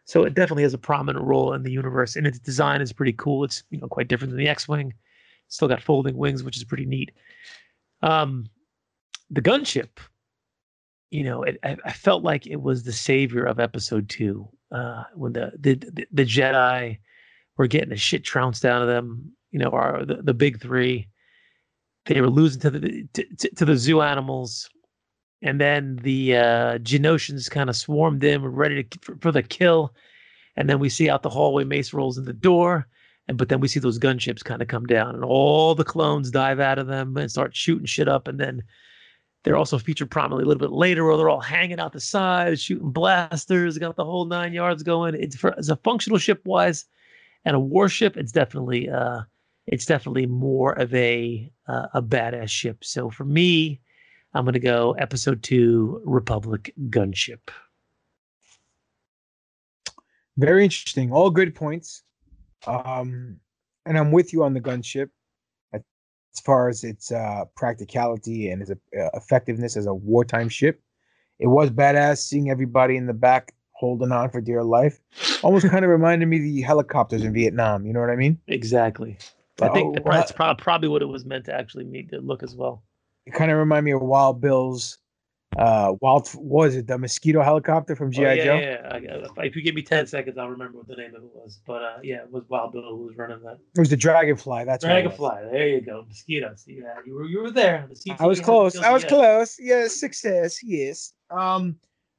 So 0.05 0.25
it 0.25 0.35
definitely 0.35 0.65
has 0.65 0.75
a 0.75 0.79
prominent 0.79 1.25
role 1.25 1.55
in 1.55 1.63
the 1.63 1.73
universe, 1.73 2.17
and 2.17 2.27
its 2.27 2.39
design 2.39 2.83
is 2.83 2.93
pretty 2.93 3.15
cool. 3.15 3.45
It's 3.45 3.63
you 3.71 3.81
know 3.81 3.89
quite 3.89 4.09
different 4.09 4.33
than 4.33 4.39
the 4.39 4.49
X-wing. 4.49 4.93
Still 5.49 5.69
got 5.69 5.83
folding 5.83 6.19
wings, 6.19 6.43
which 6.43 6.59
is 6.59 6.65
pretty 6.65 6.85
neat. 6.85 7.13
Um, 8.03 8.51
the 9.31 9.41
gunship, 9.41 10.01
you 11.11 11.25
know, 11.25 11.45
it, 11.45 11.59
I, 11.65 11.79
I, 11.83 11.93
felt 11.93 12.23
like 12.23 12.47
it 12.47 12.61
was 12.61 12.83
the 12.83 12.93
savior 12.93 13.45
of 13.45 13.59
Episode 13.59 14.11
Two 14.11 14.51
uh, 14.71 15.05
when 15.15 15.33
the, 15.33 15.53
the 15.59 15.77
the 15.77 16.07
the 16.13 16.25
Jedi 16.27 16.99
were 17.57 17.69
getting 17.69 17.89
the 17.89 17.97
shit 17.97 18.23
trounced 18.23 18.67
out 18.67 18.83
of 18.83 18.89
them. 18.89 19.33
You 19.51 19.61
know, 19.61 19.71
our 19.71 20.05
the, 20.05 20.17
the 20.17 20.35
big 20.35 20.61
three. 20.61 21.09
They 22.09 22.21
were 22.21 22.31
losing 22.31 22.61
to 22.63 22.71
the 22.71 23.07
to, 23.13 23.25
to 23.55 23.65
the 23.65 23.77
zoo 23.77 24.03
animals 24.03 24.69
and 25.43 25.61
then 25.61 25.97
the 26.03 26.37
uh, 26.37 26.79
Geonosians 26.79 27.51
kind 27.51 27.71
of 27.71 27.77
swarmed 27.77 28.25
in, 28.25 28.45
ready 28.45 28.85
to, 28.85 28.99
for, 29.01 29.17
for, 29.21 29.33
the 29.33 29.43
kill. 29.43 29.95
And 30.57 30.69
then 30.69 30.81
we 30.81 30.89
see 30.89 31.09
out 31.09 31.23
the 31.23 31.31
hallway, 31.31 31.65
Mace 31.65 31.93
rolls 31.93 32.19
in 32.19 32.25
the 32.25 32.33
door, 32.33 32.89
and 33.29 33.39
but 33.39 33.49
then 33.49 33.61
we 33.61 33.69
see 33.69 33.79
those 33.79 33.99
gunships 33.99 34.43
kind 34.43 34.63
of 34.63 34.69
come 34.69 34.87
down, 34.87 35.15
and 35.15 35.25
all 35.25 35.75
the 35.75 35.85
clones 35.85 36.31
dive 36.31 36.59
out 36.59 36.79
of 36.79 36.89
them 36.89 37.17
and 37.17 37.31
start 37.31 37.55
shooting 37.55 37.87
shit 37.87 38.09
up. 38.09 38.27
And 38.27 38.41
then 38.41 38.63
they're 39.45 39.57
also 39.57 39.79
featured 39.79 40.11
prominently 40.11 40.45
a 40.45 40.49
little 40.49 40.67
bit 40.67 40.77
later, 40.77 41.05
where 41.05 41.17
they're 41.17 41.29
all 41.29 41.41
hanging 41.41 41.79
out 41.79 41.93
the 41.93 42.01
side, 42.01 42.59
shooting 42.59 42.91
blasters, 42.91 43.79
got 43.79 43.95
the 43.95 44.05
whole 44.05 44.25
nine 44.25 44.53
yards 44.53 44.83
going. 44.83 45.15
It's 45.15 45.37
for 45.37 45.57
as 45.57 45.69
a 45.69 45.77
functional 45.77 46.19
ship 46.19 46.41
wise, 46.45 46.87
and 47.45 47.55
a 47.55 47.61
warship, 47.61 48.17
it's 48.17 48.33
definitely 48.33 48.91
uh, 48.91 49.21
it's 49.69 49.87
definitely 49.87 50.27
more 50.27 50.73
of 50.73 50.93
a 50.95 51.51
uh, 51.69 51.87
a 51.95 52.03
badass 52.03 52.51
ship. 52.51 52.85
So 52.85 53.11
for 53.11 53.25
me 53.25 53.81
I'm 54.35 54.45
going 54.45 54.55
to 54.55 54.61
go 54.61 54.93
episode 54.99 55.43
two, 55.43 56.03
Republic 56.05 56.73
Gunship. 56.91 57.51
Very 60.37 60.65
interesting. 60.65 61.13
All 61.13 61.31
good 61.31 61.55
points. 61.55 62.03
Um, 62.67 63.39
and 63.87 63.97
I'm 63.99 64.13
with 64.13 64.33
you 64.33 64.45
on 64.45 64.53
the 64.53 64.61
gunship 64.61 65.09
as 65.73 65.83
far 66.45 66.69
as 66.69 66.85
its 66.85 67.11
uh, 67.11 67.45
practicality 67.57 68.51
and 68.51 68.63
its 68.63 68.71
uh, 68.71 68.75
effectiveness 69.15 69.77
as 69.77 69.87
a 69.87 69.95
wartime 69.95 70.49
ship. 70.49 70.81
It 71.39 71.47
was 71.47 71.71
badass 71.71 72.19
seeing 72.19 72.51
everybody 72.51 72.97
in 72.97 73.07
the 73.07 73.15
back 73.15 73.55
holding 73.73 74.13
on 74.13 74.31
for 74.31 74.41
dear 74.41 74.63
life. 74.63 75.01
Almost 75.43 75.69
kind 75.69 75.85
of 75.85 75.91
reminded 75.91 76.27
me 76.27 76.37
of 76.37 76.43
the 76.43 76.61
helicopters 76.61 77.25
in 77.25 77.33
Vietnam. 77.33 77.87
You 77.87 77.93
know 77.93 78.01
what 78.01 78.11
I 78.11 78.17
mean? 78.17 78.39
Exactly. 78.49 79.19
I 79.61 79.69
think 79.71 79.99
oh, 79.99 80.11
that's 80.11 80.33
probably 80.33 80.89
what 80.89 81.03
it 81.03 81.07
was 81.07 81.25
meant 81.25 81.47
to 81.47 81.55
actually 81.55 81.85
make 81.85 82.13
it 82.13 82.25
look 82.25 82.43
as 82.43 82.55
well. 82.55 82.85
It 83.27 83.35
kind 83.35 83.51
of 83.51 83.59
remind 83.59 83.85
me 83.85 83.93
of 83.93 84.03
Wild 84.03 84.41
Bill's 84.41 84.99
uh 85.57 85.95
wild 86.03 86.29
was 86.35 86.77
it 86.77 86.87
the 86.87 86.99
mosquito 86.99 87.43
helicopter 87.43 87.97
from 87.97 88.13
GI 88.13 88.27
oh, 88.27 88.33
yeah, 88.33 88.45
Joe? 88.45 88.57
Yeah, 88.59 88.99
yeah. 88.99 89.45
If 89.45 89.57
you 89.57 89.63
give 89.63 89.75
me 89.75 89.83
ten 89.83 90.07
seconds, 90.07 90.37
I'll 90.37 90.51
remember 90.51 90.77
what 90.77 90.89
the 90.89 90.97
name 90.97 91.15
of 91.15 91.23
it 91.23 91.31
was. 91.35 91.61
But 91.67 91.83
uh, 91.83 91.97
yeah, 92.03 92.17
it 92.17 92.31
was 92.31 92.45
Wild 92.49 92.73
Bill 92.73 92.83
who 92.83 93.07
was 93.07 93.17
running 93.17 93.41
that. 93.45 93.59
It 93.75 93.81
was 93.81 93.89
the 93.89 93.97
Dragonfly. 93.97 94.65
That's 94.67 94.85
Dragonfly. 94.85 95.51
There 95.51 95.69
you 95.69 95.81
go. 95.81 96.05
Mosquito. 96.07 96.53
See 96.57 96.81
that? 96.81 96.99
You 97.07 97.15
were 97.15 97.25
you 97.25 97.41
were 97.41 97.51
there. 97.51 97.89
The 97.89 98.17
I 98.21 98.27
was 98.27 98.41
close. 98.41 98.77
I 98.77 98.93
was 98.93 99.05
close. 99.05 99.59
Yes, 99.59 99.99
success. 99.99 100.63
Yes. 100.63 101.15
Um, 101.31 101.77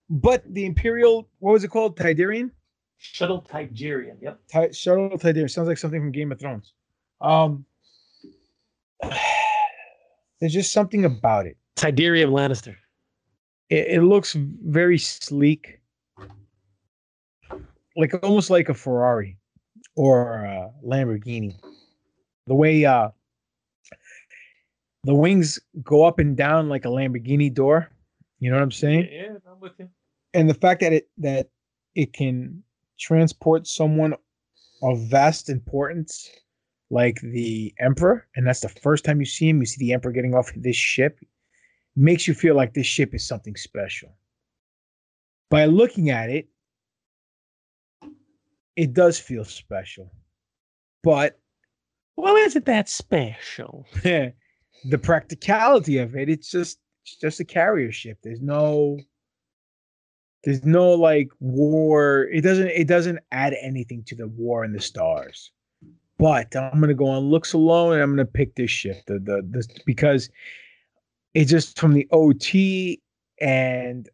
but 0.10 0.44
the 0.52 0.66
Imperial. 0.66 1.30
What 1.38 1.52
was 1.52 1.64
it 1.64 1.70
called? 1.70 1.98
Tidarian. 1.98 2.50
Shuttle 2.98 3.44
Tidarian. 3.44 4.18
Yep. 4.22 4.40
Ty- 4.52 4.72
Shuttle 4.72 5.18
Tidarian 5.20 5.50
sounds 5.50 5.68
like 5.68 5.78
something 5.78 6.02
from 6.02 6.12
Game 6.12 6.32
of 6.32 6.40
Thrones. 6.40 6.74
Um. 7.22 7.66
There's 10.40 10.54
just 10.54 10.72
something 10.72 11.04
about 11.06 11.46
it. 11.46 11.58
Tidarium 11.76 12.32
Lannister. 12.32 12.76
It, 13.70 13.88
it 13.88 14.02
looks 14.04 14.34
very 14.38 14.98
sleek, 14.98 15.82
like 17.96 18.14
almost 18.24 18.50
like 18.50 18.70
a 18.70 18.74
Ferrari 18.74 19.38
or 19.96 20.46
a 20.46 20.72
Lamborghini. 20.86 21.56
The 22.48 22.56
way 22.56 22.86
uh, 22.86 23.10
the 25.04 25.14
wings 25.14 25.60
go 25.84 26.06
up 26.06 26.20
and 26.20 26.38
down 26.38 26.70
like 26.70 26.86
a 26.86 26.90
Lamborghini 26.90 27.54
door. 27.54 27.90
You 28.40 28.50
know 28.50 28.56
what 28.56 28.64
I'm 28.64 28.72
saying? 28.72 29.10
Yeah, 29.12 29.34
I'm 29.50 29.60
with 29.60 29.74
you. 29.78 29.90
And 30.34 30.50
the 30.50 30.54
fact 30.54 30.80
that 30.82 30.94
it 30.94 31.10
that 31.18 31.50
it 31.96 32.14
can 32.14 32.64
transport 32.98 33.68
someone 33.68 34.14
of 34.82 35.00
vast 35.10 35.50
importance 35.50 36.30
like 36.90 37.20
the 37.22 37.74
Emperor, 37.80 38.28
and 38.36 38.46
that's 38.48 38.62
the 38.62 38.70
first 38.70 39.06
time 39.06 39.20
you 39.20 39.26
see 39.26 39.50
him. 39.50 39.60
You 39.60 39.66
see 39.66 39.80
the 39.80 39.94
Emperor 39.94 40.12
getting 40.12 40.34
off 40.34 40.52
this 40.56 40.76
ship, 40.76 41.20
makes 41.96 42.28
you 42.28 42.34
feel 42.34 42.56
like 42.56 42.74
this 42.74 42.88
ship 42.88 43.14
is 43.14 43.28
something 43.28 43.56
special. 43.56 44.16
By 45.50 45.66
looking 45.66 46.10
at 46.10 46.30
it, 46.30 46.48
it 48.76 48.94
does 48.94 49.20
feel 49.20 49.46
special, 49.46 50.12
but 51.04 51.40
well, 52.16 52.36
isn't 52.36 52.66
that 52.66 52.90
special? 52.90 53.86
the 54.04 54.98
practicality 55.02 55.98
of 55.98 56.16
it, 56.16 56.30
it's 56.30 56.52
just 56.52 56.80
it's 57.04 57.16
just 57.16 57.40
a 57.40 57.46
carrier 57.46 57.92
ship. 57.92 58.18
There's 58.24 58.42
no 58.42 59.00
there's 60.44 60.64
no 60.64 60.92
like 60.92 61.30
war. 61.40 62.30
It 62.32 62.42
doesn't 62.42 62.68
it 62.68 62.88
doesn't 62.88 63.20
add 63.32 63.56
anything 63.62 64.04
to 64.08 64.16
the 64.16 64.28
war 64.28 64.64
in 64.64 64.74
the 64.74 64.82
stars. 64.82 65.52
But 66.20 66.56
I'm 66.56 66.80
gonna 66.80 66.94
go 66.94 67.08
on 67.08 67.24
looks 67.24 67.54
alone, 67.54 67.94
and 67.94 68.04
I'm 68.04 68.12
gonna 68.12 68.26
pick 68.26 68.56
this 68.56 68.70
ship. 68.70 68.98
The 69.08 69.20
the 69.20 69.42
this 69.50 69.68
because 69.86 70.30
it's 71.34 71.50
just 71.50 71.80
from 71.80 71.94
the 71.94 72.08
OT 72.12 73.02
and 73.42 74.08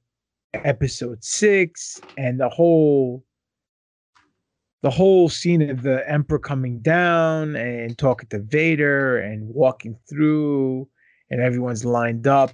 episode 0.54 1.24
six 1.24 2.00
and 2.18 2.40
the 2.40 2.50
whole 2.50 3.26
the 4.84 4.90
whole 4.92 5.30
scene 5.30 5.68
of 5.68 5.82
the 5.82 6.08
emperor 6.10 6.38
coming 6.38 6.80
down 6.80 7.56
and 7.56 7.98
talking 7.98 8.30
to 8.30 8.40
Vader 8.40 9.18
and 9.18 9.50
walking 9.50 9.98
through 10.08 10.88
and 11.32 11.42
everyone's 11.42 11.84
lined 11.84 12.28
up, 12.28 12.52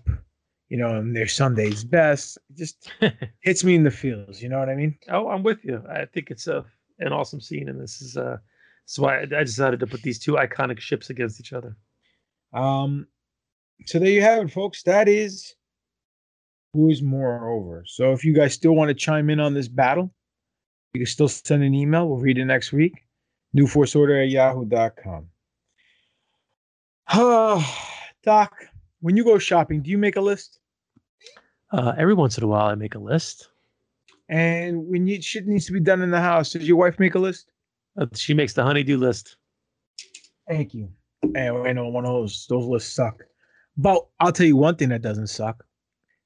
you 0.69 0.77
know, 0.77 0.95
and 0.95 1.13
their 1.13 1.27
Sunday's 1.27 1.83
best. 1.83 2.37
It 2.51 2.57
just 2.57 2.89
hits 3.41 3.65
me 3.65 3.75
in 3.75 3.83
the 3.83 3.91
feels, 3.91 4.41
you 4.41 4.47
know 4.47 4.59
what 4.59 4.69
I 4.69 4.75
mean? 4.75 4.97
Oh, 5.09 5.27
I'm 5.27 5.43
with 5.43 5.65
you. 5.65 5.83
I 5.91 6.05
think 6.05 6.31
it's 6.31 6.47
a 6.47 6.63
an 6.99 7.11
awesome 7.11 7.41
scene 7.41 7.67
and 7.67 7.81
this 7.81 8.01
is 8.01 8.15
uh 8.15 8.37
so 8.91 9.05
I, 9.05 9.21
I 9.21 9.45
decided 9.45 9.79
to 9.79 9.87
put 9.87 10.01
these 10.01 10.19
two 10.19 10.33
iconic 10.33 10.81
ships 10.81 11.09
against 11.09 11.39
each 11.39 11.53
other. 11.53 11.77
Um, 12.51 13.07
so 13.85 13.99
there 13.99 14.09
you 14.09 14.21
have 14.21 14.43
it, 14.43 14.51
folks. 14.51 14.83
That 14.83 15.07
is 15.07 15.55
who's 16.73 17.01
more 17.01 17.49
over. 17.49 17.85
So 17.87 18.11
if 18.11 18.25
you 18.25 18.33
guys 18.33 18.53
still 18.53 18.73
want 18.73 18.89
to 18.89 18.93
chime 18.93 19.29
in 19.29 19.39
on 19.39 19.53
this 19.53 19.69
battle, 19.69 20.13
you 20.93 20.99
can 20.99 21.05
still 21.05 21.29
send 21.29 21.63
an 21.63 21.73
email. 21.73 22.09
We'll 22.09 22.19
read 22.19 22.37
it 22.37 22.43
next 22.43 22.73
week. 22.73 23.05
New 23.53 23.65
Force 23.65 23.95
Order 23.95 24.23
at 24.23 24.29
yahoo.com. 24.29 25.27
Doc, 28.23 28.53
when 28.99 29.15
you 29.15 29.23
go 29.23 29.37
shopping, 29.37 29.83
do 29.83 29.89
you 29.89 29.97
make 29.97 30.17
a 30.17 30.21
list? 30.21 30.59
Uh, 31.71 31.93
every 31.97 32.13
once 32.13 32.37
in 32.37 32.43
a 32.43 32.47
while, 32.47 32.67
I 32.67 32.75
make 32.75 32.95
a 32.95 32.99
list. 32.99 33.47
And 34.27 34.85
when 34.89 35.07
you 35.07 35.21
shit 35.21 35.47
needs 35.47 35.65
to 35.67 35.71
be 35.71 35.79
done 35.79 36.01
in 36.01 36.11
the 36.11 36.19
house, 36.19 36.51
does 36.51 36.67
your 36.67 36.75
wife 36.75 36.99
make 36.99 37.15
a 37.15 37.19
list? 37.19 37.51
Uh, 37.97 38.05
she 38.13 38.33
makes 38.33 38.53
the 38.53 38.63
honeydew 38.63 38.97
list. 38.97 39.37
Thank 40.47 40.73
you. 40.73 40.89
And 41.35 41.67
I 41.67 41.73
know 41.73 41.87
one 41.89 42.05
of 42.05 42.13
those 42.13 42.45
those 42.49 42.65
lists 42.65 42.93
suck. 42.93 43.23
But 43.77 44.05
I'll 44.19 44.31
tell 44.31 44.45
you 44.45 44.57
one 44.57 44.75
thing 44.75 44.89
that 44.89 45.01
doesn't 45.01 45.27
suck: 45.27 45.65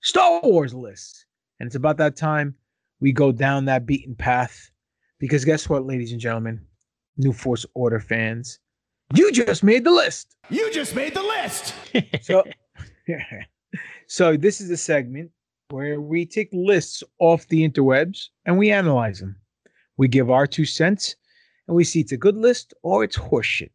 Star 0.02 0.42
Wars 0.42 0.74
lists. 0.74 1.26
And 1.60 1.68
it's 1.68 1.76
about 1.76 1.98
that 1.98 2.16
time 2.16 2.56
we 3.00 3.12
go 3.12 3.32
down 3.32 3.66
that 3.66 3.86
beaten 3.86 4.16
path. 4.16 4.72
Because 5.20 5.46
guess 5.46 5.70
what, 5.70 5.86
ladies 5.86 6.12
and 6.12 6.20
gentlemen, 6.20 6.62
New 7.18 7.32
Force 7.32 7.66
Order 7.74 8.00
fans, 8.00 8.60
you 9.14 9.32
just 9.32 9.64
made 9.64 9.84
the 9.84 9.92
list. 9.92 10.36
You 10.50 10.72
just 10.72 10.96
made 10.96 11.14
the 11.14 11.24
list. 11.24 11.74
so, 12.22 12.44
so 14.08 14.36
this 14.36 14.60
is 14.60 14.70
a 14.70 14.78
segment 14.78 15.32
where 15.70 16.02
we 16.02 16.26
take 16.26 16.50
lists 16.52 17.04
off 17.20 17.48
the 17.48 17.68
interwebs 17.68 18.30
and 18.46 18.58
we 18.58 18.72
analyze 18.72 19.20
them. 19.20 19.36
We 19.98 20.08
give 20.08 20.30
our 20.30 20.46
two 20.46 20.66
cents 20.66 21.16
and 21.68 21.76
we 21.76 21.84
see 21.84 22.02
it's 22.02 22.12
a 22.12 22.18
good 22.18 22.38
list 22.38 22.74
or 22.84 23.04
it's 23.04 23.18
horseshit. 23.18 23.72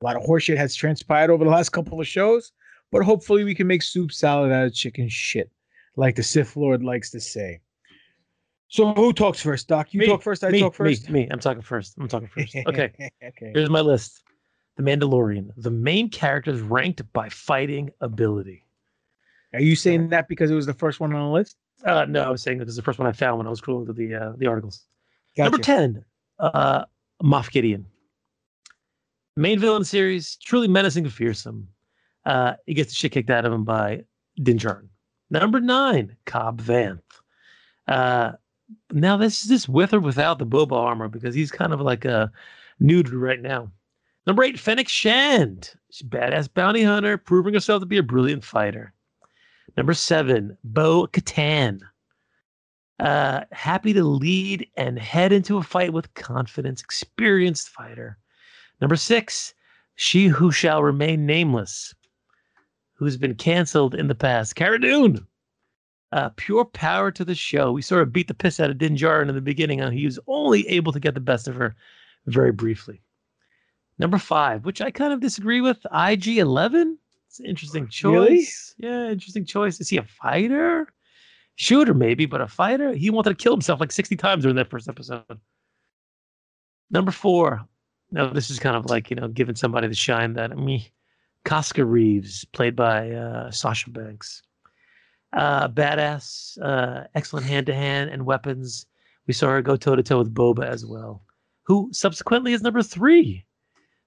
A 0.00 0.04
lot 0.04 0.16
of 0.16 0.22
horseshit 0.22 0.56
has 0.56 0.74
transpired 0.74 1.30
over 1.30 1.44
the 1.44 1.50
last 1.50 1.70
couple 1.70 2.00
of 2.00 2.06
shows, 2.06 2.52
but 2.90 3.02
hopefully 3.02 3.44
we 3.44 3.54
can 3.54 3.66
make 3.66 3.82
soup 3.82 4.12
salad 4.12 4.52
out 4.52 4.66
of 4.66 4.74
chicken 4.74 5.08
shit, 5.08 5.50
like 5.96 6.16
the 6.16 6.22
Sith 6.22 6.56
Lord 6.56 6.82
likes 6.82 7.10
to 7.10 7.20
say. 7.20 7.60
So 8.68 8.92
who 8.92 9.12
talks 9.12 9.40
first, 9.40 9.68
Doc? 9.68 9.94
You 9.94 10.00
Me, 10.00 10.06
talk 10.06 10.22
first. 10.22 10.42
I 10.42 10.50
me, 10.50 10.60
talk 10.60 10.74
first. 10.74 11.08
Me, 11.08 11.22
me. 11.22 11.28
I'm 11.30 11.38
talking 11.38 11.62
first. 11.62 11.94
I'm 11.98 12.08
talking 12.08 12.28
first. 12.28 12.54
Okay. 12.66 12.92
okay. 13.22 13.52
Here's 13.54 13.70
my 13.70 13.80
list. 13.80 14.22
The 14.76 14.82
Mandalorian. 14.82 15.50
The 15.56 15.70
main 15.70 16.08
characters 16.08 16.60
ranked 16.60 17.00
by 17.12 17.28
fighting 17.28 17.90
ability. 18.00 18.64
Are 19.52 19.60
you 19.60 19.76
saying 19.76 20.08
that 20.08 20.26
because 20.26 20.50
it 20.50 20.54
was 20.54 20.66
the 20.66 20.74
first 20.74 20.98
one 20.98 21.14
on 21.14 21.28
the 21.28 21.32
list? 21.32 21.56
Uh, 21.84 22.04
no, 22.06 22.22
I 22.22 22.30
was 22.30 22.42
saying 22.42 22.58
that 22.58 22.64
this 22.64 22.72
is 22.72 22.76
the 22.76 22.82
first 22.82 22.98
one 22.98 23.06
I 23.06 23.12
found 23.12 23.38
when 23.38 23.46
I 23.46 23.50
was 23.50 23.60
scrolling 23.60 23.84
through 23.84 23.94
the 23.94 24.14
uh, 24.14 24.32
the 24.36 24.46
articles. 24.46 24.84
Gotcha. 25.36 25.50
Number 25.50 25.62
ten, 25.62 26.04
uh, 26.40 26.84
Moff 27.22 27.50
Gideon. 27.50 27.86
Main 29.36 29.58
villain 29.58 29.84
series, 29.84 30.36
truly 30.36 30.68
menacing 30.68 31.04
and 31.04 31.12
fearsome. 31.12 31.68
Uh, 32.24 32.54
he 32.66 32.74
gets 32.74 32.90
the 32.90 32.96
shit 32.96 33.12
kicked 33.12 33.30
out 33.30 33.44
of 33.44 33.52
him 33.52 33.64
by 33.64 34.04
Din. 34.42 34.58
Number 35.30 35.60
nine, 35.60 36.16
Cobb 36.26 36.60
Vanth. 36.60 37.00
Uh, 37.88 38.32
now 38.92 39.16
this 39.16 39.42
is 39.42 39.48
this 39.48 39.68
with 39.68 39.92
or 39.92 40.00
without 40.00 40.38
the 40.38 40.46
Boba 40.46 40.72
armor 40.72 41.08
because 41.08 41.34
he's 41.34 41.50
kind 41.50 41.72
of 41.72 41.80
like 41.80 42.04
a 42.04 42.30
nude 42.80 43.10
right 43.10 43.40
now. 43.40 43.70
Number 44.26 44.42
eight, 44.42 44.58
Fennec 44.58 44.88
Shand. 44.88 45.72
She's 45.90 46.08
badass 46.08 46.52
bounty 46.52 46.82
hunter, 46.82 47.18
proving 47.18 47.54
herself 47.54 47.80
to 47.80 47.86
be 47.86 47.98
a 47.98 48.02
brilliant 48.02 48.44
fighter. 48.44 48.94
Number 49.76 49.92
seven, 49.92 50.56
Bo 50.64 51.06
Katan. 51.08 51.80
Uh, 53.00 53.40
happy 53.50 53.92
to 53.92 54.04
lead 54.04 54.68
and 54.76 54.98
head 54.98 55.32
into 55.32 55.56
a 55.56 55.62
fight 55.62 55.92
with 55.92 56.12
confidence, 56.14 56.80
experienced 56.80 57.68
fighter. 57.68 58.18
Number 58.80 58.96
six, 58.96 59.54
she 59.96 60.26
who 60.26 60.52
shall 60.52 60.82
remain 60.82 61.26
nameless, 61.26 61.94
who's 62.94 63.16
been 63.16 63.34
canceled 63.34 63.94
in 63.94 64.08
the 64.08 64.14
past. 64.14 64.54
Cara 64.54 64.80
Dune. 64.80 65.26
Uh, 66.12 66.30
pure 66.36 66.64
power 66.64 67.10
to 67.10 67.24
the 67.24 67.34
show. 67.34 67.72
We 67.72 67.82
sort 67.82 68.02
of 68.02 68.12
beat 68.12 68.28
the 68.28 68.34
piss 68.34 68.60
out 68.60 68.70
of 68.70 68.78
Din 68.78 68.96
Djarin 68.96 69.28
in 69.28 69.34
the 69.34 69.40
beginning, 69.40 69.80
and 69.80 69.92
he 69.92 70.04
was 70.04 70.20
only 70.28 70.66
able 70.68 70.92
to 70.92 71.00
get 71.00 71.14
the 71.14 71.20
best 71.20 71.48
of 71.48 71.56
her 71.56 71.74
very 72.26 72.52
briefly. 72.52 73.02
Number 73.98 74.18
five, 74.18 74.64
which 74.64 74.80
I 74.80 74.92
kind 74.92 75.12
of 75.12 75.20
disagree 75.20 75.60
with, 75.60 75.84
IG 75.92 76.38
Eleven. 76.38 76.98
It's 77.28 77.40
an 77.40 77.46
interesting 77.46 77.88
choice. 77.88 78.74
Really? 78.78 78.94
Yeah, 78.94 79.10
interesting 79.10 79.44
choice. 79.44 79.80
Is 79.80 79.88
he 79.88 79.96
a 79.96 80.04
fighter? 80.04 80.86
Shooter, 81.56 81.94
maybe, 81.94 82.26
but 82.26 82.40
a 82.40 82.48
fighter? 82.48 82.92
He 82.92 83.10
wanted 83.10 83.30
to 83.30 83.42
kill 83.42 83.52
himself 83.52 83.80
like 83.80 83.92
60 83.92 84.16
times 84.16 84.42
during 84.42 84.56
that 84.56 84.70
first 84.70 84.88
episode. 84.88 85.24
Number 86.90 87.10
four. 87.10 87.66
Now, 88.10 88.28
this 88.28 88.50
is 88.50 88.58
kind 88.58 88.76
of 88.76 88.86
like, 88.86 89.10
you 89.10 89.16
know, 89.16 89.28
giving 89.28 89.56
somebody 89.56 89.88
the 89.88 89.94
shine 89.94 90.34
that 90.34 90.52
I 90.52 90.54
me. 90.54 90.92
Koska 91.44 91.84
Reeves, 91.84 92.44
played 92.46 92.74
by 92.74 93.10
uh, 93.10 93.50
Sasha 93.50 93.90
Banks. 93.90 94.42
Uh, 95.32 95.68
badass, 95.68 96.56
uh, 96.62 97.04
excellent 97.14 97.46
hand 97.46 97.66
to 97.66 97.74
hand 97.74 98.10
and 98.10 98.24
weapons. 98.24 98.86
We 99.26 99.34
saw 99.34 99.48
her 99.48 99.62
go 99.62 99.76
toe 99.76 99.96
to 99.96 100.02
toe 100.02 100.18
with 100.18 100.34
Boba 100.34 100.64
as 100.64 100.86
well, 100.86 101.22
who 101.64 101.90
subsequently 101.92 102.52
is 102.52 102.62
number 102.62 102.82
three. 102.82 103.44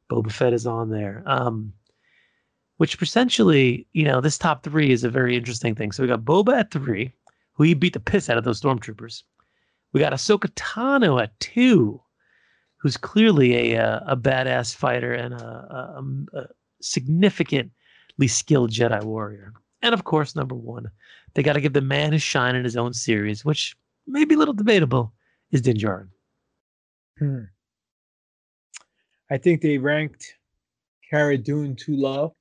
Boba 0.09 0.31
Fett 0.31 0.53
is 0.53 0.65
on 0.65 0.89
there. 0.89 1.23
Um, 1.25 1.73
which 2.77 3.01
essentially, 3.01 3.87
you 3.93 4.05
know, 4.05 4.21
this 4.21 4.37
top 4.37 4.63
three 4.63 4.91
is 4.91 5.03
a 5.03 5.09
very 5.09 5.35
interesting 5.35 5.75
thing. 5.75 5.91
So 5.91 6.01
we 6.01 6.07
got 6.07 6.21
Boba 6.21 6.59
at 6.59 6.71
three, 6.71 7.11
who 7.57 7.63
he 7.63 7.73
beat 7.73 7.93
the 7.93 7.99
piss 7.99 8.29
out 8.29 8.37
of 8.37 8.43
those 8.43 8.61
stormtroopers. 8.61 9.23
We 9.91 9.99
got 9.99 10.13
Ahsoka 10.13 10.49
Tano 10.53 11.19
at 11.21 11.37
two, 11.39 11.99
who's 12.77 12.97
clearly 12.97 13.73
a 13.73 13.81
a, 13.81 14.03
a 14.07 14.15
badass 14.15 14.75
fighter 14.75 15.11
and 15.11 15.33
a, 15.33 15.43
a, 15.43 16.03
a 16.37 16.47
significantly 16.81 18.27
skilled 18.27 18.69
Jedi 18.71 19.03
warrior. 19.03 19.53
And 19.81 19.93
of 19.93 20.03
course, 20.03 20.35
number 20.35 20.55
one, 20.55 20.85
they 21.33 21.43
got 21.43 21.53
to 21.53 21.61
give 21.61 21.73
the 21.73 21.81
man 21.81 22.13
his 22.13 22.21
shine 22.21 22.55
in 22.55 22.63
his 22.63 22.77
own 22.77 22.93
series, 22.93 23.43
which 23.43 23.75
may 24.05 24.23
be 24.23 24.35
a 24.35 24.37
little 24.37 24.53
debatable, 24.53 25.13
is 25.51 25.61
Din 25.61 25.77
Djarin. 25.77 26.09
Hmm. 27.17 27.43
I 29.31 29.37
think 29.37 29.61
they 29.61 29.77
ranked 29.77 30.35
Cara 31.09 31.37
Dune 31.37 31.75
too 31.75 31.95
low. 31.95 32.35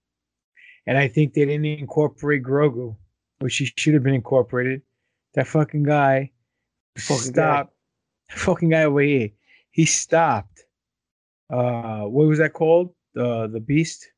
And 0.87 0.97
I 0.97 1.09
think 1.09 1.35
they 1.35 1.45
didn't 1.45 1.65
incorporate 1.65 2.45
Grogu, 2.45 2.97
which 3.41 3.57
he 3.57 3.73
should 3.77 3.95
have 3.95 4.05
been 4.05 4.15
incorporated. 4.15 4.83
That 5.37 5.47
fucking 5.47 5.85
guy 5.85 6.33
Fucking 6.99 7.23
stopped. 7.33 7.75
Fucking 8.31 8.71
guy 8.71 8.85
over 8.85 9.01
here. 9.01 9.29
He 9.71 9.85
stopped. 9.85 10.65
Uh, 11.51 12.03
what 12.05 12.27
was 12.27 12.39
that 12.39 12.53
called? 12.55 12.93
The 13.15 13.47
the 13.47 13.61
beast, 13.61 14.09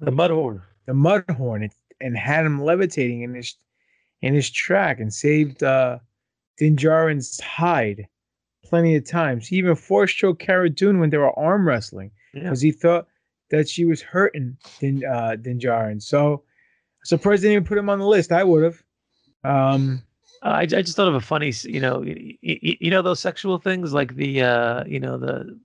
The 0.00 0.12
Mudhorn. 0.12 0.62
the 0.86 0.92
Mudhorn, 0.92 1.62
and, 1.64 1.72
and 2.00 2.16
had 2.16 2.46
him 2.46 2.62
levitating 2.62 3.22
in 3.22 3.34
his 3.34 3.54
in 4.22 4.34
his 4.34 4.50
track 4.50 5.00
and 5.00 5.12
saved 5.12 5.62
uh, 5.62 5.98
Din 6.58 6.76
Djarin's 6.76 7.40
hide 7.40 8.06
plenty 8.64 8.94
of 8.96 9.06
times. 9.08 9.46
He 9.48 9.56
even 9.56 9.74
forced 9.76 10.16
choked 10.16 10.40
Cara 10.40 10.70
Dune 10.70 11.00
when 11.00 11.10
they 11.10 11.18
were 11.18 11.36
arm 11.38 11.66
wrestling 11.68 12.10
Yeah. 12.34 12.44
because 12.44 12.60
he 12.60 12.70
thought 12.72 13.06
that 13.50 13.68
she 13.68 13.84
was 13.84 14.00
hurting 14.02 14.56
Din, 14.80 15.04
uh, 15.04 15.36
Din 15.36 15.58
Djarin. 15.58 16.02
So 16.02 16.32
I'm 16.34 17.04
surprised 17.04 17.42
they 17.42 17.48
didn't 17.48 17.62
even 17.62 17.68
put 17.68 17.78
him 17.78 17.90
on 17.90 17.98
the 17.98 18.06
list. 18.06 18.32
I 18.32 18.42
would 18.44 18.64
have. 18.64 18.82
Um, 19.44 20.02
Uh, 20.42 20.48
I, 20.48 20.60
I 20.60 20.66
just 20.66 20.96
thought 20.96 21.08
of 21.08 21.14
a 21.14 21.20
funny, 21.20 21.52
you 21.64 21.80
know, 21.80 22.02
you, 22.02 22.36
you 22.42 22.90
know 22.90 23.02
those 23.02 23.20
sexual 23.20 23.58
things 23.58 23.92
like 23.92 24.16
the, 24.16 24.42
uh, 24.42 24.84
you 24.84 25.00
know, 25.00 25.18
the 25.18 25.58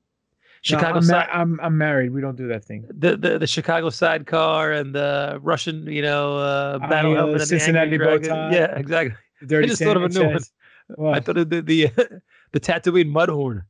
Chicago 0.61 0.93
no, 0.93 0.97
I'm, 0.97 1.03
side, 1.03 1.29
I'm 1.33 1.59
I'm 1.59 1.77
married. 1.77 2.13
We 2.13 2.21
don't 2.21 2.35
do 2.35 2.47
that 2.49 2.63
thing. 2.63 2.85
the, 2.89 3.17
the 3.17 3.39
the 3.39 3.47
Chicago 3.47 3.89
sidecar 3.89 4.71
and 4.71 4.93
the 4.93 5.39
Russian, 5.41 5.87
you 5.87 6.03
know, 6.03 6.37
uh, 6.37 6.79
Ah, 6.81 6.87
battle 6.87 7.15
helmet, 7.15 7.37
the 7.37 7.41
and 7.41 7.49
Cincinnati 7.49 7.97
bow 7.97 8.19
tie. 8.19 8.51
Yeah, 8.53 8.77
exactly. 8.77 9.15
I 9.41 9.65
just 9.65 9.81
thought 9.81 9.97
of 9.97 10.03
a 10.03 10.09
new 10.09 10.19
one. 10.19 10.29
Sanchez. 10.29 10.51
What? 10.95 11.15
I 11.15 11.19
thought 11.19 11.37
of 11.37 11.49
the 11.49 11.61
the 11.61 11.87
the 12.51 12.59
Tatooine 12.59 13.11
Mudhorn. 13.11 13.63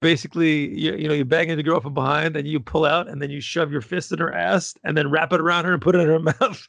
Basically, 0.00 0.74
you, 0.76 0.94
you 0.94 1.08
know, 1.08 1.14
you 1.14 1.26
bang 1.26 1.50
into 1.50 1.56
the 1.56 1.62
girl 1.62 1.78
from 1.78 1.92
behind, 1.92 2.34
and 2.34 2.48
you 2.48 2.58
pull 2.58 2.86
out, 2.86 3.06
and 3.06 3.20
then 3.20 3.30
you 3.30 3.40
shove 3.40 3.70
your 3.70 3.82
fist 3.82 4.10
in 4.10 4.18
her 4.18 4.32
ass, 4.32 4.74
and 4.82 4.96
then 4.96 5.10
wrap 5.10 5.32
it 5.32 5.40
around 5.40 5.66
her 5.66 5.74
and 5.74 5.82
put 5.82 5.94
it 5.94 6.00
in 6.00 6.08
her 6.08 6.18
mouth. 6.18 6.40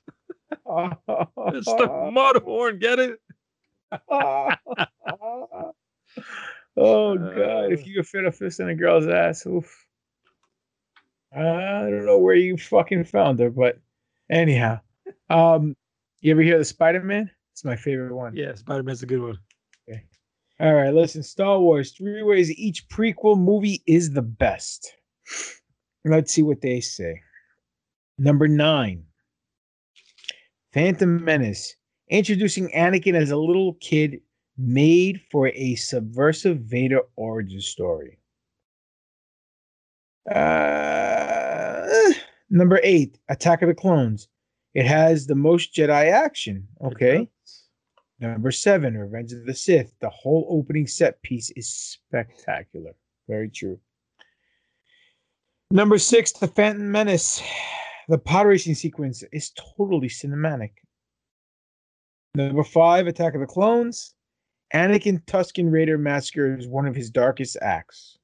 it's 0.51 1.65
the 1.65 2.11
Mudhorn. 2.13 2.79
Get 2.79 2.99
it? 2.99 3.19
Oh 4.09 4.55
god! 6.77 7.71
If 7.71 7.85
you 7.85 7.95
could 7.95 8.07
fit 8.07 8.25
a 8.25 8.31
fist 8.31 8.59
in 8.59 8.69
a 8.69 8.75
girl's 8.75 9.07
ass, 9.07 9.45
oof. 9.45 9.71
I 11.33 11.41
don't 11.89 12.05
know 12.05 12.17
where 12.17 12.35
you 12.35 12.57
fucking 12.57 13.05
found 13.05 13.39
her, 13.39 13.49
but 13.49 13.79
anyhow, 14.29 14.81
um, 15.29 15.77
you 16.19 16.31
ever 16.31 16.41
hear 16.41 16.57
the 16.57 16.65
Spider 16.65 17.01
Man? 17.01 17.31
It's 17.53 17.63
my 17.63 17.75
favorite 17.75 18.13
one. 18.13 18.35
Yeah, 18.35 18.53
Spider 18.55 18.83
Man's 18.83 19.03
a 19.03 19.05
good 19.05 19.21
one. 19.21 19.37
Okay. 19.89 20.03
All 20.59 20.73
right, 20.73 20.93
listen. 20.93 21.23
Star 21.23 21.59
Wars: 21.59 21.91
Three 21.91 22.23
ways 22.23 22.51
each 22.51 22.87
prequel 22.89 23.37
movie 23.37 23.81
is 23.87 24.11
the 24.11 24.21
best. 24.21 24.93
Let's 26.03 26.33
see 26.33 26.41
what 26.41 26.61
they 26.61 26.81
say. 26.81 27.21
Number 28.17 28.47
nine. 28.47 29.05
Phantom 30.73 31.23
Menace, 31.23 31.75
introducing 32.11 32.69
Anakin 32.69 33.15
as 33.15 33.31
a 33.31 33.37
little 33.37 33.73
kid, 33.75 34.21
made 34.57 35.21
for 35.31 35.47
a 35.47 35.75
subversive 35.75 36.59
Vader 36.59 37.01
origin 37.15 37.61
story. 37.61 38.19
Uh, 40.29 41.87
number 42.49 42.79
eight, 42.83 43.17
Attack 43.29 43.63
of 43.63 43.69
the 43.69 43.73
Clones. 43.73 44.27
It 44.75 44.85
has 44.85 45.25
the 45.25 45.35
most 45.35 45.73
Jedi 45.73 46.11
action. 46.11 46.67
Okay. 46.83 47.27
Number 48.19 48.51
seven, 48.51 48.95
Revenge 48.95 49.33
of 49.33 49.45
the 49.45 49.55
Sith. 49.55 49.93
The 49.99 50.09
whole 50.09 50.45
opening 50.49 50.85
set 50.85 51.19
piece 51.23 51.49
is 51.55 51.67
spectacular. 51.67 52.91
Very 53.27 53.49
true. 53.49 53.79
Number 55.71 55.97
six, 55.97 56.31
The 56.33 56.47
Phantom 56.47 56.91
Menace. 56.91 57.41
the 58.09 58.17
pod 58.17 58.45
racing 58.45 58.75
sequence 58.75 59.23
is 59.31 59.51
totally 59.77 60.09
cinematic. 60.09 60.71
Number 62.35 62.63
five, 62.63 63.07
Attack 63.07 63.35
of 63.35 63.41
the 63.41 63.47
Clones. 63.47 64.13
Anakin 64.73 65.23
Tusken 65.25 65.69
Raider 65.69 65.97
Massacre 65.97 66.57
is 66.57 66.67
one 66.67 66.87
of 66.87 66.95
his 66.95 67.09
darkest 67.09 67.57
acts. 67.61 68.17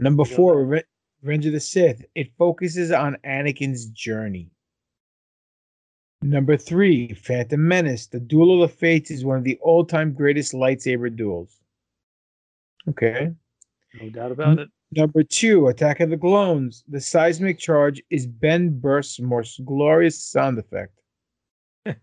Number 0.00 0.24
four, 0.24 0.64
Reve- 0.64 0.84
Revenge 1.22 1.46
of 1.46 1.52
the 1.52 1.60
Sith. 1.60 2.04
It 2.14 2.32
focuses 2.36 2.90
on 2.90 3.16
Anakin's 3.24 3.86
journey. 3.86 4.50
Number 6.22 6.56
three, 6.56 7.12
Phantom 7.14 7.66
Menace. 7.66 8.06
The 8.08 8.18
Duel 8.18 8.62
of 8.62 8.70
the 8.70 8.76
Fates 8.76 9.10
is 9.10 9.24
one 9.24 9.38
of 9.38 9.44
the 9.44 9.58
all 9.60 9.84
time 9.84 10.12
greatest 10.12 10.52
lightsaber 10.52 11.14
duels. 11.14 11.60
Okay. 12.88 13.30
No 14.00 14.10
doubt 14.10 14.32
about 14.32 14.58
it. 14.58 14.68
Number 14.90 15.22
two, 15.22 15.68
Attack 15.68 16.00
of 16.00 16.10
the 16.10 16.18
Clones. 16.18 16.82
The 16.88 17.00
seismic 17.00 17.58
charge 17.58 18.02
is 18.10 18.26
Ben 18.26 18.80
Burtt's 18.80 19.20
most 19.20 19.64
glorious 19.64 20.18
sound 20.24 20.58
effect. 20.58 20.98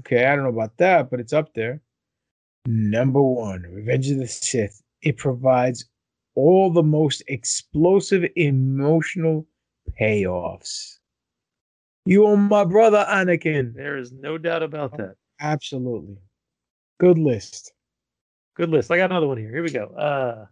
okay, 0.00 0.26
I 0.26 0.34
don't 0.34 0.44
know 0.44 0.50
about 0.50 0.76
that, 0.78 1.10
but 1.10 1.20
it's 1.20 1.32
up 1.32 1.54
there. 1.54 1.80
Number 2.66 3.22
one, 3.22 3.62
Revenge 3.62 4.10
of 4.10 4.18
the 4.18 4.26
Sith. 4.26 4.82
It 5.02 5.16
provides 5.16 5.88
all 6.34 6.70
the 6.70 6.82
most 6.82 7.22
explosive 7.28 8.24
emotional 8.36 9.46
payoffs. 10.00 10.98
You 12.04 12.26
are 12.26 12.36
my 12.36 12.64
brother, 12.64 13.06
Anakin. 13.08 13.74
There 13.74 13.96
is 13.96 14.12
no 14.12 14.38
doubt 14.38 14.62
about 14.62 14.96
that. 14.96 15.16
Absolutely. 15.40 16.16
Good 16.98 17.18
list. 17.18 17.72
Good 18.56 18.70
list. 18.70 18.90
I 18.90 18.96
got 18.96 19.10
another 19.10 19.28
one 19.28 19.38
here. 19.38 19.50
Here 19.52 19.62
we 19.62 19.70
go. 19.70 19.86
Uh, 19.86 20.46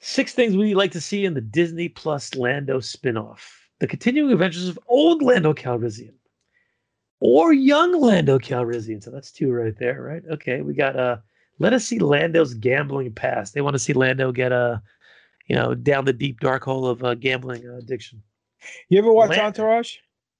six 0.00 0.34
things 0.34 0.56
we 0.56 0.74
like 0.74 0.92
to 0.92 1.00
see 1.00 1.24
in 1.24 1.34
the 1.34 1.40
Disney 1.40 1.88
Plus 1.88 2.34
Lando 2.34 2.78
spinoff: 2.78 3.40
the 3.80 3.86
continuing 3.86 4.32
adventures 4.32 4.68
of 4.68 4.78
old 4.88 5.22
Lando 5.22 5.54
Calrissian 5.54 6.14
or 7.20 7.52
young 7.52 7.98
Lando 8.00 8.38
Calrissian. 8.38 9.02
So 9.02 9.10
that's 9.10 9.30
two 9.30 9.50
right 9.50 9.76
there, 9.78 10.02
right? 10.02 10.22
Okay, 10.32 10.60
we 10.60 10.74
got 10.74 10.96
uh, 10.98 11.18
let 11.58 11.72
us 11.72 11.84
see 11.84 11.98
Lando's 11.98 12.54
gambling 12.54 13.12
past. 13.12 13.54
They 13.54 13.60
want 13.60 13.74
to 13.74 13.78
see 13.78 13.92
Lando 13.92 14.32
get 14.32 14.52
a, 14.52 14.82
you 15.46 15.56
know, 15.56 15.74
down 15.74 16.04
the 16.04 16.12
deep 16.12 16.40
dark 16.40 16.64
hole 16.64 16.86
of 16.86 17.02
uh, 17.02 17.14
gambling 17.14 17.66
uh, 17.66 17.76
addiction. 17.76 18.22
You 18.88 18.98
ever 18.98 19.12
watch 19.12 19.36
Entourage? 19.36 19.96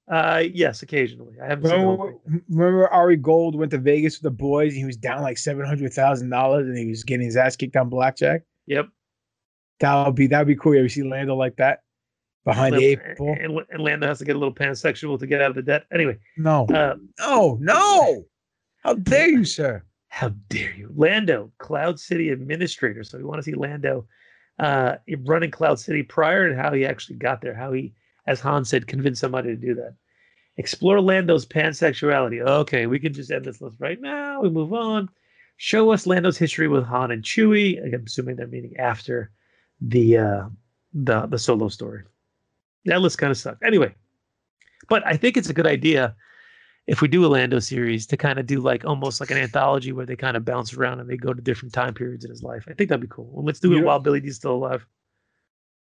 Uh, 0.09 0.44
yes, 0.53 0.82
occasionally. 0.82 1.35
I 1.43 1.48
haven't 1.48 1.69
seen 1.69 1.81
the 1.81 1.85
whole 1.85 1.97
Remember, 1.97 2.44
remember 2.48 2.89
Ari 2.89 3.16
Gold 3.16 3.57
went 3.57 3.73
to 3.73 3.78
Vegas 3.78 4.16
with 4.16 4.23
the 4.23 4.31
boys 4.31 4.73
and 4.73 4.78
he 4.78 4.85
was 4.85 4.97
down 4.97 5.23
like 5.23 5.39
seven 5.39 5.66
hundred 5.66 5.93
thousand 5.93 6.31
dollars 6.31 6.69
and 6.69 6.78
he 6.78 6.86
was 6.86 7.03
getting 7.03 7.27
his 7.27 7.36
ass 7.36 7.57
kicked 7.57 7.77
on 7.77 7.89
blackjack. 7.89 8.43
Yep. 8.66 8.89
That 9.81 10.07
would 10.07 10.15
be 10.15 10.27
that 10.28 10.39
would 10.39 10.47
be 10.47 10.57
cool. 10.57 10.74
You 10.74 10.81
ever 10.81 10.89
see 10.89 11.03
Lando 11.03 11.35
like 11.35 11.57
that 11.57 11.81
behind 12.47 12.74
the 12.74 12.85
eight 12.85 13.01
ball? 13.18 13.36
and, 13.39 13.59
and 13.70 13.82
Lando 13.82 14.06
has 14.06 14.18
to 14.20 14.24
get 14.24 14.36
a 14.36 14.39
little 14.39 14.55
pansexual 14.55 15.18
to 15.18 15.27
get 15.27 15.43
out 15.43 15.51
of 15.51 15.56
the 15.56 15.62
debt. 15.62 15.85
Anyway, 15.93 16.16
No, 16.39 16.66
uh, 16.66 16.94
no, 17.18 17.59
no! 17.60 18.24
How 18.82 18.94
dare 18.94 19.28
you, 19.28 19.44
sir? 19.44 19.82
How 20.09 20.31
dare 20.48 20.73
you? 20.74 20.90
Lando, 20.94 21.52
Cloud 21.59 22.01
City 22.01 22.31
administrator. 22.31 23.05
So 23.05 23.18
we 23.18 23.24
want 23.24 23.40
to 23.40 23.43
see 23.43 23.55
Lando 23.55 24.06
uh, 24.59 24.94
running 25.27 25.51
Cloud 25.51 25.78
City 25.78 26.02
prior 26.02 26.47
and 26.47 26.59
how 26.59 26.73
he 26.73 26.86
actually 26.86 27.16
got 27.16 27.43
there, 27.43 27.55
how 27.55 27.73
he, 27.73 27.93
as 28.27 28.40
Han 28.40 28.64
said, 28.64 28.86
convinced 28.86 29.20
somebody 29.20 29.48
to 29.48 29.56
do 29.56 29.74
that. 29.74 29.94
Explore 30.56 31.01
Lando's 31.02 31.44
pansexuality. 31.44 32.40
Okay, 32.40 32.86
we 32.86 32.98
can 32.98 33.12
just 33.12 33.31
end 33.31 33.44
this 33.44 33.60
list 33.60 33.77
right 33.78 34.01
now. 34.01 34.40
We 34.40 34.48
move 34.48 34.73
on. 34.73 35.10
Show 35.59 35.90
us 35.90 36.06
Lando's 36.06 36.39
history 36.39 36.68
with 36.68 36.85
Han 36.85 37.10
and 37.10 37.23
Chewie. 37.23 37.82
I'm 37.82 38.05
assuming 38.06 38.36
they're 38.36 38.47
meeting 38.47 38.77
after 38.78 39.32
the 39.81 40.18
uh, 40.18 40.48
the 40.94 41.27
the 41.27 41.39
solo 41.39 41.68
story. 41.68 42.05
That 42.87 43.01
list 43.01 43.19
kind 43.19 43.31
of 43.31 43.37
sucked. 43.37 43.63
Anyway, 43.65 43.95
but 44.89 45.07
I 45.07 45.17
think 45.17 45.37
it's 45.37 45.49
a 45.49 45.55
good 45.55 45.67
idea 45.67 46.15
if 46.87 47.03
we 47.03 47.09
do 47.09 47.25
a 47.25 47.29
Lando 47.29 47.59
series 47.59 48.07
to 48.07 48.17
kind 48.17 48.39
of 48.39 48.47
do 48.47 48.61
like 48.61 48.85
almost 48.85 49.21
like 49.21 49.31
an 49.31 49.39
anthology 49.39 49.93
where 49.93 50.07
they 50.07 50.17
kind 50.17 50.37
of 50.37 50.45
bounce 50.45 50.73
around 50.75 51.01
and 51.01 51.11
they 51.11 51.17
go 51.17 51.33
to 51.35 51.43
different 51.43 51.75
time 51.75 51.95
periods 51.95 52.25
in 52.25 52.31
his 52.31 52.43
life. 52.43 52.65
I 52.69 52.75
think 52.75 52.89
that'd 52.89 53.01
be 53.01 53.09
cool. 53.09 53.29
Well, 53.33 53.45
let's 53.45 53.61
do 53.61 53.77
it 53.77 53.85
while 53.85 53.99
Billy 53.99 54.21
Dee's 54.21 54.37
still 54.37 54.53
alive. 54.53 54.87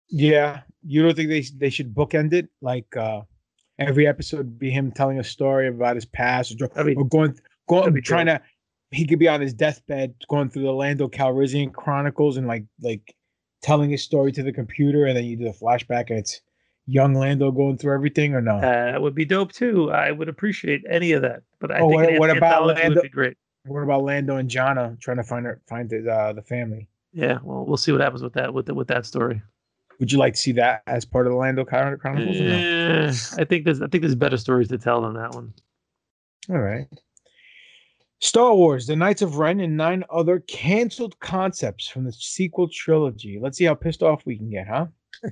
Yeah, 0.09 0.61
you 0.83 1.03
don't 1.03 1.15
think 1.15 1.29
they 1.29 1.41
they 1.57 1.69
should 1.69 1.93
bookend 1.93 2.33
it 2.33 2.49
like 2.61 2.97
uh 2.97 3.21
every 3.77 4.07
episode 4.07 4.57
be 4.57 4.71
him 4.71 4.91
telling 4.91 5.19
a 5.19 5.23
story 5.23 5.67
about 5.67 5.95
his 5.95 6.05
past 6.05 6.51
or, 6.51 6.55
dr- 6.55 6.73
That'd 6.73 6.97
or 6.97 7.07
going 7.07 7.39
going 7.67 8.01
trying 8.01 8.25
to 8.25 8.41
he 8.91 9.05
could 9.05 9.19
be 9.19 9.27
on 9.27 9.39
his 9.39 9.53
deathbed 9.53 10.15
going 10.27 10.49
through 10.49 10.63
the 10.63 10.71
Lando 10.71 11.07
Calrissian 11.07 11.71
Chronicles 11.71 12.37
and 12.37 12.47
like 12.47 12.65
like 12.81 13.15
telling 13.61 13.91
his 13.91 14.03
story 14.03 14.31
to 14.31 14.41
the 14.41 14.51
computer 14.51 15.05
and 15.05 15.15
then 15.15 15.25
you 15.25 15.37
do 15.37 15.43
the 15.43 15.51
flashback 15.51 16.09
and 16.09 16.17
it's 16.17 16.41
young 16.89 17.13
Lando 17.13 17.51
going 17.51 17.77
through 17.77 17.93
everything 17.93 18.33
or 18.33 18.41
no? 18.41 18.59
That 18.61 19.01
would 19.01 19.15
be 19.15 19.25
dope 19.25 19.51
too. 19.51 19.91
I 19.91 20.11
would 20.11 20.29
appreciate 20.29 20.83
any 20.89 21.11
of 21.11 21.21
that. 21.21 21.43
But 21.59 21.71
I 21.71 21.79
Oh, 21.79 21.89
think 21.89 22.01
what- 22.11 22.19
what 22.19 22.37
about 22.37 22.65
Lando- 22.65 22.95
would 22.95 23.03
be 23.03 23.09
great. 23.09 23.37
What 23.65 23.81
about 23.83 24.03
Lando 24.03 24.37
and 24.37 24.49
Jannah 24.49 24.97
trying 24.99 25.17
to 25.17 25.23
find 25.23 25.45
her 25.45 25.61
find 25.67 25.91
his, 25.91 26.07
uh, 26.07 26.33
the 26.33 26.41
family? 26.41 26.87
Yeah, 27.13 27.39
well, 27.43 27.65
we'll 27.65 27.77
see 27.77 27.91
what 27.91 28.01
happens 28.01 28.23
with 28.23 28.33
that 28.33 28.53
with 28.53 28.65
the, 28.67 28.73
with 28.73 28.87
that 28.87 29.05
story. 29.05 29.41
Would 29.99 30.11
you 30.11 30.17
like 30.17 30.33
to 30.33 30.39
see 30.39 30.53
that 30.53 30.81
as 30.87 31.03
part 31.03 31.27
of 31.27 31.31
the 31.33 31.37
Lando 31.37 31.65
Chron- 31.65 31.97
Chronicles? 31.97 32.39
or 32.39 32.43
no? 32.45 32.55
Eh, 32.55 33.13
I 33.37 33.43
think 33.43 33.65
there's 33.65 33.81
I 33.81 33.87
think 33.87 34.01
there's 34.01 34.15
better 34.15 34.37
stories 34.37 34.69
to 34.69 34.77
tell 34.77 35.01
than 35.01 35.13
that 35.15 35.33
one. 35.35 35.53
All 36.49 36.57
right. 36.59 36.87
Star 38.21 38.53
Wars: 38.55 38.87
The 38.87 38.95
Knights 38.95 39.21
of 39.21 39.37
Ren 39.37 39.59
and 39.59 39.77
nine 39.77 40.03
other 40.09 40.39
canceled 40.39 41.19
concepts 41.19 41.87
from 41.87 42.03
the 42.05 42.11
sequel 42.11 42.67
trilogy. 42.69 43.39
Let's 43.41 43.57
see 43.57 43.65
how 43.65 43.75
pissed 43.75 44.03
off 44.03 44.25
we 44.25 44.37
can 44.37 44.49
get, 44.49 44.67
huh? 44.67 44.87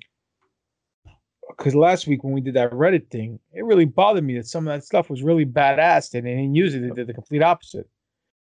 Because 1.49 1.75
last 1.75 2.07
week 2.07 2.23
when 2.23 2.33
we 2.33 2.41
did 2.41 2.55
that 2.55 2.71
Reddit 2.71 3.09
thing, 3.09 3.39
it 3.53 3.63
really 3.63 3.85
bothered 3.85 4.23
me 4.23 4.35
that 4.37 4.47
some 4.47 4.67
of 4.67 4.73
that 4.73 4.83
stuff 4.83 5.09
was 5.09 5.23
really 5.23 5.45
badass 5.45 6.13
and 6.13 6.25
they 6.25 6.31
didn't 6.31 6.55
use 6.55 6.75
it. 6.75 6.81
They 6.81 6.89
did 6.89 7.07
the 7.07 7.13
complete 7.13 7.41
opposite. 7.41 7.87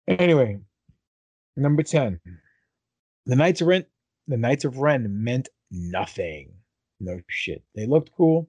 Anyway, 0.06 0.58
number 1.56 1.82
ten, 1.82 2.20
the 3.26 3.36
Knights 3.36 3.60
of 3.60 3.68
Ren. 3.68 3.86
The 4.28 4.36
Knights 4.36 4.64
of 4.64 4.78
Ren 4.78 5.24
meant 5.24 5.48
nothing. 5.70 6.52
No 7.00 7.20
shit. 7.28 7.64
They 7.74 7.86
looked 7.86 8.12
cool. 8.16 8.48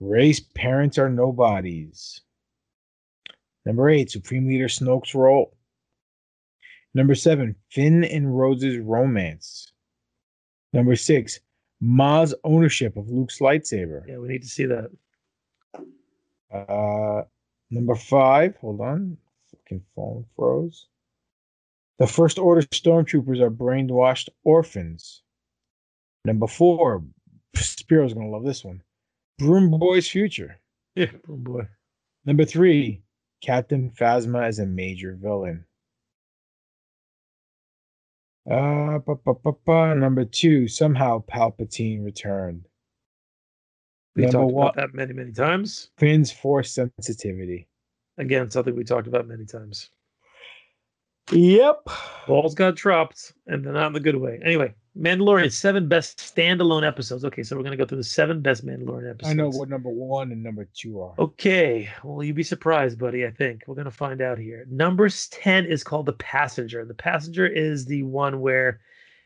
Rey's 0.00 0.40
parents 0.40 0.98
are 0.98 1.08
nobodies. 1.08 2.22
Number 3.64 3.88
eight, 3.88 4.10
Supreme 4.10 4.48
Leader 4.48 4.66
Snoke's 4.66 5.14
role. 5.14 5.56
Number 6.94 7.14
seven, 7.14 7.54
Finn 7.70 8.02
and 8.02 8.36
Rose's 8.36 8.78
romance. 8.78 9.72
Number 10.72 10.96
six, 10.96 11.38
Ma's 11.82 12.32
ownership 12.44 12.96
of 12.96 13.10
Luke's 13.10 13.40
lightsaber. 13.40 14.06
Yeah, 14.06 14.18
we 14.18 14.28
need 14.28 14.42
to 14.42 14.48
see 14.48 14.66
that. 14.66 14.90
Uh, 16.54 17.24
number 17.72 17.96
five, 17.96 18.56
hold 18.56 18.80
on, 18.80 19.16
fucking 19.50 19.82
phone 19.96 20.24
froze. 20.36 20.86
The 21.98 22.06
First 22.06 22.38
Order 22.38 22.62
stormtroopers 22.62 23.40
are 23.40 23.50
brainwashed 23.50 24.28
orphans. 24.44 25.22
Number 26.24 26.46
four, 26.46 27.02
Spiro's 27.56 28.14
gonna 28.14 28.30
love 28.30 28.44
this 28.44 28.64
one. 28.64 28.80
Broom 29.38 29.76
Boy's 29.76 30.08
future. 30.08 30.60
Yeah, 30.94 31.10
oh 31.28 31.36
boy. 31.36 31.66
Number 32.24 32.44
three, 32.44 33.02
Captain 33.40 33.90
Phasma 33.90 34.48
is 34.48 34.60
a 34.60 34.66
major 34.66 35.16
villain. 35.20 35.64
Uh, 38.50 38.98
ba, 38.98 39.14
ba, 39.24 39.34
ba, 39.34 39.52
ba. 39.64 39.94
number 39.94 40.24
two, 40.24 40.66
somehow 40.66 41.22
Palpatine 41.30 42.04
returned. 42.04 42.66
We 44.16 44.22
Number 44.22 44.38
talked 44.38 44.52
one, 44.52 44.66
about 44.66 44.76
that 44.76 44.94
many, 44.94 45.12
many 45.12 45.32
times. 45.32 45.90
Finn's 45.96 46.32
force 46.32 46.72
sensitivity. 46.72 47.68
Again, 48.18 48.50
something 48.50 48.74
we 48.74 48.84
talked 48.84 49.06
about 49.06 49.26
many 49.26 49.46
times. 49.46 49.90
Yep. 51.30 51.88
Balls 52.26 52.54
got 52.54 52.74
dropped, 52.74 53.32
and 53.46 53.64
they're 53.64 53.72
not 53.72 53.86
in 53.86 53.92
the 53.92 54.00
good 54.00 54.16
way. 54.16 54.40
Anyway, 54.44 54.74
Mandalorian 54.98 55.50
seven 55.50 55.88
best 55.88 56.18
standalone 56.18 56.86
episodes. 56.86 57.24
Okay, 57.24 57.42
so 57.42 57.56
we're 57.56 57.62
gonna 57.62 57.76
go 57.76 57.86
through 57.86 57.98
the 57.98 58.04
seven 58.04 58.40
best 58.40 58.64
Mandalorian 58.66 59.10
episodes. 59.10 59.30
I 59.30 59.32
know 59.32 59.48
what 59.48 59.70
number 59.70 59.88
one 59.88 60.32
and 60.32 60.42
number 60.42 60.68
two 60.74 61.00
are. 61.00 61.14
Okay, 61.18 61.88
well, 62.04 62.22
you'd 62.22 62.36
be 62.36 62.42
surprised, 62.42 62.98
buddy. 62.98 63.24
I 63.24 63.30
think 63.30 63.62
we're 63.66 63.74
gonna 63.74 63.90
find 63.90 64.20
out 64.20 64.38
here. 64.38 64.66
Number 64.70 65.08
ten 65.08 65.64
is 65.64 65.82
called 65.82 66.06
the 66.06 66.12
Passenger. 66.14 66.84
The 66.84 66.94
Passenger 66.94 67.46
is 67.46 67.86
the 67.86 68.02
one 68.02 68.40
where 68.40 68.80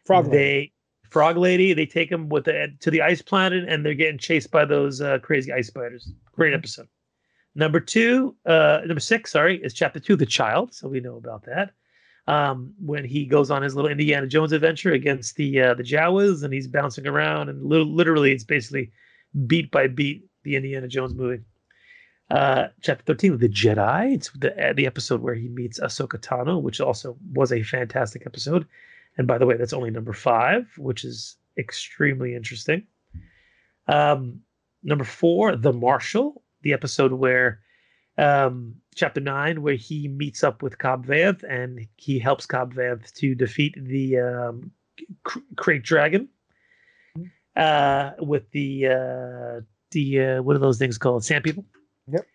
Frog 0.04 0.26
Lady. 0.26 0.36
they 0.36 0.72
Frog 1.10 1.36
Lady. 1.36 1.72
They 1.72 1.86
take 1.86 2.10
them 2.10 2.28
with 2.28 2.44
the 2.44 2.68
to 2.80 2.90
the 2.90 3.02
ice 3.02 3.22
planet, 3.22 3.68
and 3.68 3.84
they're 3.84 3.94
getting 3.94 4.18
chased 4.18 4.52
by 4.52 4.64
those 4.64 5.00
uh, 5.00 5.18
crazy 5.18 5.52
ice 5.52 5.66
spiders. 5.66 6.12
Great 6.32 6.54
episode. 6.54 6.86
Number 7.56 7.80
two, 7.80 8.36
uh, 8.44 8.82
number 8.84 9.00
six, 9.00 9.32
sorry, 9.32 9.60
is 9.64 9.72
chapter 9.72 9.98
two, 9.98 10.14
the 10.14 10.26
child. 10.26 10.74
So 10.74 10.88
we 10.88 11.00
know 11.00 11.16
about 11.16 11.44
that. 11.46 11.72
Um, 12.28 12.74
when 12.84 13.04
he 13.04 13.24
goes 13.24 13.52
on 13.52 13.62
his 13.62 13.76
little 13.76 13.90
Indiana 13.90 14.26
Jones 14.26 14.52
adventure 14.52 14.92
against 14.92 15.36
the 15.36 15.60
uh, 15.60 15.74
the 15.74 15.84
Jawas, 15.84 16.42
and 16.42 16.52
he's 16.52 16.66
bouncing 16.66 17.06
around, 17.06 17.48
and 17.48 17.64
li- 17.64 17.84
literally, 17.84 18.32
it's 18.32 18.42
basically 18.42 18.90
beat 19.46 19.70
by 19.70 19.86
beat 19.86 20.24
the 20.42 20.56
Indiana 20.56 20.88
Jones 20.88 21.14
movie. 21.14 21.42
Uh, 22.28 22.66
chapter 22.82 23.04
thirteen, 23.04 23.38
the 23.38 23.48
Jedi. 23.48 24.14
It's 24.14 24.30
the 24.30 24.70
uh, 24.70 24.72
the 24.72 24.86
episode 24.86 25.22
where 25.22 25.34
he 25.34 25.48
meets 25.48 25.78
Ahsoka 25.78 26.18
Tano, 26.18 26.60
which 26.60 26.80
also 26.80 27.16
was 27.32 27.52
a 27.52 27.62
fantastic 27.62 28.24
episode. 28.26 28.66
And 29.16 29.28
by 29.28 29.38
the 29.38 29.46
way, 29.46 29.56
that's 29.56 29.72
only 29.72 29.90
number 29.90 30.12
five, 30.12 30.66
which 30.78 31.04
is 31.04 31.36
extremely 31.56 32.34
interesting. 32.34 32.86
Um, 33.86 34.40
number 34.82 35.04
four, 35.04 35.54
The 35.56 35.72
Marshal, 35.72 36.42
the 36.62 36.72
episode 36.72 37.12
where 37.12 37.60
um, 38.18 38.74
chapter 38.94 39.20
nine, 39.20 39.62
where 39.62 39.74
he 39.74 40.08
meets 40.08 40.42
up 40.42 40.62
with 40.62 40.78
Cobb 40.78 41.06
Vanth 41.06 41.42
and 41.48 41.86
he 41.96 42.18
helps 42.18 42.46
Cobb 42.46 42.74
Vanth 42.74 43.12
to 43.14 43.34
defeat 43.34 43.74
the 43.76 44.18
um, 44.18 44.70
Krayt 45.56 45.82
Dragon 45.82 46.28
uh, 47.56 48.12
with 48.18 48.50
the 48.50 48.86
uh, 48.86 49.60
the 49.90 50.20
uh, 50.20 50.42
what 50.42 50.56
are 50.56 50.60
those 50.60 50.78
things 50.78 50.98
called? 50.98 51.24
Sand 51.24 51.44
people. 51.44 51.64
Yep. 52.08 52.26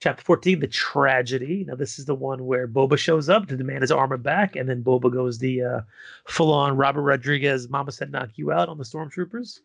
Chapter 0.00 0.22
14, 0.24 0.60
the 0.60 0.66
tragedy. 0.66 1.64
Now, 1.66 1.76
this 1.76 1.98
is 1.98 2.04
the 2.04 2.14
one 2.14 2.44
where 2.44 2.68
Boba 2.68 2.98
shows 2.98 3.28
up 3.28 3.46
to 3.46 3.56
demand 3.56 3.82
his 3.82 3.92
armor 3.92 4.18
back, 4.18 4.56
and 4.56 4.68
then 4.68 4.82
Boba 4.82 5.10
goes 5.10 5.38
the 5.38 5.62
uh, 5.62 5.80
full 6.26 6.52
on 6.52 6.76
Robert 6.76 7.02
Rodriguez, 7.02 7.70
Mama 7.70 7.92
said 7.92 8.10
knock 8.10 8.30
you 8.34 8.52
out 8.52 8.68
on 8.68 8.76
the 8.76 8.84
stormtroopers. 8.84 9.60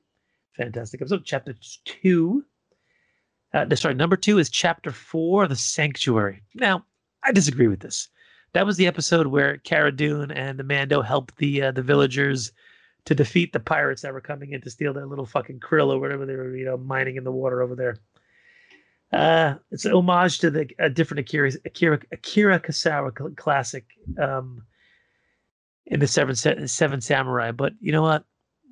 Fantastic 0.56 1.02
episode. 1.02 1.24
Chapter 1.26 1.56
two. 1.86 2.46
Uh, 3.54 3.76
sorry, 3.76 3.96
number 3.96 4.16
two 4.16 4.38
is 4.38 4.50
chapter 4.50 4.92
four, 4.92 5.48
the 5.48 5.56
sanctuary. 5.56 6.44
Now, 6.56 6.86
I 7.24 7.32
disagree 7.32 7.68
with 7.68 7.80
this. 7.80 8.08
That 8.54 8.66
was 8.66 8.78
the 8.78 8.88
episode 8.88 9.28
where 9.28 9.58
Cara 9.58 9.92
Dune 9.92 10.32
and 10.32 10.58
the 10.58 10.64
Mando 10.64 11.02
helped 11.02 11.38
the 11.38 11.64
uh, 11.64 11.72
the 11.72 11.82
villagers 11.82 12.52
to 13.06 13.16
defeat 13.16 13.54
the 13.54 13.60
pirates 13.60 14.02
that 14.02 14.14
were 14.14 14.22
coming 14.22 14.52
in 14.52 14.62
to 14.62 14.70
steal 14.70 14.94
their 14.94 15.06
little 15.06 15.26
fucking 15.26 15.60
krill 15.60 15.92
or 15.94 16.00
whatever 16.00 16.26
they 16.26 16.36
were, 16.36 16.56
you 16.56 16.66
know, 16.66 16.78
mining 16.78 17.16
in 17.16 17.24
the 17.24 17.32
water 17.32 17.62
over 17.62 17.76
there. 17.76 17.98
Uh, 19.12 19.56
it's 19.72 19.86
an 19.86 19.94
homage 19.94 20.40
to 20.40 20.52
the 20.52 20.70
a 20.78 20.90
different 20.90 21.20
Akira 21.20 21.52
Akira 21.66 22.00
Akira 22.12 22.60
Kurosawa 22.60 23.18
cl- 23.18 23.32
classic 23.36 23.86
um, 24.20 24.64
in 25.88 26.00
the 26.00 26.08
Seven 26.08 26.36
Seven 26.36 27.02
Samurai. 27.02 27.52
But 27.52 27.74
you 27.80 27.92
know 27.92 28.04
what? 28.04 28.26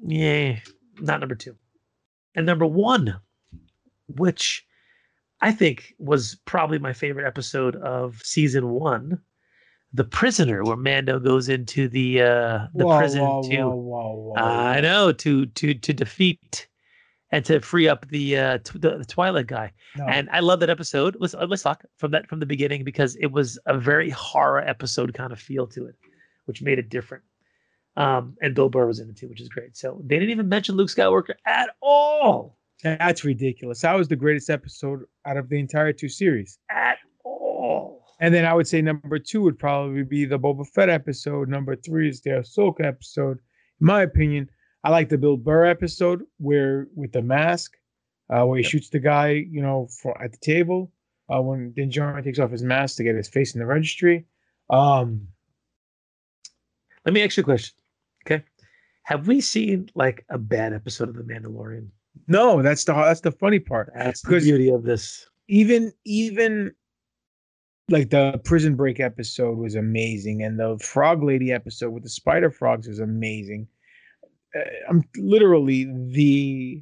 Yeah, 0.03 0.59
not 0.99 1.19
number 1.19 1.33
two, 1.33 1.55
and 2.35 2.45
number 2.45 2.67
one, 2.67 3.19
which 4.07 4.66
I 5.41 5.51
think 5.51 5.93
was 5.99 6.35
probably 6.45 6.79
my 6.79 6.93
favorite 6.93 7.27
episode 7.27 7.75
of 7.77 8.19
season 8.23 8.69
one, 8.69 9.19
the 9.93 10.03
prisoner, 10.03 10.63
where 10.63 10.75
Mando 10.75 11.19
goes 11.19 11.47
into 11.49 11.87
the 11.87 12.21
uh, 12.21 12.67
the 12.73 12.85
Whoa, 12.85 12.97
prison 12.97 13.21
whoa, 13.21 13.43
to 13.43 13.69
whoa. 13.69 14.33
I 14.35 14.81
know 14.81 15.11
to 15.11 15.45
to 15.45 15.73
to 15.73 15.93
defeat 15.93 16.67
and 17.31 17.43
to 17.45 17.59
free 17.59 17.87
up 17.87 18.07
the 18.07 18.37
uh 18.37 18.57
t- 18.63 18.79
the, 18.79 18.97
the 18.97 19.05
Twilight 19.05 19.47
guy. 19.47 19.73
No. 19.95 20.05
And 20.07 20.29
I 20.31 20.39
love 20.39 20.59
that 20.61 20.69
episode. 20.69 21.17
Let's 21.19 21.35
uh, 21.35 21.45
let's 21.47 21.61
talk 21.61 21.83
from 21.97 22.11
that 22.11 22.27
from 22.27 22.39
the 22.39 22.45
beginning 22.45 22.83
because 22.83 23.15
it 23.17 23.31
was 23.31 23.59
a 23.65 23.77
very 23.77 24.09
horror 24.09 24.61
episode 24.61 25.13
kind 25.13 25.31
of 25.31 25.39
feel 25.39 25.67
to 25.67 25.85
it, 25.85 25.95
which 26.45 26.61
made 26.61 26.79
it 26.79 26.89
different. 26.89 27.23
Um, 27.95 28.37
and 28.41 28.53
Bill 28.53 28.69
Burr 28.69 28.85
was 28.85 28.99
in 28.99 29.09
it 29.09 29.17
too, 29.17 29.27
which 29.27 29.41
is 29.41 29.49
great. 29.49 29.75
So 29.75 30.01
they 30.03 30.17
didn't 30.17 30.31
even 30.31 30.49
mention 30.49 30.75
Luke 30.75 30.89
Skywalker 30.89 31.33
at 31.45 31.69
all. 31.81 32.56
That's 32.83 33.23
ridiculous. 33.23 33.81
That 33.81 33.95
was 33.95 34.07
the 34.07 34.15
greatest 34.15 34.49
episode 34.49 35.03
out 35.25 35.37
of 35.37 35.49
the 35.49 35.59
entire 35.59 35.93
two 35.93 36.09
series. 36.09 36.59
At 36.69 36.97
all. 37.23 38.03
And 38.19 38.33
then 38.33 38.45
I 38.45 38.53
would 38.53 38.67
say 38.67 38.81
number 38.81 39.19
two 39.19 39.41
would 39.41 39.57
probably 39.57 40.03
be 40.03 40.25
the 40.25 40.39
Boba 40.39 40.67
Fett 40.67 40.89
episode. 40.89 41.49
Number 41.49 41.75
three 41.75 42.09
is 42.09 42.21
the 42.21 42.31
Ahsoka 42.31 42.85
episode. 42.85 43.39
In 43.81 43.87
my 43.87 44.03
opinion, 44.03 44.49
I 44.83 44.89
like 44.91 45.09
the 45.09 45.17
Bill 45.17 45.37
Burr 45.37 45.65
episode 45.65 46.23
where 46.37 46.87
with 46.95 47.11
the 47.11 47.21
mask, 47.21 47.73
uh, 48.29 48.45
where 48.45 48.57
he 48.57 48.63
shoots 48.63 48.89
the 48.89 48.99
guy, 48.99 49.29
you 49.29 49.61
know, 49.61 49.87
for, 50.01 50.19
at 50.21 50.31
the 50.31 50.37
table. 50.37 50.91
Uh, 51.29 51.41
when 51.41 51.73
Din 51.73 51.89
Djarin 51.89 52.23
takes 52.23 52.39
off 52.39 52.51
his 52.51 52.63
mask 52.63 52.97
to 52.97 53.03
get 53.03 53.15
his 53.15 53.27
face 53.27 53.53
in 53.53 53.59
the 53.59 53.65
registry. 53.65 54.25
Um, 54.69 55.27
Let 57.05 57.13
me 57.13 57.21
ask 57.23 57.35
you 57.37 57.41
a 57.41 57.43
question. 57.43 57.75
Okay. 58.25 58.43
Have 59.03 59.27
we 59.27 59.41
seen 59.41 59.89
like 59.93 60.25
a 60.29 60.37
bad 60.37 60.73
episode 60.73 61.09
of 61.09 61.15
The 61.15 61.23
Mandalorian? 61.23 61.89
No, 62.27 62.61
that's 62.61 62.83
the 62.83 62.93
that's 62.93 63.21
the 63.21 63.31
funny 63.31 63.59
part. 63.59 63.91
That's 63.95 64.21
the 64.21 64.39
beauty 64.39 64.69
of 64.69 64.83
this. 64.83 65.27
even 65.47 65.91
even 66.05 66.73
like 67.89 68.09
the 68.09 68.39
prison 68.43 68.75
break 68.75 68.99
episode 68.99 69.57
was 69.57 69.75
amazing 69.75 70.43
and 70.43 70.59
the 70.59 70.77
frog 70.79 71.23
lady 71.23 71.51
episode 71.51 71.91
with 71.91 72.03
the 72.03 72.09
spider 72.09 72.51
frogs 72.51 72.87
was 72.87 72.99
amazing 72.99 73.67
uh, 74.55 74.59
i'm 74.89 75.03
literally 75.17 75.85
the 76.11 76.81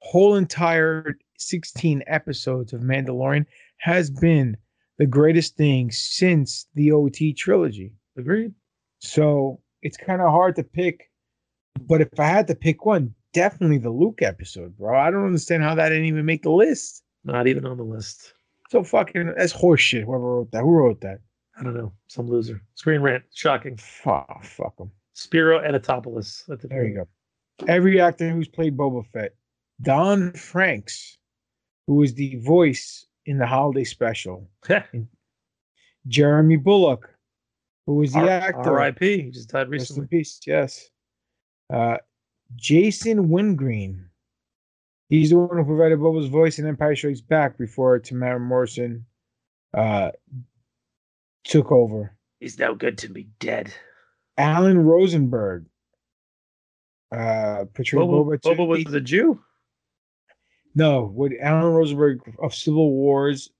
whole 0.00 0.34
entire 0.34 1.16
16 1.38 2.02
episodes 2.06 2.72
of 2.72 2.80
mandalorian 2.80 3.46
has 3.78 4.10
been 4.10 4.56
the 4.98 5.06
greatest 5.06 5.56
thing 5.56 5.90
since 5.90 6.66
the 6.74 6.90
ot 6.90 7.36
trilogy 7.36 7.92
Agreed. 8.18 8.52
so 8.98 9.60
it's 9.82 9.96
kind 9.96 10.22
of 10.22 10.30
hard 10.30 10.56
to 10.56 10.64
pick 10.64 11.10
but 11.82 12.00
if 12.00 12.18
i 12.18 12.26
had 12.26 12.46
to 12.48 12.54
pick 12.54 12.84
one 12.84 13.14
definitely 13.36 13.78
the 13.78 13.90
luke 13.90 14.20
episode 14.22 14.76
bro 14.76 14.98
i 14.98 15.10
don't 15.10 15.24
understand 15.26 15.62
how 15.62 15.74
that 15.74 15.90
didn't 15.90 16.06
even 16.06 16.24
make 16.24 16.42
the 16.42 16.50
list 16.50 17.02
Not 17.24 17.46
even 17.46 17.64
on 17.66 17.76
the 17.76 17.84
list. 17.84 18.32
so 18.70 18.82
fucking 18.82 19.34
that's 19.36 19.52
horseshit. 19.52 20.04
Whoever 20.04 20.36
wrote 20.36 20.50
that, 20.52 20.62
who 20.62 20.70
wrote 20.70 21.00
that? 21.02 21.18
I 21.58 21.62
don't 21.64 21.74
know. 21.74 21.92
Some 22.08 22.28
loser. 22.28 22.60
Screen 22.74 23.00
rant. 23.00 23.24
Shocking. 23.34 23.76
Fuck, 23.78 24.44
fuck 24.44 24.76
them. 24.76 24.90
Spiro 25.14 25.58
Anatopoulos. 25.60 26.48
It. 26.50 26.68
There 26.68 26.84
you 26.84 26.94
go. 26.96 27.08
Every 27.66 27.98
actor 28.00 28.28
who's 28.30 28.46
played 28.48 28.76
Boba 28.76 29.06
Fett, 29.12 29.34
Don 29.80 30.32
Francks, 30.32 31.16
who 31.86 31.94
was 31.94 32.12
the 32.14 32.36
voice 32.36 33.06
in 33.24 33.38
the 33.38 33.46
holiday 33.46 33.84
special, 33.84 34.48
Jeremy 36.06 36.56
Bulloch, 36.56 37.08
who 37.86 37.94
was 37.94 38.12
the 38.12 38.18
R- 38.20 38.28
actor. 38.28 38.72
R.I.P. 38.78 39.22
He 39.22 39.30
just 39.30 39.48
died 39.48 39.68
Rest 39.70 39.90
in 39.90 40.02
recently. 40.02 40.06
peace. 40.08 40.40
Yes. 40.46 40.90
Uh, 41.72 41.96
Jason 42.54 43.28
Wingreen. 43.28 44.06
He's 45.08 45.30
the 45.30 45.38
one 45.38 45.56
who 45.56 45.64
provided 45.64 45.98
Boba's 45.98 46.28
voice 46.28 46.58
in 46.58 46.66
Empire 46.66 46.96
Strikes 46.96 47.20
Back 47.20 47.58
before 47.58 47.98
Temuera 48.00 48.40
Morrison 48.40 49.06
uh, 49.72 50.10
took 51.44 51.70
over. 51.70 52.16
He's 52.40 52.58
no 52.58 52.74
good 52.74 52.98
to 52.98 53.08
me 53.10 53.28
dead. 53.38 53.72
Alan 54.36 54.78
Rosenberg 54.78 55.66
uh, 57.12 57.64
portrayed 57.72 58.02
Boba, 58.02 58.26
Boba. 58.26 58.42
too. 58.42 58.48
Boba 58.50 58.66
was 58.66 58.94
a 58.94 59.00
Jew. 59.00 59.40
No, 60.74 61.06
what 61.06 61.32
Alan 61.40 61.72
Rosenberg 61.72 62.20
of 62.42 62.54
Civil 62.54 62.90
Wars 62.90 63.50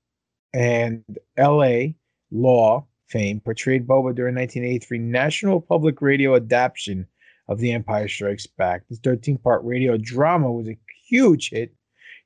and 0.52 1.02
L.A. 1.36 1.96
Law 2.30 2.86
fame 3.08 3.40
portrayed 3.40 3.86
Boba 3.86 4.14
during 4.14 4.34
1983 4.34 4.98
National 4.98 5.60
Public 5.60 6.02
Radio 6.02 6.34
adaptation 6.34 7.06
of 7.48 7.58
The 7.58 7.72
Empire 7.72 8.08
Strikes 8.08 8.46
Back. 8.46 8.82
This 8.88 9.00
13-part 9.00 9.64
radio 9.64 9.96
drama 9.96 10.50
was 10.50 10.68
a 10.68 10.78
huge 11.08 11.50
hit, 11.50 11.74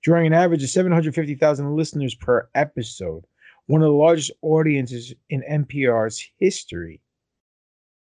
drawing 0.02 0.26
an 0.26 0.32
average 0.32 0.62
of 0.62 0.70
750,000 0.70 1.76
listeners 1.76 2.14
per 2.14 2.48
episode, 2.54 3.24
one 3.66 3.82
of 3.82 3.86
the 3.86 3.92
largest 3.92 4.32
audiences 4.42 5.14
in 5.28 5.42
NPR's 5.42 6.26
history. 6.38 7.00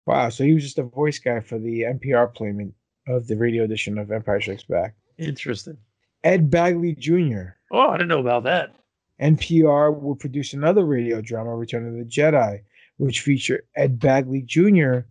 Wow, 0.07 0.31
so 0.31 0.45
he 0.45 0.55
was 0.55 0.65
just 0.65 0.79
a 0.79 0.85
voice 0.85 1.19
guy 1.19 1.41
for 1.41 1.59
the 1.59 1.83
NPR 1.83 2.35
playment 2.35 2.75
of 3.07 3.27
the 3.27 3.37
radio 3.37 3.65
edition 3.65 3.99
of 3.99 4.11
Empire 4.11 4.41
Strikes 4.41 4.65
Back. 4.65 4.95
Interesting. 5.19 5.77
Ed 6.25 6.51
Begley 6.51 6.97
Jr. 6.99 7.55
Oh, 7.71 7.89
I 7.89 7.99
didn't 7.99 8.09
know 8.09 8.21
about 8.21 8.45
that. 8.45 8.75
NPR 9.21 10.01
will 10.01 10.17
produce 10.17 10.53
another 10.53 10.85
radio 10.85 11.21
drama, 11.21 11.55
Return 11.55 11.87
of 11.87 11.95
the 11.95 12.05
Jedi, 12.05 12.63
which 12.97 13.21
feature 13.21 13.65
Ed 13.77 14.01
Begley 14.01 14.45
Jr., 14.45 15.07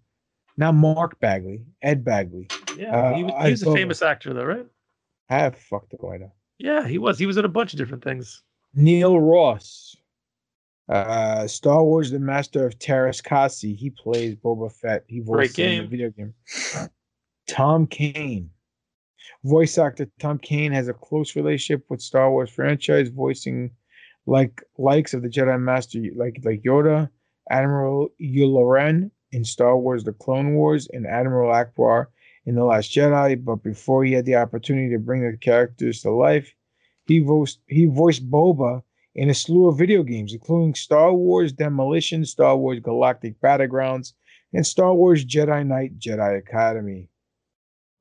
not 0.61 0.75
Mark 0.75 1.19
Bagley, 1.19 1.65
Ed 1.81 2.05
Begley. 2.05 2.49
Yeah, 2.77 2.95
Uh, 2.95 3.15
he 3.15 3.23
was, 3.23 3.43
he 3.43 3.51
was 3.51 3.63
a 3.63 3.73
famous 3.73 4.01
actor, 4.01 4.33
though, 4.33 4.45
right? 4.45 4.65
I 5.29 5.39
have 5.39 5.57
fucked 5.57 5.91
the 5.91 5.97
up. 5.97 6.35
Yeah, 6.59 6.87
he 6.87 6.97
was. 6.97 7.17
He 7.17 7.25
was 7.25 7.37
in 7.37 7.45
a 7.45 7.49
bunch 7.49 7.73
of 7.73 7.79
different 7.79 8.03
things. 8.03 8.43
Neil 8.73 9.19
Ross, 9.19 9.95
uh, 10.87 11.47
Star 11.47 11.83
Wars: 11.83 12.11
The 12.11 12.19
Master 12.19 12.65
of 12.65 12.77
Teräs 12.77 13.21
Käsi. 13.23 13.75
He 13.75 13.89
plays 13.89 14.35
Boba 14.35 14.71
Fett. 14.71 15.03
He 15.07 15.19
voiced 15.19 15.57
in 15.57 15.83
the 15.83 15.87
video 15.87 16.11
game. 16.11 16.33
Tom 17.47 17.87
Kane, 17.87 18.51
voice 19.43 19.77
actor 19.77 20.07
Tom 20.19 20.37
Kane 20.37 20.71
has 20.71 20.87
a 20.87 20.93
close 20.93 21.35
relationship 21.35 21.83
with 21.89 22.01
Star 22.01 22.29
Wars 22.29 22.51
franchise, 22.51 23.09
voicing 23.09 23.71
like 24.27 24.61
likes 24.77 25.13
of 25.15 25.23
the 25.23 25.29
Jedi 25.29 25.59
Master, 25.59 25.99
like 26.15 26.39
like 26.43 26.61
Yoda, 26.61 27.09
Admiral 27.49 28.09
Yularen 28.21 29.09
in 29.31 29.43
Star 29.43 29.77
Wars: 29.77 30.03
The 30.03 30.13
Clone 30.13 30.55
Wars, 30.55 30.87
and 30.91 31.07
Admiral 31.07 31.51
Ackbar 31.53 32.07
in 32.45 32.55
The 32.55 32.63
Last 32.63 32.91
Jedi. 32.91 33.43
But 33.43 33.63
before 33.63 34.03
he 34.03 34.13
had 34.13 34.25
the 34.25 34.35
opportunity 34.35 34.89
to 34.91 34.99
bring 34.99 35.21
the 35.21 35.37
characters 35.37 36.01
to 36.01 36.11
life, 36.11 36.53
he 37.05 37.19
voiced 37.19 37.59
he 37.67 37.85
voiced 37.85 38.29
Boba 38.29 38.83
in 39.15 39.29
a 39.29 39.33
slew 39.33 39.67
of 39.67 39.77
video 39.77 40.03
games, 40.03 40.33
including 40.33 40.73
Star 40.75 41.13
Wars 41.13 41.51
Demolition, 41.51 42.25
Star 42.25 42.55
Wars 42.57 42.79
Galactic 42.79 43.39
Battlegrounds, 43.41 44.13
and 44.53 44.65
Star 44.65 44.93
Wars 44.93 45.25
Jedi 45.25 45.65
Knight 45.65 45.99
Jedi 45.99 46.37
Academy. 46.37 47.09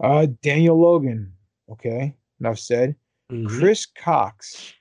Uh, 0.02 0.26
Daniel 0.42 0.80
Logan. 0.80 1.32
Okay, 1.70 2.16
enough 2.40 2.58
said. 2.58 2.96
Chris 3.46 3.86
Cox. 3.86 4.72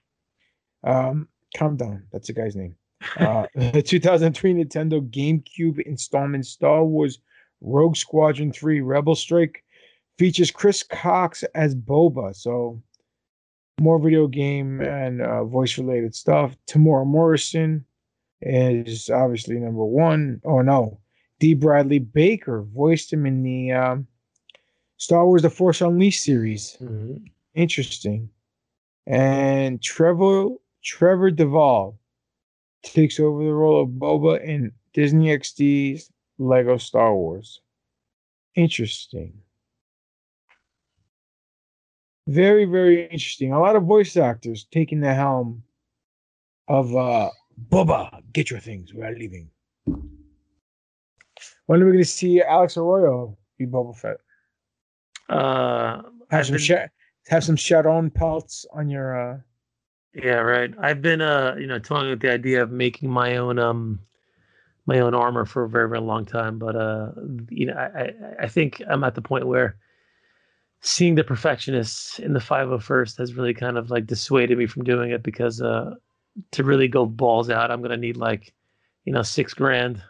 Um, 0.84 1.28
calm 1.56 1.78
down. 1.78 2.08
That's 2.12 2.28
the 2.28 2.34
guy's 2.34 2.56
name. 2.56 2.76
Uh, 3.18 3.46
the 3.56 3.82
2003 3.82 4.54
Nintendo 4.54 5.02
GameCube 5.10 5.80
installment 5.82 6.46
Star 6.46 6.84
Wars 6.84 7.20
Rogue 7.62 7.96
Squadron 7.96 8.52
3 8.52 8.82
Rebel 8.82 9.16
Strike 9.16 9.64
features 10.18 10.52
Chris 10.52 10.84
Cox 10.84 11.44
as 11.56 11.76
Boba. 11.76 12.36
So 12.36 12.82
more 13.80 14.00
video 14.00 14.28
game 14.28 14.82
and 14.82 15.22
uh, 15.22 15.44
voice 15.46 15.78
related 15.78 16.14
stuff. 16.14 16.56
Temuera 16.68 17.06
Morrison 17.06 17.86
is 18.42 19.10
obviously 19.10 19.56
number 19.56 19.86
one. 19.86 20.42
Oh 20.44 20.62
no, 20.62 21.00
D. 21.40 21.54
Bradley 21.54 22.00
Baker 22.00 22.62
voiced 22.62 23.12
him 23.12 23.26
in 23.26 23.44
the 23.44 23.72
um, 23.72 24.08
Star 24.98 25.26
Wars: 25.26 25.42
The 25.42 25.50
Force 25.50 25.82
Unleashed 25.82 26.24
series. 26.24 26.78
Mm-hmm. 26.82 27.26
Interesting. 27.56 28.30
And 29.08 29.82
Trevor 29.82 30.50
Trevor 30.84 31.32
Devall 31.32 31.96
takes 32.84 33.20
over 33.20 33.44
the 33.44 33.54
role 33.54 33.82
of 33.82 33.90
Boba 33.90 34.44
in 34.44 34.72
Disney 34.94 35.28
XD's 35.38 36.12
Lego 36.38 36.78
Star 36.78 37.14
Wars. 37.16 37.62
Interesting. 38.56 39.34
Very, 42.28 42.66
very 42.66 43.04
interesting. 43.06 43.54
A 43.54 43.60
lot 43.60 43.76
of 43.76 43.84
voice 43.84 44.16
actors 44.16 44.68
taking 44.72 45.00
the 45.00 45.14
helm 45.14 45.64
of 46.68 46.96
uh 46.96 47.30
Boba. 47.70 48.22
Get 48.34 48.50
your 48.52 48.60
things. 48.60 48.94
We're 48.94 49.12
leaving. 49.16 49.50
When 51.66 51.82
are 51.82 51.86
we 51.86 51.92
going 51.92 51.98
to 52.04 52.06
see 52.06 52.42
Alex 52.42 52.78
Arroyo 52.78 53.38
be 53.58 53.66
Boba 53.66 53.96
Fett? 53.98 54.18
Uh, 55.30 56.02
Have 56.32 56.46
some 56.46 56.54
been- 56.54 56.62
sha- 56.64 56.88
have 57.28 57.44
some 57.44 57.56
Sharon 57.56 58.10
pelts 58.10 58.66
on 58.74 58.90
your 58.90 59.34
uh 59.34 59.38
Yeah, 60.14 60.38
right. 60.40 60.73
I've 60.80 61.02
been 61.02 61.22
uh, 61.22 61.56
you 61.60 61.68
know, 61.68 61.80
toying 61.80 62.10
with 62.10 62.22
the 62.22 62.31
idea 62.31 62.64
of 62.64 62.72
making 62.72 63.10
my 63.10 63.38
own 63.38 63.60
um 63.60 63.99
my 64.88 64.99
own 64.99 65.14
armor 65.15 65.45
for 65.45 65.64
a 65.65 65.69
very, 65.69 65.90
very 65.90 66.02
long 66.02 66.26
time. 66.26 66.60
But 66.60 66.76
uh 66.76 67.11
you 67.49 67.68
know, 67.68 67.73
I 67.76 68.02
I, 68.02 68.14
I 68.41 68.48
think 68.48 68.81
I'm 68.90 69.03
at 69.06 69.15
the 69.15 69.22
point 69.23 69.48
where 69.48 69.77
seeing 70.81 71.15
the 71.15 71.23
perfectionists 71.23 72.19
in 72.19 72.34
the 72.34 72.40
501st 72.40 73.18
has 73.18 73.34
really 73.34 73.53
kind 73.53 73.77
of 73.77 73.90
like 73.91 74.06
dissuaded 74.06 74.57
me 74.57 74.65
from 74.65 74.84
doing 74.84 75.11
it 75.11 75.23
because 75.23 75.61
uh 75.61 75.95
to 76.52 76.64
really 76.64 76.88
go 76.88 77.06
balls 77.06 77.49
out, 77.49 77.72
I'm 77.72 77.81
gonna 77.81 77.98
need 77.98 78.18
like, 78.18 78.53
you 79.06 79.14
know, 79.14 79.23
six 79.23 79.53
grand. 79.53 80.02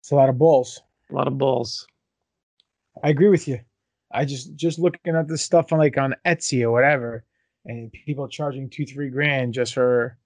It's 0.00 0.10
a 0.10 0.14
lot 0.14 0.28
of 0.28 0.36
balls. 0.36 0.82
A 1.08 1.14
lot 1.14 1.26
of 1.26 1.38
balls. 1.38 1.86
I 3.02 3.10
agree 3.10 3.28
with 3.28 3.46
you. 3.48 3.60
I 4.10 4.24
just 4.24 4.54
just 4.56 4.78
looking 4.78 5.14
at 5.16 5.28
this 5.28 5.42
stuff 5.42 5.72
on 5.72 5.78
like 5.78 5.96
on 5.98 6.14
Etsy 6.24 6.62
or 6.62 6.70
whatever, 6.70 7.24
and 7.66 7.92
people 7.92 8.28
charging 8.28 8.70
two 8.70 8.86
three 8.86 9.10
grand 9.10 9.54
just 9.54 9.74
for 9.74 10.18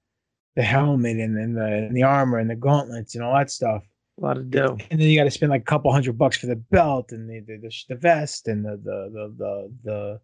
the 0.56 0.62
helmet 0.62 1.18
and, 1.18 1.36
and 1.36 1.56
the 1.56 1.66
and 1.66 1.96
the 1.96 2.02
armor 2.02 2.38
and 2.38 2.50
the 2.50 2.56
gauntlets 2.56 3.14
and 3.14 3.24
all 3.24 3.34
that 3.34 3.50
stuff. 3.50 3.82
A 4.18 4.24
lot 4.24 4.36
of 4.36 4.50
dough. 4.50 4.78
And 4.90 5.00
then 5.00 5.08
you 5.08 5.18
got 5.18 5.24
to 5.24 5.30
spend 5.30 5.50
like 5.50 5.62
a 5.62 5.64
couple 5.64 5.92
hundred 5.92 6.16
bucks 6.16 6.36
for 6.36 6.46
the 6.46 6.56
belt 6.56 7.10
and 7.10 7.28
the 7.28 7.40
the, 7.40 7.58
the, 7.58 7.74
the 7.88 7.96
vest 7.96 8.46
and 8.46 8.64
the 8.64 8.76
the 8.76 9.10
the 9.12 9.34
the, 9.38 9.72
the 9.84 10.20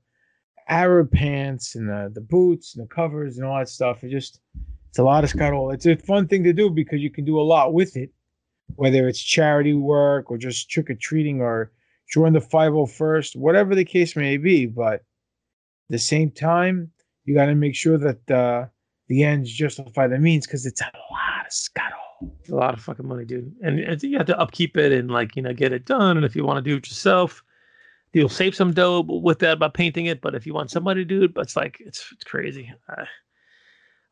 Arab 0.68 1.10
pants 1.10 1.74
and 1.74 1.88
the 1.88 2.10
the 2.14 2.20
boots 2.20 2.76
and 2.76 2.84
the 2.84 2.94
covers 2.94 3.36
and 3.36 3.46
all 3.46 3.58
that 3.58 3.68
stuff. 3.68 4.04
It 4.04 4.10
just 4.10 4.40
it's 4.88 4.98
a 4.98 5.04
lot 5.04 5.24
of 5.24 5.30
scuttle. 5.30 5.70
It's 5.70 5.86
a 5.86 5.96
fun 5.96 6.28
thing 6.28 6.44
to 6.44 6.52
do 6.52 6.70
because 6.70 7.00
you 7.00 7.10
can 7.10 7.24
do 7.24 7.40
a 7.40 7.42
lot 7.42 7.72
with 7.72 7.96
it, 7.96 8.10
whether 8.74 9.08
it's 9.08 9.22
charity 9.22 9.72
work 9.72 10.30
or 10.30 10.38
just 10.38 10.70
trick 10.70 10.90
or 10.90 10.94
treating 10.94 11.40
or 11.40 11.72
join 12.08 12.32
the 12.32 12.40
501st, 12.40 13.36
whatever 13.36 13.76
the 13.76 13.84
case 13.84 14.16
may 14.16 14.36
be. 14.36 14.66
But 14.66 14.94
at 14.94 15.02
the 15.90 15.98
same 15.98 16.32
time, 16.32 16.90
you 17.30 17.36
got 17.36 17.46
to 17.46 17.54
make 17.54 17.76
sure 17.76 17.96
that 17.96 18.28
uh, 18.28 18.66
the 19.06 19.22
ends 19.22 19.52
justify 19.52 20.08
the 20.08 20.18
means 20.18 20.48
because 20.48 20.66
it's 20.66 20.80
a 20.80 20.90
lot 21.12 21.46
of 21.46 21.52
scuttle. 21.52 22.34
It's 22.40 22.50
a 22.50 22.56
lot 22.56 22.74
of 22.74 22.80
fucking 22.80 23.06
money, 23.06 23.24
dude. 23.24 23.54
And 23.62 24.02
you 24.02 24.18
have 24.18 24.26
to 24.26 24.38
upkeep 24.38 24.76
it 24.76 24.90
and 24.90 25.12
like 25.12 25.36
you 25.36 25.42
know 25.42 25.52
get 25.52 25.72
it 25.72 25.86
done. 25.86 26.16
And 26.16 26.26
if 26.26 26.34
you 26.34 26.44
want 26.44 26.56
to 26.56 26.68
do 26.68 26.76
it 26.76 26.88
yourself, 26.88 27.44
you'll 28.12 28.28
save 28.28 28.56
some 28.56 28.72
dough 28.72 29.02
with 29.02 29.38
that 29.38 29.60
by 29.60 29.68
painting 29.68 30.06
it. 30.06 30.20
But 30.20 30.34
if 30.34 30.44
you 30.44 30.52
want 30.52 30.72
somebody 30.72 31.02
to 31.02 31.04
do 31.04 31.22
it, 31.22 31.32
but 31.32 31.42
it's 31.42 31.54
like 31.54 31.76
it's 31.78 32.04
it's 32.12 32.24
crazy. 32.24 32.72
I, 32.88 33.04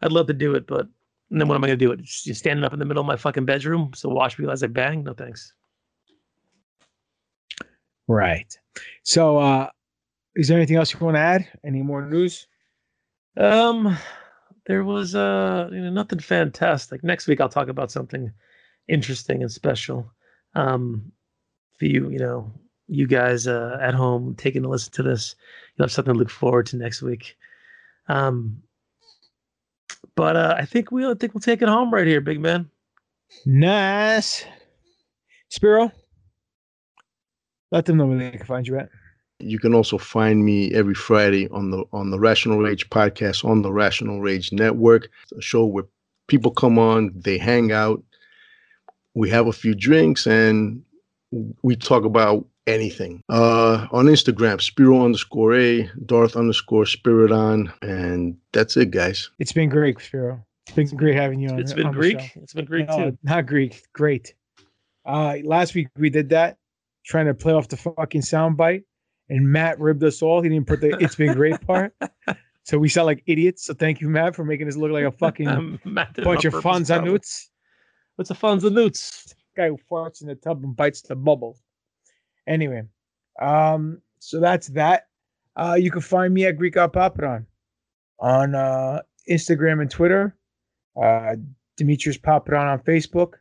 I'd 0.02 0.12
love 0.12 0.28
to 0.28 0.32
do 0.32 0.54
it, 0.54 0.68
but 0.68 0.86
then 1.28 1.48
what 1.48 1.56
am 1.56 1.64
I 1.64 1.66
gonna 1.66 1.76
do? 1.76 1.90
It 1.90 2.02
just, 2.02 2.24
just 2.24 2.38
standing 2.38 2.64
up 2.64 2.72
in 2.72 2.78
the 2.78 2.84
middle 2.84 3.00
of 3.00 3.06
my 3.08 3.16
fucking 3.16 3.46
bedroom, 3.46 3.90
so 3.96 4.08
watch 4.10 4.38
me 4.38 4.48
as 4.48 4.62
I 4.62 4.68
bang? 4.68 5.02
No 5.02 5.12
thanks. 5.12 5.52
Right. 8.06 8.56
So, 9.02 9.38
uh, 9.38 9.70
is 10.36 10.46
there 10.46 10.56
anything 10.56 10.76
else 10.76 10.94
you 10.94 11.00
want 11.00 11.16
to 11.16 11.20
add? 11.20 11.48
Any 11.64 11.82
more 11.82 12.06
news? 12.06 12.46
Um, 13.38 13.96
there 14.66 14.84
was 14.84 15.14
uh 15.14 15.68
you 15.72 15.80
know 15.80 15.90
nothing 15.90 16.18
fantastic. 16.18 17.02
Next 17.04 17.26
week 17.26 17.40
I'll 17.40 17.48
talk 17.48 17.68
about 17.68 17.90
something 17.90 18.32
interesting 18.88 19.42
and 19.42 19.50
special. 19.50 20.10
Um, 20.54 21.12
for 21.78 21.86
you, 21.86 22.10
you 22.10 22.18
know, 22.18 22.52
you 22.88 23.06
guys 23.06 23.46
uh, 23.46 23.78
at 23.80 23.94
home 23.94 24.34
taking 24.36 24.64
a 24.64 24.68
listen 24.68 24.92
to 24.94 25.02
this, 25.02 25.36
you'll 25.76 25.84
have 25.84 25.92
something 25.92 26.14
to 26.14 26.18
look 26.18 26.30
forward 26.30 26.66
to 26.66 26.76
next 26.76 27.02
week. 27.02 27.36
Um, 28.08 28.62
but 30.16 30.36
uh, 30.36 30.54
I 30.58 30.64
think 30.64 30.90
we'll 30.90 31.12
I 31.12 31.14
think 31.14 31.34
we'll 31.34 31.40
take 31.40 31.62
it 31.62 31.68
home 31.68 31.92
right 31.94 32.06
here, 32.06 32.20
big 32.20 32.40
man. 32.40 32.68
Nice. 33.46 34.44
Spiro, 35.50 35.92
let 37.70 37.84
them 37.84 37.98
know 37.98 38.06
where 38.06 38.18
they 38.18 38.36
can 38.36 38.46
find 38.46 38.66
you 38.66 38.78
at. 38.78 38.88
You 39.40 39.58
can 39.58 39.74
also 39.74 39.98
find 39.98 40.44
me 40.44 40.72
every 40.74 40.94
Friday 40.94 41.48
on 41.50 41.70
the 41.70 41.84
on 41.92 42.10
the 42.10 42.18
Rational 42.18 42.58
Rage 42.58 42.90
podcast 42.90 43.44
on 43.44 43.62
the 43.62 43.72
Rational 43.72 44.20
Rage 44.20 44.52
Network, 44.52 45.10
a 45.36 45.40
show 45.40 45.64
where 45.64 45.84
people 46.26 46.50
come 46.50 46.78
on, 46.78 47.12
they 47.14 47.38
hang 47.38 47.72
out, 47.72 48.02
we 49.14 49.30
have 49.30 49.46
a 49.46 49.52
few 49.52 49.74
drinks, 49.74 50.26
and 50.26 50.82
we 51.62 51.76
talk 51.76 52.04
about 52.04 52.46
anything. 52.66 53.22
Uh, 53.28 53.86
on 53.90 54.06
Instagram, 54.06 54.60
Spiro 54.60 55.04
underscore 55.04 55.54
A, 55.54 55.90
Darth 56.06 56.36
underscore 56.36 56.86
Spirit 56.86 57.32
on, 57.32 57.72
and 57.82 58.36
that's 58.52 58.76
it, 58.76 58.90
guys. 58.90 59.30
It's 59.38 59.52
been 59.52 59.68
great, 59.68 60.00
Spiro. 60.00 60.44
It's 60.66 60.74
been 60.74 60.98
great 60.98 61.16
having 61.16 61.40
you 61.40 61.48
on. 61.48 61.58
It's 61.58 61.72
been 61.72 61.86
on 61.86 61.94
the 61.94 61.98
Greek. 61.98 62.20
show. 62.20 62.40
It's 62.42 62.52
been 62.52 62.66
Greek 62.66 62.88
No, 62.88 63.10
too. 63.10 63.18
Not 63.22 63.46
Greek. 63.46 63.82
Great. 63.92 64.34
Uh, 65.04 65.36
last 65.42 65.74
week 65.74 65.88
we 65.96 66.10
did 66.10 66.28
that, 66.28 66.58
trying 67.04 67.26
to 67.26 67.34
play 67.34 67.54
off 67.54 67.68
the 67.68 67.76
fucking 67.76 68.20
soundbite, 68.20 68.84
and 69.28 69.50
Matt 69.50 69.78
ribbed 69.78 70.02
us 70.04 70.22
all. 70.22 70.42
He 70.42 70.48
didn't 70.48 70.66
put 70.66 70.80
the 70.80 70.96
"It's 71.00 71.14
been 71.14 71.34
great" 71.34 71.60
part, 71.66 71.94
so 72.64 72.78
we 72.78 72.88
sound 72.88 73.06
like 73.06 73.22
idiots. 73.26 73.64
So 73.64 73.74
thank 73.74 74.00
you, 74.00 74.08
Matt, 74.08 74.34
for 74.34 74.44
making 74.44 74.68
us 74.68 74.76
look 74.76 74.90
like 74.90 75.04
a 75.04 75.12
fucking 75.12 75.48
Um, 75.48 75.80
Matt 75.84 76.14
did 76.14 76.22
it 76.22 76.24
bunch 76.24 76.44
of 76.44 76.64
on 76.64 77.04
newts. 77.04 77.50
What's 78.16 78.30
a 78.30 78.36
and 78.42 78.74
newts? 78.74 79.34
Guy 79.56 79.68
who 79.68 79.78
farts 79.90 80.22
in 80.22 80.28
the 80.28 80.34
tub 80.34 80.62
and 80.64 80.76
bites 80.76 81.02
the 81.02 81.16
bubble. 81.16 81.58
Anyway, 82.46 82.82
um, 83.40 84.00
so 84.18 84.40
that's 84.40 84.68
that. 84.68 85.08
Uh, 85.56 85.76
you 85.78 85.90
can 85.90 86.00
find 86.00 86.32
me 86.32 86.46
at 86.46 86.56
Greek 86.56 86.76
Out 86.76 86.92
Papadon 86.92 87.44
on 88.20 88.54
uh, 88.54 89.02
Instagram 89.28 89.80
and 89.80 89.90
Twitter. 89.90 90.36
Uh, 91.00 91.36
Demetrius 91.76 92.18
Papadon 92.18 92.72
on 92.72 92.78
Facebook. 92.80 93.34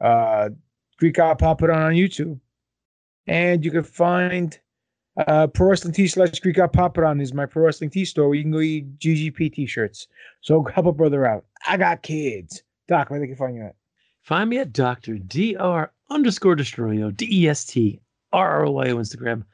Uh, 0.00 0.50
Greek 0.98 1.18
Out 1.18 1.38
Papadon 1.38 1.76
on 1.76 1.92
YouTube. 1.92 2.38
And 3.26 3.64
you 3.64 3.70
can 3.70 3.84
find 3.84 4.58
uh, 5.26 5.46
Pro 5.46 5.68
Wrestling 5.68 5.94
T 5.94 6.06
slash 6.06 6.38
Greek 6.40 6.58
Out 6.58 6.72
Papadon 6.72 7.20
is 7.20 7.34
my 7.34 7.46
Pro 7.46 7.64
Wrestling 7.64 7.90
T 7.90 8.04
store 8.04 8.28
where 8.28 8.36
you 8.36 8.42
can 8.42 8.52
go 8.52 8.60
eat 8.60 8.98
GGP 8.98 9.52
t 9.52 9.66
shirts. 9.66 10.08
So 10.40 10.64
help 10.64 10.86
a 10.86 10.92
brother 10.92 11.26
out. 11.26 11.44
I 11.66 11.76
got 11.76 12.02
kids. 12.02 12.62
Doc, 12.88 13.10
where 13.10 13.20
they 13.20 13.26
can 13.26 13.36
find 13.36 13.54
you 13.54 13.62
at? 13.62 13.76
Find 14.22 14.50
me 14.50 14.58
at 14.58 14.72
Dr. 14.72 15.18
Dr. 15.18 15.92
underscore 16.10 16.56
Destroyo, 16.56 17.16
D 17.16 17.28
E 17.30 17.48
S 17.48 17.64
T 17.64 18.00
R 18.32 18.48
R 18.48 18.66
O 18.66 18.70
Y 18.72 18.90
O 18.90 18.96
Instagram, 18.96 19.44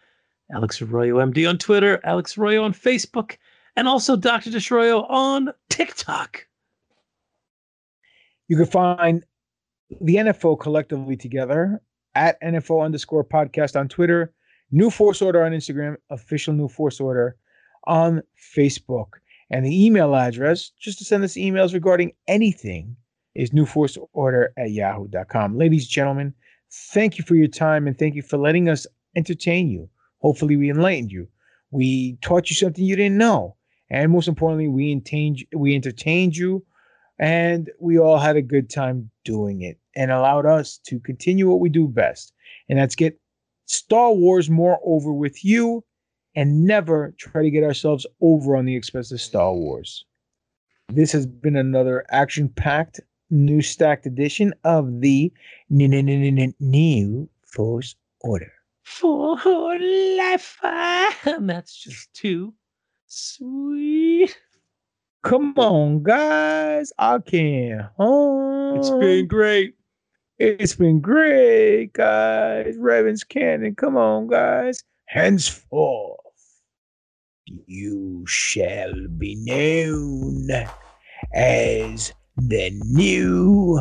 Alex 0.53 0.81
Arroyo 0.81 1.17
MD 1.17 1.49
on 1.49 1.59
Twitter, 1.59 2.01
Alex 2.05 2.37
Arroyo 2.37 2.65
on 2.65 2.73
Facebook, 2.73 3.37
and 3.77 3.89
also 3.89 4.17
Dr. 4.17 4.51
Destroyo 4.51 5.09
on 5.11 5.53
TikTok. 5.69 6.47
You 8.49 8.57
can 8.57 8.67
find 8.67 9.25
the 10.01 10.17
NFO 10.17 10.59
collectively 10.59 11.17
together 11.17 11.81
at 12.15 12.41
NFO 12.41 12.85
underscore 12.85 13.25
podcast 13.25 13.79
on 13.79 13.89
Twitter, 13.89 14.33
New 14.71 14.91
Force 14.91 15.23
Order 15.23 15.45
on 15.45 15.53
Instagram, 15.53 15.97
official 16.11 16.55
New 16.55 16.69
Force 16.69 17.01
Order 17.01 17.37
on 17.85 18.23
Facebook. 18.57 19.07
And 19.51 19.65
the 19.65 19.87
email 19.87 20.15
address, 20.17 20.71
just 20.81 20.99
to 20.99 21.05
send 21.05 21.23
us 21.23 21.35
emails 21.35 21.73
regarding 21.73 22.13
anything, 22.27 22.97
is 23.35 23.51
newforceorder 23.51 24.49
at 24.57 24.73
yahoo.com. 24.73 25.57
Ladies 25.57 25.85
and 25.85 25.91
gentlemen, 25.91 26.35
thank 26.93 27.19
you 27.19 27.25
for 27.25 27.35
your 27.35 27.49
time 27.49 27.87
and 27.87 27.97
thank 27.97 28.15
you 28.15 28.23
for 28.23 28.39
letting 28.39 28.69
us 28.69 28.87
entertain 29.15 29.71
you. 29.71 29.89
Hopefully, 30.19 30.57
we 30.57 30.71
enlightened 30.71 31.13
you. 31.13 31.29
We 31.71 32.17
taught 32.23 32.51
you 32.51 32.57
something 32.57 32.85
you 32.85 32.97
didn't 32.97 33.19
know. 33.19 33.57
And 33.91 34.11
most 34.11 34.27
importantly, 34.27 34.69
we 34.69 34.91
entertained, 34.91 35.45
we 35.55 35.75
entertained 35.77 36.37
you 36.37 36.65
and 37.19 37.71
we 37.81 37.99
all 37.99 38.19
had 38.19 38.37
a 38.37 38.43
good 38.43 38.69
time 38.69 39.11
doing 39.25 39.63
it 39.63 39.79
and 39.95 40.11
allowed 40.11 40.47
us 40.47 40.79
to 40.87 40.99
continue 41.01 41.49
what 41.49 41.61
we 41.61 41.69
do 41.69 41.89
best 41.89 42.33
and 42.69 42.79
that's 42.79 42.95
get 42.95 43.19
star 43.67 44.13
wars 44.13 44.49
more 44.51 44.81
over 44.85 45.13
with 45.13 45.45
you 45.45 45.85
and 46.35 46.65
never 46.65 47.15
try 47.19 47.43
to 47.43 47.51
get 47.51 47.65
ourselves 47.65 48.07
over 48.21 48.57
on 48.57 48.65
the 48.65 48.77
expense 48.77 49.13
of 49.13 49.21
star 49.21 49.55
wars 49.55 50.05
this 50.89 51.13
has 51.13 51.27
been 51.27 51.57
another 51.57 52.05
action 52.11 52.49
packed 52.49 53.01
new 53.31 53.61
stacked 53.61 54.07
edition 54.07 54.55
of 54.65 55.01
the 55.01 55.33
new 55.69 57.29
force 57.43 57.95
order 58.21 58.53
For 58.85 59.37
life, 59.79 60.59
and 60.63 61.51
that's 61.51 61.77
just 61.77 62.13
too 62.15 62.55
Sweet. 63.09 64.37
Come 65.23 65.55
on, 65.57 66.03
guys. 66.03 66.93
I 66.99 67.19
can't. 67.19 67.87
home. 67.97 68.77
It's 68.79 68.91
been 68.91 69.29
great. 69.29 69.75
It's 70.39 70.75
been 70.75 71.01
great, 71.01 71.95
guys. 71.95 72.77
Revan's 72.79 73.25
Cannon. 73.25 73.75
Come 73.75 73.97
on, 73.97 74.27
guys. 74.27 74.83
Henceforth, 75.07 76.19
you 77.47 78.23
shall 78.27 78.93
be 79.17 79.37
known 79.37 80.49
as 81.33 82.13
the 82.37 82.71
new 82.85 83.81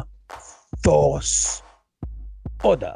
Force 0.81 1.61
Order. 2.63 2.95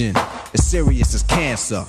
Question, 0.00 0.16
as 0.54 0.66
serious 0.66 1.14
as 1.14 1.22
cancer. 1.24 1.84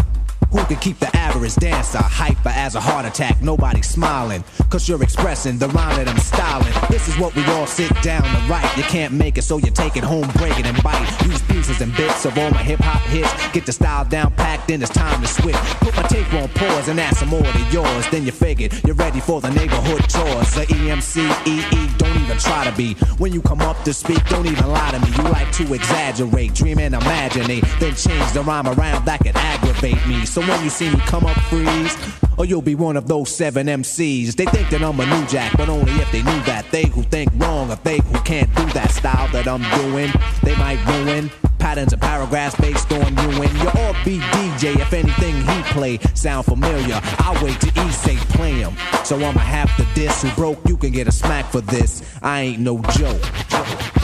Who 0.51 0.65
can 0.65 0.75
keep 0.77 0.99
the 0.99 1.15
average 1.15 1.55
dancer 1.55 1.99
hyper 1.99 2.49
as 2.49 2.75
a 2.75 2.81
heart 2.81 3.05
attack? 3.05 3.41
Nobody 3.41 3.81
smiling, 3.81 4.43
cause 4.69 4.87
you're 4.87 5.01
expressing 5.01 5.57
the 5.57 5.69
rhyme 5.69 5.95
that 5.95 6.09
I'm 6.09 6.19
styling. 6.19 6.73
This 6.89 7.07
is 7.07 7.17
what 7.17 7.33
we 7.35 7.43
all 7.45 7.65
sit 7.65 7.89
down 8.01 8.23
to 8.23 8.51
write. 8.51 8.69
You 8.75 8.83
can't 8.83 9.13
make 9.13 9.37
it, 9.37 9.43
so 9.43 9.57
you 9.59 9.71
take 9.71 9.95
it 9.95 10.03
home, 10.03 10.27
break 10.35 10.59
it 10.59 10.65
and 10.65 10.83
bite. 10.83 11.07
Use 11.25 11.41
pieces 11.43 11.79
and 11.79 11.95
bits 11.95 12.25
of 12.25 12.37
all 12.37 12.51
my 12.51 12.63
hip 12.63 12.79
hop 12.81 13.01
hits. 13.03 13.31
Get 13.53 13.65
the 13.65 13.71
style 13.71 14.03
down 14.03 14.33
packed, 14.33 14.67
then 14.67 14.81
it's 14.81 14.91
time 14.91 15.21
to 15.21 15.27
switch. 15.27 15.55
Put 15.55 15.95
my 15.95 16.03
tape 16.03 16.33
on 16.33 16.49
pause 16.49 16.89
and 16.89 16.99
add 16.99 17.15
some 17.15 17.29
more 17.29 17.41
to 17.41 17.59
yours. 17.71 18.05
Then 18.09 18.25
you 18.25 18.33
figured 18.33 18.73
you're 18.85 18.95
ready 18.95 19.21
for 19.21 19.39
the 19.39 19.51
neighborhood 19.51 20.01
chores. 20.09 20.53
The 20.53 20.65
EMC, 20.67 21.47
EE, 21.47 21.97
don't 21.97 22.17
even 22.21 22.37
try 22.37 22.69
to 22.69 22.75
be. 22.75 22.95
When 23.19 23.31
you 23.31 23.41
come 23.41 23.61
up 23.61 23.81
to 23.83 23.93
speak, 23.93 24.23
don't 24.27 24.47
even 24.47 24.67
lie 24.67 24.91
to 24.91 24.99
me. 24.99 25.15
You 25.15 25.31
like 25.31 25.51
to 25.53 25.73
exaggerate, 25.73 26.53
dream 26.53 26.79
and 26.79 26.93
imaginate. 26.93 27.63
Then 27.79 27.95
change 27.95 28.31
the 28.33 28.41
rhyme 28.43 28.67
around 28.67 29.05
that 29.05 29.21
could 29.21 29.37
aggravate 29.37 30.05
me. 30.07 30.25
So 30.25 30.40
when 30.47 30.63
you 30.63 30.69
see 30.69 30.89
me 30.89 30.99
come 31.01 31.25
up, 31.25 31.37
freeze. 31.43 31.95
Or 32.37 32.45
you'll 32.45 32.61
be 32.61 32.75
one 32.75 32.97
of 32.97 33.07
those 33.07 33.33
seven 33.33 33.67
MCs. 33.67 34.35
They 34.35 34.45
think 34.45 34.69
that 34.69 34.81
I'm 34.81 34.99
a 34.99 35.05
new 35.05 35.27
jack, 35.27 35.55
but 35.57 35.69
only 35.69 35.91
if 35.93 36.11
they 36.11 36.23
knew 36.23 36.41
that. 36.43 36.65
They 36.71 36.85
who 36.85 37.03
think 37.03 37.29
wrong, 37.35 37.71
or 37.71 37.75
they 37.77 37.99
who 37.99 38.19
can't 38.21 38.53
do 38.55 38.65
that 38.73 38.91
style 38.91 39.27
that 39.31 39.47
I'm 39.47 39.61
doing, 39.81 40.11
they 40.43 40.55
might 40.55 40.83
ruin 40.87 41.29
patterns 41.59 41.93
and 41.93 42.01
paragraphs 42.01 42.59
based 42.59 42.91
on 42.91 42.99
you 42.99 43.43
and 43.43 43.53
your 43.59 43.71
offbeat 43.71 44.21
DJ. 44.21 44.79
If 44.79 44.93
anything 44.93 45.35
he 45.35 45.63
play 45.73 45.99
sound 46.15 46.45
familiar, 46.45 46.99
I'll 47.19 47.43
wait 47.43 47.59
to 47.61 47.71
he 47.71 47.91
say 47.91 48.15
play 48.35 48.53
him. 48.53 48.75
So 49.05 49.15
I'ma 49.17 49.39
have 49.39 49.75
to 49.77 49.85
diss 49.93 50.23
who 50.23 50.31
broke. 50.31 50.59
You 50.67 50.77
can 50.77 50.91
get 50.91 51.07
a 51.07 51.11
smack 51.11 51.51
for 51.51 51.61
this. 51.61 52.01
I 52.23 52.41
ain't 52.41 52.59
no 52.59 52.81
joke. 52.97 54.00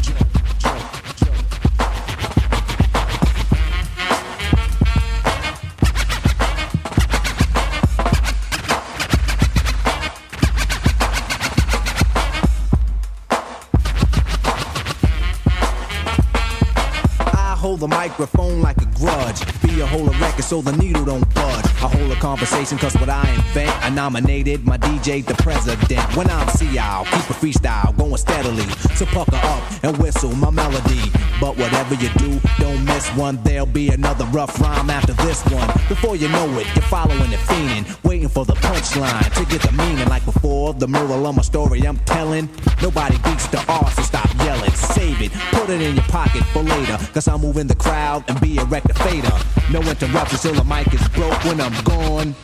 Hold 17.78 17.92
the 17.92 17.96
microphone 17.96 18.62
like 18.62 18.78
a 18.78 18.86
grudge. 18.98 19.42
Be 19.62 19.82
a 19.82 19.86
whole 19.86 20.08
record 20.20 20.44
so 20.44 20.62
the 20.62 20.76
needle 20.78 21.06
don't 21.06 21.34
budge. 21.34 21.66
I 21.66 21.88
hold 21.88 22.12
a 22.12 22.16
conversation 22.16 22.78
cause 22.78 22.96
what 22.96 23.10
I 23.10 23.30
invent. 23.34 23.72
I 23.84 23.90
nominated 23.90 24.66
my 24.66 24.78
DJ 24.78 25.26
the 25.26 25.36
president. 25.36 26.02
When 26.16 26.30
I'm 26.30 26.48
CI, 26.58 26.80
I'll 26.80 27.06
keep 27.06 27.30
a 27.30 27.34
freestyle 27.34 27.96
going 27.98 28.18
steadily. 28.18 28.68
So 28.96 29.06
pucker 29.06 29.36
up 29.36 29.84
and 29.84 29.98
whistle 29.98 30.34
my 30.36 30.50
melody. 30.50 31.02
But 31.40 31.58
whatever 31.58 31.94
you 31.96 32.10
do, 32.18 32.40
don't 32.58 32.84
miss 32.86 33.08
one. 33.10 33.40
There'll 33.44 33.66
be 33.66 33.90
another 33.90 34.26
rough 34.26 34.60
rhyme 34.60 34.90
after 34.90 35.14
this 35.14 35.44
one. 35.46 35.68
Before 35.88 36.16
you 36.16 36.30
know 36.30 36.48
it, 36.60 36.66
you're 36.76 36.90
following 36.90 37.30
the 37.30 37.38
fiending. 37.38 37.86
Waiting 38.04 38.30
for 38.30 38.46
the 38.46 38.54
punchline 38.54 39.32
to 39.36 39.46
get 39.46 39.62
the 39.62 39.72
meaning 39.74 40.08
like 40.08 40.26
before. 40.26 40.74
The 40.74 40.88
moral 40.88 41.28
of 41.28 41.36
my 41.36 41.44
story 41.44 41.82
I'm 41.86 42.00
telling. 42.00 42.50
Nobody 42.82 43.18
beats 43.20 43.48
the 43.48 43.64
R, 43.68 43.92
so 43.92 44.02
stop 44.02 44.34
yelling. 44.40 44.72
Save 44.72 45.22
it, 45.22 45.32
put 45.52 45.70
it 45.70 45.82
in 45.82 45.96
your 45.96 46.06
pocket 46.06 46.44
for 46.54 46.64
later. 46.64 46.98
Cause 47.14 47.28
I'm 47.28 47.42
moving 47.42 47.67
the 47.68 47.76
crowd 47.76 48.24
and 48.30 48.40
be 48.40 48.58
a 48.58 48.66
rectifier. 48.66 49.32
No 49.72 49.82
interruptions 49.82 50.42
till 50.42 50.54
the 50.54 50.64
mic 50.64 50.94
is 50.94 51.08
broke 51.10 51.44
when 51.44 51.60
I'm 51.62 51.84
gone. 51.84 52.36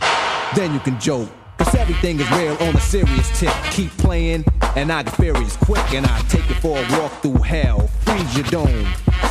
Then 0.56 0.74
you 0.74 0.80
can 0.80 1.00
joke. 1.00 1.30
Cause 1.58 1.76
everything 1.76 2.20
is 2.20 2.30
real 2.32 2.58
on 2.62 2.76
a 2.76 2.80
serious 2.82 3.40
tip. 3.40 3.54
Keep 3.72 3.92
playing, 3.92 4.44
and 4.76 4.92
I 4.92 5.04
get 5.04 5.16
furious 5.16 5.56
quick, 5.58 5.94
and 5.94 6.06
I 6.06 6.20
take 6.28 6.48
you 6.50 6.56
for 6.56 6.78
a 6.78 7.00
walk 7.00 7.12
through 7.22 7.42
hell. 7.44 7.88
Freeze 8.02 8.36
your 8.36 8.46
dome, 8.48 8.88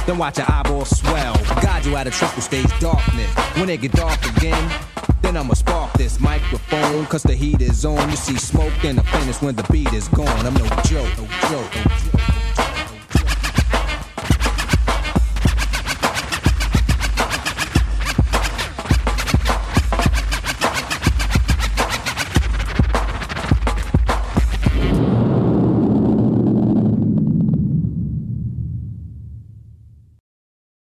then 0.06 0.19
watch 0.19 0.39
your 0.39 0.51
eyeballs 0.51 0.97
swell. 0.98 1.35
Guide 1.60 1.85
you 1.85 1.97
out 1.97 2.06
of 2.06 2.14
triple 2.14 2.40
stage 2.40 2.70
darkness. 2.78 3.31
When 3.56 3.69
it 3.69 3.81
get 3.81 3.93
dark 3.93 4.24
again, 4.36 4.73
then 5.20 5.36
I'ma 5.36 5.55
spark 5.55 5.93
this 5.94 6.20
microphone, 6.20 7.06
cause 7.06 7.24
the 7.24 7.35
heat 7.35 7.60
is 7.60 7.85
on. 7.85 8.09
You 8.09 8.16
see 8.16 8.36
smoke, 8.36 8.85
in 8.85 8.97
the 8.97 9.02
finish 9.02 9.43
when 9.43 9.56
the 9.56 9.64
beat 9.64 9.93
is 9.93 10.09
gone. 10.09 10.47
I'm 10.47 10.55
no 10.55 10.66
joke, 10.85 11.10
no 11.19 11.27
joke, 11.51 11.74
no 11.74 11.82
joke. 11.82 12.31